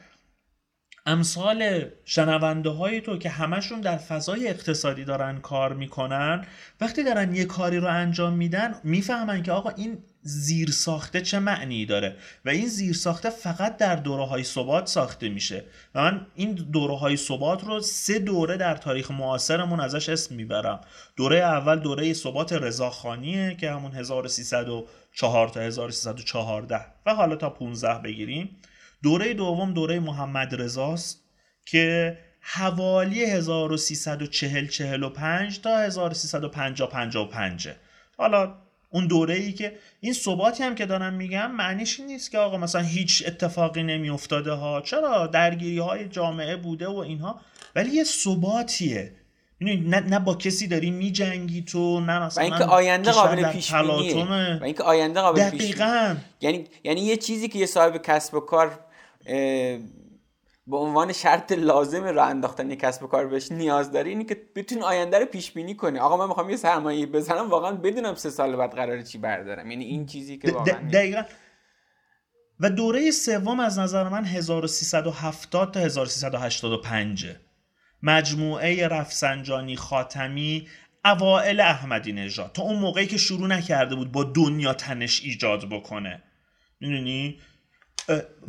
امثال 1.06 1.86
شنونده 2.06 2.70
های 2.70 3.02
تو 3.02 3.18
که 3.18 3.30
همشون 3.30 3.82
در 3.82 3.98
فضای 3.98 4.48
اقتصادی 4.48 5.06
دارن 5.06 5.38
کار 5.38 5.74
می‌کنن 5.74 6.45
وقتی 6.82 7.04
دارن 7.04 7.36
یه 7.36 7.45
کاری 7.45 7.78
رو 7.78 7.88
انجام 7.88 8.34
میدن 8.34 8.76
می‌فهمن 8.84 9.44
که 9.44 9.52
آقا 9.52 9.70
این 9.70 9.98
زیر 10.24 10.72
ساخته 10.72 11.22
چه 11.22 11.40
معنی 11.40 11.86
داره؟ 11.86 12.16
و 12.45 12.50
این 12.50 12.68
زیر 12.68 12.94
ساخته 12.94 13.30
فقط 13.30 13.78
در 13.78 13.95
دوره 13.95 14.26
های 14.26 14.44
ثبات 14.44 14.88
ساخته 14.88 15.30
میشه. 15.30 15.64
و 15.95 16.02
من 16.02 16.28
این 16.36 16.54
دوره 16.54 16.98
های 16.98 17.18
ثبات 17.18 17.64
رو 17.64 17.80
سه 17.82 18.20
دوره 18.20 18.58
در 18.58 18.76
تاریخ 18.76 19.12
معاصرمون 19.12 19.80
ازش 19.80 20.10
اسم 20.10 20.36
می‌برم. 20.36 20.82
دوره 21.16 21.38
اول 21.38 21.80
دوره 21.80 22.14
ثبات 22.14 22.54
رضاخانیه 22.54 23.56
که 23.56 23.72
همون 23.72 23.91
1304 23.91 25.50
تا 25.50 25.60
1314 25.60 26.86
و 27.06 27.16
حالا 27.16 27.36
تا 27.36 27.50
15 27.50 27.94
بگیریم. 27.94 28.58
دوره 29.04 29.34
دوم 29.34 29.74
دوره 29.74 30.00
محمد 30.00 30.62
رضاست 30.62 31.24
که 31.66 32.18
حوالی 32.40 33.24
1340 33.24 34.68
45 34.68 35.62
تا 35.62 35.78
1350 35.78 36.90
55 36.90 37.70
حالا 38.18 38.62
اون 38.94 39.07
دوره 39.07 39.36
ای 39.36 39.53
که 39.53 39.74
این 39.99 40.14
ثباتی 40.14 40.64
هم 40.64 40.76
که 40.76 40.86
دارم 40.86 41.14
میگم 41.14 41.52
معنیش 41.52 41.99
نیست 41.99 42.32
که 42.32 42.38
آقا 42.38 42.57
مثلا 42.57 42.82
هیچ 42.82 43.24
اتفاقی 43.28 43.84
نمیافتاده 43.84 44.52
ها. 44.52 44.82
چرا؟ 44.82 45.28
درگیری 45.28 45.80
های 45.80 46.07
جامعه 46.07 46.56
بوده 46.56 46.88
و 46.88 46.98
اینها. 46.98 47.40
ولی 47.76 47.90
یه 47.90 48.03
ثباتیه. 48.03 49.11
نه, 49.61 49.99
نه 49.99 50.20
با 50.20 50.36
کسی 50.36 50.68
داری 50.68 50.91
میجنگی 50.91 51.61
تو 51.61 51.99
نه 51.99 52.20
مثلا 52.20 52.44
و 52.44 52.45
اینکه 52.45 52.64
آینده 52.64 53.11
قابل 53.11 53.52
پیش 53.52 53.74
بینیه. 53.74 54.26
و 54.26 54.64
اینکه 54.64 54.84
آینده 54.84 55.20
قابل 55.20 55.49
پیش 55.49 55.76
یعنی 56.41 56.65
یعنی 56.84 57.02
یه 57.02 57.18
چیزی 57.18 57.48
که 57.48 57.60
یه 57.60 57.65
صاحب 57.65 57.98
کسب 57.98 58.34
و 58.34 58.40
کار 58.40 58.80
به 60.68 60.77
عنوان 60.77 61.14
شرط 61.14 61.52
لازم 61.52 62.03
رو 62.03 62.23
انداختن 62.23 62.72
یک 62.72 62.80
کسب 62.80 63.03
و 63.03 63.07
کار 63.07 63.27
بهش 63.27 63.52
نیاز 63.52 63.91
داری 63.91 64.10
اینی 64.10 64.26
که 64.26 64.41
بتونی 64.56 64.81
آینده 64.81 65.19
رو 65.19 65.26
پیش 65.26 65.52
بینی 65.52 65.76
کنی. 65.76 65.99
آقا 65.99 66.18
من 66.18 66.27
می‌خوام 66.27 66.49
یه 66.49 66.57
سرمایه 66.57 67.06
بزنم 67.06 67.49
واقعا 67.49 67.72
بدونم 67.72 68.15
سه 68.15 68.30
سال 68.30 68.56
بعد 68.56 68.76
قراره 68.76 69.03
چی 69.03 69.18
بردارم. 69.18 69.72
یعنی 69.72 69.85
این 69.85 70.06
چیزی 70.06 70.38
که 70.38 70.52
واقعا 70.52 70.90
دقیقا. 70.94 71.23
و 72.60 72.69
دوره 72.69 73.11
سوم 73.11 73.60
از 73.60 73.80
نظر 73.80 74.10
من 74.10 74.26
1370 74.26 75.73
تا 75.73 75.80
1385 75.80 77.27
مجموعه 78.03 78.88
رفسنجانی 78.88 79.76
خاتمی 79.76 80.68
اوائل 81.06 81.60
احمدی 81.60 82.14
نژاد 82.14 82.52
تا 82.52 82.64
اون 82.64 82.80
موقعی 82.80 83.07
که 83.07 83.18
شروع 83.18 83.48
نکرده 83.48 83.95
بود 83.95 84.11
با 84.11 84.23
دنیا 84.23 84.73
تنش 84.73 85.22
ایجاد 85.23 85.69
بکنه. 85.69 86.23
می‌دونی؟ 86.80 87.40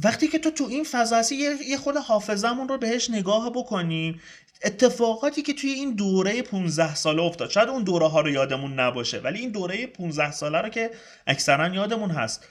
وقتی 0.03 0.29
که 0.29 0.39
تو 0.39 0.51
تو 0.51 0.65
این 0.65 0.85
فضا 0.85 1.17
هستی 1.17 1.37
یه 1.67 1.77
خود 1.77 1.97
حافظمون 1.97 2.69
رو 2.69 2.79
بهش 2.79 3.11
نگاه 3.11 3.51
بکنیم 3.51 4.21
اتفاقاتی 4.65 5.43
که 5.43 5.55
توی 5.55 5.71
این 5.71 5.95
دوره 5.95 6.43
15 6.43 6.95
ساله 6.95 7.23
افتاد. 7.23 7.51
شاید 7.51 7.69
اون 7.69 7.85
دوره 7.85 8.09
ها 8.09 8.21
رو 8.21 8.31
یادمون 8.31 8.81
نباشه 8.81 9.19
ولی 9.19 9.39
این 9.39 9.51
دوره 9.51 9.87
15 9.87 10.33
ساله 10.33 10.59
رو 10.59 10.69
که 10.69 10.91
اکثرا 11.27 11.75
یادمون 11.75 12.11
هست. 12.11 12.47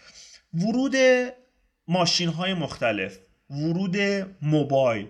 ورود 0.53 0.95
ماشین 1.87 2.29
های 2.29 2.53
مختلف 2.53 3.17
ورود 3.49 3.97
موبایل 4.41 5.07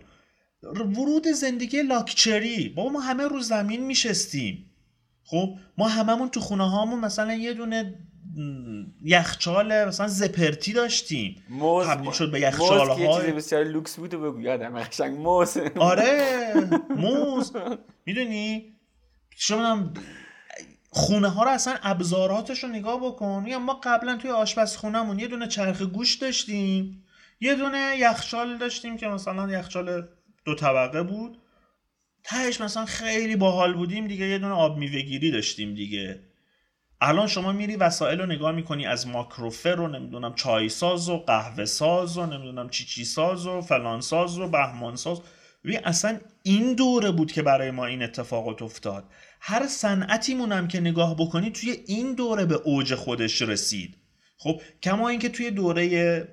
ورود 0.64 1.28
زندگی 1.28 1.82
لاکچری. 1.82 2.70
بابا 2.70 2.90
ما 2.90 3.00
همه 3.00 3.24
رو 3.24 3.40
زمین 3.40 3.86
میشستیم. 3.86 4.70
خب 5.24 5.58
ما 5.78 5.88
هممون 5.88 6.30
تو 6.30 6.40
خونه 6.40 6.70
هامون 6.70 7.00
مثلا 7.00 7.34
یه 7.34 7.54
دونه 7.54 7.94
یخچال 9.04 9.86
مثلا 9.86 10.08
زپرتی 10.08 10.74
داشتیم. 10.74 11.44
موز 11.50 11.88
تبدیل 11.88 12.12
شد 12.12 12.32
به 12.32 12.40
یخچال 12.40 12.90
های 12.90 13.26
چیز 13.26 13.34
بسیار 13.36 13.64
لوکس 13.64 13.96
بود 13.96 14.14
و 14.14 14.20
بگو 14.20 14.42
یادم 14.42 14.80
قشنگ 14.80 15.18
موز. 15.18 15.58
آره 15.76 16.54
موز. 17.04 17.52
می‌دونی؟ 18.06 18.74
شما 19.36 19.94
خونه 20.90 21.28
ها 21.28 21.44
رو 21.44 21.50
اصلا 21.50 21.76
ابزاراتش 21.84 22.64
رو 22.64 22.70
نگاه 22.70 23.00
بکن. 23.00 23.42
میگم 23.46 23.62
ما 23.62 23.74
قبلا 23.84 24.18
توی 24.18 24.32
آشپزخونهمون 24.32 25.20
یه 25.20 25.28
دونه 25.28 25.48
چرخ 25.48 25.82
گوش 25.82 26.16
داشتیم. 26.16 27.04
یه 27.42 27.56
دونه 27.56 27.96
یخچال 27.98 28.58
داشتیم 28.58 28.98
که 28.98 29.08
مثلا 29.08 29.52
یخچال 29.52 30.08
دو 30.46 30.56
طبقه 30.56 31.04
بود. 31.04 31.38
تهش 32.24 32.62
مثلا 32.62 32.86
خیلی 32.86 33.36
باحال 33.36 33.74
بودیم 33.74 34.08
دیگه 34.08 34.26
یه 34.26 34.40
دونه 34.40 34.54
آب 34.54 34.78
میوهگیری 34.78 35.32
داشتیم 35.32 35.74
دیگه. 35.74 36.20
الان 37.06 37.28
شما 37.28 37.52
میری 37.52 37.76
وسایل 37.76 38.20
رو 38.20 38.26
نگاه 38.26 38.52
می‌کنی 38.52 38.86
از 38.86 39.08
ماکروفر 39.08 39.76
رو 39.76 39.88
نمی‌دونم 39.88 40.34
چای 40.36 40.70
ساز 40.70 41.10
و 41.10 41.18
قهوه 41.18 41.66
ساز 41.66 42.18
و 42.18 42.26
نمی‌دونم 42.26 42.70
چی 42.70 42.86
چی 42.86 43.06
ساز 43.06 43.48
و 43.48 43.62
فلان 43.62 44.02
ساز 44.02 44.40
و 44.40 44.48
بهمان 44.48 44.96
ساز 44.96 45.22
ببین 45.64 45.80
اصلا 45.84 46.20
این 46.44 46.74
دوره 46.74 47.12
بود 47.12 47.32
که 47.32 47.42
برای 47.42 47.72
ما 47.72 47.86
این 47.86 48.04
اتفاقات 48.04 48.62
افتاد. 48.62 49.04
هر 49.40 49.68
صنعتیمون 49.68 50.52
هم 50.52 50.68
که 50.68 50.80
نگاه 50.80 51.16
بکنی 51.16 51.52
توی 51.52 51.72
این 51.88 52.14
دوره 52.14 52.46
به 52.46 52.56
اوج 52.56 52.96
خودش 52.96 53.42
رسید. 53.42 53.98
خب 54.38 54.62
کما 54.84 55.10
اینکه 55.10 55.30
توی 55.30 55.52
دوره 55.52 56.28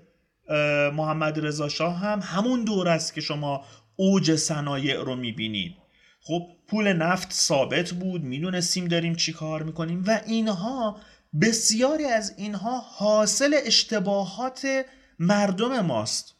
محمد 0.94 1.47
رضا 1.47 1.68
شاه 1.68 1.98
هم 1.98 2.20
همون 2.22 2.64
دوره 2.64 2.90
است 2.90 3.14
که 3.14 3.20
شما 3.20 3.64
اوج 3.97 4.34
صنایع 4.34 5.01
رو 5.01 5.16
می‌بینید. 5.16 5.76
خب 6.22 6.42
پول 6.70 6.92
نفت 6.92 7.32
ثابت 7.32 7.90
بود 7.90 8.24
می‌دونستیم 8.24 8.88
داریم 8.88 9.14
چی 9.14 9.32
کار 9.32 9.62
می‌کنیم 9.62 10.05
و 10.06 10.20
اینها 10.26 10.97
بسیاری 11.40 12.05
از 12.05 12.34
اینها 12.36 12.78
حاصل 12.78 13.55
اشتباهات 13.64 14.84
مردم 15.18 15.80
ماست 15.80 16.34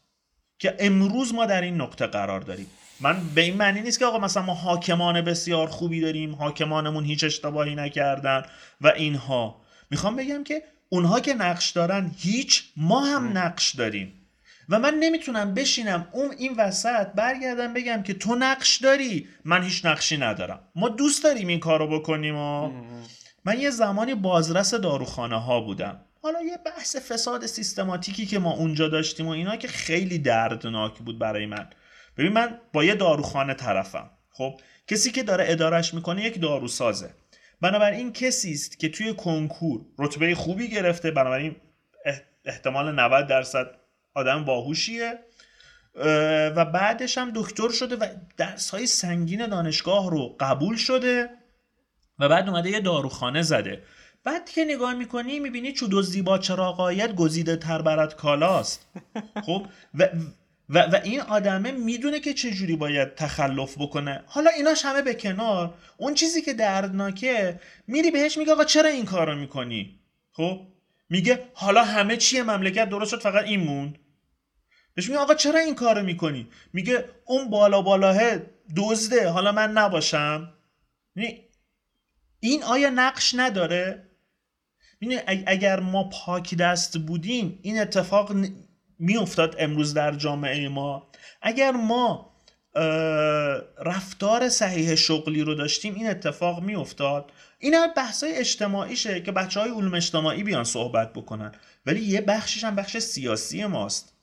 که 0.59 0.75
امروز 0.79 1.33
ما 1.33 1.45
در 1.45 1.61
این 1.61 1.81
نقطه 1.81 2.07
قرار 2.07 2.41
داریم. 2.41 2.67
من 2.99 3.27
به 3.35 3.41
این 3.41 3.57
معنی 3.57 3.81
نیست 3.81 3.99
که 3.99 4.05
آقا 4.05 4.19
مثلا 4.19 4.43
ما 4.43 4.53
حاکمان 4.53 5.21
بسیار 5.21 5.67
خوبی 5.67 6.01
داریم 6.01 6.35
حاکمانمون 6.35 7.03
هیچ 7.03 7.23
اشتباهی 7.23 7.75
نکردن 7.75 8.43
و 8.81 8.87
اینها. 8.87 9.61
می‌خوام 9.89 10.15
بگم 10.15 10.43
که 10.43 10.63
اونها 10.89 11.19
که 11.19 11.33
نقش 11.33 11.69
دارن 11.69 12.11
هیچ 12.17 12.63
ما 12.77 13.05
هم 13.05 13.37
نقش 13.37 13.75
داریم. 13.75 14.13
و 14.71 14.79
من 14.79 14.93
نمی‌تونم 14.93 15.53
بشینم 15.53 16.07
اون 16.11 16.35
این 16.37 16.55
وسط 16.57 17.07
برگردم 17.07 17.73
بگم 17.73 18.03
که 18.03 18.13
تو 18.13 18.35
نقش 18.35 18.77
داری 18.77 19.27
من 19.45 19.63
هیچ 19.63 19.85
نقشی 19.85 20.17
ندارم. 20.17 20.59
ما 20.75 20.89
دوست 20.89 21.23
داریم 21.23 21.47
این 21.47 21.59
کارو 21.59 21.99
بکنیم 21.99 22.35
و 22.35 22.71
من 23.45 23.59
یه 23.59 23.69
زمانی 23.69 24.15
بازرس 24.15 24.73
داروخانه 24.73 25.41
ها 25.41 25.61
بودم. 25.61 26.05
حالا 26.23 26.41
یه 26.41 26.57
بحث 26.65 26.95
فساد 26.95 27.45
سیستماتیکی 27.45 28.25
که 28.25 28.39
ما 28.39 28.51
اونجا 28.53 28.87
داشتیم 28.87 29.27
و 29.27 29.29
اینا 29.29 29.55
که 29.55 29.67
خیلی 29.67 30.19
دردناک 30.19 30.99
بود 30.99 31.19
برای 31.19 31.45
من. 31.45 31.69
ببین 32.17 32.33
من 32.33 32.59
با 32.73 32.83
یه 32.83 32.95
داروخانه 32.95 33.53
طرفم 33.53 34.09
خب؟ 34.29 34.59
کسی 34.87 35.11
که 35.11 35.23
داره 35.23 35.45
ادارش 35.47 35.93
می‌کنه 35.93 36.23
یک 36.23 36.41
داروسازه. 36.41 37.09
بنابراین 37.61 38.13
کسی 38.13 38.51
است 38.51 38.79
که 38.79 38.89
توی 38.89 39.13
کنکور 39.13 39.81
رتبه 39.99 40.35
خوبی 40.35 40.67
گرفته 40.67 41.11
بنابراین 41.11 41.55
احتمال 42.45 42.95
90 42.95 43.27
درصد 43.27 43.80
آدم 44.15 44.45
باهوشیه. 44.45 45.19
و 46.55 46.65
بعدش 46.65 47.17
هم 47.17 47.31
دکتر 47.35 47.69
شده 47.69 47.95
و 47.95 48.07
درس 48.37 48.69
های 48.69 48.87
سنگین 48.87 49.47
دانشگاه 49.47 50.11
رو 50.11 50.35
قبول 50.39 50.75
شده 50.75 51.29
و 52.19 52.29
بعد 52.29 52.49
اومده 52.49 52.69
یه 52.69 52.79
داروخانه 52.79 53.41
زده. 53.41 53.83
بعد 54.23 54.49
که 54.49 54.65
نگاه 54.65 54.93
می‌کنی 54.93 55.39
می‌بینی 55.39 55.73
چو 55.73 55.87
دزدی 55.91 56.21
با 56.21 56.37
چراغایت 56.37 57.15
گزیده 57.15 57.55
تر 57.55 57.81
برات 57.81 58.15
کالاست. 58.15 58.87
خب؟ 59.45 59.65
و, 59.93 60.09
و, 60.69 60.79
و 60.79 60.99
این 61.03 61.21
آدمه 61.21 61.71
می‌دونه 61.71 62.19
که 62.19 62.33
چجوری 62.33 62.75
باید 62.75 63.15
تخلف 63.15 63.77
بکنه. 63.77 64.23
حالا 64.25 64.49
ایناش 64.49 64.85
همه 64.85 65.01
به 65.01 65.13
کنار. 65.13 65.73
اون 65.97 66.13
چیزی 66.13 66.41
که 66.41 66.53
دردناکه 66.53 67.59
میری 67.87 68.11
بهش 68.11 68.37
میگه 68.37 68.51
آقا 68.51 68.63
چرا 68.63 68.89
این 68.89 69.05
کارو 69.05 69.35
می‌کنی؟ 69.35 69.99
خب؟ 70.31 70.67
میگه 71.11 71.43
حالا 71.53 71.83
همه 71.83 72.17
چیه 72.17 72.43
مملکت 72.43 72.89
درست 72.89 73.11
شد 73.11 73.21
فقط 73.21 73.45
این 73.45 73.59
موند. 73.59 73.97
بهش 74.93 75.07
میگه 75.09 75.19
آقا 75.19 75.33
چرا 75.33 75.59
این 75.59 75.75
کارو 75.75 76.03
می‌کنی؟ 76.03 76.47
میگه 76.73 77.05
اون 77.25 77.49
بالا 77.49 77.81
بالاه 77.81 78.19
دزده 78.77 79.29
حالا 79.29 79.51
من 79.51 79.71
نباشم. 79.71 80.53
یعنی 81.15 81.45
این 82.39 82.63
آیا 82.63 82.89
نقش 82.89 83.35
نداره؟ 83.37 84.07
اگر 85.45 85.79
ما 85.79 86.09
پاک 86.09 86.55
دست 86.55 86.97
بودیم 86.97 87.59
این 87.61 87.79
اتفاق 87.79 88.35
میافتاد 88.99 89.55
امروز 89.59 89.93
در 89.93 90.15
جامعه 90.15 90.69
ما. 90.69 91.11
اگر 91.41 91.71
ما 91.71 92.30
رفتار 93.85 94.49
صحیح 94.49 94.95
شغلی 94.95 95.41
رو 95.41 95.55
داشتیم 95.55 95.95
این 95.95 96.09
اتفاق 96.09 96.63
میافتاد. 96.63 97.31
این 97.59 97.73
هم 97.73 97.93
بحث 97.93 98.23
های 98.23 98.35
اجتماعیشه 98.35 99.21
که 99.21 99.31
بچه 99.31 99.59
های 99.59 99.69
علوم 99.69 99.93
اجتماعی 99.93 100.43
بیان 100.43 100.63
صحبت 100.63 101.13
بکنن. 101.13 101.51
ولی 101.85 102.01
یه 102.01 102.21
بخشش 102.21 102.63
هم 102.63 102.75
بخش 102.75 102.97
سیاسی 102.97 103.65
ماست. 103.65 104.13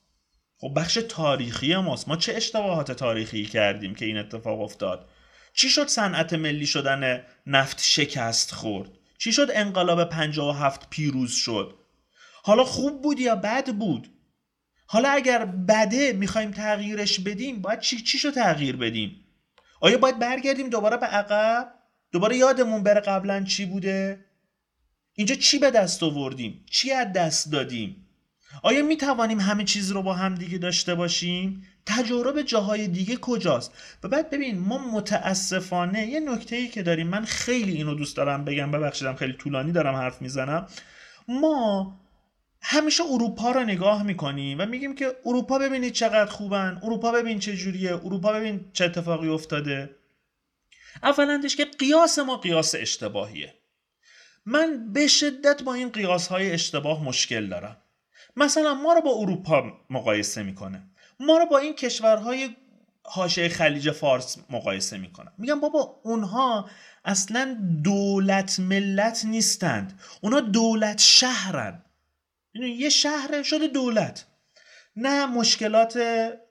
خب 0.57 0.73
بخش 0.75 0.99
تاریخی 1.09 1.75
ماست. 1.75 2.07
ما 2.07 2.15
چه 2.15 2.33
اشتباهات 2.33 2.91
تاریخی 2.91 3.45
کردیم 3.45 3.95
که 3.95 4.05
این 4.05 4.17
اتفاق 4.17 4.61
افتاد؟ 4.61 5.09
چی 5.53 5.69
شد 5.69 5.87
صنعت 5.87 6.33
ملی 6.33 6.65
شدن 6.65 7.23
نفت 7.47 7.81
شکست 7.81 8.51
خورد؟ 8.51 8.89
چی 9.17 9.31
شد 9.31 9.47
انقلاب 9.53 10.03
57 10.03 10.89
پیروز 10.89 11.31
شد؟ 11.31 11.75
حالا 12.43 12.63
خوب 12.63 13.01
بود 13.01 13.19
یا 13.19 13.35
بد 13.35 13.75
بود؟ 13.75 14.07
حالا 14.91 15.09
اگر 15.09 15.45
بده 15.45 16.13
می‌خوایم 16.13 16.51
تغییرش 16.51 17.19
بدیم 17.19 17.61
باید 17.61 17.79
چی 17.79 18.01
چیشو 18.01 18.31
تغییر 18.31 18.75
بدیم؟ 18.75 19.25
آیا 19.81 19.97
باید 19.97 20.19
برگردیم 20.19 20.69
دوباره 20.69 20.97
به 20.97 21.05
عقب؟ 21.05 21.71
دوباره 22.11 22.37
یادمون 22.37 22.83
بره 22.83 23.01
قبلا 23.01 23.43
چی 23.43 23.65
بوده؟ 23.65 24.25
اینجا 25.13 25.35
چی 25.35 25.59
به 25.59 25.71
دست 25.71 26.03
آوردیم؟ 26.03 26.65
چی 26.71 26.91
از 26.91 27.13
دست 27.13 27.51
دادیم؟ 27.51 28.05
آیا 28.63 28.83
می 28.83 28.97
توانیم 28.97 29.39
همه 29.39 29.63
چیز 29.63 29.91
رو 29.91 30.03
با 30.03 30.13
هم 30.13 30.35
دیگه 30.35 30.57
داشته 30.57 30.95
باشیم؟ 30.95 31.63
تجارب 31.85 32.41
جاهای 32.41 32.87
دیگه 32.87 33.17
کجاست؟ 33.17 33.73
و 34.03 34.07
بعد 34.07 34.29
ببین 34.29 34.59
ما 34.59 34.77
متاسفانه 34.77 36.07
یه 36.07 36.19
نکته 36.19 36.55
ای 36.55 36.67
که 36.67 36.83
داریم 36.83 37.07
من 37.07 37.25
خیلی 37.25 37.71
اینو 37.71 37.95
دوست 37.95 38.17
دارم 38.17 38.45
بگم 38.45 38.71
ببخشیدم 38.71 39.15
خیلی 39.15 39.33
طولانی 39.33 39.71
دارم 39.71 39.95
حرف 39.95 40.21
می‌زنم. 40.21 40.67
ما 41.27 41.99
همیشه 42.61 43.03
اروپا 43.03 43.51
رو 43.51 43.63
نگاه 43.63 44.03
می‌کنیم 44.03 44.59
و 44.59 44.65
میگیم 44.65 44.95
که 44.95 45.15
اروپا 45.25 45.59
ببینید 45.59 45.93
چقدر 45.93 46.31
خوبن 46.31 46.79
اروپا 46.83 47.11
ببین 47.11 47.39
چه 47.39 47.55
جوریه 47.55 47.93
اروپا 47.93 48.33
ببین 48.33 48.65
چه 48.73 48.85
اتفاقی 48.85 49.29
افتاده. 49.29 49.95
اولندش 51.03 51.55
که 51.55 51.65
قیاس 51.65 52.19
ما 52.19 52.37
قیاس 52.37 52.75
اشتباهیه. 52.75 53.53
من 54.45 54.93
به 54.93 55.07
شدت 55.07 55.63
با 55.63 55.73
این 55.73 55.89
قیاس 55.89 56.27
های 56.27 56.51
اشتباه 56.51 57.03
مشکل 57.03 57.47
دارم. 57.47 57.77
مثلا 58.35 58.73
ما 58.73 58.93
رو 58.93 59.01
با 59.01 59.11
اروپا 59.11 59.73
مقایسه 59.89 60.43
می‌کنه. 60.43 60.83
ما 61.19 61.37
رو 61.37 61.45
با 61.45 61.57
این 61.57 61.73
کشورهای 61.73 62.49
حاشیه 63.03 63.49
خلیج 63.49 63.91
فارس 63.91 64.37
مقایسه 64.49 64.97
می‌کنن 64.97 65.31
میگم 65.37 65.59
بابا 65.59 65.99
اونها 66.03 66.69
اصلا 67.05 67.57
دولت 67.83 68.59
ملت 68.59 69.25
نیستند. 69.25 69.99
اونها 70.21 70.39
دولت 70.39 70.99
شهرن 72.53 72.67
یه 72.67 72.89
شهر 72.89 73.43
شده 73.43 73.67
دولت. 73.67 74.25
نه 74.95 75.25
مشکلات 75.25 75.99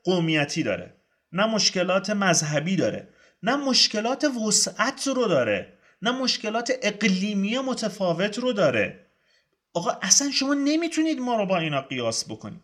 قومیتی 0.05 0.63
داره. 0.63 0.97
نه 1.33 1.47
مشکلات 1.47 2.11
مذهبی 2.11 2.77
داره. 2.77 3.09
نه 3.43 3.57
مشکلات 3.57 4.25
وسعت 4.25 5.07
رو 5.07 5.27
داره. 5.27 5.79
نه 6.03 6.11
مشکلات 6.11 6.73
اقلیمی 6.83 7.59
متفاوت 7.59 8.39
رو 8.39 8.53
داره. 8.53 9.07
آقا 9.75 9.91
اصلا 10.03 10.31
شما 10.31 10.55
نمی‌تونید 10.55 11.19
ما 11.19 11.37
رو 11.37 11.47
با 11.47 11.59
اینا 11.59 11.81
قیاس 11.81 12.25
بکنید. 12.25 12.63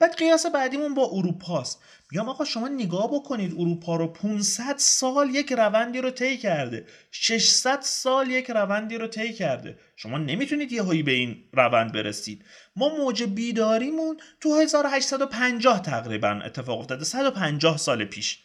بعد 0.00 0.16
قیاس 0.16 0.46
بعدیمون 0.46 0.94
با 0.94 1.10
اروپاست. 1.12 1.82
میگم 2.10 2.28
آقا 2.28 2.44
شما 2.44 2.68
نگاه 2.68 3.10
بکنید 3.14 3.54
اروپا 3.58 3.96
رو 3.96 4.06
500 4.06 4.74
سال 4.76 5.30
یک 5.30 5.52
روندی 5.52 6.00
رو 6.00 6.10
طی 6.10 6.36
کرده. 6.36 6.86
600 7.10 7.80
سال 7.80 8.30
یک 8.30 8.50
روندی 8.50 8.98
رو 8.98 9.06
طی 9.06 9.32
کرده. 9.32 9.78
شما 9.96 10.18
نمی‌تونید 10.18 10.72
یه 10.72 10.82
هایی 10.82 11.02
به 11.02 11.12
این 11.12 11.44
روند 11.52 11.92
برسید. 11.92 12.44
ما 12.76 12.88
موج 12.88 13.22
بیداریمون 13.22 14.16
تو 14.40 14.54
1850 14.54 15.82
تقریبا 15.82 16.40
اتفاق 16.44 16.78
افتاده 16.78 17.04
150 17.04 17.76
سال 17.76 18.04
پیش. 18.04 18.38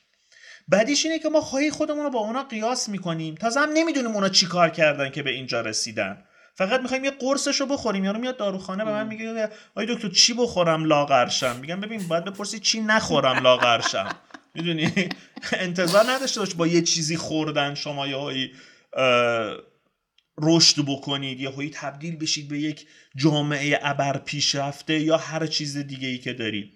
بعدیش 0.67 1.05
اینه 1.05 1.19
که 1.19 1.29
ما 1.29 1.41
خواهی 1.41 1.71
خودمون 1.71 2.03
رو 2.03 2.09
با 2.09 2.19
اونا 2.19 2.43
قیاس 2.43 2.89
می‌کنیم. 2.89 3.35
تازه 3.35 3.59
هم 3.59 3.69
نمی‌دونیم 3.73 4.11
اونا 4.11 4.29
چی 4.29 4.45
کار 4.45 4.69
کردن 4.69 5.09
که 5.09 5.23
به 5.23 5.31
اینجا 5.31 5.61
رسیدن. 5.61 6.25
فقط 6.57 6.81
می‌خوایم 6.81 7.05
یه 7.05 7.11
قرصش 7.11 7.61
رو 7.61 7.65
بخوریم. 7.65 8.03
یارو 8.03 8.19
میاد 8.19 8.37
داروخانه 8.37 8.85
به 8.85 8.91
من 8.91 9.07
میگه 9.07 9.49
آی 9.75 9.85
دکتر 9.85 10.09
چی 10.09 10.33
بخورم 10.33 10.85
لاغرشم؟ 10.85 11.55
میگم 11.55 11.81
ببین 11.81 12.07
باید 12.07 12.25
بپرسی 12.25 12.59
چی 12.59 12.81
نخورم 12.81 13.43
لاغرشم. 13.43 14.09
می‌دونی؟ 14.53 15.09
انتظار 15.53 16.05
نداشته 16.09 16.39
باش 16.39 16.53
با 16.53 16.67
یه 16.67 16.81
چیزی 16.81 17.17
خوردن 17.17 17.75
شما 17.75 18.07
یه 18.07 18.51
رشد 20.37 20.85
بکنید 20.85 21.39
یا 21.39 21.51
هایی 21.51 21.69
تبدیل 21.69 22.15
بشید 22.15 22.47
به 22.47 22.59
یک 22.59 22.87
جامعه 23.15 23.79
ابر 23.81 24.17
پیشرفته 24.17 24.99
یا 24.99 25.17
هر 25.17 25.45
چیز 25.47 25.77
دیگه 25.77 26.07
ای 26.07 26.17
که 26.17 26.33
دارید 26.33 26.73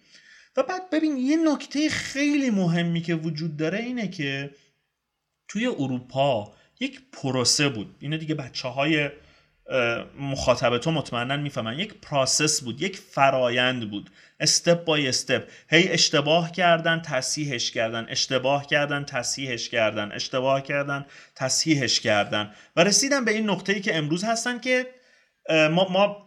و 0.57 0.63
بعد 0.63 0.89
ببین 0.89 1.17
یه 1.17 1.37
نکته 1.37 1.89
خیلی 1.89 2.49
مهمی 2.49 3.01
که 3.01 3.15
وجود 3.15 3.57
داره 3.57 3.79
اینه 3.79 4.07
که 4.07 4.51
توی 5.47 5.67
اروپا 5.67 6.53
یک 6.79 7.01
پروسه 7.11 7.69
بود. 7.69 7.95
اینه 7.99 8.17
دیگه 8.17 8.35
بچه 8.35 8.67
های 8.67 9.09
مخاطب 10.19 10.77
تو 10.77 10.91
مطمئنا 10.91 11.37
می‌فهمن. 11.37 11.79
یک 11.79 11.93
پراسس 11.93 12.61
بود 12.61 12.81
یک 12.81 12.97
فرایند 12.97 13.89
بود. 13.89 14.09
استپ 14.39 14.85
بای 14.85 15.07
استپ 15.07 15.49
هی 15.69 15.89
اشتباه 15.89 16.51
کردن 16.51 17.01
تصحیحش 17.01 17.71
کردن. 17.71 18.05
اشتباه 18.09 18.67
کردن 18.67 19.05
تصحیحش 19.05 19.69
کردن. 19.69 20.11
اشتباه 20.11 20.61
کردن 20.61 21.05
تصحیحش 21.35 21.99
کردن. 21.99 22.53
و 22.75 22.83
رسیدن 22.83 23.25
به 23.25 23.31
این 23.31 23.49
نقطه‌ای 23.49 23.81
که 23.81 23.97
امروز 23.97 24.23
هستن 24.23 24.59
که 24.59 24.87
ما, 25.49 25.87
ما 25.89 26.25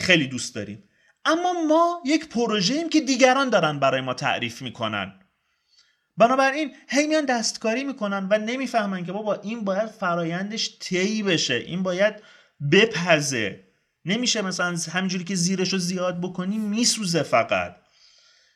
خیلی 0.00 0.26
دوست 0.26 0.54
داریم. 0.54 0.82
اما 1.24 1.52
ما 1.68 2.02
یک 2.04 2.28
پروژه 2.28 2.74
ایم 2.74 2.88
که 2.88 3.00
دیگران 3.00 3.50
دارن 3.50 3.78
برای 3.78 4.00
ما 4.00 4.14
تعریف 4.14 4.62
می‌کنن. 4.62 5.14
بنابراین 6.16 6.74
هی 6.88 7.06
میان 7.06 7.24
دستکاری 7.24 7.84
می‌کنن 7.84 8.26
و 8.30 8.38
نمی‌فهمن 8.38 9.04
که 9.04 9.12
بابا 9.12 9.34
این 9.34 9.64
باید 9.64 9.86
فرایندش 9.86 10.78
طی 10.78 11.22
بشه. 11.22 11.54
این 11.54 11.82
باید 11.82 12.14
بپزه. 12.72 13.60
نمیشه 14.04 14.42
مثلا 14.42 14.76
همینجوری 14.92 15.24
که 15.24 15.34
زیرش 15.34 15.72
رو 15.72 15.78
زیاد 15.78 16.20
بکنی 16.20 16.58
میسوزه 16.58 17.22
فقط. 17.22 17.76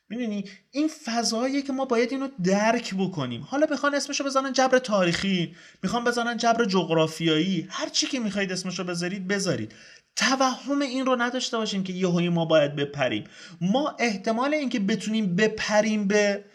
می‌دونی؟ 0.09 0.45
این 0.71 0.89
فضاییه 1.05 1.61
که 1.61 1.73
ما 1.73 1.85
باید 1.85 2.11
اینو 2.11 2.27
درک 2.43 2.95
بکنیم. 2.95 3.41
حالا 3.41 3.65
بخوان 3.65 3.95
اسمشو 3.95 4.23
بزنن 4.23 4.53
جبر 4.53 4.79
تاریخی 4.79 5.55
می‌خوان 5.83 6.03
بزنن 6.03 6.37
جبر 6.37 6.65
جغرافیایی. 6.65 7.67
هر 7.69 7.89
چی 7.89 8.07
که 8.07 8.19
می‌خواید 8.19 8.51
اسمشو 8.51 8.83
بذارید 8.83 9.27
بذارید. 9.27 9.75
توهم 10.15 10.81
این 10.81 11.05
رو 11.05 11.15
نداشته 11.15 11.57
باشیم 11.57 11.83
که 11.83 11.93
یهویی 11.93 12.29
ما 12.29 12.45
باید 12.45 12.75
بپریم. 12.75 13.23
ما 13.61 13.95
احتمال 13.99 14.53
اینکه 14.53 14.79
بتونیم 14.79 15.35
بپریم 15.35 16.07
به 16.07 16.45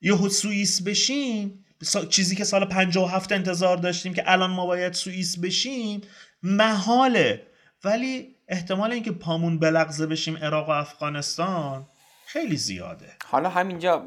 یهو 0.00 0.28
سوئیس 0.28 0.82
بشیم 0.82 1.64
چیزی 2.08 2.36
که 2.36 2.44
سال 2.44 2.64
57 2.64 3.32
انتظار 3.32 3.76
داشتیم 3.76 4.14
که 4.14 4.22
الان 4.26 4.50
ما 4.50 4.66
باید 4.66 4.92
سوئیس 4.92 5.38
بشیم 5.38 6.00
محاله. 6.42 7.46
ولی 7.84 8.36
احتمال 8.48 8.92
اینکه 8.92 9.12
پامون 9.12 9.58
بلغزه 9.58 10.06
بشیم 10.06 10.36
عراق 10.36 10.68
و 10.68 10.72
افغانستان 10.72 11.86
خیلی 12.26 12.56
زیاده. 12.56 13.16
حالا 13.24 13.48
همینجا 13.48 14.06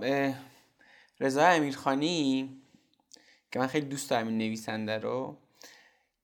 رضا 1.19 1.45
امیرخانی 1.45 2.49
که 3.51 3.59
من 3.59 3.67
خیلی 3.67 3.85
دوست 3.85 4.09
دارم 4.09 4.27
این 4.27 4.37
نویسنده 4.37 4.97
رو 4.97 5.37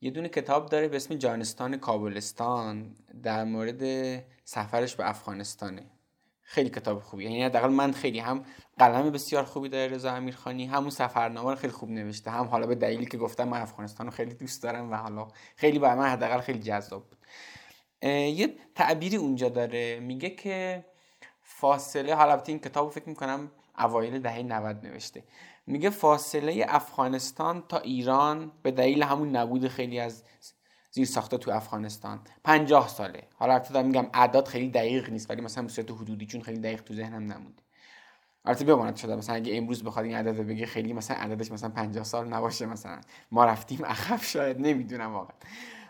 یه 0.01 0.11
دونه 0.11 0.29
کتاب 0.29 0.69
داره 0.69 0.87
به 0.87 0.95
اسم 0.95 1.15
جانستان 1.15 1.77
کابلستان 1.77 2.95
در 3.23 3.43
مورد 3.43 3.83
سفرش 4.43 4.95
به 4.95 5.09
افغانستانه. 5.09 5.85
خیلی 6.41 6.69
کتاب 6.69 6.99
خوبی 6.99 7.23
یعنی 7.23 7.43
حداقل 7.43 7.69
من 7.69 7.91
خیلی 7.91 8.19
هم 8.19 8.45
قلم 8.81 9.09
بسیار 9.09 9.43
خوبی 9.43 9.69
داره 9.69 9.93
رضا 9.93 10.11
امیرخانی. 10.11 10.65
همون 10.65 10.89
سفرنامه 10.89 11.49
رو 11.49 11.55
خیلی 11.55 11.73
خوب 11.73 11.89
نوشته. 11.89 12.31
هم 12.31 12.45
حالا 12.45 12.67
به 12.67 12.75
دلیلی 12.75 13.05
که 13.05 13.17
گفتم 13.17 13.47
من 13.47 13.61
افغانستان 13.61 14.07
رو 14.07 14.11
خیلی 14.11 14.33
دوست 14.33 14.63
دارم 14.63 14.91
و 14.91 14.95
حالا 14.95 15.27
خیلی 15.55 15.79
برای 15.79 15.99
من 15.99 16.07
حداقل 16.07 16.39
خیلی 16.39 16.59
جذاب 16.59 17.03
بود. 17.09 17.17
یه 18.11 18.55
تعبیری 18.75 19.17
اونجا 19.17 19.49
داره. 19.49 19.99
میگه 19.99 20.29
که 20.29 20.85
فاصله 21.41 22.15
حالا 22.15 22.41
این 22.45 22.59
کتاب 22.59 22.91
فکر 22.91 23.09
می‌کنم 23.09 23.51
اوایل 23.79 24.19
دهه 24.19 24.43
90 24.43 24.85
نوشته. 24.87 25.23
میگه 25.67 25.89
فاصله 25.89 26.65
افغانستان 26.69 27.63
تا 27.69 27.77
ایران 27.77 28.51
به 28.63 28.71
دلیل 28.71 29.03
همون 29.03 29.35
نبود 29.35 29.67
خیلی 29.67 29.99
از 29.99 30.23
زیر 30.91 31.05
ساخته 31.05 31.37
تو 31.37 31.51
افغانستان 31.51 32.19
50 32.43 32.87
ساله. 32.87 33.23
حالا 33.35 33.53
البته 33.53 33.81
میگم 33.81 34.07
اعداد 34.13 34.47
خیلی 34.47 34.69
دقیق 34.69 35.09
نیست 35.09 35.29
ولی 35.29 35.41
مثلا 35.41 35.63
به 35.63 35.69
صورت 35.69 35.91
حدودی 35.91 36.25
چون 36.25 36.41
خیلی 36.41 36.59
دقیق 36.59 36.83
تو 36.83 36.93
ذهنم 36.93 37.33
نموده 37.33 37.63
البته 38.45 38.65
بماند 38.65 38.95
شده 38.95 39.15
مثلا 39.15 39.35
اگه 39.35 39.57
امروز 39.57 39.83
بخواد 39.83 40.05
این 40.05 40.15
عدد 40.15 40.37
بگه 40.37 40.65
خیلی 40.65 40.93
مثلا 40.93 41.17
عددش 41.17 41.51
مثلا 41.51 41.69
50 41.69 42.03
سال 42.03 42.27
نباشه 42.27 42.65
مثلا. 42.65 43.01
ما 43.31 43.45
رفتیم 43.45 43.85
عقب 43.85 44.21
شاید 44.21 44.59
نمی‌دونم 44.59 45.13
واقعا. 45.13 45.35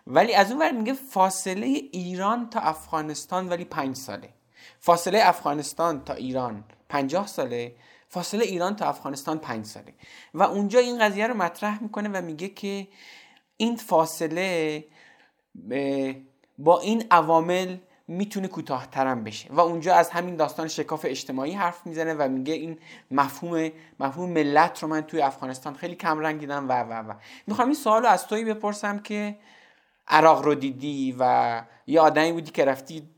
ولی 0.07 0.33
از 0.33 0.51
اون 0.51 0.61
ور 0.61 0.71
میگه 0.71 0.93
فاصله 0.93 1.65
ایران 1.91 2.49
تا 2.49 2.59
افغانستان 2.59 3.49
ولی 3.49 3.65
5 3.65 3.95
ساله. 3.95 4.29
فاصله 4.79 5.19
افغانستان 5.23 6.03
تا 6.03 6.13
ایران 6.13 6.63
50 6.89 7.27
ساله. 7.27 7.75
فاصله 8.07 8.45
ایران 8.45 8.75
تا 8.75 8.85
افغانستان 8.85 9.39
5 9.39 9.65
ساله. 9.65 9.93
و 10.33 10.43
اونجا 10.43 10.79
این 10.79 10.99
قضیه 10.99 11.27
رو 11.27 11.33
مطرح 11.33 11.83
می‌کنه 11.83 12.09
و 12.09 12.21
میگه 12.21 12.47
که 12.47 12.87
این 13.57 13.75
فاصله 13.75 14.85
با 16.57 16.79
این 16.79 17.03
عوامل 17.11 17.77
می‌تونه 18.11 18.47
کوتاهترم 18.47 19.23
بشه. 19.23 19.53
و 19.53 19.59
اونجا 19.59 19.95
از 19.95 20.09
همین 20.09 20.35
داستان 20.35 20.67
شکاف 20.67 21.05
اجتماعی 21.09 21.53
حرف 21.53 21.88
می‌زنه 21.88 22.13
و 22.13 22.27
میگه 22.29 22.53
این 22.53 22.79
مفهوم 23.11 23.69
مفهوم 23.99 24.29
ملت 24.29 24.83
رو 24.83 24.89
من 24.89 25.01
توی 25.01 25.21
افغانستان 25.21 25.73
خیلی 25.73 25.95
کم 25.95 26.19
رنگ 26.19 26.39
دیدم 26.39 26.69
و 26.69 26.83
و 26.83 26.93
و. 26.93 27.13
می‌خوام 27.47 27.67
این 27.67 27.75
سوال 27.75 28.01
رو 28.01 28.09
از 28.09 28.27
تویی 28.27 28.45
بپرسم 28.45 28.99
که 28.99 29.38
عراق 30.07 30.45
رو 30.45 30.55
دیدی 30.55 31.15
و 31.19 31.63
یه 31.88 31.99
آدمی 32.01 32.31
بودی 32.31 32.51
که 32.51 32.65
رفتی 32.65 33.09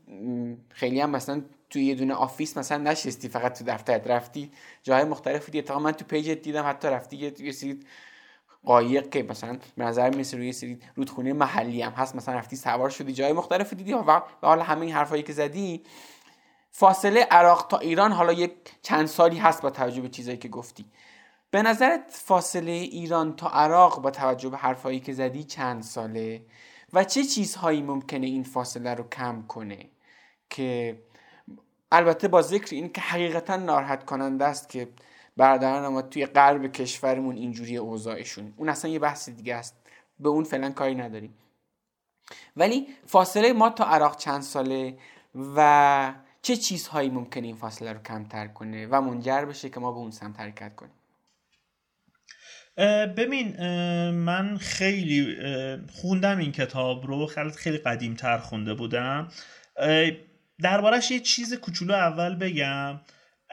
خیلی 0.68 1.00
هم 1.00 1.10
مثلا 1.10 1.42
توی 1.70 1.84
یه 1.84 1.94
دونه 1.94 2.14
office 2.14 2.58
مثلا 2.58 2.78
نشستی 2.78 3.28
فقط 3.28 3.58
تو 3.58 3.64
دفترت 3.64 4.06
رفتی. 4.06 4.50
جای 4.82 5.04
مختلفی 5.04 5.44
دیدی. 5.46 5.58
اتفاقا 5.58 5.80
من 5.80 5.92
تو 5.92 6.04
page 6.04 6.34
ت 6.34 6.42
دیدم 6.42 6.68
حتی 6.68 6.88
رفتی 6.88 7.16
یه 7.16 7.52
سری 7.52 7.80
قایق 8.64 9.10
که 9.10 9.22
مثلا 9.22 9.58
به 9.76 9.84
نظر 9.84 10.10
می‌رسه 10.10 10.36
روی 10.36 10.52
سری 10.52 10.78
رودخونه 10.94 11.32
محلی 11.32 11.82
هم 11.82 11.92
هست 11.92 12.16
مثلا 12.16 12.34
رفتی 12.34 12.56
سوار 12.56 12.90
شدی 12.90 13.12
جای 13.12 13.32
مختلفی 13.32 13.76
دیدی 13.76 13.92
و 13.92 14.20
حالا 14.42 14.62
همه 14.62 14.80
این 14.80 14.94
حرفایی 14.94 15.22
که 15.22 15.32
زدی 15.32 15.82
فاصله 16.70 17.20
عراق 17.20 17.66
تا 17.66 17.78
ایران 17.78 18.12
حالا 18.12 18.32
یک 18.32 18.52
چند 18.82 19.06
سالی 19.06 19.38
هست 19.38 19.62
با 19.62 19.70
توجه 19.70 20.00
به 20.00 20.08
چیزایی 20.08 20.38
که 20.38 20.48
گفتی. 20.48 20.84
به 21.50 21.62
نظرت 21.62 22.04
فاصله 22.08 22.70
ایران 22.72 23.36
تا 23.36 23.48
عراق 23.48 24.02
با 24.02 24.10
توجه 24.10 24.48
به 24.48 24.56
حرفایی 24.56 25.00
که 25.00 25.12
زدی 25.12 25.44
چند 25.44 25.82
ساله؟ 25.82 26.42
و 26.92 27.04
چه 27.04 27.24
چیزهایی 27.24 27.82
ممکنه 27.82 28.26
این 28.26 28.42
فاصله 28.42 28.94
رو 28.94 29.08
کم 29.08 29.42
کنه؟ 29.48 29.78
که 30.50 30.98
البته 31.92 32.28
با 32.28 32.42
ذکر 32.42 32.74
این 32.74 32.92
که 32.92 33.00
حقیقتا 33.00 33.56
ناراحت 33.56 34.04
کننده 34.04 34.44
است 34.44 34.68
که 34.68 34.88
برادران 35.36 35.92
ما 35.92 36.02
توی 36.02 36.26
غرب 36.26 36.72
کشورمون 36.72 37.36
اینجوری 37.36 37.76
اوضاعشون. 37.76 38.54
اون 38.56 38.68
اصلا 38.68 38.90
یه 38.90 38.98
بحث 38.98 39.28
دیگه 39.28 39.54
است. 39.54 39.76
به 40.20 40.28
اون 40.28 40.44
فعلا 40.44 40.70
کاری 40.70 40.94
نداریم. 40.94 41.34
ولی 42.56 42.86
فاصله 43.06 43.52
ما 43.52 43.70
تا 43.70 43.84
عراق 43.84 44.16
چند 44.16 44.42
ساله 44.42 44.98
و 45.56 46.14
چه 46.42 46.56
چیزهایی 46.56 47.10
ممکنه 47.10 47.46
این 47.46 47.56
فاصله 47.56 47.92
رو 47.92 48.02
کمتر 48.02 48.46
کنه 48.46 48.86
و 48.86 49.00
منجر 49.00 49.44
بشه 49.44 49.68
که 49.68 49.80
ما 49.80 49.92
به 49.92 49.98
اون 49.98 50.10
سمت 50.10 50.40
حرکت 50.40 50.76
کنیم؟ 50.76 50.92
ببین 53.16 53.56
من 54.10 54.56
خیلی 54.56 55.36
خوندم 55.92 56.38
این 56.38 56.52
کتاب 56.52 57.06
رو. 57.06 57.26
خیلی 57.26 57.50
خیلی 57.50 57.78
قدیم 57.78 58.14
تر 58.14 58.38
خونده 58.38 58.74
بودم. 58.74 59.28
دربارش 60.62 61.10
یه 61.10 61.20
چیز 61.20 61.54
کوچولو 61.54 61.94
اول 61.94 62.34
بگم. 62.34 63.00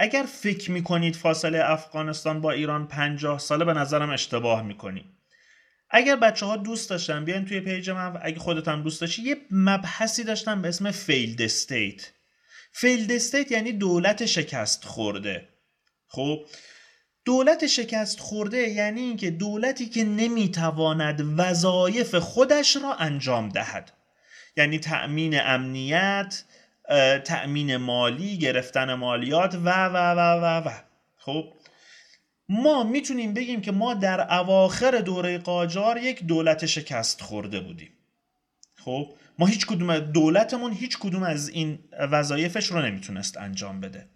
اگر 0.02 0.23
فکر 0.23 0.72
می‌کنید 0.72 1.15
فاصله 1.15 1.69
افغانستان 1.69 2.41
با 2.41 2.52
ایران 2.52 2.88
50 2.88 3.40
ساله 3.40 3.65
به 3.65 3.73
نظرم 3.73 4.10
اشتباه 4.10 4.61
می‌کنید 4.61 5.06
اگر 5.90 6.15
بچه 6.15 6.45
ها 6.45 6.57
دوست 6.57 6.90
داشتن 6.90 7.26
بیاین 7.26 7.45
توی 7.45 7.60
page 7.59 7.89
من 7.90 8.19
اگه 8.22 8.40
خودت 8.40 8.68
هم 8.68 8.84
دوست 8.84 9.02
داشتی 9.02 9.22
یه 9.22 9.38
مبحثی 9.52 10.23
داشتم 10.23 10.61
به 10.61 10.68
اسم 10.68 10.91
failed 10.91 11.41
state 11.41 12.11
failed 12.72 13.11
state 13.11 13.51
یعنی 13.52 13.72
دولت 13.72 14.26
شکست 14.26 14.86
خورده. 14.86 15.49
خب؟ 16.07 16.45
دولت 17.26 17.68
شکست 17.68 18.19
خورده 18.19 18.57
یعنی 18.57 19.02
اینکه 19.02 19.32
دولتی 19.32 19.86
که 19.86 20.03
نمی‌تواند 20.03 21.40
وظایف 21.40 22.15
خودش 22.15 22.76
را 22.76 22.94
انجام 22.94 23.49
دهد. 23.49 23.91
یعنی 24.57 24.80
تأمین 24.80 25.40
امنیت 25.40 26.44
تأمین 27.26 27.77
مالی 27.77 28.38
گرفتن 28.38 28.93
مالیات 28.93 29.55
و 29.55 29.69
و 29.85 29.95
و 29.95 30.19
و 30.19 30.68
و. 30.68 30.72
خب 31.18 31.53
ما 32.49 32.84
می‌تونیم 32.84 33.34
بگیم 33.34 33.61
که 33.61 33.72
ما 33.72 33.93
در 33.93 34.34
اواخر 34.34 34.91
دوره 34.91 35.38
قاجار 35.38 35.97
یک 35.97 36.23
دولت 36.23 36.65
شکست 36.65 37.22
خورده 37.22 37.59
بودیم. 37.59 37.91
خب 38.76 39.13
ما 39.39 39.45
هیچ 39.45 39.65
کدوم 39.65 39.99
دولتمون 39.99 40.73
هیچ 40.73 40.97
کدوم 40.97 41.23
از 41.23 41.49
این 41.49 41.80
وظایفش 42.11 42.65
رو 42.65 42.81
نمی‌تونست 42.81 43.38
انجام 43.38 43.81
بده. 43.81 44.09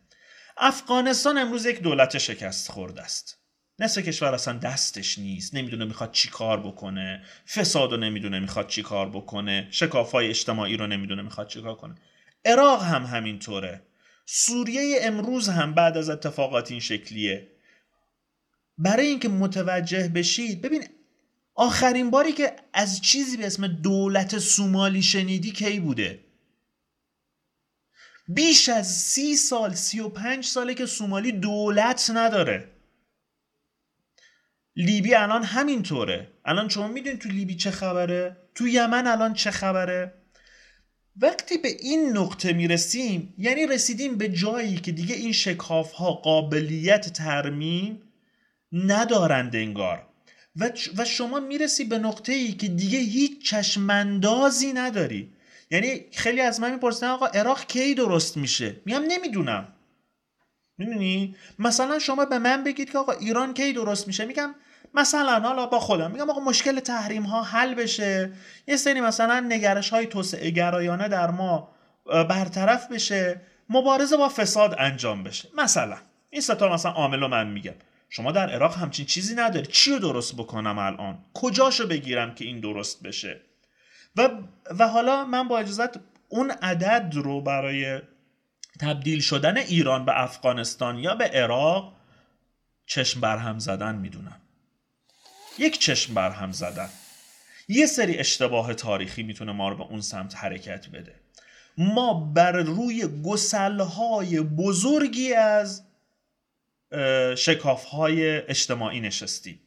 افغانستان 0.57 1.37
امروز 1.37 1.65
یک 1.65 1.79
دولت 1.81 2.17
شکست 2.17 2.71
خورده 2.71 3.01
است. 3.01 3.39
نصف 3.79 4.01
کشور 4.01 4.33
اصلا 4.33 4.57
دستش 4.57 5.19
نیست. 5.19 5.55
نمی‌دونه 5.55 5.85
می‌خواد 5.85 6.11
چی 6.11 6.29
کار 6.29 6.59
بکنه. 6.59 7.23
فساد 7.47 7.91
رو 7.91 7.97
نمی‌دونه 7.97 8.39
می‌خواد 8.39 8.67
چی 8.67 8.81
کار 8.81 9.09
بکنه. 9.09 9.67
شکافای 9.71 10.29
اجتماعی 10.29 10.77
رو 10.77 10.87
نمی‌دونه 10.87 11.21
می‌خواد 11.21 11.47
چی 11.47 11.61
کار 11.61 11.75
کنه. 11.75 11.95
عراق 12.45 12.83
هم 12.83 13.03
همینطوره. 13.03 13.81
سوریه 14.25 14.99
امروز 15.01 15.49
هم 15.49 15.73
بعد 15.73 15.97
از 15.97 16.09
اتفاقات 16.09 16.71
این 16.71 16.79
شکلیه. 16.79 17.51
برای 18.77 19.07
اینکه 19.07 19.29
متوجه 19.29 20.07
بشید 20.07 20.61
ببین 20.61 20.83
آخرین 21.55 22.09
باری 22.11 22.31
که 22.31 22.55
از 22.73 23.01
چیزی 23.01 23.37
به 23.37 23.45
اسم 23.45 23.67
دولت 23.67 24.37
سومالی 24.37 25.01
شنیدی 25.01 25.51
کی 25.51 25.79
بوده؟ 25.79 26.19
بیش 28.27 28.69
از 28.69 28.87
سی 28.87 29.35
سال 29.35 29.73
سی 29.73 29.99
و 29.99 30.09
پنج 30.09 30.45
ساله 30.45 30.73
که 30.73 30.85
سومالی 30.85 31.31
دولت 31.31 32.11
نداره. 32.13 32.71
لیبی 34.75 35.15
الان 35.15 35.43
همینطوره. 35.43 36.31
الان 36.45 36.69
شما 36.69 36.87
می‌دونید 36.87 37.19
تو 37.19 37.29
لیبی 37.29 37.55
چه 37.55 37.71
خبره؟ 37.71 38.37
تو 38.55 38.67
یمن 38.67 39.07
الان 39.07 39.33
چه 39.33 39.51
خبره؟ 39.51 40.24
وقتی 41.21 41.57
به 41.57 41.69
این 41.79 42.17
نقطه 42.17 42.53
می‌رسیم 42.53 43.33
یعنی 43.37 43.67
رسیدیم 43.67 44.17
به 44.17 44.29
جایی 44.29 44.77
که 44.77 44.91
دیگه 44.91 45.15
این 45.15 45.31
شکاف 45.31 45.91
ها 45.91 46.11
قابلیت 46.11 47.13
ترمیم 47.13 48.01
ندارند 48.71 49.55
انگار. 49.55 50.07
و 50.97 51.05
شما 51.05 51.39
می‌رسی 51.39 51.83
به 51.83 51.97
نقطه 51.97 52.33
ای 52.33 52.51
که 52.51 52.67
دیگه 52.67 52.99
هیچ 52.99 53.49
چشمندازی 53.49 54.73
نداری. 54.73 55.33
یعنی 55.71 56.01
خیلی 56.13 56.41
از 56.41 56.59
من 56.59 56.71
می‌پرسن 56.73 57.07
آقا 57.07 57.25
عراق 57.25 57.67
کی 57.67 57.93
درست 57.95 58.37
میشه؟ 58.37 58.75
میگم 58.85 59.03
نمی‌دونم. 59.07 59.67
می‌دونی؟ 60.77 61.35
مثلا 61.59 61.99
شما 61.99 62.25
به 62.25 62.39
من 62.39 62.63
بگید 62.63 62.91
که 62.91 62.97
آقا 62.97 63.11
ایران 63.11 63.53
کی 63.53 63.73
درست 63.73 64.07
میشه؟ 64.07 64.25
میگم 64.25 64.55
مثلا 64.95 65.39
حالا 65.39 65.65
با 65.65 65.79
خودم 65.79 66.11
میگم 66.11 66.29
آقا 66.29 66.39
مشکل 66.39 66.79
تحریم 66.79 67.23
ها 67.23 67.43
حل 67.43 67.73
بشه. 67.73 68.31
یه 68.67 68.77
سری 68.77 69.01
مثلا 69.01 69.39
نگرش 69.39 69.89
های 69.89 70.05
توسعه 70.05 70.49
گرایانه 70.49 71.07
در 71.07 71.31
ما 71.31 71.67
برطرف 72.05 72.91
بشه 72.91 73.41
مبارزه 73.69 74.17
با 74.17 74.29
فساد 74.29 74.75
انجام 74.79 75.23
بشه. 75.23 75.49
مثلا 75.57 75.97
این 76.29 76.41
ستا 76.41 76.73
مثلا 76.73 76.91
عامل 76.91 77.19
رو 77.19 77.27
من 77.27 77.47
میگم. 77.47 77.73
شما 78.09 78.31
در 78.31 78.49
عراق 78.49 78.75
همچین 78.75 79.05
چیزی 79.05 79.35
نداری 79.35 79.65
چی 79.65 79.91
رو 79.91 79.99
درست 79.99 80.35
بکنم 80.35 80.77
الان؟ 80.77 81.17
کجاشو 81.33 81.87
بگیرم 81.87 82.35
که 82.35 82.45
این 82.45 82.59
درست 82.59 83.03
بشه؟ 83.03 83.41
و, 84.15 84.29
و 84.79 84.87
حالا 84.87 85.25
من 85.25 85.47
با 85.47 85.59
اجازت 85.59 85.99
اون 86.29 86.51
عدد 86.51 87.11
رو 87.13 87.41
برای 87.41 88.01
تبدیل 88.79 89.19
شدن 89.19 89.57
ایران 89.57 90.05
به 90.05 90.21
افغانستان 90.21 90.99
یا 90.99 91.15
به 91.15 91.25
عراق 91.25 91.93
چشم 92.85 93.21
برهم 93.21 93.59
زدن 93.59 93.95
می‌دونم. 93.95 94.41
یک 95.57 95.79
چشم 95.79 96.13
برهم 96.13 96.51
زدن. 96.51 96.89
یه 97.67 97.85
سری 97.85 98.17
اشتباه 98.17 98.73
تاریخی 98.73 99.23
می‌تونه 99.23 99.51
ما 99.51 99.69
رو 99.69 99.77
به 99.77 99.83
اون 99.83 100.01
سمت 100.01 100.35
حرکت 100.35 100.89
بده. 100.89 101.15
ما 101.77 102.13
بر 102.13 102.51
روی 102.51 103.07
گسلهای 103.23 104.41
بزرگی 104.41 105.33
از 105.33 105.83
شکافهای 107.37 108.37
اجتماعی 108.37 108.99
نشستیم. 108.99 109.59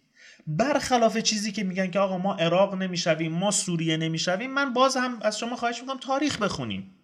برخلاف 0.46 1.16
چیزی 1.16 1.52
که 1.52 1.64
میگن 1.64 1.90
که 1.90 1.98
آقا 1.98 2.18
ما 2.18 2.34
عراق 2.34 2.74
نمی‌شویم 2.74 3.32
ما 3.32 3.50
سوریه 3.50 3.96
نمی‌شویم 3.96 4.50
من 4.50 4.72
باز 4.72 4.96
هم 4.96 5.18
از 5.22 5.38
شما 5.38 5.56
خواهش 5.56 5.80
می‌کنم 5.80 5.98
تاریخ 5.98 6.42
بخونیم. 6.42 6.94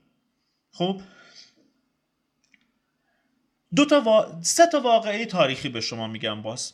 خب؟ 0.73 1.01
دو 3.75 3.85
تا 3.85 4.39
سه 4.43 4.67
تا 4.67 4.81
واقعی 4.81 5.27
تاریخی 5.27 5.69
به 5.69 5.81
شما 5.81 6.07
میگم 6.09 6.43
باز. 6.43 6.73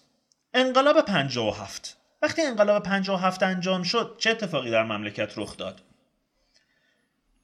انقلاب 0.55 1.01
57 1.01 1.97
وقتی 2.23 2.43
انقلاب 2.43 2.83
57 2.83 3.43
انجام 3.43 3.83
شد 3.83 4.17
چه 4.19 4.31
اتفاقی 4.31 4.71
در 4.71 4.85
مملکت 4.85 5.39
رخ 5.39 5.57
داد؟ 5.57 5.81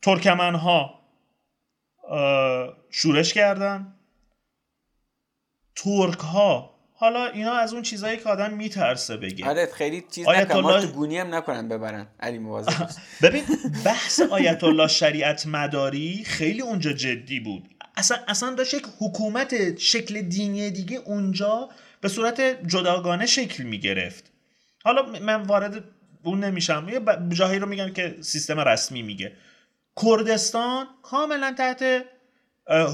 ترکمن 0.02 0.54
ها 0.54 1.00
شورش 2.90 3.34
کردن. 3.34 3.94
ترک 5.76 6.18
ها 6.18 6.76
حالا 6.94 7.26
اینا 7.26 7.52
از 7.52 7.72
اون 7.72 7.82
چیزایی 7.82 8.16
که 8.16 8.28
آدم 8.28 8.54
میترسه 8.54 9.16
بگه. 9.16 9.46
آره 9.46 9.66
خیلی 9.66 10.04
چیز 10.10 10.26
آیت 10.26 10.56
الله... 10.56 10.86
گونی 10.86 11.18
هم 11.18 11.34
نکنن 11.34 11.68
ببرن. 11.68 12.06
علی 12.20 12.38
ببین 13.22 13.44
بحث 13.84 14.20
آیت 14.20 14.64
الله 14.64 14.88
شریعت 14.88 15.46
مداری 15.46 16.24
خیلی 16.24 16.62
اونجا 16.62 16.92
جدی 16.92 17.40
بود. 17.40 17.68
اصلا 17.96 18.18
اصلا 18.28 18.54
داشت 18.54 18.74
یک 18.74 18.86
حکومت 19.00 19.78
شکل 19.78 20.20
دینی 20.20 20.70
دیگه 20.70 20.96
اونجا 20.96 21.68
به 22.00 22.08
صورت 22.08 22.40
جداگانه 22.66 23.26
شکل 23.26 23.64
می‌گرفت. 23.64 24.35
حالا 24.86 25.02
من 25.02 25.42
وارد 25.42 25.84
اون 26.22 26.44
نمیشم. 26.44 26.86
یه 26.88 27.00
جاهایی 27.28 27.58
رو 27.58 27.68
میگم 27.68 27.92
که 27.92 28.16
سیستم 28.20 28.60
رسمی 28.60 29.02
میگه. 29.02 29.32
کردستان 30.04 30.86
کاملا 31.02 31.54
تحت 31.58 32.04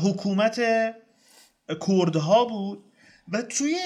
حکومت 0.05 0.61
کردها 1.87 2.45
بود 2.45 2.85
و 3.33 3.43
توی 3.43 3.77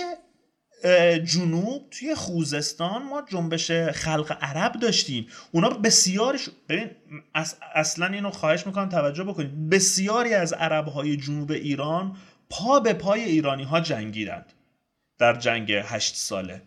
جنوب 1.25 1.91
توی 1.91 2.15
خوزستان 2.15 3.03
ما 3.03 3.23
جنبش 3.23 3.71
خلق 3.71 4.39
عرب 4.41 4.73
داشتیم. 4.73 5.27
اونا 5.53 5.69
بسیارش 5.69 6.49
ببین 6.69 6.91
اصلا 7.75 8.07
اینو 8.07 8.31
خواهش 8.31 8.67
می‌کنم 8.67 8.89
توجه 8.89 9.25
بکنید. 9.25 9.69
بسیاری 9.71 10.35
از 10.35 10.53
عرب 10.53 10.89
های 10.89 11.17
جنوب 11.17 11.51
ایران 11.51 12.17
پا 12.51 12.81
به 12.81 12.93
پای 12.93 13.21
ایرانی 13.25 13.65
ها 13.65 13.81
جنگیدند 13.81 14.53
در 15.19 15.35
جنگ 15.35 15.73
هشت 15.73 16.17
ساله. 16.17 16.63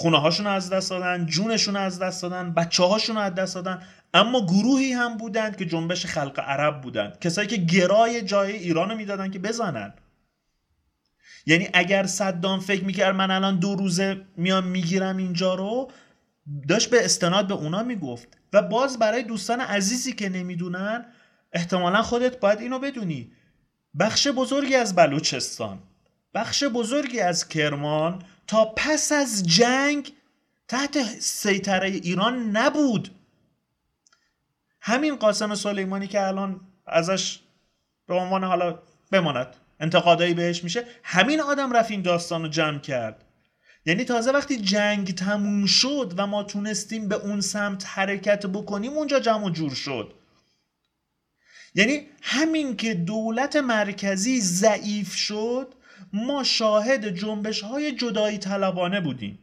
خونه 0.00 0.20
هاشون 0.20 0.46
از 0.46 0.70
دست 0.70 0.90
دادن 0.90 1.26
جونشون 1.26 1.76
از 1.76 1.98
دست 1.98 2.22
دادن 2.22 2.52
بچه 2.52 2.84
هاشون 2.84 3.16
از 3.16 3.34
دست 3.34 3.54
دادن. 3.54 3.82
اما 4.14 4.46
گروهی 4.46 4.92
هم 4.92 5.16
بودند 5.16 5.56
که 5.56 5.66
جنبش 5.66 6.06
خلق 6.06 6.40
عرب 6.40 6.80
بودند. 6.80 7.18
کسایی 7.18 7.48
که 7.48 7.56
گرای 7.56 8.22
جای 8.22 8.52
ایران 8.52 8.90
رو 8.90 9.28
که 9.28 9.38
بزنن. 9.38 9.94
یعنی 11.46 11.68
اگر 11.72 12.06
صدام 12.06 12.60
فکر 12.60 12.84
می‌کرد 12.84 13.14
من 13.14 13.30
الان 13.30 13.58
دو 13.58 13.74
روزه 13.74 14.20
میام 14.36 14.66
می‌گیرم 14.66 15.16
اینجا 15.16 15.54
رو 15.54 15.90
داشت 16.68 16.90
به 16.90 17.04
استناد 17.04 17.48
به 17.48 17.54
اونا 17.54 17.82
می‌گفت. 17.82 18.28
و 18.52 18.62
باز 18.62 18.98
برای 18.98 19.22
دوستان 19.22 19.60
عزیزی 19.60 20.12
که 20.12 20.28
نمی‌دونن 20.28 21.04
احتمالا 21.52 22.02
خودت 22.02 22.40
باید 22.40 22.60
اینو 22.60 22.78
بدونی. 22.78 23.32
بخش 23.98 24.28
بزرگی 24.28 24.74
از 24.74 24.94
بلوچستان 24.94 25.78
بخش 26.34 26.64
بزرگی 26.64 27.20
از 27.20 27.48
کرمان 27.48 28.22
تا 28.50 28.64
پس 28.76 29.12
از 29.12 29.46
جنگ 29.46 30.12
تحت 30.68 31.20
سیطره 31.20 31.88
ایران 31.88 32.56
نبود. 32.56 33.10
همین 34.80 35.16
قاسم 35.16 35.54
سلیمانی 35.54 36.06
که 36.06 36.26
الان 36.26 36.60
ازش 36.86 37.40
به 38.06 38.14
عنوان 38.14 38.44
حالا 38.44 38.78
بماند 39.10 39.56
انتقادایی 39.80 40.34
بهش 40.34 40.64
میشه 40.64 40.84
همین 41.02 41.40
آدم 41.40 41.72
رفت 41.72 41.90
این 41.90 42.02
داستان 42.02 42.42
رو 42.42 42.48
جمع 42.48 42.78
کرد. 42.78 43.24
یعنی 43.86 44.04
تازه 44.04 44.30
وقتی 44.30 44.56
جنگ 44.56 45.14
تموم 45.14 45.66
شد 45.66 46.14
و 46.16 46.26
ما 46.26 46.42
تونستیم 46.42 47.08
به 47.08 47.14
اون 47.14 47.40
سمت 47.40 47.86
حرکت 47.86 48.46
بکنیم 48.46 48.92
اونجا 48.92 49.20
جمع 49.20 49.46
و 49.46 49.50
جور 49.50 49.74
شد. 49.74 50.14
یعنی 51.74 52.06
همین 52.22 52.76
که 52.76 52.94
دولت 52.94 53.56
مرکزی 53.56 54.40
ضعیف 54.40 55.14
شد 55.14 55.74
ما 56.12 56.44
شاهد 56.44 57.08
جنبش 57.08 57.60
های 57.60 57.92
جدایی 57.92 58.38
طلبانه 58.38 59.00
بودیم. 59.00 59.38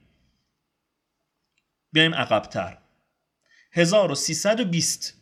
بیایم 1.91 2.15
عقبتر. 2.15 2.77
1320 3.71 5.13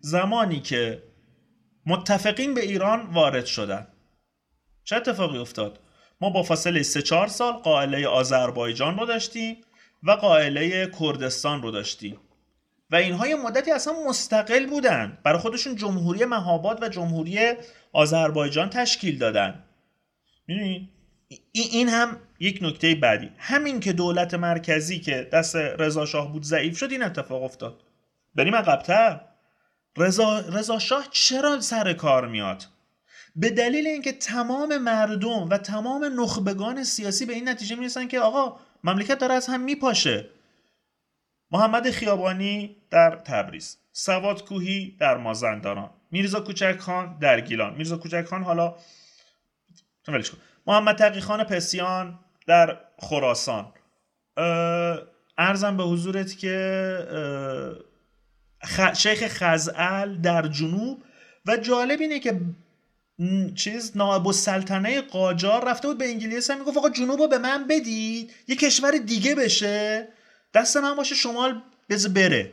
زمانی 0.00 0.60
که 0.60 1.02
متفقین 1.86 2.54
به 2.54 2.60
ایران 2.60 3.06
وارد 3.06 3.46
شدن. 3.46 3.86
چه 4.84 4.96
اتفاقی 4.96 5.38
افتاد؟ 5.38 5.80
ما 6.20 6.30
با 6.30 6.42
فاصله 6.42 6.82
3 6.82 7.02
4 7.02 7.26
سال 7.26 7.52
قائله 7.52 8.08
آذربایجان 8.08 8.98
رو 8.98 9.06
داشتیم 9.06 9.56
و 10.02 10.10
قائله 10.10 10.90
کردستان 11.00 11.62
رو 11.62 11.70
داشتیم. 11.70 12.20
و 12.90 12.96
اینها 12.96 13.26
یه 13.26 13.36
مدتی 13.36 13.70
اصلا 13.70 13.94
مستقل 14.08 14.66
بودن. 14.66 15.18
برای 15.24 15.38
خودشون 15.38 15.76
جمهوری 15.76 16.24
مهاباد 16.24 16.82
و 16.82 16.88
جمهوری 16.88 17.52
آذربایجان 17.92 18.70
تشکیل 18.70 19.18
دادن. 19.18 19.64
این 21.52 21.88
هم 21.88 22.16
یک 22.40 22.58
نکته 22.62 22.94
بعدی. 22.94 23.30
همین 23.38 23.80
که 23.80 23.92
دولت 23.92 24.34
مرکزی 24.34 25.00
که 25.00 25.28
دست 25.32 25.56
رضا 25.56 26.06
شاه 26.06 26.32
بود 26.32 26.42
ضعیف 26.42 26.78
شد 26.78 26.90
این 26.90 27.02
اتفاق 27.02 27.42
افتاد. 27.42 27.80
بریم 28.34 28.54
عقبتر. 28.54 29.20
رضا 29.96 30.38
رضا 30.38 30.78
شاه 30.78 31.06
چرا 31.10 31.60
سر 31.60 31.92
کار 31.92 32.28
میاد؟ 32.28 32.64
به 33.36 33.50
دلیل 33.50 33.86
اینکه 33.86 34.12
تمام 34.12 34.78
مردم 34.78 35.48
و 35.48 35.58
تمام 35.58 36.20
نخبگان 36.20 36.84
سیاسی 36.84 37.26
به 37.26 37.32
این 37.32 37.48
نتیجه 37.48 37.76
می‌رسن 37.76 38.08
که 38.08 38.20
آقا 38.20 38.56
مملکت 38.84 39.18
داره 39.18 39.34
از 39.34 39.46
هم 39.46 39.60
میپاشه. 39.60 40.28
محمد 41.50 41.90
خیابانی 41.90 42.76
در 42.90 43.10
تبریز 43.10 43.78
سواد 43.92 44.44
کوهی 44.44 44.96
در 45.00 45.16
مازندران 45.16 45.90
میرزا 46.10 46.40
کوچک 46.40 46.78
خان 46.78 47.18
در 47.18 47.40
گیلان. 47.40 47.74
میرزا 47.74 47.96
کوچک 47.96 48.24
خان 48.24 48.42
حالا 48.42 48.74
محمد 50.66 50.96
تقی 50.96 51.20
خان 51.20 51.44
پسیان 51.44 52.18
در 52.46 52.78
خراسان. 52.98 53.72
ارزم 55.38 55.76
به 55.76 55.82
حضورت 55.82 56.38
که 56.38 57.86
شیخ 58.96 59.26
خزعل 59.28 60.16
در 60.16 60.48
جنوب 60.48 61.02
و 61.46 61.56
جالب 61.56 62.00
اینه 62.00 62.18
که 62.18 62.40
چیز 63.54 63.96
نایب 63.96 64.26
السلطنه 64.26 65.00
قاجار 65.00 65.68
رفته 65.68 65.88
بود 65.88 65.98
به 65.98 66.08
انگلیس 66.08 66.50
هم 66.50 66.58
می‌گفت 66.58 66.76
آقا 66.76 66.90
جنوب 66.90 67.20
رو 67.20 67.28
به 67.28 67.38
من 67.38 67.66
بدید 67.66 68.32
یه 68.48 68.56
کشور 68.56 68.90
دیگه 68.90 69.34
بشه 69.34 70.08
دست 70.54 70.76
من 70.76 70.96
باشه 70.96 71.14
شمال 71.14 71.62
بز 71.88 72.14
بره. 72.14 72.50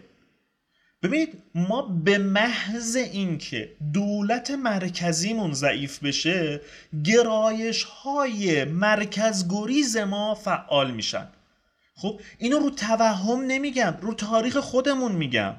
ببینید 1.04 1.44
ما 1.56 1.82
به 1.82 2.18
محض 2.18 2.96
اینکه 2.96 3.76
دولت 3.94 4.52
مرکزیمون 4.52 5.54
ضعیف 5.54 6.04
بشه 6.04 6.62
گرایش 7.04 7.84
های 7.84 8.66
مرکز 8.66 9.48
گریز 9.50 9.98
ما 9.98 10.36
فعال 10.36 10.92
میشن. 10.92 11.28
خب 11.96 12.20
اینو 12.38 12.60
رو 12.60 12.70
توهم 12.70 13.42
نمیگم 13.42 13.98
رو 14.02 14.14
تاریخ 14.14 14.58
خودمون 14.58 15.12
میگم. 15.12 15.56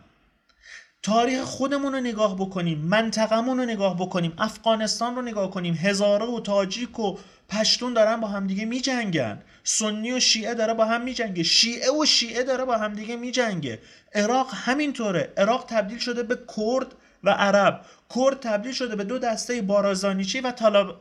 تاریخ 1.03 1.41
خودمون 1.43 1.93
رو 1.93 2.01
نگاه 2.01 2.37
بکنیم 2.37 2.79
منطقمون 2.79 3.59
رو 3.59 3.65
نگاه 3.65 3.97
بکنیم 3.97 4.33
افغانستان 4.39 5.17
رو 5.17 5.23
نگاه 5.23 5.51
کنیم 5.51 5.75
هزاره 5.75 6.27
و 6.27 6.41
تاجیک 6.41 6.99
و 6.99 7.17
پشتون 7.49 7.95
دارن 7.95 8.21
با 8.21 8.29
همدیگه 8.29 8.65
میجنگن. 8.65 9.43
سنی 9.65 10.13
و 10.13 10.21
شیعه 10.21 10.55
داره 10.55 10.75
با 10.75 10.85
هم 10.85 11.01
میجنگه. 11.01 11.43
شیعه 11.43 11.91
و 11.91 12.05
شیعه 12.05 12.43
داره 12.43 12.65
با 12.65 12.77
همدیگه 12.77 13.17
میجنگه. 13.17 13.79
عراق 14.15 14.51
همینطوره. 14.55 15.33
عراق 15.37 15.65
تبدیل 15.69 15.99
شده 15.99 16.23
به 16.23 16.39
کرد 16.57 16.87
و 17.25 17.31
عرب. 17.31 17.81
کرد 18.15 18.41
تبدیل 18.41 18.73
شده 18.73 18.97
به 18.97 19.05
دو 19.05 19.19
دسته 19.19 19.63
بارازانیچی 19.63 20.41
و 20.41 20.51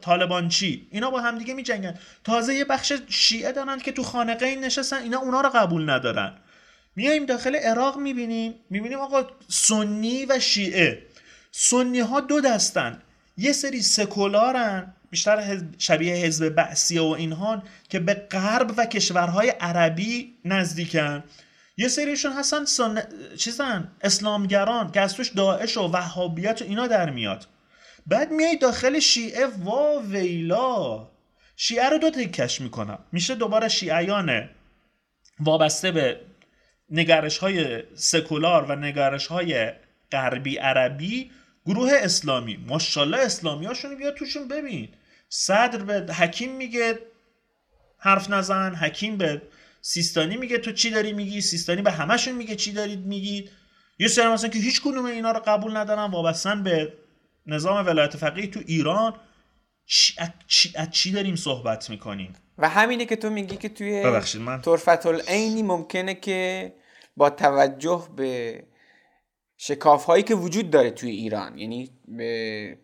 طالبانچی. 0.02 0.88
اینا 0.92 1.12
با 1.12 1.22
همدیگه 1.22 1.54
میجنگن. 1.54 2.00
تازه 2.24 2.56
یه 2.56 2.66
بخش 2.66 2.94
شیعه 3.10 3.52
دارن 3.52 3.80
که 3.80 3.92
تو 3.92 4.04
خانقه 4.04 4.56
نشستن 4.56 4.98
اینا 4.98 5.20
اونا 5.20 5.42
رو 5.42 5.50
قبول 5.50 5.90
ندارن. 5.90 6.34
میایم 6.96 7.26
داخل 7.26 7.56
عراق 7.56 7.98
می‌بینیم. 7.98 8.54
می‌بینیم 8.70 9.00
آقا 9.00 9.28
سنی 9.48 10.26
و 10.26 10.40
شیعه. 10.40 11.04
سنی 11.52 12.00
ها 12.00 12.20
دو 12.20 12.42
دستن. 12.42 13.02
یه 13.38 13.52
سری 13.52 13.82
سکولارن. 13.82 14.94
بیشتر 15.10 15.62
شبیه 15.78 16.16
حزب 16.16 16.50
بعثیه 16.50 17.02
و 17.02 17.16
اینها 17.18 17.64
که 17.90 18.00
به 18.00 18.14
غرب 18.14 18.74
و 18.78 18.86
کشورهای 18.86 19.50
عربی 19.50 20.34
نزدیکن. 20.46 21.24
یه 21.78 21.88
سریشون 21.88 22.32
هستن 22.32 22.66
سن... 22.66 23.04
چیزن 23.38 23.92
اسلامگران 24.02 24.92
که 24.92 25.02
از 25.02 25.14
توش 25.14 25.30
داعش 25.30 25.78
و 25.78 25.82
وهابیت 25.82 26.62
و 26.62 26.66
اینا 26.66 26.88
در 26.88 27.10
میاد. 27.10 27.48
بعد 28.08 28.32
میای 28.32 28.58
داخل 28.58 29.00
شیعه 29.00 29.46
وا 29.46 30.02
ویلا. 30.10 31.08
شیعه 31.56 31.90
رو 31.90 31.98
دو 31.98 32.10
تکش 32.10 32.62
می‌کنم. 32.62 33.00
میشه 33.12 33.36
دوباره 33.36 33.68
شیعیان 33.68 34.50
وابسته 35.40 35.92
به 35.92 36.20
نگرش 36.90 37.38
های 37.38 37.84
سکولار 37.96 38.64
و 38.64 38.76
نگرش 38.76 39.28
های 39.28 39.72
غربی 40.12 40.58
عربی 40.58 41.32
گروه 41.66 41.92
اسلامی. 41.94 42.58
ماشاءالله 42.58 43.18
اسلامی 43.18 43.66
هاشونو 43.66 43.96
بیا 43.96 44.12
توشون 44.12 44.48
ببین. 44.48 44.90
صدر 45.30 45.84
به 45.84 46.14
حکیم 46.14 46.56
میگه 46.56 47.00
حرف 47.98 48.30
نزن 48.30 48.76
حکیم 48.76 49.18
به 49.18 49.42
سیستانی 49.82 50.38
میگه 50.38 50.58
تو 50.58 50.72
چی 50.72 50.90
داری 50.90 51.14
میگی؟ 51.14 51.42
سیستانی 51.42 51.82
به 51.82 51.92
همشون 51.92 52.36
میگه 52.36 52.56
چی 52.56 52.72
دارید 52.72 53.06
میگید 53.06 53.52
یه 54.00 54.08
سری 54.08 54.28
مثلا 54.28 54.50
که 54.50 54.60
هیچ 54.60 54.82
کدوم 54.82 55.06
اینا 55.06 55.32
رو 55.32 55.40
قبول 55.46 55.78
ندارن 55.78 56.12
وابستن 56.12 56.64
به 56.64 56.94
نظام 57.46 57.86
ولایت 57.86 58.18
فقیه 58.18 58.48
تو 58.48 58.60
ایران. 58.66 59.14
چی, 59.86 60.14
چی, 60.48 60.74
چی 60.92 61.12
داریم 61.12 61.36
صحبت 61.36 61.90
می‌کنیم؟ 61.90 62.34
و 62.58 62.70
همینه 62.70 63.06
که 63.06 63.16
تو 63.16 63.30
میگی 63.30 63.58
که 63.58 63.70
توی 63.70 64.04
ببخشید 64.04 64.42
من 64.42 64.62
طرفت 64.62 65.06
العینی 65.06 65.64
ممکنه 65.64 66.16
که 66.16 66.74
با 67.18 67.30
توجه 67.30 68.08
به 68.16 68.64
شکاف 69.58 70.06
هایی 70.06 70.24
که 70.24 70.36
وجود 70.36 70.72
داره 70.72 70.92
توی 70.92 71.12
ایران 71.12 71.58
یعنی 71.58 71.90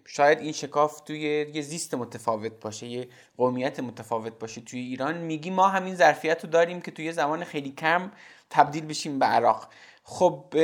شاید 0.06 0.40
این 0.40 0.52
شکاف 0.52 1.02
توی 1.02 1.20
یه 1.54 1.62
زیست 1.62 1.94
متفاوت 1.94 2.52
باشه 2.62 2.88
یه 2.88 3.08
قومیت 3.38 3.80
متفاوت 3.80 4.40
باشه. 4.40 4.62
توی 4.62 4.80
ایران 4.80 5.18
میگی 5.18 5.50
ما 5.50 5.68
همین 5.68 5.96
ظرفیت 5.96 6.44
رو 6.44 6.50
داریم 6.50 6.82
که 6.82 6.92
توی 6.92 7.12
زمان 7.12 7.44
خیلی 7.44 7.72
کم 7.72 8.12
تبدیل 8.50 8.86
بشیم 8.86 9.20
به 9.20 9.26
عراق. 9.26 9.70
خب 10.04 10.56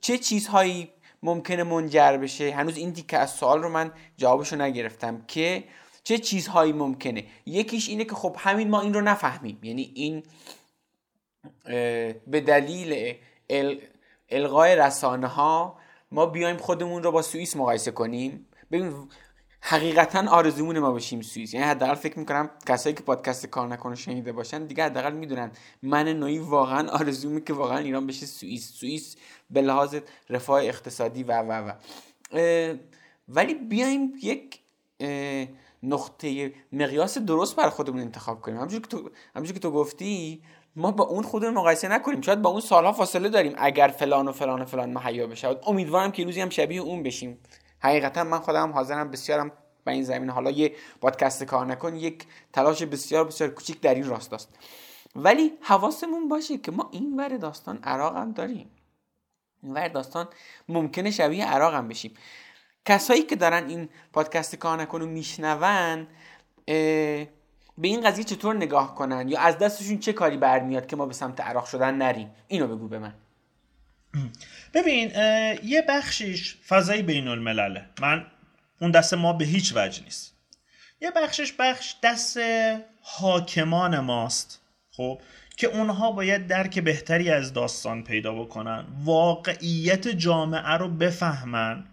چه 0.00 0.18
چیزهایی 0.18 0.90
ممکنه 1.22 1.62
منجر 1.62 2.16
بشه؟ 2.16 2.52
هنوز 2.52 2.76
این 2.76 2.90
دیگه 2.90 3.18
از 3.18 3.30
سوال 3.30 3.62
رو 3.62 3.68
من 3.68 3.92
جوابشو 4.16 4.56
نگرفتم 4.56 5.24
که 5.28 5.64
چه 6.04 6.18
چیزهایی 6.18 6.72
ممکنه؟ 6.72 7.24
یکیش 7.46 7.88
اینه 7.88 8.04
که 8.04 8.14
خب 8.14 8.36
همین 8.38 8.70
ما 8.70 8.80
این 8.80 8.94
رو 8.94 9.00
نفهمیم. 9.00 9.58
یعنی 9.62 9.92
این 9.94 10.22
به 12.26 12.40
دلیل 12.40 13.14
القای 14.28 14.76
رسانه 14.76 15.26
ها 15.26 15.81
ما 16.12 16.26
بیایم 16.26 16.56
خودمون 16.56 17.02
رو 17.02 17.12
با 17.12 17.22
سوئیس 17.22 17.56
مقایسه 17.56 17.90
کنیم. 17.90 18.46
ببین 18.70 19.08
حقیقتا 19.60 20.30
آرزومون 20.30 20.78
ما 20.78 20.92
بشیم 20.92 21.22
سوئیس. 21.22 21.54
یعنی 21.54 21.66
حداقل 21.66 21.94
فکر 21.94 22.18
می‌کنم 22.18 22.50
کسایی 22.66 22.94
که 22.94 23.02
پادکست 23.02 23.46
کار 23.46 23.68
نکنه 23.68 23.94
شنیده 23.94 24.32
باشن 24.32 24.66
دیگه 24.66 24.84
حداقل 24.84 25.12
می‌دونن 25.12 25.50
من 25.82 26.08
نوعی 26.08 26.38
واقعا 26.38 26.88
آرزومه 26.88 27.40
که 27.40 27.52
واقعا 27.52 27.78
ایران 27.78 28.06
بشه 28.06 28.26
سوئیس. 28.26 28.70
سوئیس 28.70 29.16
به 29.50 29.62
لحاظ 29.62 29.96
رفاه 30.30 30.62
اقتصادی 30.64 31.22
و 31.22 31.42
و 31.42 31.68
و. 31.68 31.72
ولی 33.28 33.54
بیایم 33.54 34.12
یک 34.22 34.60
نقطه 35.82 36.52
مقیاس 36.72 37.18
درست 37.18 37.56
بر 37.56 37.68
خودمون 37.68 38.00
انتخاب 38.00 38.40
کنیم. 38.40 38.56
همونجوری 38.56 38.82
که 38.82 38.88
تو 38.88 39.10
که 39.52 39.58
تو 39.58 39.70
گفتی 39.70 40.42
ما 40.76 40.90
با 40.90 41.04
اون 41.04 41.22
خودمون 41.22 41.54
مقایسه 41.54 41.88
نکنیم. 41.88 42.20
شاید 42.20 42.42
با 42.42 42.50
اون 42.50 42.60
سالها 42.60 42.92
فاصله 42.92 43.28
داریم. 43.28 43.54
اگر 43.56 43.88
فلان 43.88 44.28
و 44.28 44.32
فلان 44.32 44.62
و 44.62 44.64
فلان 44.64 44.92
مهیا 44.92 45.26
بشه. 45.26 45.56
امیدوارم 45.66 46.12
که 46.12 46.24
روزی 46.24 46.40
هم 46.40 46.50
شبیه 46.50 46.80
اون 46.80 47.02
بشیم. 47.02 47.38
حقیقتا 47.78 48.24
من 48.24 48.38
خودم 48.38 48.72
حاضرم 48.72 49.10
بسیارم 49.10 49.52
به 49.84 49.92
این 49.92 50.02
زمین. 50.02 50.30
حالا 50.30 50.50
یه 50.50 50.72
پادکست 51.00 51.44
کار 51.44 51.66
نکن. 51.66 51.96
یک 51.96 52.26
تلاش 52.52 52.82
بسیار 52.82 53.24
بسیار 53.24 53.50
کوچیک 53.50 53.80
در 53.80 53.94
این 53.94 54.06
راست 54.06 54.32
است 54.32 54.48
ولی 55.16 55.52
حواسمون 55.60 56.28
باشه 56.28 56.58
که 56.58 56.72
ما 56.72 56.88
این 56.92 57.16
ور 57.16 57.36
داستان 57.36 57.78
عراق 57.84 58.16
هم 58.16 58.32
داریم. 58.32 58.70
این 59.62 59.72
ور 59.72 59.88
داستان 59.88 60.28
ممکنه 60.68 61.10
شبیه 61.10 61.46
عراق 61.46 61.74
هم 61.74 61.88
بشیم. 61.88 62.14
کسایی 62.84 63.22
که 63.22 63.36
دارن 63.36 63.68
این 63.68 63.88
پادکست 64.12 64.56
کار 64.56 64.80
نکن 64.80 65.02
و 65.02 65.06
میشنون 65.06 66.06
به 67.78 67.88
این 67.88 68.00
قضیه 68.00 68.24
چطور 68.24 68.56
نگاه 68.56 68.94
کنن؟ 68.94 69.28
یا 69.28 69.40
از 69.40 69.58
دستشون 69.58 69.98
چه 69.98 70.12
کاری 70.12 70.36
برمیاد 70.36 70.86
که 70.86 70.96
ما 70.96 71.06
به 71.06 71.14
سمت 71.14 71.40
عراق 71.40 71.66
شدن 71.66 71.94
نریم؟ 71.94 72.30
اینو 72.48 72.76
بگو 72.76 72.88
به 72.88 72.98
من. 72.98 73.14
ببین 74.74 75.10
یه 75.64 75.84
بخشیش 75.88 76.56
فضای 76.68 77.02
بین 77.02 77.28
الملله 77.28 77.84
من 78.00 78.26
اون 78.80 78.90
دست 78.90 79.14
ما 79.14 79.32
به 79.32 79.44
هیچ 79.44 79.72
وجه 79.76 80.04
نیست. 80.04 80.34
یه 81.00 81.10
بخشش 81.10 81.52
بخش 81.58 81.94
دست 82.02 82.38
حاکمان 83.00 84.00
ماست 84.00 84.60
خب 84.90 85.20
که 85.56 85.66
اونها 85.66 86.12
باید 86.12 86.46
درک 86.46 86.78
بهتری 86.78 87.30
از 87.30 87.52
داستان 87.52 88.02
پیدا 88.02 88.34
بکنن 88.34 88.86
واقعیت 89.04 90.08
جامعه 90.08 90.72
رو 90.72 90.88
بفهمن 90.88 91.84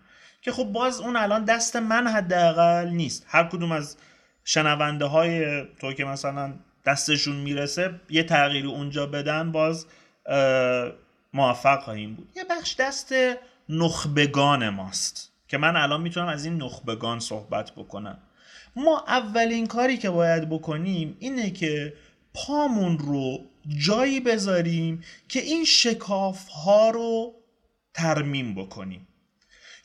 که 0.42 0.52
خب 0.52 0.64
باز 0.64 1.00
اون 1.00 1.16
الان 1.16 1.46
دست 1.46 1.76
من 1.76 2.08
حداقل 2.08 2.90
نیست. 2.90 3.26
هر 3.28 3.44
کدوم 3.44 3.72
از 3.72 3.98
شنونده 4.52 5.06
های 5.06 5.64
تو 5.80 5.94
که 5.94 6.06
مثلا 6.06 6.54
دستشون 6.86 7.36
می‌رسه 7.36 8.00
یه 8.10 8.24
تغییری 8.24 8.68
اونجا 8.68 9.06
بدن 9.06 9.52
باز 9.52 9.86
موفق 11.34 11.84
خواهیم 11.84 12.16
بود. 12.16 12.30
یه 12.36 12.44
بخش 12.50 12.76
دست 12.80 13.14
نخبگان 13.70 14.70
ماست 14.70 15.32
که 15.48 15.58
من 15.58 15.76
الان 15.76 16.02
می‌تونم 16.02 16.28
از 16.28 16.46
این 16.46 16.58
نخبگان 16.58 17.20
صحبت 17.20 17.72
بکنم. 17.72 18.18
ما 18.76 19.04
اولین 19.08 19.68
کاری 19.68 19.98
که 19.98 20.10
باید 20.10 20.50
بکنیم 20.50 21.18
اینه 21.20 21.52
که 21.52 21.94
پامون 22.34 23.00
رو 23.00 23.46
جایی 23.78 24.20
بذاریم 24.20 25.04
که 25.28 25.40
این 25.40 25.66
شکاف 25.66 26.48
ها 26.48 26.90
رو 26.90 27.34
ترمیم 27.94 28.56
بکنیم. 28.56 29.08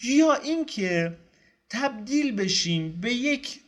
یا 0.05 0.35
اینکه 0.35 1.19
تبدیل 1.70 2.36
بشیم 2.36 3.01
به 3.01 3.12
یک 3.12 3.64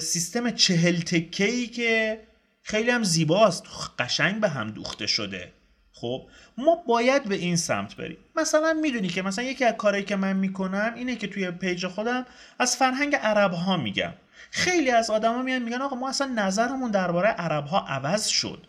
سیستم 0.00 0.50
چهل 0.50 1.00
تکه 1.00 1.66
که 1.66 2.20
خیلی 2.62 2.90
هم 2.90 3.02
زیباست. 3.02 3.64
قشنگ 3.98 4.40
به 4.40 4.48
هم 4.48 4.70
دوخته 4.70 5.06
شده. 5.06 5.52
خب 5.92 6.28
ما 6.58 6.76
باید 6.76 7.24
به 7.24 7.34
این 7.34 7.56
سمت 7.56 7.96
بریم. 7.96 8.18
مثلا 8.36 8.72
می‌دونی 8.72 9.08
که 9.08 9.22
مثلا 9.22 9.44
یکی 9.44 9.64
از 9.64 9.74
کارهایی 9.74 10.04
که 10.04 10.16
من 10.16 10.36
می‌کنم 10.36 10.92
اینه 10.96 11.16
که 11.16 11.26
توی 11.26 11.50
پیج 11.50 11.86
خودم 11.86 12.26
از 12.58 12.76
فرهنگ 12.76 13.16
عرب 13.16 13.52
ها 13.52 13.76
میگم. 13.76 14.12
خیلی 14.50 14.90
از 14.90 15.10
آدما 15.10 15.42
میان 15.42 15.62
میگن 15.62 15.82
آقا 15.82 15.96
ما 15.96 16.08
اصلا 16.08 16.26
نظرمون 16.26 16.90
درباره 16.90 17.28
عرب 17.28 17.66
ها 17.66 17.86
عوض 17.88 18.26
شد. 18.26 18.66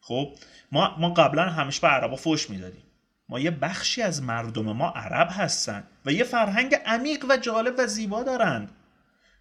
خب 0.00 0.32
ما 0.72 0.96
ما 0.98 1.10
قبلا 1.10 1.42
همیشه 1.42 1.80
به 1.80 1.88
عربا 1.88 2.16
فوش 2.16 2.50
می‌دادیم. 2.50 2.82
ما 3.28 3.40
یه 3.40 3.50
بخشی 3.50 4.02
از 4.02 4.22
مردم 4.22 4.72
ما 4.72 4.88
عرب 4.88 5.28
هستن 5.30 5.84
و 6.06 6.12
یه 6.12 6.24
فرهنگ 6.24 6.74
عمیق 6.86 7.24
و 7.28 7.36
جالب 7.36 7.74
و 7.78 7.86
زیبا 7.86 8.22
دارند. 8.22 8.72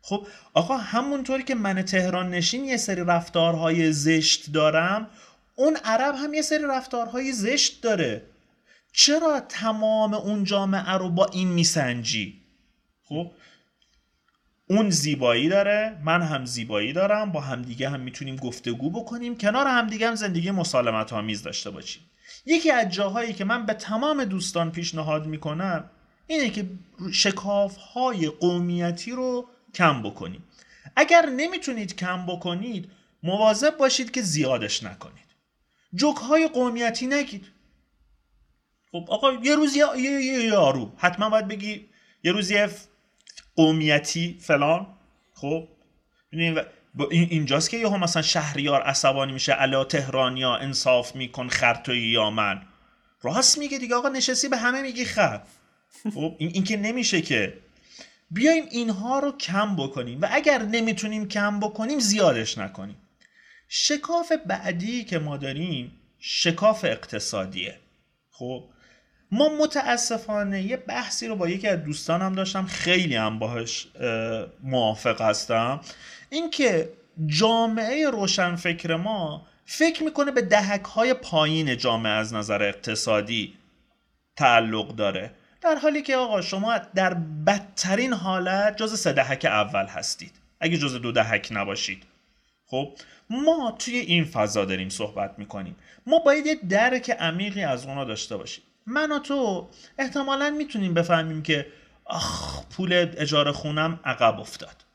خب 0.08 0.28
آقا 0.54 0.78
همونطوری 0.78 1.44
که 1.44 1.56
من 1.56 1.82
تهران 1.82 2.30
نشین 2.30 2.66
یه 2.66 2.78
سری 2.78 3.02
رفتارهای 3.02 3.92
زشت 3.92 4.52
دارم 4.52 5.08
اون 5.56 5.78
عرب 5.84 6.16
هم 6.16 6.34
یه 6.34 6.42
سری 6.42 6.64
رفتارهای 6.64 7.32
زشت 7.32 7.82
داره. 7.82 8.22
چرا 8.92 9.40
تمام 9.40 10.14
اون 10.14 10.44
جامعه 10.44 10.92
رو 10.92 11.10
با 11.10 11.26
این 11.26 11.48
میسنجی؟ 11.48 12.42
خب 13.04 13.32
اون 14.70 14.90
زیبایی 14.90 15.50
داره 15.50 16.02
من 16.04 16.22
هم 16.22 16.46
زیبایی 16.46 16.94
دارم 16.94 17.32
با 17.32 17.42
همدیگه 17.42 17.90
هم 17.90 18.00
می‌تونیم 18.00 18.36
گفتگو 18.36 18.90
بکنیم. 18.90 19.38
کنار 19.38 19.68
همدیگه 19.68 20.08
هم 20.08 20.16
زندگی 20.16 20.52
مسالمت 20.52 21.14
آمیز 21.14 21.44
داشته 21.44 21.70
باشیم. 21.70 22.02
یکی 22.46 22.72
از 22.72 22.90
جاهایی 22.90 23.34
که 23.34 23.46
من 23.46 23.66
به 23.66 23.74
تمام 23.74 24.26
دوستان 24.26 24.72
پیشنهاد 24.72 25.26
می‌کنم 25.26 25.90
اینه 26.28 26.50
که 26.50 26.66
شکاف 27.12 27.78
های 27.78 28.30
قومیتی 28.30 29.12
رو 29.12 29.48
کم 29.76 30.04
بکنید. 30.04 30.42
اگر 30.96 31.26
نمی‌تونید 31.26 31.96
کم 31.96 32.26
بکنید 32.26 32.92
مواظب 33.24 33.78
باشید 33.78 34.12
که 34.12 34.22
زیادش 34.22 34.84
نکنید. 34.84 35.26
جوک 35.94 36.18
های 36.18 36.48
قومیتی 36.48 37.08
نگید. 37.08 37.46
خب 38.92 39.06
آقا 39.10 39.34
یه 39.34 39.56
روز 39.56 39.76
یه, 39.76 39.88
یه, 39.98 40.44
یارو 40.46 40.94
حتما 40.98 41.30
باید 41.30 41.48
بگی 41.48 41.90
یه 42.24 42.32
روز 42.32 42.52
یه 42.52 42.70
قومیتی 43.56 44.38
فلان. 44.42 44.88
خب 45.34 45.68
اینجاست 47.12 47.70
که 47.70 47.78
یهو 47.78 47.98
مثلا 47.98 48.22
شهریار 48.22 48.82
عصبانی 48.82 49.34
میشه 49.34 49.54
علا 49.54 49.84
تهرانیا 49.84 50.56
انصاف 50.56 51.16
میکن 51.16 51.48
خرتوی 51.48 52.12
یا 52.12 52.30
من. 52.30 52.62
راست 53.22 53.58
میگه 53.58 53.78
دیگه 53.78 53.96
آقا 53.96 54.10
نشستی 54.10 54.48
به 54.48 54.58
همه 54.58 54.82
میگی 54.82 55.06
خب 55.06 56.36
این, 56.38 56.52
این 56.54 56.64
که 56.64 56.78
نمیشه 56.78 57.22
که 57.22 57.65
بیایم 58.32 58.66
اینها 58.72 59.20
رو 59.20 59.32
کم 59.38 59.76
بکنیم 59.76 60.22
و 60.22 60.28
اگر 60.32 60.62
نمی‌تونیم 60.62 61.28
کم 61.28 61.60
بکنیم 61.60 62.00
زیادش 62.00 62.58
نکنیم. 62.58 62.98
شکاف 63.68 64.32
بعدی 64.46 65.04
که 65.04 65.20
ما 65.20 65.38
داریم 65.38 65.92
شکاف 66.20 66.86
اقتصادیه. 66.86 67.80
خب 68.32 68.64
ما 69.32 69.50
متاسفانه 69.50 70.62
یه 70.62 70.78
بحثی 70.78 71.28
رو 71.28 71.36
با 71.36 71.50
یکی 71.50 71.68
از 71.68 71.84
دوستانم 71.84 72.34
داشتم 72.34 72.66
خیلی 72.66 73.16
هم 73.16 73.40
باهاش 73.40 73.88
موافق 74.64 75.22
هستم. 75.22 75.82
اینکه 76.30 76.90
جامعه 77.28 78.10
روشنفکر 78.10 78.96
ما 78.96 79.48
فکر 79.66 80.04
می‌کنه 80.04 80.32
به 80.32 80.42
دهک 80.42 80.84
های 80.84 81.14
پایین 81.14 81.78
جامعه 81.78 82.12
از 82.12 82.34
نظر 82.34 82.64
اقتصادی 82.64 83.54
تعلق 84.36 84.96
داره. 84.96 85.32
در 85.66 85.76
حالی 85.76 86.02
که 86.02 86.16
آقا 86.16 86.42
شما 86.42 86.78
در 86.78 87.14
بدترین 87.14 88.14
حالت 88.14 88.78
جز 88.78 89.00
سه 89.00 89.14
دهک 89.14 89.46
اول 89.46 89.86
هستید. 89.86 90.32
اگه 90.60 90.78
جز 90.78 90.96
دو 91.02 91.12
دهک 91.12 91.48
نباشید. 91.52 92.04
خب 92.68 92.94
ما 93.30 93.76
توی 93.80 93.96
این 93.96 94.26
فضا 94.26 94.66
داریم 94.66 94.90
صحبت 94.90 95.34
می‌کنیم. 95.38 95.76
ما 96.08 96.20
باید 96.20 96.46
یه 96.46 96.56
درک 96.70 97.10
عمیقی 97.10 97.64
از 97.64 97.86
اونا 97.86 98.04
داشته 98.04 98.38
باشیم. 98.38 98.64
من 98.86 99.12
و 99.12 99.20
تو 99.20 99.70
احتمالا 99.98 100.50
می‌تونیم 100.50 100.94
بفهمیم 100.94 101.44
که 101.44 101.66
آخ 102.06 102.64
پول 102.66 102.94
اجاره 103.18 103.52
خونم 103.52 104.00
عقب 104.06 104.40
افتاد. 104.40 104.86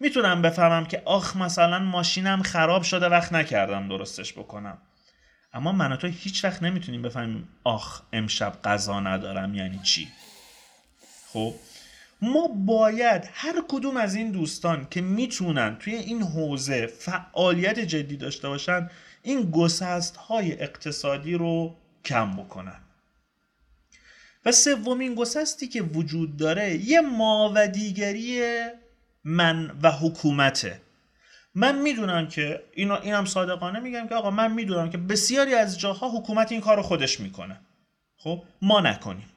می‌تونم 0.00 0.42
بفهمم 0.42 0.86
که 0.86 1.02
آخ 1.04 1.36
مثلا 1.36 1.78
ماشینم 1.78 2.42
خراب 2.42 2.82
شده 2.82 3.08
وقت 3.08 3.32
نکردم 3.32 3.88
درستش 3.88 4.32
بکنم. 4.32 4.78
اما 5.54 5.72
من 5.72 5.92
و 5.92 5.96
تو 5.96 6.06
هیچ 6.06 6.44
وقت 6.44 6.62
نمی‌تونیم 6.62 7.02
بفهمیم 7.02 7.48
آخ 7.64 8.02
امشب 8.12 8.62
غذا 8.64 9.00
ندارم 9.00 9.54
یعنی 9.54 9.80
چی؟ 9.82 10.08
خب؟ 11.32 11.54
ما 12.22 12.48
باید 12.48 13.28
هر 13.32 13.62
کدوم 13.68 13.96
از 13.96 14.14
این 14.14 14.30
دوستان 14.30 14.86
که 14.90 15.00
می‌تونن 15.00 15.76
توی 15.80 15.94
این 15.94 16.22
حوزه 16.22 16.86
فعالیت 16.86 17.78
جدی 17.78 18.16
داشته 18.16 18.48
باشن 18.48 18.90
این 19.22 19.50
گسست 19.50 20.16
های 20.16 20.62
اقتصادی 20.62 21.34
رو 21.34 21.76
کم 22.04 22.36
بکنن. 22.36 22.80
و 24.44 24.52
سومین 24.52 25.14
گسستی 25.14 25.68
که 25.68 25.82
وجود 25.82 26.36
داره 26.36 26.76
یه 26.76 27.00
ماودیگری 27.00 28.42
من 29.24 29.78
و 29.82 29.90
حکومته. 29.90 30.80
من 31.54 31.78
می‌دونم 31.78 32.28
که 32.28 32.62
اینا 32.74 32.96
اینم 32.96 33.24
صادقانه 33.24 33.80
میگم 33.80 34.08
که 34.08 34.14
آقا 34.14 34.30
من 34.30 34.52
می‌دونم 34.52 34.90
که 34.90 34.98
بسیاری 34.98 35.54
از 35.54 35.78
جاها 35.78 36.10
حکومت 36.10 36.52
این 36.52 36.60
کار 36.60 36.76
رو 36.76 36.82
خودش 36.82 37.20
می‌کنه. 37.20 37.60
خب؟ 38.16 38.42
ما 38.62 38.80
نکنیم. 38.80 39.28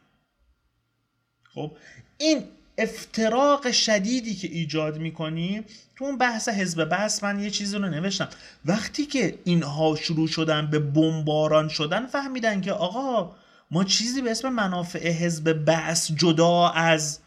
خب؟ 1.53 1.71
این 2.17 2.43
افتراق 2.77 3.71
شدیدی 3.71 4.35
که 4.35 4.47
ایجاد 4.47 4.97
می‌کنیم 4.97 5.65
تو 5.95 6.05
اون 6.05 6.17
بحث 6.17 6.49
حزب 6.49 6.85
بحث 6.85 7.23
من 7.23 7.39
یه 7.39 7.49
چیزی 7.49 7.77
رو 7.77 7.89
نوشتم. 7.89 8.29
وقتی 8.65 9.05
که 9.05 9.39
اینها 9.43 9.95
شروع 9.95 10.27
شدن 10.27 10.67
به 10.67 10.79
بمباران 10.79 11.69
شدن 11.69 12.05
فهمیدن 12.05 12.61
که 12.61 12.71
آقا 12.71 13.35
ما 13.71 13.83
چیزی 13.83 14.21
به 14.21 14.31
اسم 14.31 14.49
منافع 14.49 15.11
حزب 15.11 15.53
بحث 15.53 16.11
جدا 16.11 16.69
از 16.69 17.19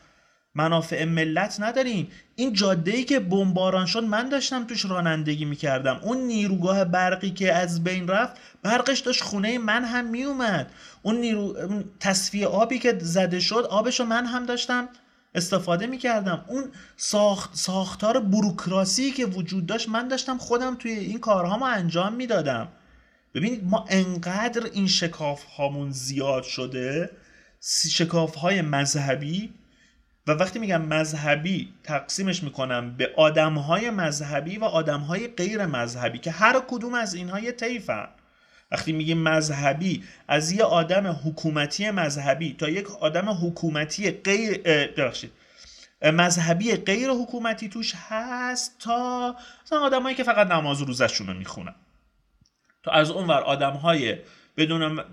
منافع 0.55 1.05
ملت 1.05 1.57
نداریم. 1.61 2.09
این 2.37 2.53
جاده 2.53 2.91
ای 2.91 3.05
که 3.05 3.21
بمباران 3.21 3.87
شد 3.87 4.05
من 4.05 4.29
داشتم 4.29 4.67
توش 4.67 4.85
رانندگی 4.85 5.45
می‌کردم. 5.45 6.01
اون 6.03 6.19
نیروگاه 6.19 6.85
برقی 6.85 7.31
که 7.31 7.55
از 7.55 7.85
بین 7.85 8.09
رفت 8.09 8.37
برقش 8.63 8.99
داشت 8.99 9.23
خونه 9.23 9.59
من 9.59 9.85
هم 9.85 10.07
میومد 10.07 10.71
اون 11.03 11.17
نیرو 11.17 11.57
تصفیه 12.01 12.47
آبی 12.47 12.79
که 12.79 12.99
زده 13.01 13.41
شد 13.41 13.67
آبشو 13.71 14.05
من 14.05 14.27
هم 14.27 14.47
داشتم 14.47 14.89
استفاده 15.35 15.87
می‌کردم. 15.87 16.45
اون 16.49 16.65
ساخت 16.97 17.57
ساختار 17.57 18.21
بروکراسی 18.21 19.11
که 19.11 19.27
وجود 19.27 19.67
داشت 19.67 19.89
من 19.89 20.09
داشتم 20.09 20.39
خودم 20.39 20.75
توی 20.75 20.93
این 20.93 21.19
کارهامو 21.19 21.65
انجام 21.65 22.13
می‌دادم. 22.13 22.69
ببینید 23.35 23.65
ما 23.65 23.85
انقدر 23.89 24.67
این 24.73 24.87
شکاف 24.87 25.45
هامون 25.45 25.91
زیاد 25.91 26.43
شده 26.43 27.11
شکاف 27.91 28.35
های 28.35 28.63
مذهبی 28.63 29.53
و 30.31 30.35
وقتی 30.35 30.59
میگم 30.59 30.83
مذهبی 30.83 31.73
تقسیمش 31.85 32.43
می‌کنم 32.43 32.97
به 32.97 33.11
آدم 33.17 33.55
های 33.55 33.91
مذهبی 33.91 34.59
و 34.59 34.65
آدم 34.65 35.01
های 35.01 35.29
غیر 35.29 35.67
مذهبی 35.67 36.19
که 36.19 36.31
هر 36.31 36.61
کدوم 36.69 36.95
از 36.95 37.15
اینها 37.15 37.41
یه 37.41 37.53
طیفن. 37.53 38.09
وقتی 38.73 38.93
میگیم 38.93 39.19
مذهبی 39.19 40.05
از 40.29 40.53
یه 40.53 40.65
آدم 40.65 41.07
حکومتی 41.07 41.91
مذهبی 41.91 42.55
تا 42.59 42.69
یک 42.69 42.91
آدم 42.91 43.29
حکومتی 43.29 44.11
غیر 44.11 44.59
ببخشید 44.87 45.33
مذهبی 46.03 46.77
غیر 46.77 47.11
حکومتی 47.11 47.69
توش 47.69 47.95
هست 48.09 48.79
تا 48.79 49.37
مثلا 49.65 49.79
آدمایی 49.79 50.17
که 50.17 50.23
فقط 50.23 50.47
نماز 50.47 50.83
روزشون 50.83 51.27
رو 51.27 51.35
می‌خونن. 51.35 51.75
تا 52.83 52.91
از 52.91 53.11
اونور 53.11 53.41
آدم 53.41 53.73
های 53.73 54.17
بدون 54.57 55.05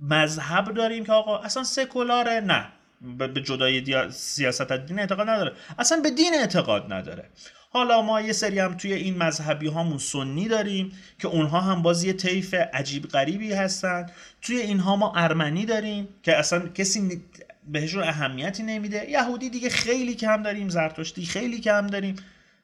مذهب 0.00 0.74
داریم 0.74 1.04
که 1.04 1.12
آقا 1.12 1.38
اصلا 1.38 1.64
سکولاره 1.64 2.40
نه. 2.40 2.72
به 3.00 3.42
جدای 3.42 4.10
سیاست 4.10 4.72
دین 4.72 4.98
اعتقاد 4.98 5.28
نداره. 5.28 5.52
اصلا 5.78 6.00
به 6.00 6.10
دین 6.10 6.34
اعتقاد 6.34 6.92
نداره. 6.92 7.30
حالا 7.70 8.02
ما 8.02 8.20
یه 8.20 8.32
سری 8.32 8.58
هم 8.58 8.74
توی 8.74 8.92
این 8.92 9.18
مذهبی 9.18 9.68
هامون 9.68 9.98
سنی 9.98 10.48
داریم 10.48 10.92
که 11.18 11.28
اونها 11.28 11.60
هم 11.60 11.82
باز 11.82 12.04
یه 12.04 12.12
طیف 12.12 12.54
عجیب 12.54 13.08
غریبی 13.08 13.52
هستن. 13.52 14.06
توی 14.42 14.56
اینها 14.56 14.96
ما 14.96 15.12
ارمنی 15.16 15.64
داریم 15.64 16.08
که 16.22 16.36
اصلا 16.36 16.68
کسی 16.68 17.22
بهشون 17.68 18.02
اهمیتی 18.02 18.62
نمیده. 18.62 19.10
یهودی 19.10 19.50
دیگه 19.50 19.68
خیلی 19.68 20.14
کم 20.14 20.42
داریم 20.42 20.68
زرتشتی 20.68 21.24
خیلی 21.24 21.60
کم 21.60 21.86
داریم. 21.86 22.16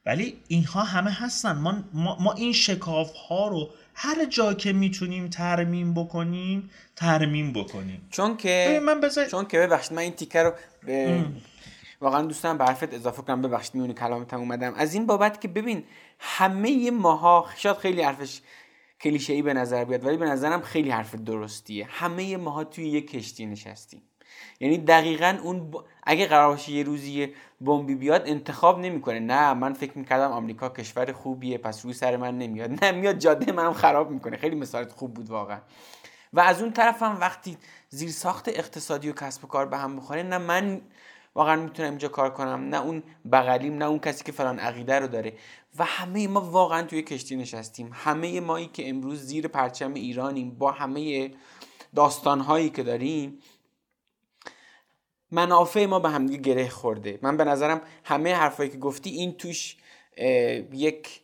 ولی 0.07 0.37
اینها 0.49 0.83
همه 0.83 1.11
هستن. 1.11 1.53
ما, 1.53 1.85
ما, 1.95 2.33
این 2.33 2.53
شکاف 2.53 3.13
ها 3.13 3.49
رو 3.49 3.71
هر 3.95 4.25
جا 4.25 4.55
که 4.55 4.73
می‌تونیم 4.73 5.29
ترمیم 5.29 5.95
بکنیم 5.95 6.71
ترمیم 6.97 7.53
بکنیم. 7.53 8.09
چون 8.11 8.37
که 8.37 8.81
من 8.85 9.01
بذار... 9.01 9.27
چون 9.27 9.47
که 9.47 9.59
ببخشید 9.59 9.93
من 9.93 10.03
این 10.03 10.13
تیکه 10.13 10.43
رو 10.43 10.53
به... 10.87 11.25
واقعا 12.01 12.23
دوستان 12.23 12.59
به 12.59 12.65
حرفت 12.65 12.95
اضافه 12.95 13.23
کنم. 13.23 13.43
ببخشید 13.43 13.75
میونی 13.75 13.95
کلامتم 13.95 14.39
اومدم. 14.39 14.75
از 14.75 14.95
این 14.95 15.07
بابت 15.07 15.41
که 15.41 15.49
ببین 15.49 15.85
همه 16.19 16.91
ماها 16.91 17.47
شاید 17.57 17.77
خیلی 17.77 18.03
حرفش 18.03 18.41
کلیشه 19.01 19.33
ای 19.33 19.43
به 19.43 19.55
نظر 19.55 19.85
بیاد 19.85 20.07
ولی 20.07 20.17
به 20.17 20.27
نظرم 20.27 20.61
خیلی 20.61 20.91
حرف 20.91 21.15
درستیه. 21.15 21.87
همه 21.91 22.37
ماها 22.37 22.65
توی 22.65 22.89
یک 22.89 23.11
کشتی 23.11 23.47
نشستیم. 23.47 24.03
یعنی 24.61 24.79
دقیقا 24.79 25.39
اون 25.43 25.71
ب... 25.71 25.75
اگه 26.03 26.27
قرار 26.27 26.49
باشه 26.49 26.73
یه 26.73 26.83
روزی 26.83 27.33
بمبی 27.61 27.95
بیاد 27.95 28.23
انتخاب 28.27 28.79
نمی‌کنه. 28.79 29.21
نه 29.21 29.55
من 29.55 29.73
فکر 29.73 29.99
می‌کردم 29.99 30.33
آمریکا 30.33 30.69
کشور 30.69 31.13
خوبیه 31.13 31.59
پس 31.59 31.85
روی 31.85 31.95
سر 31.95 32.17
من 32.17 32.39
نمیاد. 32.39 32.71
نه 32.85 32.93
میاد 32.93 33.19
جاده 33.19 33.53
منم 33.53 33.73
خراب 33.73 34.11
می‌کنه. 34.11 34.37
خیلی 34.37 34.57
مثالت 34.57 34.93
خوب 34.93 35.15
بود 35.15 35.31
واقعا. 35.31 35.59
و 36.33 36.41
از 36.41 36.63
اون 36.63 36.73
طرف 36.73 37.03
هم 37.03 37.21
وقتی 37.21 37.57
زیر 37.89 38.11
ساخت 38.11 38.49
اقتصادی 38.49 39.11
و 39.11 39.13
کسب 39.13 39.45
و 39.45 39.47
کار 39.47 39.67
به 39.67 39.79
هم 39.79 39.97
بخوره 39.97 40.23
نه 40.23 40.39
من 40.39 40.81
واقعا 41.35 41.57
می‌تونم 41.57 41.89
اینجا 41.89 42.09
کار 42.09 42.31
کنم 42.31 42.69
نه 42.69 42.83
اون 42.83 43.03
بغلیم 43.33 43.79
نه 43.79 43.85
اون 43.85 43.99
کسی 43.99 44.25
که 44.25 44.33
فلان 44.33 44.59
عقیده 44.59 44.99
رو 44.99 45.07
داره. 45.07 45.33
و 45.79 45.85
همه 45.85 46.29
ما 46.29 46.41
واقعا 46.41 46.83
توی 46.83 47.03
کشتی 47.03 47.37
نشستیم. 47.37 47.91
همه 47.93 48.41
مایی 48.41 48.67
که 48.67 48.89
امروز 48.89 49.21
زیر 49.21 49.49
پرچم 49.49 49.95
ایرانیم 49.95 50.51
با 50.51 50.71
همه 50.71 51.31
داستانهایی 51.95 52.71
که 52.71 52.83
داریم 52.83 53.39
منافع 55.33 55.87
ما 55.87 55.99
به 55.99 56.09
همدیگه 56.11 56.43
گره 56.43 56.69
خورده. 56.69 57.19
من 57.23 57.37
به 57.37 57.45
نظرم 57.45 57.81
همه 58.05 58.35
حرفایی 58.35 58.71
که 58.71 58.79
گفتی 58.79 59.11
این 59.11 59.33
توش 59.33 59.77
یک 60.73 61.21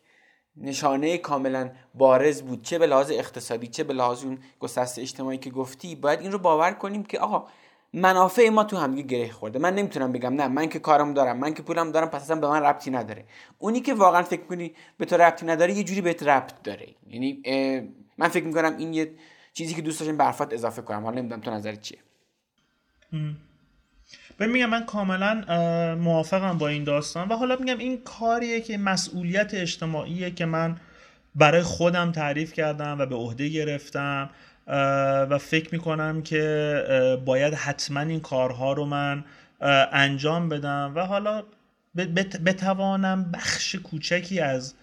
نشانه 0.57 1.19
کاملا 1.19 1.71
بارز 1.95 2.43
بود. 2.43 2.63
چه 2.63 2.79
به 2.79 2.87
لحاظ 2.87 3.11
اقتصادی 3.11 3.67
چه 3.67 3.85
به 3.85 3.95
لحاظ 3.95 4.25
اون 4.25 4.39
گسست 4.61 4.99
اجتماعی 4.99 5.39
که 5.39 5.51
گفتی. 5.51 5.95
باید 5.95 6.21
این 6.21 6.33
رو 6.33 6.39
باور 6.39 6.73
کنیم 6.73 7.03
که 7.03 7.21
آقا 7.21 7.47
منافع 7.93 8.49
ما 8.49 8.65
تو 8.65 8.77
همدیگه 8.77 9.09
گره 9.09 9.33
خورده. 9.33 9.59
من 9.59 9.75
نمی‌تونم 9.75 10.13
بگم 10.13 10.35
نه 10.35 10.49
من 10.49 10.69
که 10.69 10.79
کارم 10.79 11.15
دارم 11.15 11.39
من 11.39 11.55
که 11.55 11.63
پولم 11.63 11.93
دارم 11.93 12.09
پس 12.09 12.23
اصلا 12.23 12.37
به 12.37 12.49
من 12.49 12.63
ربطی 12.63 12.91
نداره. 12.91 13.25
اونی 13.59 13.81
که 13.81 13.95
واقعا 13.95 14.23
فکر 14.23 14.43
کنی 14.43 14.75
به 14.99 15.05
تو 15.05 15.17
ربطی 15.17 15.47
نداره 15.47 15.73
یه 15.73 15.85
جوری 15.85 16.01
بهت 16.01 16.23
ربط 16.23 16.63
داره. 16.63 16.89
یعنی 17.07 17.43
من 18.19 18.29
فکر 18.29 18.45
می‌کنم 18.45 18.77
این 18.79 18.95
یه 18.95 19.11
چیزی 19.53 19.75
که 19.75 19.83
دوست 19.83 20.01
داشتم 20.01 20.17
به 20.17 20.55
اضافه 20.55 20.83
کنم. 20.83 21.05
حالا 21.05 21.19
نمی‌دونم 21.21 21.41
تو 21.41 21.51
نظرت 21.51 21.81
چیه. 21.81 21.99
ببین 24.39 24.53
میگم 24.53 24.71
من 24.71 24.85
کاملا 24.85 25.45
موافقم 26.01 26.59
با 26.59 26.69
این 26.69 26.85
داستان. 26.85 27.29
و 27.29 27.37
حالا 27.37 27.57
میگم 27.57 27.79
این 27.79 28.03
کاریه 28.03 28.61
که 28.61 28.79
مسئولیت 28.79 29.55
اجتماعیه 29.55 30.31
که 30.31 30.47
من 30.47 30.77
برای 31.35 31.63
خودم 31.63 32.13
تعریف 32.13 32.53
کردم 32.53 32.99
و 32.99 33.07
به 33.07 33.15
عهده 33.15 33.49
گرفتم 33.49 34.31
و 35.31 35.39
فکر 35.39 35.69
می‌کنم 35.73 36.23
که 36.23 37.23
باید 37.25 37.55
حتما 37.55 38.01
این 38.01 38.21
کارها 38.21 38.73
رو 38.73 38.85
من 38.85 39.25
انجام 39.93 40.49
بدم. 40.49 40.93
و 40.95 41.01
حالا 41.01 41.43
بتوانم 42.45 43.31
بخش 43.33 43.75
کوچکی 43.75 44.41
از 44.41 44.75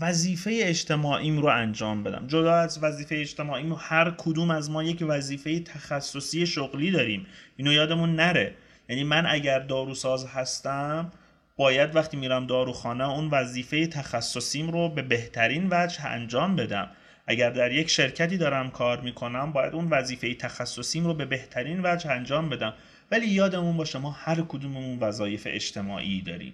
وظیفه 0.00 0.60
اجتماعیم 0.62 1.38
رو 1.38 1.46
انجام 1.46 2.02
بدم. 2.02 2.26
جدا 2.26 2.54
از 2.54 2.78
وظیفه 2.82 3.14
اجتماعیم 3.14 3.76
هر 3.78 4.10
کدوم 4.10 4.50
از 4.50 4.70
ما 4.70 4.82
یک 4.82 5.04
وظیفه 5.08 5.60
تخصصی 5.60 6.46
شغلی 6.46 6.90
داریم. 6.90 7.26
اینو 7.56 7.72
یادمون 7.72 8.14
نره. 8.14 8.54
یعنی 8.88 9.04
من 9.04 9.26
اگر 9.26 9.58
داروساز 9.58 10.26
هستم 10.26 11.12
باید 11.56 11.96
وقتی 11.96 12.16
میرم 12.16 12.46
داروخانه 12.46 13.08
اون 13.08 13.28
وظیفه 13.28 13.86
تخصصیم 13.86 14.70
رو 14.70 14.88
به 14.88 15.02
بهترین 15.02 15.68
وجه 15.70 16.06
انجام 16.06 16.56
بدم. 16.56 16.90
اگر 17.26 17.50
در 17.50 17.72
یک 17.72 17.90
شرکتی 17.90 18.36
دارم 18.36 18.70
کار 18.70 19.00
می‌کنم 19.00 19.52
باید 19.52 19.74
اون 19.74 19.88
وظیفه 19.90 20.34
تخصصیم 20.34 21.04
رو 21.04 21.14
به 21.14 21.24
بهترین 21.24 21.80
وجه 21.84 22.10
انجام 22.10 22.48
بدم. 22.48 22.74
ولی 23.10 23.26
یادمون 23.26 23.76
باشه 23.76 23.98
ما 23.98 24.10
هر 24.10 24.40
کدوممون 24.40 24.98
وظایف 24.98 25.46
اجتماعی 25.50 26.22
داریم. 26.22 26.52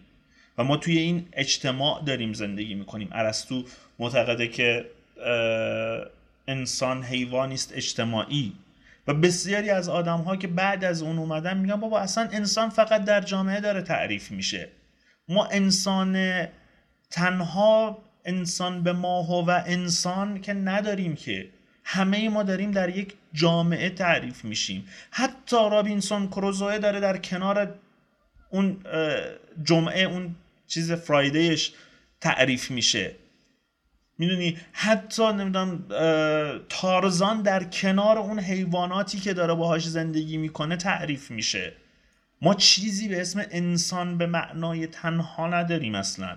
و 0.59 0.64
ما 0.64 0.76
توی 0.76 0.98
این 0.98 1.28
اجتماع 1.32 2.05
داریم 2.05 2.32
زندگی 2.32 2.74
می‌کنیم. 2.74 3.09
ارسطو 3.12 3.64
معتقده 3.98 4.48
که 4.48 4.85
انسان 6.48 7.02
حیوانی 7.02 7.55
است 7.55 7.72
اجتماعی. 7.74 8.52
و 9.06 9.14
بسیاری 9.14 9.70
از 9.70 9.89
آدم 9.89 10.18
ها 10.20 10.36
که 10.36 10.48
بعد 10.48 10.85
از 10.85 11.02
اون 11.02 11.18
اومدن 11.18 11.56
میگن 11.59 11.76
بابا 11.76 12.01
اصلا 12.01 12.28
انسان 12.32 12.68
فقط 12.68 13.05
در 13.05 13.20
جامعه 13.20 13.60
داره 13.60 13.82
تعریف 13.82 14.30
میشه. 14.30 14.68
ما 15.28 15.47
انسان 15.47 16.47
تنها 17.10 17.98
انسان 18.24 18.82
به 18.82 18.93
ماه 18.93 19.44
و 19.44 19.62
انسان 19.66 20.40
که 20.40 20.52
نداریم 20.52 21.14
که. 21.14 21.48
همه 21.85 22.28
ما 22.28 22.43
داریم 22.43 22.70
در 22.70 22.97
یک 22.97 23.14
جامعه 23.32 23.90
تعریف 23.90 24.44
میشیم. 24.44 24.89
حتی 25.10 25.56
رابینسون 25.56 26.28
کروزوه 26.28 26.78
داره 26.78 27.01
در 27.01 27.16
کنار 27.16 27.74
اون 28.51 28.76
جمعه 29.64 30.02
اون 30.02 30.35
چیز 30.69 30.93
فرایدیش 30.93 31.73
تعریف 32.20 32.70
میشه. 32.70 33.15
می‌دونی؟ 34.19 34.57
حتی 34.73 35.32
نمی‌دونم 35.32 35.85
تارزان 36.69 37.43
در 37.43 37.65
کنار 37.65 38.19
اون 38.19 38.39
حیواناتی 38.39 39.19
که 39.19 39.32
داره 39.32 39.55
باهاش 39.55 39.89
زندگی 39.89 40.36
می‌کنه 40.36 40.77
تعریف 40.77 41.31
میشه. 41.31 41.73
ما 42.43 42.55
چیزی 42.55 43.09
به 43.09 43.20
اسم 43.20 43.45
انسان 43.51 44.19
به 44.19 44.27
معنای 44.27 44.86
تنها 44.86 45.47
نداریم 45.49 45.95
اصلا. 45.95 46.36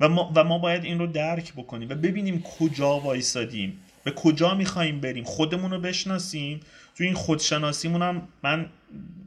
و 0.00 0.08
ما, 0.08 0.32
و 0.34 0.44
ما 0.44 0.58
باید 0.58 0.84
این 0.84 0.98
رو 0.98 1.06
درک 1.06 1.52
بکنیم 1.52 1.88
و 1.88 1.94
ببینیم 1.94 2.42
کجا 2.42 3.00
وایسادیم. 3.00 3.80
به 4.04 4.10
کجا 4.10 4.54
میخواییم 4.54 5.00
بریم؟ 5.00 5.24
خودمون 5.24 5.70
رو 5.70 5.80
بشناسیم. 5.80 6.60
تو 7.00 7.04
این 7.04 7.14
خودشناسیمون 7.14 8.02
هم 8.02 8.28
من 8.42 8.66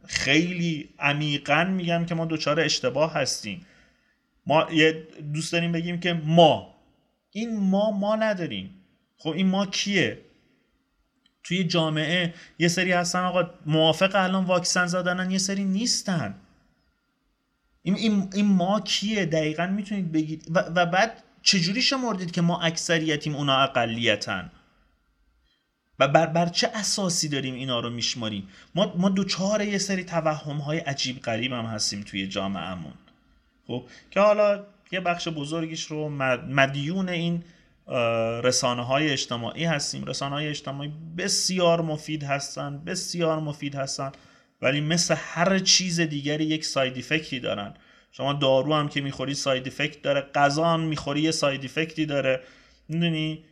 خیلی 0.07 0.89
عمیقا 0.99 1.63
میگم 1.63 2.05
که 2.05 2.15
ما 2.15 2.25
دچار 2.25 2.59
اشتباه 2.59 3.13
هستیم. 3.13 3.65
ما 4.47 4.67
یه 4.71 5.07
دوست 5.33 5.53
داریم 5.53 5.71
بگیم 5.71 5.99
که 5.99 6.13
ما 6.13 6.75
این 7.31 7.59
ما 7.59 7.91
ما 7.91 8.15
نداریم. 8.15 8.69
خب 9.17 9.29
این 9.29 9.47
ما 9.47 9.65
کیه؟ 9.65 10.17
توی 11.43 11.63
جامعه 11.63 12.33
یه 12.59 12.67
سری 12.67 12.91
هستن 12.91 13.19
آقا 13.19 13.49
موافق 13.65 14.11
الان 14.15 14.45
واکسن 14.45 14.85
زدنن 14.85 15.31
یه 15.31 15.37
سری 15.37 15.63
نیستن. 15.63 16.35
این, 17.81 17.95
این, 17.95 18.29
این 18.33 18.45
ما 18.45 18.81
کیه؟ 18.81 19.25
دقیقا 19.25 19.67
می‌تونید 19.67 20.11
بگید. 20.11 20.47
و, 20.49 20.59
و 20.59 20.85
بعد 20.85 21.23
چجوری 21.41 21.81
شمردید 21.81 22.31
که 22.31 22.41
ما 22.41 22.61
اکثریتیم 22.61 23.35
اونا 23.35 23.57
اقلیتن؟ 23.57 24.51
و 25.99 26.07
بر, 26.07 26.25
بر 26.25 26.45
چه 26.45 26.67
اساسی 26.67 27.29
داریم 27.29 27.53
اینا 27.53 27.79
رو 27.79 27.89
میشماریم؟ 27.89 28.47
ما, 28.75 28.93
ما 28.97 29.09
دوچار 29.09 29.61
یه 29.61 29.77
سری 29.77 30.03
توهم 30.03 30.57
های 30.57 30.77
عجیب 30.77 31.19
غریب 31.19 31.51
هم 31.51 31.65
هستیم 31.65 32.01
توی 32.01 32.27
جامعهمون. 32.27 32.93
خب 33.67 33.83
که 34.11 34.19
حالا 34.19 34.63
یه 34.91 34.99
بخش 34.99 35.27
بزرگیش 35.27 35.83
رو 35.85 36.09
مدیون 36.49 37.09
این 37.09 37.43
رسانه 38.43 38.85
های 38.85 39.09
اجتماعی 39.09 39.65
هستیم. 39.65 40.05
رسانه 40.05 40.35
های 40.35 40.47
اجتماعی 40.47 40.91
بسیار 41.17 41.81
مفید 41.81 42.23
هستن 42.23 42.83
بسیار 42.85 43.39
مفید 43.39 43.75
هستن 43.75 44.11
ولی 44.61 44.81
مثل 44.81 45.15
هر 45.17 45.59
چیز 45.59 45.99
دیگری 45.99 46.45
یک 46.45 46.65
side 46.65 46.97
effect 46.97 47.33
ی 47.33 47.39
دارن. 47.39 47.73
شما 48.11 48.33
دارو 48.33 48.73
هم 48.73 48.89
که 48.89 49.01
می‌خوری 49.01 49.33
side 49.33 49.67
effect 49.67 50.01
داره 50.01 50.21
غذا 50.21 50.65
هم 50.65 50.79
می‌خوری 50.79 51.21
یه 51.21 51.31
side 51.31 51.65
effect 51.65 51.99
ی 51.99 52.05
داره. 52.05 52.41
می‌دونی؟ 52.89 53.43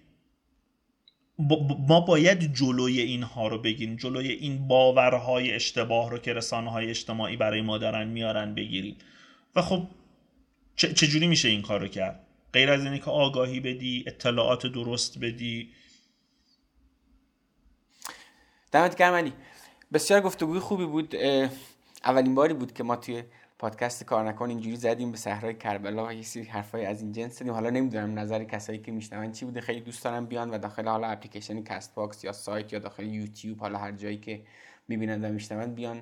ما 1.88 2.00
باید 2.00 2.54
جلوی 2.54 3.02
اینها 3.02 3.48
رو 3.48 3.58
بگیریم 3.58 3.96
جلوی 3.96 4.28
این 4.28 4.68
باورهای 4.68 5.52
اشتباه 5.52 6.12
رو 6.12 6.18
که 6.18 6.34
رسانه 6.34 6.72
های 6.72 6.90
اجتماعی 6.90 7.38
برای 7.38 7.62
ما 7.62 7.78
دارن 7.78 8.08
میارن 8.08 8.56
بگیریم. 8.56 8.96
و 9.56 9.62
خب 9.62 9.88
چجوری 10.76 11.28
میشه 11.28 11.50
این 11.50 11.62
کار 11.62 11.80
رو 11.80 11.88
کرد؟ 11.88 12.28
غیر 12.54 12.72
از 12.72 12.84
اینه 12.84 13.00
که 13.00 13.12
آگاهی 13.12 13.60
بدی 13.60 14.04
اطلاعات 14.08 14.68
درست 14.68 15.20
بدی. 15.20 15.70
دمت 18.72 18.96
گرم 18.96 19.32
بسیار 19.94 20.22
گفتگوی 20.22 20.60
خوبی 20.60 20.86
بود 20.86 21.16
اولین 22.04 22.36
باری 22.36 22.54
بود 22.54 22.74
که 22.74 22.84
ما 22.84 22.96
توی 22.96 23.24
پادکست 23.62 24.04
کار 24.04 24.28
نکن 24.30 24.50
اینجوری 24.50 24.76
زدیم 24.76 25.12
به 25.12 25.18
صحرای 25.18 25.54
کربلا 25.54 26.08
و 26.08 26.12
یه 26.12 26.22
سری 26.22 26.44
حرفای 26.44 26.86
از 26.86 27.02
این 27.02 27.12
جنس 27.12 27.40
زدیم. 27.40 27.54
حالا 27.54 27.70
نمی‌دونم 27.70 28.20
نظر 28.20 28.44
کسایی 28.44 28.80
که 28.80 28.92
میشنون 28.92 29.32
چی 29.32 29.46
بوده. 29.46 29.62
خیلی 29.62 29.80
دوست 29.80 30.04
دارم 30.04 30.26
بیان 30.26 30.50
و 30.50 30.58
داخل 30.58 30.88
حالا 30.88 31.08
اپلیکیشن 31.08 31.64
کست 31.64 31.96
باکس 31.96 32.24
یا 32.24 32.32
سایت 32.32 32.74
یا 32.74 32.80
داخل 32.80 33.06
یوتیوب 33.06 33.60
حالا 33.60 33.78
هر 33.78 33.92
جایی 33.92 34.18
که 34.18 34.42
می‌بینن 34.88 35.26
و 35.26 35.30
میشنون 35.34 35.76
بیان 35.76 36.02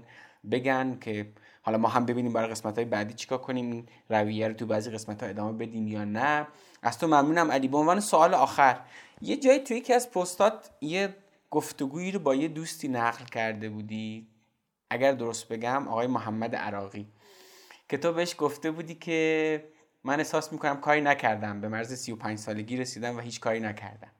بگن 0.51 0.97
که 1.01 1.31
حالا 1.61 1.77
ما 1.77 1.87
هم 1.87 2.05
ببینیم 2.05 2.33
برای 2.33 2.49
قسمت 2.49 2.75
های 2.75 2.85
بعدی 2.85 3.13
چیکار 3.13 3.37
کنیم 3.37 3.71
این 3.71 3.87
رویه 4.09 4.47
رو 4.47 4.53
تو 4.53 4.65
بعضی 4.65 4.91
قسمت 4.91 5.23
ها 5.23 5.29
ادامه 5.29 5.57
بدیم 5.57 5.87
یا 5.87 6.05
نه. 6.05 6.47
از 6.81 6.97
تو 6.97 7.07
ممنونم 7.07 7.51
علی. 7.51 7.67
به 7.67 7.77
عنوان 7.77 7.99
سوال 7.99 8.33
آخر 8.33 8.79
یه 9.21 9.37
جایی 9.37 9.59
توی 9.59 9.77
یکی 9.77 9.93
از 9.93 10.11
پستات 10.11 10.69
یه 10.81 11.15
گفتگویی 11.51 12.11
رو 12.11 12.19
با 12.19 12.35
یه 12.35 12.47
دوستی 12.47 12.87
نقل 12.87 13.25
کرده 13.25 13.69
بودی؟ 13.69 14.27
اگر 14.89 15.11
درست 15.11 15.47
بگم 15.47 15.87
آقای 15.87 16.07
محمد 16.07 16.55
عراقی. 16.55 17.07
که 17.89 17.97
تو 17.97 18.13
بهش 18.13 18.35
گفته 18.37 18.71
بودی 18.71 18.95
که 18.95 19.69
من 20.03 20.19
احساس 20.19 20.53
می‌کنم 20.53 20.81
کاری 20.81 21.01
نکردم. 21.01 21.61
به 21.61 21.67
مرز 21.67 21.93
35 21.93 22.37
سالگی 22.37 22.77
رسیدم 22.77 23.17
و 23.17 23.19
هیچ 23.19 23.39
کاری 23.39 23.59
نکردم. 23.59 24.11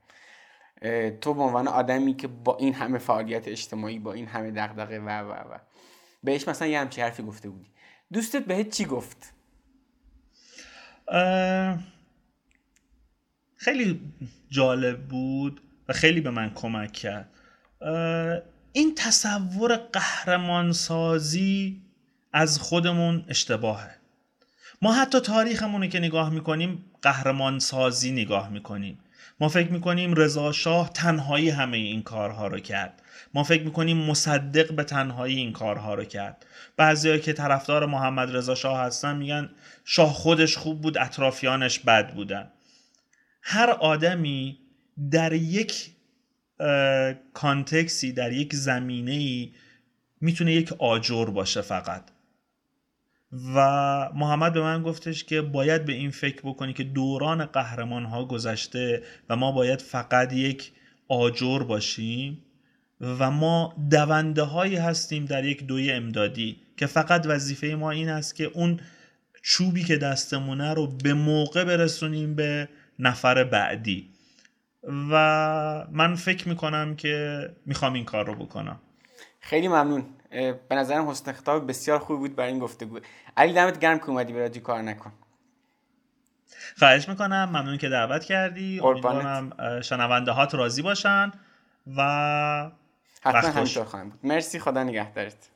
تو 1.21 1.33
به 1.33 1.41
عنوان 1.41 1.67
آدمی 1.67 2.15
که 2.15 2.27
با 2.27 2.57
این 2.57 2.73
همه 2.73 2.97
فعالیت 2.97 3.47
اجتماعی 3.47 3.99
با 3.99 4.13
این 4.13 4.27
همه 4.27 4.51
دغدغه 4.51 4.99
و 4.99 5.09
و 5.09 5.31
و 5.31 5.57
بهش 6.23 6.47
مثلا 6.47 6.67
یه 6.67 6.79
همچی 6.79 7.01
حرفی 7.01 7.23
گفته 7.23 7.49
بودی. 7.49 7.71
دوستت 8.13 8.45
بهت 8.45 8.69
چی 8.69 8.85
گفت؟ 8.85 9.33
خیلی 13.55 14.13
جالب 14.49 15.07
بود 15.07 15.61
و 15.87 15.93
خیلی 15.93 16.21
به 16.21 16.29
من 16.29 16.53
کمک 16.53 16.91
کرد. 16.91 17.29
این 18.73 18.95
تصور 18.95 19.75
قهرمانسازی 19.75 21.81
از 22.33 22.59
خودمون 22.59 23.25
اشتباهه. 23.27 23.95
ما 24.81 24.93
حتی 24.93 25.19
تاریخمون 25.19 25.89
که 25.89 25.99
نگاه 25.99 26.29
می‌کنیم 26.29 26.85
قهرمان 27.01 27.59
سازی 27.59 28.11
نگاه 28.11 28.49
می‌کنیم. 28.49 28.99
ما 29.39 29.49
فکر 29.49 29.71
می‌کنیم 29.71 30.13
رضا 30.13 30.51
شاه 30.51 30.89
تنهایی 30.93 31.49
همه 31.49 31.77
این 31.77 32.03
کارها 32.03 32.47
رو 32.47 32.59
کرد. 32.59 33.01
ما 33.33 33.43
فکر 33.43 33.63
می‌کنیم 33.63 33.97
مصدق 33.97 34.71
به 34.71 34.83
تنهایی 34.83 35.37
این 35.37 35.53
کارها 35.53 35.93
رو 35.93 36.03
کرد. 36.03 36.45
بعضی 36.77 37.19
که 37.19 37.33
طرفدار 37.33 37.85
محمد 37.85 38.35
رضا 38.35 38.55
شاه 38.55 38.79
هستن 38.79 39.17
میگن 39.17 39.49
شاه 39.85 40.13
خودش 40.13 40.57
خوب 40.57 40.81
بود 40.81 40.97
اطرافیانش 40.97 41.79
بد 41.79 42.13
بودن. 42.13 42.51
هر 43.41 43.69
آدمی 43.69 44.59
در 45.11 45.33
یک 45.33 45.89
کانتکسی 47.33 48.11
در 48.11 48.31
یک 48.31 48.55
زمینه 48.55 49.11
ای 49.11 49.53
می‌تونه 50.21 50.53
یک 50.53 50.73
آجر 50.73 51.25
باشه 51.25 51.61
فقط. 51.61 52.03
و 53.55 53.59
محمد 54.15 54.53
به 54.53 54.61
من 54.61 54.83
گفتش 54.83 55.23
که 55.23 55.41
باید 55.41 55.85
به 55.85 55.93
این 55.93 56.11
فکر 56.11 56.41
بکنی 56.43 56.73
که 56.73 56.83
دوران 56.83 57.45
قهرمان 57.45 58.05
ها 58.05 58.25
گذشته 58.25 59.03
و 59.29 59.35
ما 59.35 59.51
باید 59.51 59.81
فقط 59.81 60.33
یک 60.33 60.71
آجر 61.07 61.59
باشیم 61.59 62.45
و 63.01 63.31
ما 63.31 63.75
دونده 63.91 64.43
هایی 64.43 64.75
هستیم 64.75 65.25
در 65.25 65.45
یک 65.45 65.67
دوی 65.67 65.91
امدادی 65.91 66.57
که 66.77 66.85
فقط 66.85 67.25
وظیفه 67.25 67.67
ما 67.67 67.91
این 67.91 68.09
است 68.09 68.35
که 68.35 68.43
اون 68.43 68.79
چوبی 69.43 69.83
که 69.83 69.97
دستمونه 69.97 70.73
رو 70.73 70.87
به 70.87 71.13
موقع 71.13 71.63
برسونیم 71.63 72.35
به 72.35 72.69
نفر 72.99 73.43
بعدی. 73.43 74.09
و 74.83 75.87
من 75.91 76.15
فکر 76.15 76.49
می‌کنم 76.49 76.95
که 76.95 77.45
می‌خوام 77.65 77.93
این 77.93 78.05
کار 78.05 78.25
رو 78.25 78.35
بکنم. 78.35 78.79
خیلی 79.39 79.67
ممنون. 79.67 80.05
به 80.29 80.75
نظرم 80.75 81.09
حسن 81.09 81.31
خطاب 81.31 81.67
بسیار 81.67 81.99
خوبی 81.99 82.19
بود 82.19 82.35
برای 82.35 82.51
این 82.51 82.59
گفتگو. 82.59 82.99
علی 83.37 83.53
دمت 83.53 83.79
گرم 83.79 83.99
که 83.99 84.09
اومدی 84.09 84.33
برای 84.33 84.49
کار 84.49 84.81
نکن. 84.81 85.11
خواهش 86.79 87.09
می‌کنم. 87.09 87.49
ممنون 87.49 87.77
که 87.77 87.89
دعوت 87.89 88.23
کردی. 88.23 88.79
امیدوارم 88.83 89.81
شنونده 89.81 90.31
هات 90.31 90.55
راضی 90.55 90.81
باشن 90.81 91.31
و 91.97 92.71
حتما 93.21 93.49
همینطور 93.49 93.85
خواهیم 93.85 94.09
بود. 94.09 94.19
مرسی. 94.23 94.59
خدا 94.59 94.83
نگهدارت. 94.83 95.49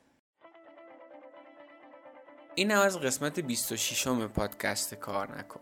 این 2.56 2.72
از 2.72 3.00
قسمت 3.00 3.40
26 3.40 4.08
م 4.08 4.28
پادکست 4.28 4.94
کار 4.94 5.38
نکن. 5.40 5.60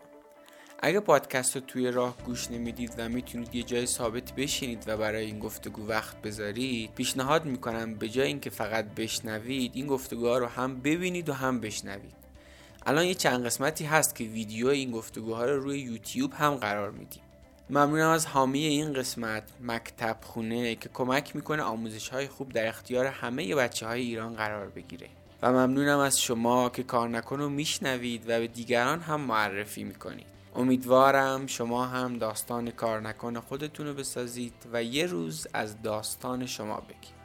اگه 0.84 1.00
پادکست 1.00 1.56
رو 1.56 1.62
توی 1.66 1.90
راه 1.90 2.16
گوش 2.26 2.50
نمی‌دید 2.50 2.94
و 2.98 3.08
می‌تونید 3.08 3.54
یه 3.54 3.62
جای 3.62 3.86
ثابت 3.86 4.32
بشینید 4.32 4.84
و 4.86 4.96
برای 4.96 5.24
این 5.24 5.38
گفتگو 5.38 5.86
وقت 5.86 6.22
بذارید 6.22 6.94
پیشنهاد 6.94 7.44
می‌کنم 7.44 7.94
به 7.94 8.08
جای 8.08 8.26
اینکه 8.26 8.50
فقط 8.50 8.84
بشنوید 8.84 9.72
این 9.74 9.86
گفتگوها 9.86 10.38
رو 10.38 10.46
هم 10.46 10.80
ببینید 10.80 11.28
و 11.28 11.32
هم 11.32 11.60
بشنوید. 11.60 12.14
الان 12.86 13.04
یه 13.04 13.14
چند 13.14 13.46
قسمتی 13.46 13.84
هست 13.84 14.14
که 14.14 14.24
ویدیو 14.24 14.68
این 14.68 14.90
گفتگوها 14.90 15.44
رو 15.44 15.60
روی 15.60 15.78
یوتیوب 15.78 16.32
هم 16.32 16.54
قرار 16.54 16.90
میدیم. 16.90 17.22
ممنونم 17.70 18.10
از 18.10 18.26
حامی 18.26 18.64
این 18.64 18.92
قسمت 18.92 19.42
مکتب 19.60 20.16
خونه 20.22 20.74
که 20.74 20.88
کمک 20.88 21.36
می‌کنه 21.36 21.62
آموزش 21.62 22.08
های 22.08 22.28
خوب 22.28 22.52
در 22.52 22.66
اختیار 22.66 23.06
همه 23.06 23.54
بچه 23.54 23.86
های 23.86 24.00
ایران 24.00 24.34
قرار 24.34 24.68
بگیره. 24.68 25.08
و 25.42 25.52
ممنونم 25.52 25.98
از 25.98 26.20
شما 26.20 26.68
که 26.68 26.82
کار 26.82 27.08
نکن 27.08 27.40
و 27.40 27.48
میشنوید 27.48 28.22
و 28.24 28.38
به 28.38 28.46
دیگران 28.46 29.00
هم 29.00 29.20
معرفی 29.20 29.84
می‌کنید. 29.84 30.31
امیدوارم 30.56 31.46
شما 31.46 31.86
هم 31.86 32.18
داستان 32.18 32.70
کار 32.70 33.00
نکن 33.00 33.40
خودتون 33.40 33.86
رو 33.86 33.94
بسازید 33.94 34.54
و 34.72 34.82
یه 34.82 35.06
روز 35.06 35.46
از 35.52 35.82
داستان 35.82 36.46
شما 36.46 36.80
بگید. 36.80 37.22